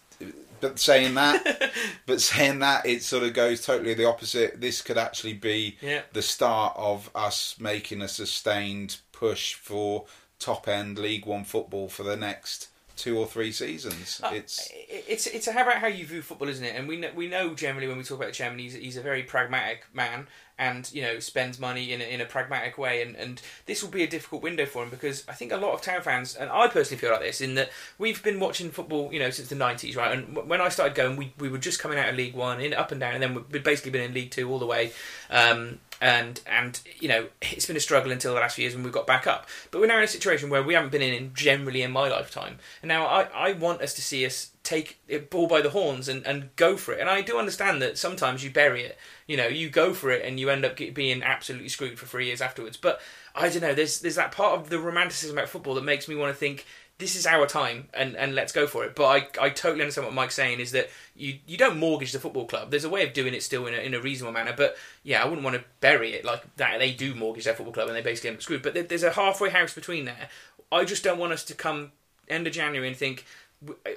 but 0.61 0.79
saying 0.79 1.15
that, 1.15 1.73
but 2.07 2.21
saying 2.21 2.59
that, 2.61 2.85
it 2.87 3.03
sort 3.03 3.23
of 3.25 3.33
goes 3.35 3.65
totally 3.65 3.95
the 3.95 4.05
opposite. 4.07 4.61
This 4.61 4.83
could 4.83 4.99
actually 4.99 5.35
be 5.35 5.77
Yeah. 5.81 6.03
the 6.13 6.23
start 6.23 6.75
of 6.77 7.11
us 7.15 7.57
making 7.61 8.03
a 8.03 8.09
sustained 8.09 8.99
push 9.13 9.55
for 9.55 10.07
top 10.39 10.69
end 10.69 10.99
League 10.99 11.27
One 11.27 11.45
football 11.45 11.89
for 11.89 12.03
the 12.03 12.17
next 12.17 12.69
two 12.97 13.17
or 13.17 13.27
three 13.27 13.53
seasons. 13.53 14.21
Uh, 14.23 14.31
It's 14.35 14.69
it's 14.73 15.27
it's 15.29 15.47
about 15.47 15.77
how 15.77 15.87
you 15.87 16.05
view 16.05 16.23
football, 16.23 16.49
isn't 16.49 16.65
it? 16.65 16.75
And 16.75 16.89
we 16.89 16.97
know, 16.97 17.11
we 17.15 17.29
know 17.29 17.55
generally 17.55 17.87
when 17.87 17.97
we 17.99 18.03
talk 18.05 18.17
about 18.19 18.29
the 18.29 18.35
chairman, 18.35 18.59
he's 18.59 18.75
he's 18.75 18.97
a 18.97 19.03
very 19.03 19.23
pragmatic 19.23 19.85
man, 19.93 20.27
and 20.59 20.91
you 20.93 21.03
know 21.03 21.19
spends 21.19 21.59
money 21.59 21.93
in 21.93 22.01
a, 22.01 22.05
in 22.05 22.21
a 22.21 22.25
pragmatic 22.25 22.79
way. 22.79 23.03
And, 23.03 23.17
and 23.17 23.41
this 23.67 23.83
will 23.83 23.91
be 23.91 24.03
a 24.03 24.09
difficult 24.09 24.43
window 24.43 24.67
for 24.67 24.83
him 24.83 24.91
because 24.91 25.25
I 25.29 25.33
think 25.33 25.53
a 25.53 25.57
lot 25.57 25.75
of 25.75 25.83
town 25.83 26.03
fans, 26.03 26.35
and 26.35 26.51
I 26.51 26.69
personally 26.69 27.01
feel 27.01 27.11
like 27.11 27.21
this, 27.21 27.41
in 27.41 27.55
that 27.55 27.71
we've 27.99 28.23
been 28.23 28.41
watching 28.41 28.71
football, 28.71 29.13
you 29.13 29.19
know, 29.19 29.31
since 29.31 29.49
the 29.49 29.55
nineties, 29.55 29.97
right? 29.97 30.17
And 30.17 30.37
when 30.49 30.61
I 30.61 30.69
started 30.69 30.95
going, 30.95 31.17
we 31.17 31.33
we 31.39 31.49
were 31.49 31.59
just 31.59 31.79
coming 31.79 31.99
out 31.99 32.09
of 32.09 32.17
League 32.17 32.35
One, 32.35 32.61
in 32.61 32.75
up 32.75 32.93
and 32.93 33.01
down, 33.01 33.15
and 33.15 33.23
then 33.23 33.45
we've 33.51 33.65
basically 33.65 33.93
been 33.93 34.03
in 34.03 34.15
League 34.15 34.31
Two 34.31 34.51
all 34.51 34.59
the 34.59 34.67
way. 34.67 34.93
Um, 35.31 35.79
and 36.01 36.41
and 36.47 36.81
you 37.01 37.09
know 37.09 37.27
it's 37.43 37.67
been 37.67 37.77
a 37.77 37.81
struggle 37.81 38.13
until 38.13 38.35
the 38.35 38.41
last 38.41 38.57
few 38.57 38.63
years 38.63 38.75
when 38.75 38.85
we 38.85 38.91
got 38.91 39.07
back 39.07 39.27
up. 39.27 39.49
But 39.71 39.81
we're 39.81 39.89
now 39.89 39.99
in 39.99 40.05
a 40.05 40.09
situation 40.09 40.51
where 40.51 40.63
we 40.63 40.75
haven't 40.75 40.93
been 40.93 41.03
in 41.03 41.33
generally 41.35 41.83
in 41.83 41.91
my 41.91 42.09
lifetime. 42.09 42.59
And 42.83 42.89
now 42.89 43.07
I, 43.07 43.23
I 43.35 43.53
want 43.53 43.83
us 43.83 43.95
to 43.95 44.03
see 44.03 44.25
us 44.25 44.51
take 44.69 44.99
it 45.09 45.31
ball 45.31 45.47
by 45.47 45.63
the 45.63 45.71
horns 45.71 46.09
and, 46.09 46.27
and 46.27 46.55
go 46.57 46.77
for 46.77 46.93
it. 46.93 47.01
And 47.01 47.09
I 47.09 47.23
do 47.23 47.39
understand 47.39 47.81
that 47.81 47.97
sometimes 47.97 48.45
you 48.45 48.51
bury 48.51 48.83
it. 48.83 48.99
You 49.27 49.39
know, 49.39 49.47
you 49.47 49.71
go 49.71 49.95
for 49.95 50.11
it 50.11 50.23
and 50.27 50.39
you 50.39 50.51
end 50.51 50.63
up 50.63 50.77
being 50.77 51.23
absolutely 51.23 51.71
screwed 51.71 51.99
for 51.99 52.05
three 52.05 52.27
years 52.27 52.43
afterwards. 52.43 52.77
But 52.77 53.01
I 53.35 53.49
don't 53.49 53.63
know. 53.63 53.73
There's 53.73 54.01
there's 54.01 54.17
that 54.17 54.31
part 54.31 54.61
of 54.61 54.69
the 54.69 54.79
romanticism 54.79 55.39
about 55.39 55.49
football 55.49 55.75
that 55.77 55.85
makes 55.85 56.07
me 56.07 56.17
want 56.17 56.35
to 56.35 56.39
think 56.39 56.67
this 56.99 57.17
is 57.17 57.27
our 57.27 57.47
time 57.47 57.89
and, 57.95 58.15
and 58.15 58.35
let's 58.35 58.53
go 58.53 58.67
for 58.67 58.85
it. 58.85 58.95
But 58.95 59.07
I, 59.07 59.47
I 59.47 59.49
totally 59.49 59.81
understand 59.81 60.07
what 60.07 60.15
Mike's 60.15 60.35
saying 60.35 60.61
is 60.61 60.73
that 60.73 60.91
you, 61.17 61.39
you 61.47 61.57
don't 61.57 61.79
mortgage 61.79 62.13
the 62.13 62.19
football 62.19 62.45
club. 62.45 62.71
There's 62.71 62.85
a 62.85 62.91
way 62.91 63.07
of 63.07 63.15
doing 63.15 63.33
it 63.33 63.43
still 63.43 63.67
in 63.67 63.73
a, 63.73 63.79
in 63.79 63.95
a 63.95 64.01
reasonable 64.01 64.35
manner. 64.35 64.53
But 64.55 64.77
yeah, 65.03 65.23
I 65.23 65.25
wouldn't 65.25 65.45
want 65.45 65.57
to 65.57 65.65
bury 65.81 66.13
it 66.13 66.27
like 66.27 66.43
that. 66.57 66.79
They 66.79 66.93
do 66.93 67.15
mortgage 67.15 67.45
their 67.45 67.55
football 67.55 67.73
club 67.73 67.89
and 67.89 67.97
they 67.97 68.03
basically 68.03 68.29
end 68.29 68.37
up 68.39 68.43
screwed. 68.43 68.63
But 68.63 68.75
there, 68.75 68.83
there's 68.83 69.05
a 69.05 69.13
halfway 69.13 69.49
house 69.49 69.73
between 69.73 70.05
there. 70.05 70.29
I 70.71 70.85
just 70.85 71.05
don't 71.05 71.19
want 71.19 71.33
us 71.33 71.45
to 71.45 71.55
come 71.55 71.93
end 72.29 72.47
of 72.47 72.53
January 72.53 72.89
and 72.89 72.97
think 72.97 73.25
"W- 73.25 73.48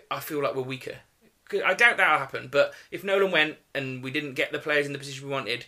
I 0.09 0.19
feel 0.19 0.41
like 0.41 0.55
we're 0.55 0.63
weaker. 0.63 0.95
I 1.53 1.73
doubt 1.73 1.97
that'll 1.97 2.17
happen. 2.17 2.47
But 2.51 2.73
if 2.91 3.03
Nolan 3.03 3.31
went 3.31 3.57
and 3.75 4.01
we 4.03 4.11
didn't 4.11 4.35
get 4.35 4.51
the 4.51 4.59
players 4.59 4.85
in 4.87 4.93
the 4.93 4.99
position 4.99 5.27
we 5.27 5.33
wanted, 5.33 5.65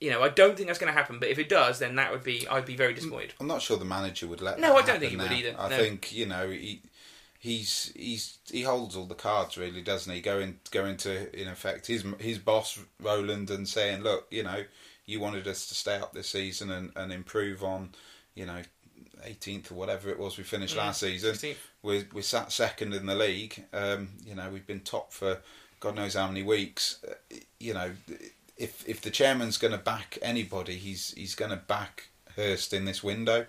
you 0.00 0.10
know, 0.10 0.22
I 0.22 0.28
don't 0.28 0.56
think 0.56 0.66
that's 0.68 0.78
going 0.78 0.92
to 0.92 0.98
happen. 0.98 1.18
But 1.18 1.28
if 1.28 1.38
it 1.38 1.48
does, 1.48 1.78
then 1.78 1.96
that 1.96 2.12
would 2.12 2.24
be 2.24 2.46
I'd 2.48 2.64
be 2.64 2.76
very 2.76 2.94
disappointed. 2.94 3.34
I'm 3.40 3.46
not 3.46 3.62
sure 3.62 3.76
the 3.76 3.84
manager 3.84 4.26
would 4.26 4.40
let. 4.40 4.58
No, 4.58 4.76
I 4.76 4.82
don't 4.82 5.00
think 5.00 5.12
he 5.12 5.16
would 5.16 5.32
either, 5.32 5.54
I 5.58 5.68
no. 5.68 5.76
think 5.76 6.12
you 6.12 6.26
know 6.26 6.48
he 6.48 6.82
he's 7.38 7.92
he's 7.94 8.38
he 8.50 8.62
holds 8.62 8.96
all 8.96 9.06
the 9.06 9.14
cards 9.14 9.56
really, 9.56 9.82
doesn't 9.82 10.12
he? 10.12 10.20
Going 10.20 10.58
going 10.70 10.96
to 10.98 11.40
in 11.40 11.48
effect 11.48 11.86
his 11.86 12.04
his 12.18 12.38
boss 12.38 12.78
Roland 13.00 13.50
and 13.50 13.68
saying, 13.68 14.02
look, 14.02 14.26
you 14.30 14.42
know, 14.42 14.64
you 15.06 15.20
wanted 15.20 15.46
us 15.46 15.66
to 15.68 15.74
stay 15.74 15.96
up 15.96 16.12
this 16.12 16.28
season 16.28 16.70
and, 16.70 16.92
and 16.96 17.12
improve 17.12 17.62
on, 17.62 17.90
you 18.34 18.44
know, 18.46 18.62
18th 19.26 19.70
or 19.70 19.74
whatever 19.74 20.08
it 20.10 20.18
was 20.18 20.38
we 20.38 20.44
finished 20.44 20.74
Yeah, 20.76 20.84
last 20.86 21.00
season. 21.00 21.34
16th. 21.34 21.56
We're 21.82 22.06
we 22.12 22.22
sat 22.22 22.52
second 22.52 22.94
in 22.94 23.06
the 23.06 23.14
league. 23.14 23.64
Um, 23.72 24.08
you 24.24 24.34
know, 24.34 24.48
we've 24.50 24.66
been 24.66 24.80
top 24.80 25.12
for 25.12 25.40
God 25.80 25.94
knows 25.96 26.14
how 26.14 26.26
many 26.28 26.42
weeks. 26.42 26.98
Uh, 27.08 27.36
You 27.60 27.74
know, 27.74 27.90
if 28.56 28.88
if 28.88 29.00
the 29.02 29.10
chairman's 29.10 29.58
going 29.58 29.72
to 29.72 29.78
back 29.78 30.18
anybody, 30.22 30.76
he's 30.76 31.12
he's 31.14 31.34
going 31.34 31.50
to 31.50 31.56
back 31.56 32.08
Hurst 32.36 32.72
in 32.72 32.84
this 32.84 33.02
window. 33.02 33.46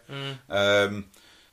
Um, 0.50 1.06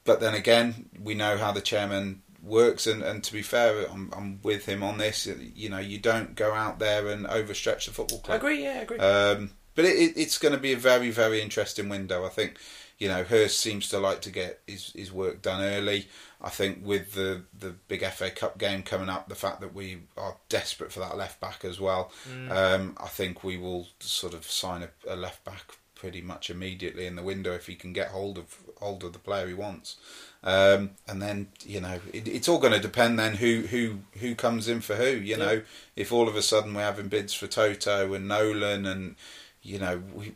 but 0.04 0.20
then 0.20 0.34
again, 0.34 0.90
we 1.00 1.14
know 1.14 1.36
how 1.38 1.52
the 1.52 1.60
chairman 1.60 2.22
works, 2.42 2.86
and, 2.86 3.02
and 3.02 3.24
to 3.24 3.32
be 3.32 3.40
fair, 3.42 3.86
I'm, 3.90 4.12
I'm 4.14 4.40
with 4.42 4.66
him 4.66 4.82
on 4.82 4.98
this. 4.98 5.26
You 5.26 5.70
know, 5.70 5.78
you 5.78 5.98
don't 5.98 6.34
go 6.34 6.52
out 6.52 6.78
there 6.78 7.08
and 7.08 7.26
overstretch 7.26 7.86
the 7.86 7.92
football 7.92 8.18
club. 8.20 8.34
I 8.34 8.36
agree. 8.36 8.62
Yeah, 8.62 8.72
I 8.80 8.82
agree. 8.82 8.98
Um, 8.98 9.50
but 9.74 9.84
it, 9.86 9.96
it, 9.96 10.12
it's 10.16 10.36
going 10.38 10.52
to 10.54 10.60
be 10.60 10.72
a 10.72 10.76
very, 10.76 11.10
very 11.10 11.40
interesting 11.40 11.88
window. 11.88 12.24
I 12.26 12.28
think, 12.28 12.58
you 13.05 13.11
know, 13.11 13.22
Hurst 13.22 13.61
seems 13.61 13.90
to 13.90 13.98
like 13.98 14.22
to 14.22 14.30
get 14.30 14.61
his, 14.66 14.90
his 14.96 15.12
work 15.12 15.42
done 15.42 15.62
early. 15.62 16.09
I 16.40 16.48
think 16.48 16.78
with 16.82 17.12
the, 17.12 17.42
the 17.59 17.74
big 17.86 18.02
FA 18.02 18.30
Cup 18.30 18.57
game 18.57 18.82
coming 18.82 19.11
up, 19.11 19.28
the 19.28 19.34
fact 19.34 19.61
that 19.61 19.74
we 19.74 19.98
are 20.16 20.38
desperate 20.48 20.90
for 20.90 21.00
that 21.00 21.14
left 21.14 21.38
back 21.38 21.66
as 21.66 21.78
well, 21.78 22.11
um, 22.50 22.96
I 22.98 23.09
think 23.09 23.44
we 23.44 23.59
will 23.59 23.88
sort 24.00 24.32
of 24.32 24.50
sign 24.50 24.84
a, 24.84 24.88
a 25.07 25.16
left 25.16 25.44
back 25.44 25.76
pretty 25.94 26.22
much 26.22 26.48
immediately 26.48 27.05
in 27.05 27.14
the 27.14 27.22
window 27.22 27.52
if 27.52 27.66
he 27.66 27.74
can 27.74 27.92
get 27.92 28.09
hold 28.09 28.38
of 28.38 28.59
hold 28.78 29.05
of 29.05 29.12
the 29.12 29.18
player 29.18 29.48
he 29.48 29.55
wants. 29.55 29.96
Um, 30.42 30.92
and 31.07 31.20
then 31.20 31.48
you 31.62 31.82
know 31.82 32.00
it, 32.11 32.26
it's 32.26 32.48
all 32.48 32.59
going 32.59 32.72
to 32.72 32.80
depend 32.80 33.18
then 33.18 33.34
who 33.34 33.62
who 33.68 33.98
who 34.18 34.34
comes 34.34 34.66
in 34.66 34.80
for 34.80 34.96
who. 34.96 35.11
You 35.11 35.36
know, 35.36 35.61
if 35.94 36.11
all 36.11 36.26
of 36.26 36.36
a 36.36 36.42
sudden 36.42 36.72
we're 36.72 36.82
having 36.82 37.09
bids 37.09 37.34
for 37.34 37.48
Toto 37.48 38.14
and 38.14 38.28
Nolan 38.28 38.86
and 38.86 39.16
you 39.64 39.78
know 39.78 40.02
we, 40.14 40.34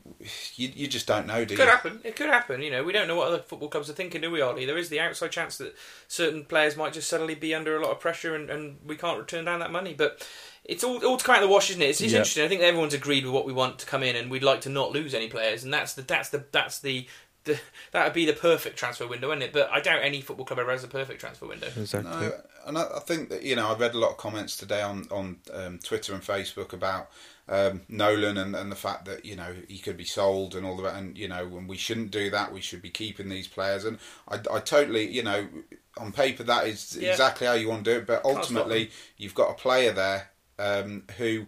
you 0.57 0.73
you 0.75 0.89
just 0.89 1.07
don't 1.07 1.27
know, 1.27 1.45
do 1.45 1.55
Could 1.55 1.65
you? 1.67 1.71
happen. 1.71 2.01
It 2.03 2.17
could 2.17 2.31
happen. 2.31 2.63
You 2.63 2.71
know, 2.71 2.83
we 2.83 2.93
don't 2.93 3.07
know 3.07 3.15
what 3.17 3.29
other 3.29 3.39
football 3.39 3.69
clubs 3.69 3.89
are 3.91 3.93
thinking, 3.93 4.23
do 4.23 4.31
we, 4.31 4.41
Ollie? 4.41 4.65
There 4.65 4.79
is 4.79 4.89
the 4.89 4.99
outside 5.01 5.31
chance 5.31 5.59
that 5.59 5.77
certain 6.09 6.45
players 6.47 6.77
might 6.77 6.95
just 6.95 7.09
suddenly 7.09 7.35
be 7.35 7.55
under 7.55 7.77
a 7.77 7.81
lot 7.83 7.93
of 7.93 8.01
pressure, 8.01 8.35
and, 8.35 8.49
and 8.51 8.79
we 8.85 8.97
can't 8.97 9.19
return 9.19 9.45
down 9.45 9.61
that 9.61 9.71
money. 9.71 9.93
But 9.95 10.27
it's 10.65 10.83
all 10.83 11.05
all 11.07 11.19
to 11.19 11.25
come 11.25 11.37
out 11.37 11.43
of 11.43 11.49
the 11.49 11.53
wash, 11.53 11.71
isn't 11.71 11.83
it? 11.83 11.91
It's, 11.91 12.01
it's 12.01 12.13
Yeah. 12.13 12.19
interesting. 12.21 12.45
I 12.45 12.49
think 12.49 12.63
everyone's 12.63 12.95
agreed 12.95 13.25
with 13.25 13.35
what 13.35 13.45
we 13.47 13.53
want 13.53 13.79
to 13.81 13.87
come 13.87 14.03
in, 14.03 14.17
and 14.17 14.31
we'd 14.31 14.43
like 14.43 14.63
to 14.63 14.71
not 14.71 14.93
lose 14.93 15.15
any 15.15 15.29
players, 15.29 15.63
and 15.63 15.73
that's 15.73 15.95
the 15.95 16.03
that's 16.03 16.31
the 16.31 16.45
that's 16.51 16.79
the. 16.81 17.07
the 17.45 17.59
that 17.93 18.05
would 18.05 18.13
be 18.13 18.27
the 18.27 18.33
perfect 18.35 18.77
transfer 18.77 19.07
window, 19.07 19.29
wouldn't 19.29 19.45
it? 19.45 19.53
But 19.53 19.71
I 19.71 19.81
doubt 19.81 20.01
any 20.03 20.21
football 20.21 20.45
club 20.45 20.59
ever 20.59 20.71
has 20.71 20.85
a 20.85 20.89
perfect 20.89 21.21
transfer 21.21 21.47
window. 21.47 21.69
Exactly. 21.77 22.11
No, 22.11 22.33
and 22.67 22.77
I, 22.77 22.83
I 22.97 23.01
think 23.01 23.29
that 23.31 23.43
you 23.43 23.57
know 23.57 23.69
I 23.69 23.75
read 23.77 23.95
a 23.95 23.99
lot 23.99 24.11
of 24.11 24.17
comments 24.19 24.57
today 24.57 24.83
on 24.83 25.07
on 25.11 25.37
um, 25.55 25.79
Twitter 25.79 26.13
and 26.15 26.23
Facebook 26.23 26.73
about 26.75 27.09
um, 27.49 27.83
Nolan 27.89 28.37
and, 28.37 28.55
and 28.55 28.71
the 28.71 28.77
fact 28.77 29.05
that 29.07 29.25
you 29.25 29.37
know 29.37 29.55
he 29.69 29.79
could 29.79 29.97
be 29.97 30.05
sold 30.05 30.55
and 30.55 30.67
all 30.67 30.77
that, 30.79 30.95
and 30.97 31.17
you 31.17 31.29
know 31.29 31.45
and 31.57 31.69
we 31.69 31.77
shouldn't 31.77 32.11
do 32.11 32.31
that, 32.31 32.53
we 32.53 32.61
should 32.61 32.83
be 32.83 32.91
keeping 32.91 33.29
these 33.29 33.49
players. 33.49 33.85
And 33.85 33.99
I, 34.29 34.37
I 34.53 34.61
totally 34.61 35.09
you 35.11 35.23
know 35.23 35.49
on 35.97 36.13
paper 36.13 36.43
that 36.45 36.67
is 36.67 36.97
Yeah. 37.01 37.11
exactly 37.11 37.47
how 37.47 37.55
you 37.55 37.69
want 37.69 37.85
to 37.85 37.93
do 37.93 37.99
it, 37.99 38.07
but 38.07 38.23
ultimately 38.25 38.91
you've 39.17 39.35
got 39.35 39.51
a 39.51 39.55
player 39.55 39.93
there 39.93 40.31
um, 40.59 41.05
who. 41.19 41.47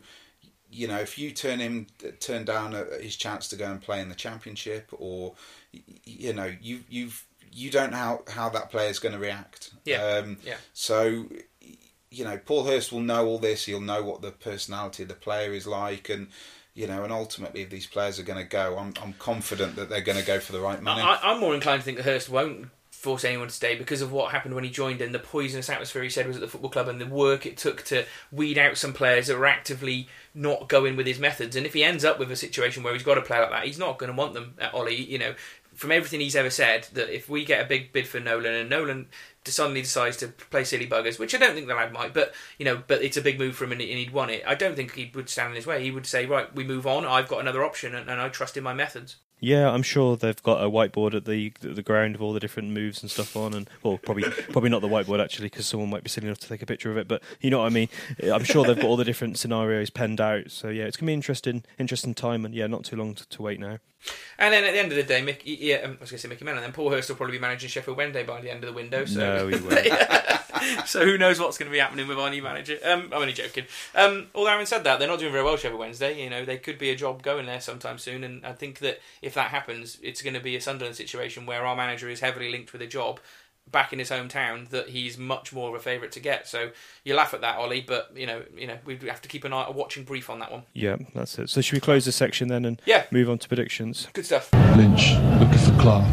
You 0.73 0.87
know, 0.87 0.99
if 0.99 1.19
you 1.19 1.33
turn 1.33 1.59
him 1.59 1.89
turn 2.21 2.45
down 2.45 2.77
his 3.01 3.17
chance 3.17 3.49
to 3.49 3.57
go 3.57 3.65
and 3.73 3.81
play 3.83 4.01
in 4.01 4.09
the 4.09 4.15
championship, 4.15 4.89
or 4.93 5.35
you 6.05 6.33
know, 6.33 6.55
you 6.63 6.85
you've 6.89 7.27
you 7.53 7.71
don't 7.73 7.91
know 7.91 7.97
how, 7.97 8.23
how 8.29 8.49
that 8.51 8.71
player 8.71 8.89
is 8.89 9.01
going 9.01 9.13
to 9.13 9.19
react. 9.19 9.73
Yeah, 9.85 10.01
Um, 10.01 10.37
yeah. 10.45 10.59
So, 10.73 11.27
you 12.11 12.25
know, 12.25 12.39
Paul 12.39 12.65
Hurst 12.65 12.93
will 12.93 13.01
know 13.01 13.27
all 13.27 13.39
this. 13.39 13.67
He'll 13.67 13.81
know 13.81 14.03
what 14.03 14.23
the 14.23 14.33
personality 14.33 15.05
of 15.05 15.09
the 15.09 15.15
player 15.15 15.53
is 15.53 15.67
like, 15.67 16.09
and 16.09 16.29
you 16.75 16.87
know, 16.87 17.05
and 17.05 17.13
ultimately, 17.13 17.63
if 17.63 17.71
these 17.71 17.87
players 17.87 18.19
are 18.19 18.25
going 18.25 18.39
to 18.39 18.49
go, 18.49 18.79
I'm 18.79 18.95
I'm 19.03 19.13
confident 19.15 19.77
that 19.77 19.89
they're 19.89 20.01
going 20.01 20.19
to 20.19 20.27
go 20.27 20.41
for 20.41 20.53
the 20.53 20.61
right 20.61 20.83
money. 20.83 21.03
I, 21.03 21.19
I'm 21.23 21.41
more 21.41 21.55
inclined 21.55 21.81
to 21.81 21.85
think 21.85 21.99
that 21.99 22.05
Hurst 22.05 22.29
won't 22.29 22.69
force 23.01 23.25
anyone 23.25 23.49
to 23.49 23.55
stay 23.55 23.77
because 23.77 24.03
of 24.03 24.13
what 24.13 24.31
happened 24.31 24.55
when 24.55 24.63
he 24.63 24.69
joined 24.69 25.01
and 25.01 25.15
the 25.15 25.19
poisonous 25.19 25.71
atmosphere 25.71 26.03
he 26.03 26.11
said 26.11 26.27
was 26.27 26.37
at 26.37 26.43
the 26.43 26.49
football 26.49 26.69
club 26.69 26.87
and 26.87 27.01
the 27.01 27.07
work 27.07 27.47
it 27.47 27.57
took 27.57 27.83
to 27.83 28.05
weed 28.31 28.59
out 28.59 28.77
some 28.77 28.93
players 28.93 29.27
that 29.27 29.39
were 29.39 29.47
actively 29.47 30.07
not 30.35 30.69
going 30.69 30.97
with 30.97 31.07
his 31.07 31.19
methods. 31.19 31.57
And 31.57 31.65
if 31.65 31.73
he 31.73 31.83
ends 31.83 32.05
up 32.05 32.19
with 32.19 32.31
a 32.31 32.37
situation 32.37 32.83
where 32.83 32.93
he's 32.93 33.03
got 33.03 33.17
a 33.17 33.23
player 33.23 33.41
like 33.41 33.53
that, 33.53 33.65
he's 33.65 33.79
not 33.79 33.99
going 33.99 34.13
to 34.13 34.19
want 34.19 34.35
them 34.35 34.53
at 34.59 34.75
Ollie. 34.75 34.97
You 34.97 35.19
know, 35.19 35.35
from 35.75 35.93
everything 35.93 36.21
he's 36.21 36.37
ever 36.37 36.51
said, 36.51 36.89
that 36.93 37.09
if 37.09 37.27
we 37.27 37.43
get 37.43 37.65
a 37.65 37.69
big 37.69 37.91
bid 37.91 38.07
for 38.07 38.21
Nolan 38.21 38.53
and 38.53 38.69
Nolan 38.69 39.07
suddenly 39.45 39.83
decides 39.83 40.17
to 40.19 40.29
play 40.29 40.65
silly 40.65 40.87
buggers, 40.87 41.19
which 41.19 41.35
I 41.35 41.39
don't 41.39 41.55
think 41.55 41.67
the 41.67 41.75
lad 41.75 41.93
might, 41.93 42.13
but 42.13 42.35
you 42.59 42.65
know, 42.65 42.83
but 42.87 43.03
it's 43.03 43.17
a 43.17 43.23
big 43.23 43.39
move 43.39 43.57
for 43.57 43.65
him 43.65 43.73
and 43.73 43.81
he'd 43.81 44.13
won 44.13 44.31
it. 44.31 44.43
I 44.47 44.55
don't 44.55 44.77
think 44.77 44.93
he 44.93 45.11
would 45.15 45.29
stand 45.29 45.51
in 45.51 45.57
his 45.57 45.67
way. 45.67 45.83
He 45.83 45.91
would 45.91 46.07
say, 46.07 46.27
right, 46.27 46.55
we 46.55 46.65
move 46.65 46.87
on. 46.87 47.07
I've 47.07 47.29
got 47.29 47.41
another 47.41 47.65
option, 47.65 47.95
and, 47.95 48.09
and 48.11 48.21
I 48.21 48.29
trust 48.29 48.57
in 48.57 48.65
my 48.65 48.75
methods. 48.75 49.17
Yeah, 49.41 49.71
I'm 49.71 49.83
sure 49.83 50.17
they've 50.17 50.43
got 50.43 50.63
a 50.63 50.69
whiteboard 50.69 51.15
at 51.15 51.25
the 51.25 51.53
the 51.61 51.83
ground 51.83 52.15
of 52.15 52.23
all 52.23 52.33
the 52.33 52.41
different 52.41 52.71
moves 52.71 53.03
and 53.03 53.11
stuff 53.11 53.35
on, 53.37 53.55
and 53.55 53.69
well, 53.83 53.99
probably 53.99 54.25
probably 54.51 54.71
not 54.71 54.83
the 54.83 54.89
whiteboard 54.89 55.23
actually, 55.23 55.47
because 55.47 55.67
someone 55.67 55.91
might 55.91 56.05
be 56.05 56.11
silly 56.11 56.27
enough 56.27 56.39
to 56.41 56.49
take 56.49 56.63
a 56.63 56.67
picture 56.67 56.91
of 56.91 56.99
it. 56.99 57.09
But 57.09 57.23
you 57.41 57.51
know 57.51 57.61
what 57.61 57.67
I 57.67 57.71
mean. 57.71 57.89
I'm 58.23 58.45
sure 58.45 58.65
they've 58.65 58.77
got 58.77 58.85
all 58.85 58.97
the 58.97 59.05
different 59.05 59.39
scenarios 59.39 59.91
penned 59.91 60.21
out. 60.21 60.51
So 60.51 60.69
yeah, 60.69 60.85
it's 60.85 60.97
gonna 60.97 61.09
be 61.09 61.15
interesting, 61.15 61.65
interesting 61.79 62.15
time, 62.15 62.45
and 62.45 62.55
yeah, 62.55 62.67
not 62.67 62.85
too 62.85 62.97
long 62.97 63.15
to, 63.15 63.29
to 63.29 63.43
wait 63.43 63.59
now. 63.59 63.79
And 64.39 64.55
then 64.55 64.65
at 64.65 64.73
the 64.73 64.79
end 64.79 64.93
of 64.93 64.97
the 64.97 65.03
day, 65.03 65.21
Micky, 65.23 65.59
yeah, 65.61 65.77
I 65.85 65.89
was 65.89 65.99
going 65.99 66.07
to 66.07 66.19
say 66.19 66.29
Micky 66.29 66.43
Mann, 66.45 66.55
and 66.57 66.65
then 66.65 66.73
Paul 66.73 66.91
Hurst 66.91 67.11
will 67.11 67.17
probably 67.17 67.37
be 67.37 67.41
managing 67.41 67.69
Sheffield 67.69 67.99
Wednesday 67.99 68.25
by 68.25 68.41
the 68.41 68.51
end 68.51 68.65
of 68.65 68.71
the 68.71 68.75
window. 68.75 69.05
So, 69.05 69.21
No, 69.21 69.49
he 69.49 69.57
won't. 69.61 70.50
so 70.87 71.05
who 71.05 71.19
knows 71.19 71.39
what's 71.41 71.59
going 71.59 71.71
to 71.71 71.73
be 71.73 71.79
happening 71.79 72.09
with 72.09 72.19
our 72.19 72.31
new 72.31 72.43
manager? 72.43 72.79
Um, 72.85 73.11
I'm 73.13 73.21
only 73.23 73.33
joking. 73.33 73.65
Um, 73.95 74.29
although 74.35 74.51
having 74.51 74.67
said 74.67 74.85
that, 74.85 74.99
they're 74.99 75.09
not 75.09 75.19
doing 75.19 75.33
very 75.33 75.45
well 75.45 75.57
Sheffield 75.57 75.81
Wednesday. 75.81 76.23
You 76.23 76.31
know, 76.31 76.45
they 76.45 76.59
could 76.59 76.79
be 76.79 76.91
a 76.91 76.97
job 76.97 77.23
going 77.23 77.47
there 77.47 77.61
sometime 77.61 77.99
soon, 77.99 78.25
and 78.25 78.45
I 78.45 78.53
think 78.53 78.79
that 78.81 79.01
if 79.23 79.35
that 79.35 79.51
happens, 79.51 79.99
it's 80.03 80.23
going 80.23 80.35
to 80.35 80.41
be 80.41 80.57
a 80.57 80.61
Sunderland 80.61 80.97
situation 80.97 81.47
where 81.47 81.65
our 81.67 81.77
manager 81.77 82.09
is 82.09 82.21
heavily 82.21 82.51
linked 82.51 82.73
with 82.73 82.83
a 82.83 82.87
job 82.87 83.21
back 83.71 83.93
in 83.93 83.99
his 84.01 84.11
hometown 84.11 84.69
that 84.71 84.89
he's 84.89 85.17
much 85.17 85.53
more 85.53 85.69
of 85.69 85.75
a 85.75 85.79
favourite 85.79 86.11
to 86.13 86.19
get. 86.19 86.49
So 86.49 86.71
you 87.05 87.15
laugh 87.15 87.33
at 87.35 87.41
that, 87.43 87.57
Ollie, 87.57 87.83
but 87.83 88.11
you 88.17 88.27
know, 88.27 88.43
you 88.57 88.67
know, 88.67 88.79
we 88.85 88.97
have 89.09 89.23
to 89.23 89.29
keep 89.29 89.45
an 89.45 89.53
eye, 89.53 89.67
a 89.69 89.71
watching 89.71 90.03
brief 90.03 90.29
on 90.29 90.41
that 90.41 90.51
one. 90.51 90.63
Yeah, 90.73 90.97
that's 91.15 91.39
it. 91.39 91.51
So 91.51 91.61
should 91.61 91.75
we 91.75 91.81
close 91.81 92.05
this 92.05 92.17
section 92.17 92.49
then 92.49 92.65
and 92.65 92.83
Yeah. 92.85 93.05
move 93.13 93.31
on 93.31 93.39
to 93.39 93.49
predictions? 93.49 94.09
Good 94.13 94.27
stuff. 94.27 94.53
Lynch 94.77 95.13
looking 95.39 95.59
for 95.59 95.79
Clark. 95.81 96.09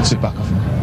It's 0.00 0.12
it 0.12 0.20
back 0.20 0.36
off 0.36 0.48
him. 0.48 0.75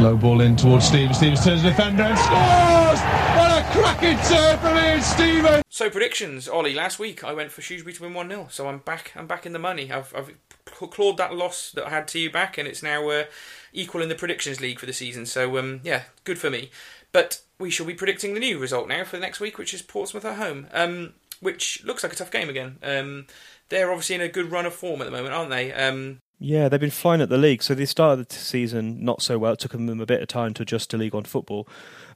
Low 0.00 0.14
ball 0.14 0.42
in 0.42 0.56
towards 0.56 0.86
Stevens. 0.86 1.16
Stevens 1.16 1.42
turns 1.42 1.62
the 1.62 1.70
defender 1.70 2.02
and 2.02 2.18
scores! 2.18 3.00
What 3.34 3.50
a 3.50 3.66
cracking 3.72 4.18
turn 4.28 4.58
from 4.58 4.76
Ian 4.76 5.00
Stevens! 5.00 5.62
So 5.70 5.88
predictions, 5.88 6.48
Ollie. 6.48 6.74
Last 6.74 6.98
week 6.98 7.24
I 7.24 7.32
went 7.32 7.50
for 7.50 7.62
Shrewsbury 7.62 7.94
to 7.94 8.02
win 8.02 8.12
one 8.12 8.28
0 8.28 8.48
so 8.50 8.68
I'm 8.68 8.78
back. 8.78 9.12
I'm 9.16 9.26
back 9.26 9.46
in 9.46 9.54
the 9.54 9.58
money. 9.58 9.90
I've, 9.90 10.14
I've 10.14 10.34
clawed 10.66 11.16
that 11.16 11.34
loss 11.34 11.70
that 11.72 11.86
I 11.86 11.90
had 11.90 12.08
to 12.08 12.18
you 12.18 12.30
back, 12.30 12.58
and 12.58 12.68
it's 12.68 12.82
now 12.82 13.08
uh, 13.08 13.24
equal 13.72 14.02
in 14.02 14.10
the 14.10 14.14
predictions 14.14 14.60
league 14.60 14.78
for 14.78 14.86
the 14.86 14.92
season. 14.92 15.24
So 15.24 15.56
um, 15.56 15.80
yeah, 15.82 16.02
good 16.24 16.38
for 16.38 16.50
me. 16.50 16.70
But 17.12 17.40
we 17.58 17.70
shall 17.70 17.86
be 17.86 17.94
predicting 17.94 18.34
the 18.34 18.40
new 18.40 18.58
result 18.58 18.88
now 18.88 19.02
for 19.04 19.16
the 19.16 19.22
next 19.22 19.40
week, 19.40 19.56
which 19.56 19.72
is 19.72 19.80
Portsmouth 19.80 20.26
at 20.26 20.36
home, 20.36 20.66
um, 20.74 21.14
which 21.40 21.82
looks 21.84 22.02
like 22.02 22.12
a 22.12 22.16
tough 22.16 22.30
game 22.30 22.50
again. 22.50 22.76
Um, 22.82 23.26
they're 23.70 23.90
obviously 23.90 24.16
in 24.16 24.20
a 24.20 24.28
good 24.28 24.50
run 24.52 24.66
of 24.66 24.74
form 24.74 25.00
at 25.00 25.06
the 25.06 25.10
moment, 25.10 25.34
aren't 25.34 25.50
they? 25.50 25.72
Um, 25.72 26.18
Yeah, 26.38 26.68
they've 26.68 26.78
been 26.80 26.90
flying 26.90 27.22
at 27.22 27.30
the 27.30 27.38
league. 27.38 27.62
So 27.62 27.74
they 27.74 27.86
started 27.86 28.28
the 28.28 28.34
season 28.34 29.02
not 29.02 29.22
so 29.22 29.38
well. 29.38 29.54
It 29.54 29.58
took 29.58 29.72
them 29.72 29.88
a 30.00 30.04
bit 30.06 30.20
of 30.20 30.28
time 30.28 30.52
to 30.54 30.62
adjust 30.62 30.90
to 30.90 30.98
League 30.98 31.14
One 31.14 31.24
football. 31.24 31.66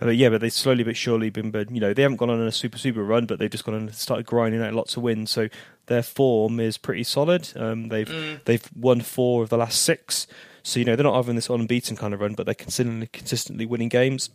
Uh, 0.01 0.05
But 0.07 0.16
yeah, 0.16 0.29
but 0.29 0.43
they've 0.43 0.53
slowly 0.53 0.85
but 0.85 0.97
surely 0.97 1.31
been, 1.31 1.51
but 1.51 1.71
you 1.71 1.81
know, 1.81 1.95
they 1.95 2.03
haven't 2.03 2.18
gone 2.18 2.29
on 2.29 2.41
a 2.41 2.53
super 2.53 2.77
super 2.77 3.03
run, 3.03 3.25
but 3.25 3.39
they've 3.39 3.51
just 3.51 3.64
gone 3.64 3.75
and 3.75 3.95
started 3.95 4.27
grinding 4.27 4.61
out 4.62 4.75
lots 4.75 4.97
of 4.97 5.03
wins. 5.03 5.31
So 5.31 5.49
their 5.87 6.03
form 6.03 6.61
is 6.61 6.77
pretty 6.77 7.05
solid. 7.05 7.51
Um, 7.57 7.89
they've 7.89 8.41
they've 8.45 8.68
won 8.77 9.01
four 9.01 9.43
of 9.43 9.49
the 9.49 9.57
last 9.57 9.81
six. 9.83 10.27
So 10.62 10.79
you 10.81 10.85
know 10.85 10.97
they're 10.97 11.05
not 11.05 11.16
having 11.16 11.37
this 11.37 11.49
unbeaten 11.49 11.97
kind 11.97 12.12
of 12.12 12.21
run, 12.21 12.35
but 12.35 12.45
they're 12.45 12.55
consistently 12.55 13.07
consistently 13.11 13.64
winning 13.64 13.89
games. 13.89 14.29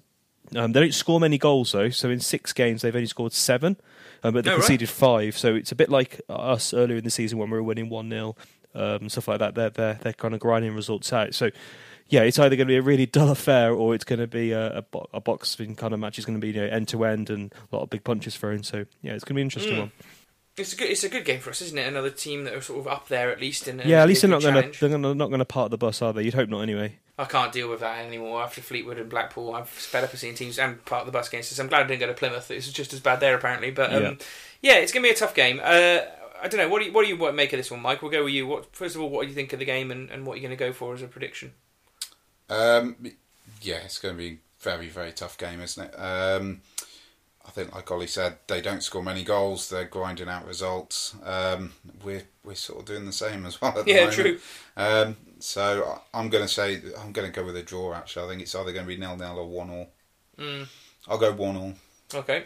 Um, 0.56 0.72
they 0.74 0.80
don't 0.80 0.94
score 0.94 1.20
many 1.20 1.38
goals 1.38 1.74
though. 1.74 1.90
So 1.90 2.10
in 2.10 2.20
six 2.20 2.54
games 2.54 2.82
they've 2.82 2.96
only 2.96 3.08
scored 3.08 3.34
seven, 3.34 3.78
um, 4.24 4.34
but 4.34 4.44
they 4.46 4.50
Oh, 4.52 4.54
right. 4.54 4.60
conceded 4.62 4.90
five. 4.90 5.38
So 5.38 5.54
it's 5.54 5.72
a 5.72 5.76
bit 5.76 5.90
like 5.90 6.22
us 6.28 6.74
earlier 6.74 6.98
in 6.98 7.04
the 7.04 7.10
season 7.12 7.38
when 7.38 7.50
we 7.52 7.58
were 7.58 7.64
winning 7.64 7.90
one 7.90 8.10
0 8.10 8.36
um, 8.76 9.10
stuff 9.10 9.28
like 9.28 9.40
that. 9.40 9.56
They're 9.56 9.70
they're 9.70 10.00
they're 10.02 10.14
kind 10.14 10.34
of 10.34 10.40
grinding 10.40 10.76
results 10.76 11.12
out. 11.14 11.34
So 11.34 11.50
yeah, 12.08 12.22
it's 12.22 12.38
either 12.38 12.56
going 12.56 12.68
to 12.68 12.72
be 12.72 12.78
a 12.78 12.82
really 12.82 13.06
dull 13.18 13.32
affair 13.32 13.74
or 13.74 13.96
it's 13.96 14.04
going 14.04 14.20
to 14.20 14.28
be 14.28 14.52
a, 14.52 14.78
a, 14.78 14.82
bo- 14.84 15.10
a 15.14 15.20
boxing 15.20 15.76
kind 15.76 15.94
of 15.94 16.00
match. 16.00 16.18
It's 16.20 16.26
going 16.26 16.40
to 16.40 16.54
be 16.54 16.58
end 16.60 16.88
to 16.90 17.04
end 17.06 17.30
and 17.32 17.52
a 17.72 17.76
lot 17.76 17.84
of 17.84 17.90
big 17.90 18.04
punches 18.04 18.36
thrown. 18.36 18.62
So 18.64 18.86
yeah, 19.02 19.14
it's 19.14 19.24
going 19.24 19.34
to 19.34 19.34
be 19.36 19.42
an 19.42 19.46
interesting 19.48 19.74
Mm. 19.76 19.80
one. 19.80 19.92
it's 20.58 20.74
a 20.74 20.76
good. 20.78 20.90
It's 20.90 21.04
a 21.04 21.10
good 21.10 21.26
game 21.26 21.40
for 21.40 21.50
us, 21.50 21.62
isn't 21.62 21.78
it? 21.78 21.88
Another 21.88 22.10
team 22.12 22.44
that 22.44 22.54
are 22.54 22.62
sort 22.62 22.80
of 22.80 22.88
up 22.88 23.08
there 23.08 23.32
at 23.32 23.42
least. 23.42 23.68
And 23.68 23.84
Yeah, 23.84 24.02
at 24.04 24.08
least 24.08 24.22
they're 24.22 24.30
not 24.30 24.42
going 24.44 24.72
to 24.72 24.80
they're 24.80 24.90
gonna, 24.90 25.16
not 25.16 25.28
going 25.30 25.40
to 25.40 25.46
part 25.46 25.72
the 25.72 25.78
bus, 25.78 26.02
are 26.02 26.14
they? 26.14 26.24
You'd 26.24 26.34
hope 26.36 26.50
not, 26.50 26.62
anyway. 26.62 27.00
I 27.18 27.26
can't 27.26 27.52
deal 27.54 27.70
with 27.70 27.80
that 27.80 28.06
anymore. 28.06 28.44
After 28.44 28.62
Fleetwood 28.62 28.98
and 29.00 29.10
Blackpool, 29.10 29.56
I've 29.56 29.70
fed 29.70 30.04
up 30.04 30.12
of 30.14 30.20
seeing 30.20 30.36
teams 30.36 30.60
and 30.60 30.84
part 30.86 31.02
of 31.02 31.06
the 31.06 31.12
bus 31.14 31.30
against 31.30 31.52
us. 31.52 31.60
I'm 31.60 31.68
glad 31.68 31.86
I 31.86 31.88
didn't 31.88 32.02
go 32.02 32.08
to 32.08 32.14
Plymouth. 32.14 32.52
It 32.52 32.56
was 32.56 32.72
just 32.72 32.92
as 32.94 33.00
bad 33.00 33.20
there, 33.22 33.34
apparently. 33.36 33.72
But 33.72 33.94
um, 33.94 34.04
Yeah. 34.04 34.14
yeah. 34.62 34.74
it's 34.76 34.92
going 34.92 35.02
to 35.02 35.08
be 35.10 35.14
a 35.14 35.18
tough 35.18 35.34
game. 35.34 35.60
Uh, 35.64 36.00
I 36.46 36.48
don't 36.48 36.60
know. 36.60 36.70
What 36.70 36.80
do 36.80 36.86
you 36.86 36.94
what 36.94 37.04
do 37.06 37.10
you 37.10 37.32
make 37.34 37.54
of 37.54 37.58
this 37.58 37.72
one, 37.72 37.82
Mike? 37.82 38.02
We'll 38.04 38.12
go 38.12 38.24
with 38.24 38.34
you. 38.34 38.46
What 38.46 38.76
first 38.76 38.96
of 38.96 39.02
all, 39.02 39.10
what 39.10 39.24
do 39.24 39.30
you 39.30 39.34
think 39.34 39.52
of 39.52 39.60
the 39.60 39.66
game, 39.66 39.90
and, 39.90 40.12
and 40.12 40.26
what 40.26 40.34
are 40.34 40.36
you 40.38 40.42
going 40.48 40.56
to 40.58 40.64
go 40.64 40.72
for 40.72 40.94
as 40.94 41.02
a 41.02 41.08
prediction? 41.08 41.54
Um, 42.50 42.96
yeah, 43.62 43.78
it's 43.78 43.98
going 43.98 44.14
to 44.16 44.18
be 44.20 44.30
a 44.30 44.38
very, 44.60 44.88
very 44.88 45.12
tough 45.12 45.38
game, 45.38 45.60
isn't 45.60 45.84
it? 45.90 45.96
Um, 46.00 46.62
I 47.48 47.52
think, 47.52 47.74
like 47.74 47.90
Ollie 47.92 48.08
said, 48.08 48.38
they 48.48 48.62
don't 48.62 48.84
score 48.84 49.04
many 49.04 49.24
goals. 49.24 49.70
They're 49.70 49.86
grinding 49.86 50.30
out 50.30 50.46
results. 50.48 51.16
Um, 51.24 51.74
we're 52.04 52.24
we're 52.44 52.56
sort 52.56 52.80
of 52.82 52.86
doing 52.86 53.06
the 53.06 53.12
same 53.12 53.46
as 53.46 53.60
well. 53.62 53.78
At 53.80 53.86
the 53.86 53.92
Yeah, 53.92 53.98
moment. 54.06 54.14
true. 54.16 54.40
Um, 54.78 55.18
So 55.40 56.00
I'm 56.14 56.30
going 56.30 56.44
to 56.44 56.54
say 56.54 56.82
I'm 57.00 57.12
going 57.12 57.32
to 57.32 57.40
go 57.40 57.46
with 57.46 57.58
a 57.58 57.64
draw. 57.64 57.94
Actually, 57.94 58.26
I 58.26 58.30
think 58.30 58.42
it's 58.44 58.56
either 58.56 58.72
going 58.72 58.86
to 58.86 58.88
be 58.88 58.98
nil 58.98 59.18
nil 59.18 59.38
or 59.40 59.48
one 59.48 59.70
all. 59.70 59.88
Mm. 60.38 60.68
I'll 61.08 61.18
go 61.18 61.32
one 61.34 61.56
all. 61.58 61.74
Okay. 62.14 62.46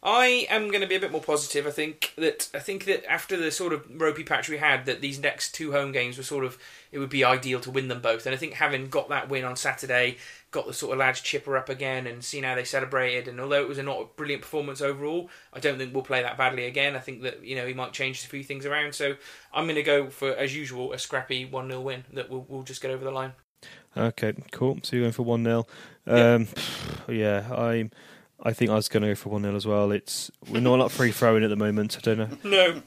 I 0.00 0.46
am 0.48 0.68
going 0.68 0.80
to 0.80 0.86
be 0.86 0.94
a 0.94 1.00
bit 1.00 1.10
more 1.10 1.20
positive. 1.20 1.66
I 1.66 1.70
think 1.70 2.12
that 2.16 2.48
I 2.54 2.60
think 2.60 2.84
that 2.84 3.04
after 3.10 3.36
the 3.36 3.50
sort 3.50 3.72
of 3.72 3.84
ropey 4.00 4.22
patch 4.22 4.48
we 4.48 4.58
had, 4.58 4.86
that 4.86 5.00
these 5.00 5.18
next 5.18 5.52
two 5.56 5.72
home 5.72 5.90
games 5.90 6.16
were 6.16 6.22
sort 6.22 6.44
of 6.44 6.56
it 6.92 7.00
would 7.00 7.10
be 7.10 7.24
ideal 7.24 7.58
to 7.60 7.70
win 7.70 7.88
them 7.88 8.00
both. 8.00 8.24
And 8.24 8.32
I 8.32 8.38
think 8.38 8.54
having 8.54 8.88
got 8.88 9.08
that 9.08 9.28
win 9.28 9.44
on 9.44 9.56
Saturday, 9.56 10.18
got 10.52 10.68
the 10.68 10.72
sort 10.72 10.92
of 10.92 10.98
lads 10.98 11.20
chipper 11.20 11.56
up 11.56 11.68
again, 11.68 12.06
and 12.06 12.22
seen 12.22 12.44
how 12.44 12.54
they 12.54 12.62
celebrated. 12.62 13.26
And 13.26 13.40
although 13.40 13.60
it 13.60 13.68
was 13.68 13.78
a 13.78 13.82
not 13.82 14.00
a 14.00 14.04
brilliant 14.04 14.42
performance 14.42 14.80
overall, 14.80 15.30
I 15.52 15.58
don't 15.58 15.78
think 15.78 15.92
we'll 15.92 16.04
play 16.04 16.22
that 16.22 16.38
badly 16.38 16.66
again. 16.66 16.94
I 16.94 17.00
think 17.00 17.22
that 17.22 17.44
you 17.44 17.56
know 17.56 17.66
he 17.66 17.74
might 17.74 17.92
change 17.92 18.22
a 18.24 18.28
few 18.28 18.44
things 18.44 18.66
around. 18.66 18.94
So 18.94 19.16
I'm 19.52 19.64
going 19.64 19.74
to 19.74 19.82
go 19.82 20.10
for 20.10 20.30
as 20.30 20.54
usual 20.54 20.92
a 20.92 20.98
scrappy 20.98 21.44
one 21.44 21.68
0 21.68 21.80
win 21.80 22.04
that 22.12 22.30
we'll, 22.30 22.46
we'll 22.48 22.62
just 22.62 22.80
get 22.80 22.92
over 22.92 23.04
the 23.04 23.10
line. 23.10 23.32
Okay, 23.96 24.34
cool. 24.52 24.78
So 24.84 24.94
you're 24.94 25.04
going 25.06 25.12
for 25.12 25.24
one 25.24 25.42
0 25.42 25.66
Yeah. 26.06 26.34
um, 26.34 26.48
yeah. 27.08 27.48
I 27.50 27.90
I 28.42 28.52
think 28.52 28.70
I 28.70 28.74
was 28.74 28.88
going 28.88 29.02
to 29.02 29.08
go 29.10 29.14
for 29.14 29.30
one 29.30 29.42
0 29.42 29.56
as 29.56 29.66
well. 29.66 29.90
It's 29.90 30.30
we're 30.50 30.60
not 30.60 30.80
up 30.80 30.90
free 30.90 31.10
throwing 31.12 31.42
at 31.44 31.50
the 31.50 31.56
moment. 31.56 31.96
I 31.98 32.00
don't 32.00 32.18
know. 32.18 32.28
No, 32.44 32.82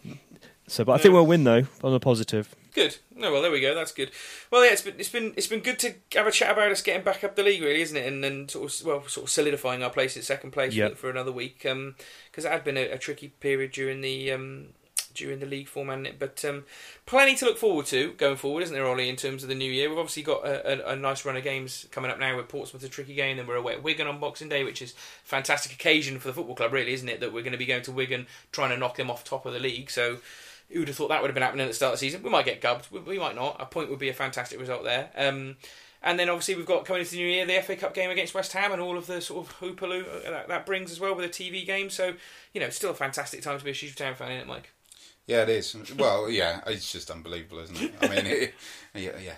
So, 0.67 0.85
but 0.85 0.93
I 0.93 0.97
think 0.97 1.13
we'll 1.13 1.25
win 1.25 1.43
though 1.43 1.63
on 1.83 1.93
a 1.93 1.99
positive. 1.99 2.55
Good. 2.73 2.97
No, 3.13 3.33
well, 3.33 3.41
there 3.41 3.51
we 3.51 3.59
go. 3.59 3.75
That's 3.75 3.91
good. 3.91 4.11
Well, 4.49 4.63
yeah, 4.63 4.71
it's 4.71 4.81
been 4.81 4.95
it's 4.97 5.09
been 5.09 5.33
it's 5.35 5.47
been 5.47 5.59
good 5.59 5.77
to 5.79 5.93
have 6.13 6.25
a 6.27 6.31
chat 6.31 6.51
about 6.51 6.71
us 6.71 6.81
getting 6.81 7.03
back 7.03 7.23
up 7.25 7.35
the 7.35 7.43
league, 7.43 7.61
really, 7.61 7.81
isn't 7.81 7.97
it? 7.97 8.07
And 8.07 8.23
then 8.23 8.47
sort 8.47 8.71
of 8.73 8.85
well, 8.85 9.07
sort 9.09 9.25
of 9.25 9.29
solidifying 9.29 9.83
our 9.83 9.89
place 9.89 10.15
at 10.15 10.23
second 10.23 10.51
place 10.51 10.73
Yep. 10.73 10.91
for, 10.91 10.97
for 10.97 11.09
another 11.09 11.33
week. 11.33 11.59
Because 11.63 12.45
it 12.45 12.51
had 12.51 12.63
been 12.63 12.77
a, 12.77 12.91
a 12.91 12.97
tricky 12.97 13.27
period 13.41 13.73
during 13.73 13.99
the 13.99 14.31
um, 14.31 14.67
during 15.14 15.39
the 15.39 15.45
league 15.45 15.68
form, 15.68 15.89
hadn't? 15.89 16.20
But 16.20 16.43
um, 16.45 16.66
plenty 17.05 17.36
to 17.36 17.45
look 17.45 17.57
forward 17.57 17.86
to 17.88 18.14
going 18.14 18.38
forward, 18.38 18.64
isn't 18.64 18.74
there, 18.74 18.86
Ollie? 18.86 19.09
In 19.09 19.16
terms 19.16 19.43
of 19.43 19.49
the 19.49 19.55
new 19.55 19.72
year, 19.72 19.89
we've 19.89 19.97
obviously 19.97 20.24
got 20.24 20.45
a, 20.45 20.89
a, 20.89 20.93
a 20.93 20.95
nice 20.95 21.26
run 21.26 21.38
of 21.38 21.43
games 21.43 21.88
coming 21.91 22.12
up 22.12 22.20
now 22.20 22.38
with 22.38 22.47
Portsmouth 22.47 22.84
a 22.84 22.89
tricky 22.89 23.14
game, 23.14 23.38
then 23.38 23.47
we're 23.47 23.55
away 23.55 23.74
at 23.74 23.84
Wigan 23.84 24.07
on 24.07 24.20
Boxing 24.20 24.49
Day, 24.49 24.64
which 24.64 24.82
is 24.82 24.91
a 24.91 25.28
fantastic 25.28 25.74
occasion 25.74 26.20
for 26.20 26.28
the 26.28 26.34
football 26.34 26.55
club, 26.55 26.74
really, 26.74 26.93
isn't 26.93 27.09
it? 27.09 27.20
That 27.20 27.34
we're 27.34 27.43
going 27.43 27.51
to 27.53 27.57
be 27.57 27.66
going 27.66 27.84
to 27.84 27.91
Wigan 27.91 28.28
trying 28.51 28.70
to 28.70 28.78
knock 28.78 28.97
them 28.97 29.12
off 29.12 29.24
top 29.24 29.45
of 29.45 29.53
the 29.53 29.59
league. 29.59 29.89
So 29.89 30.18
who 30.72 30.80
would 30.80 30.88
have 30.88 30.97
thought 30.97 31.09
that 31.09 31.22
would 31.22 31.30
have 31.30 31.36
been 31.36 31.43
happening 31.43 31.66
at 31.66 31.70
the 31.70 31.74
start 31.74 31.93
of 31.93 31.99
the 31.99 32.05
season? 32.05 32.24
We 32.24 32.30
might 32.30 32.45
get 32.45 32.62
gubbed, 32.62 32.88
we, 32.91 32.99
we 32.99 33.20
might 33.20 33.36
not. 33.36 33.57
A 33.59 33.66
point 33.66 33.89
would 33.89 33.99
be 33.99 34.09
a 34.09 34.14
fantastic 34.14 34.59
result 34.59 34.84
there. 34.84 35.09
Um, 35.16 35.57
and 36.03 36.18
then 36.18 36.30
obviously 36.30 36.55
we've 36.55 36.66
got 36.66 36.86
coming 36.86 37.01
into 37.01 37.12
the 37.12 37.18
new 37.18 37.28
year 37.28 37.45
the 37.45 37.62
FA 37.62 37.76
Cup 37.76 37.93
game 37.93 38.09
against 38.09 38.34
West 38.34 38.53
Ham 38.53 38.72
and 38.72 38.82
all 38.82 38.97
of 38.97 39.07
the 39.07 39.22
sort 39.22 39.45
of 39.45 39.59
hoopaloo 39.59 40.24
that, 40.24 40.47
that 40.47 40.66
brings 40.66 40.91
as 40.91 40.99
well 40.99 41.16
with 41.16 41.26
a 41.26 41.30
TV 41.30 41.66
game. 41.66 41.89
So 41.89 42.14
you 42.53 42.62
know, 42.62 42.70
still 42.70 42.91
a 42.91 42.95
fantastic 42.95 43.41
time 43.41 43.59
to 43.59 43.64
be 43.64 43.72
a 43.72 43.74
Shrewsbury 43.74 44.09
Town 44.09 44.16
fan, 44.16 44.32
isn't 44.32 44.41
it, 44.41 44.47
Mike? 44.47 44.72
Yeah, 45.28 45.43
it 45.43 45.49
is. 45.49 45.76
Well, 45.97 46.30
yeah, 46.30 46.61
it's 46.67 46.91
just 46.91 47.11
unbelievable, 47.11 47.59
isn't 47.59 47.80
it? 47.82 47.93
I 48.01 48.07
mean, 48.07 48.26
it, 48.26 48.53
yeah, 48.95 49.11
yeah. 49.24 49.36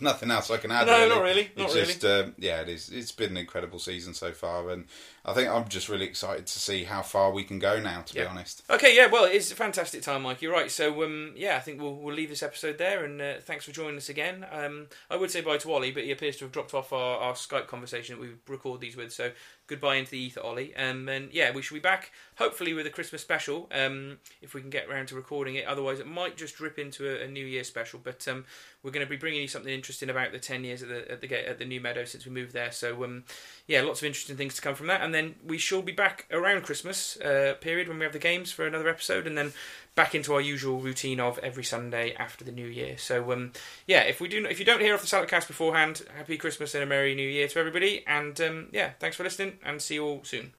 Nothing 0.00 0.30
else 0.30 0.50
I 0.50 0.56
can 0.56 0.72
add. 0.72 0.86
No, 0.86 0.98
really. 0.98 1.08
not 1.08 1.22
really, 1.22 1.50
not 1.56 1.66
it's 1.66 1.74
really. 1.74 1.86
just, 1.86 2.04
um, 2.04 2.34
yeah, 2.38 2.60
it 2.62 2.68
is. 2.68 2.90
It's 2.90 3.12
been 3.12 3.30
an 3.30 3.36
incredible 3.36 3.78
season 3.78 4.12
so 4.12 4.32
far, 4.32 4.70
and 4.70 4.86
I 5.28 5.34
think 5.34 5.48
I'm 5.48 5.68
just 5.68 5.88
really 5.88 6.06
excited 6.06 6.46
to 6.46 6.58
see 6.58 6.84
how 6.84 7.02
far 7.02 7.30
we 7.30 7.44
can 7.44 7.58
go 7.58 7.78
now. 7.78 8.00
To 8.00 8.14
be 8.14 8.24
honest. 8.24 8.62
Okay, 8.70 8.96
yeah, 8.96 9.06
well, 9.06 9.24
it's 9.24 9.52
a 9.52 9.54
fantastic 9.54 10.02
time, 10.02 10.22
Mike. 10.22 10.40
You're 10.40 10.52
right. 10.52 10.70
So, 10.70 11.04
um, 11.04 11.32
yeah, 11.36 11.56
I 11.56 11.60
think 11.60 11.80
we'll 11.80 11.96
we'll 11.96 12.14
leave 12.14 12.30
this 12.30 12.42
episode 12.42 12.78
there, 12.78 13.04
and 13.04 13.20
uh, 13.20 13.34
thanks 13.40 13.64
for 13.64 13.72
joining 13.72 13.96
us 13.96 14.08
again. 14.08 14.46
Um, 14.50 14.86
I 15.10 15.16
would 15.16 15.30
say 15.30 15.40
bye 15.40 15.58
to 15.58 15.72
Ollie, 15.72 15.92
but 15.92 16.04
he 16.04 16.12
appears 16.12 16.36
to 16.38 16.46
have 16.46 16.52
dropped 16.52 16.72
off 16.74 16.92
our, 16.92 17.18
our 17.18 17.34
Skype 17.34 17.66
conversation 17.66 18.16
that 18.16 18.22
we 18.22 18.34
record 18.48 18.80
these 18.80 18.96
with. 18.96 19.12
So, 19.12 19.32
goodbye 19.66 19.96
into 19.96 20.12
the 20.12 20.18
ether, 20.18 20.40
Ollie. 20.40 20.74
Um, 20.76 21.08
and 21.08 21.32
yeah, 21.32 21.52
we 21.52 21.62
shall 21.62 21.76
be 21.76 21.80
back 21.80 22.10
hopefully 22.36 22.72
with 22.72 22.86
a 22.86 22.90
Christmas 22.90 23.20
special 23.20 23.68
um, 23.72 24.18
if 24.40 24.54
we 24.54 24.60
can 24.60 24.70
get 24.70 24.88
around 24.88 25.08
to 25.08 25.14
recording 25.14 25.56
it. 25.56 25.66
Otherwise, 25.66 26.00
it 26.00 26.06
might 26.06 26.36
just 26.36 26.56
drip 26.56 26.78
into 26.78 27.06
a, 27.08 27.24
a 27.24 27.28
New 27.28 27.44
Year 27.44 27.64
special. 27.64 28.00
But 28.02 28.26
um, 28.26 28.44
we're 28.82 28.90
going 28.90 29.04
to 29.04 29.10
be 29.10 29.16
bringing 29.16 29.42
you 29.42 29.48
something 29.48 29.72
interesting 29.72 30.10
about 30.10 30.32
the 30.32 30.38
ten 30.38 30.64
years 30.64 30.82
at 30.82 30.88
the 30.88 31.10
at 31.10 31.20
the 31.20 31.48
at 31.48 31.58
the 31.58 31.64
new 31.64 31.80
meadow 31.80 32.04
since 32.04 32.24
we 32.24 32.32
moved 32.32 32.52
there. 32.52 32.72
So, 32.72 33.04
um, 33.04 33.24
yeah, 33.66 33.82
lots 33.82 34.00
of 34.00 34.06
interesting 34.06 34.36
things 34.36 34.54
to 34.54 34.62
come 34.62 34.74
from 34.74 34.86
that. 34.86 35.02
And 35.02 35.14
then 35.18 35.34
we 35.44 35.58
shall 35.58 35.82
be 35.82 35.92
back 35.92 36.26
around 36.30 36.62
Christmas 36.62 37.20
uh, 37.20 37.54
period 37.60 37.88
when 37.88 37.98
we 37.98 38.04
have 38.04 38.12
the 38.12 38.18
games 38.18 38.52
for 38.52 38.66
another 38.66 38.88
episode, 38.88 39.26
and 39.26 39.36
then 39.36 39.52
back 39.94 40.14
into 40.14 40.32
our 40.32 40.40
usual 40.40 40.78
routine 40.78 41.18
of 41.18 41.38
every 41.38 41.64
Sunday 41.64 42.14
after 42.14 42.44
the 42.44 42.52
New 42.52 42.68
Year. 42.68 42.96
So, 42.96 43.32
um, 43.32 43.52
yeah, 43.86 44.02
if 44.02 44.20
we 44.20 44.28
do, 44.28 44.46
if 44.46 44.60
you 44.60 44.64
don't 44.64 44.80
hear 44.80 44.94
off 44.94 45.00
the 45.00 45.08
Saladcast 45.08 45.48
beforehand, 45.48 46.02
happy 46.16 46.38
Christmas 46.38 46.74
and 46.74 46.84
a 46.84 46.86
merry 46.86 47.16
New 47.16 47.28
Year 47.28 47.48
to 47.48 47.58
everybody. 47.58 48.04
And 48.06 48.40
um, 48.40 48.68
yeah, 48.72 48.92
thanks 49.00 49.16
for 49.16 49.24
listening, 49.24 49.58
and 49.64 49.82
see 49.82 49.94
you 49.94 50.04
all 50.04 50.24
soon. 50.24 50.52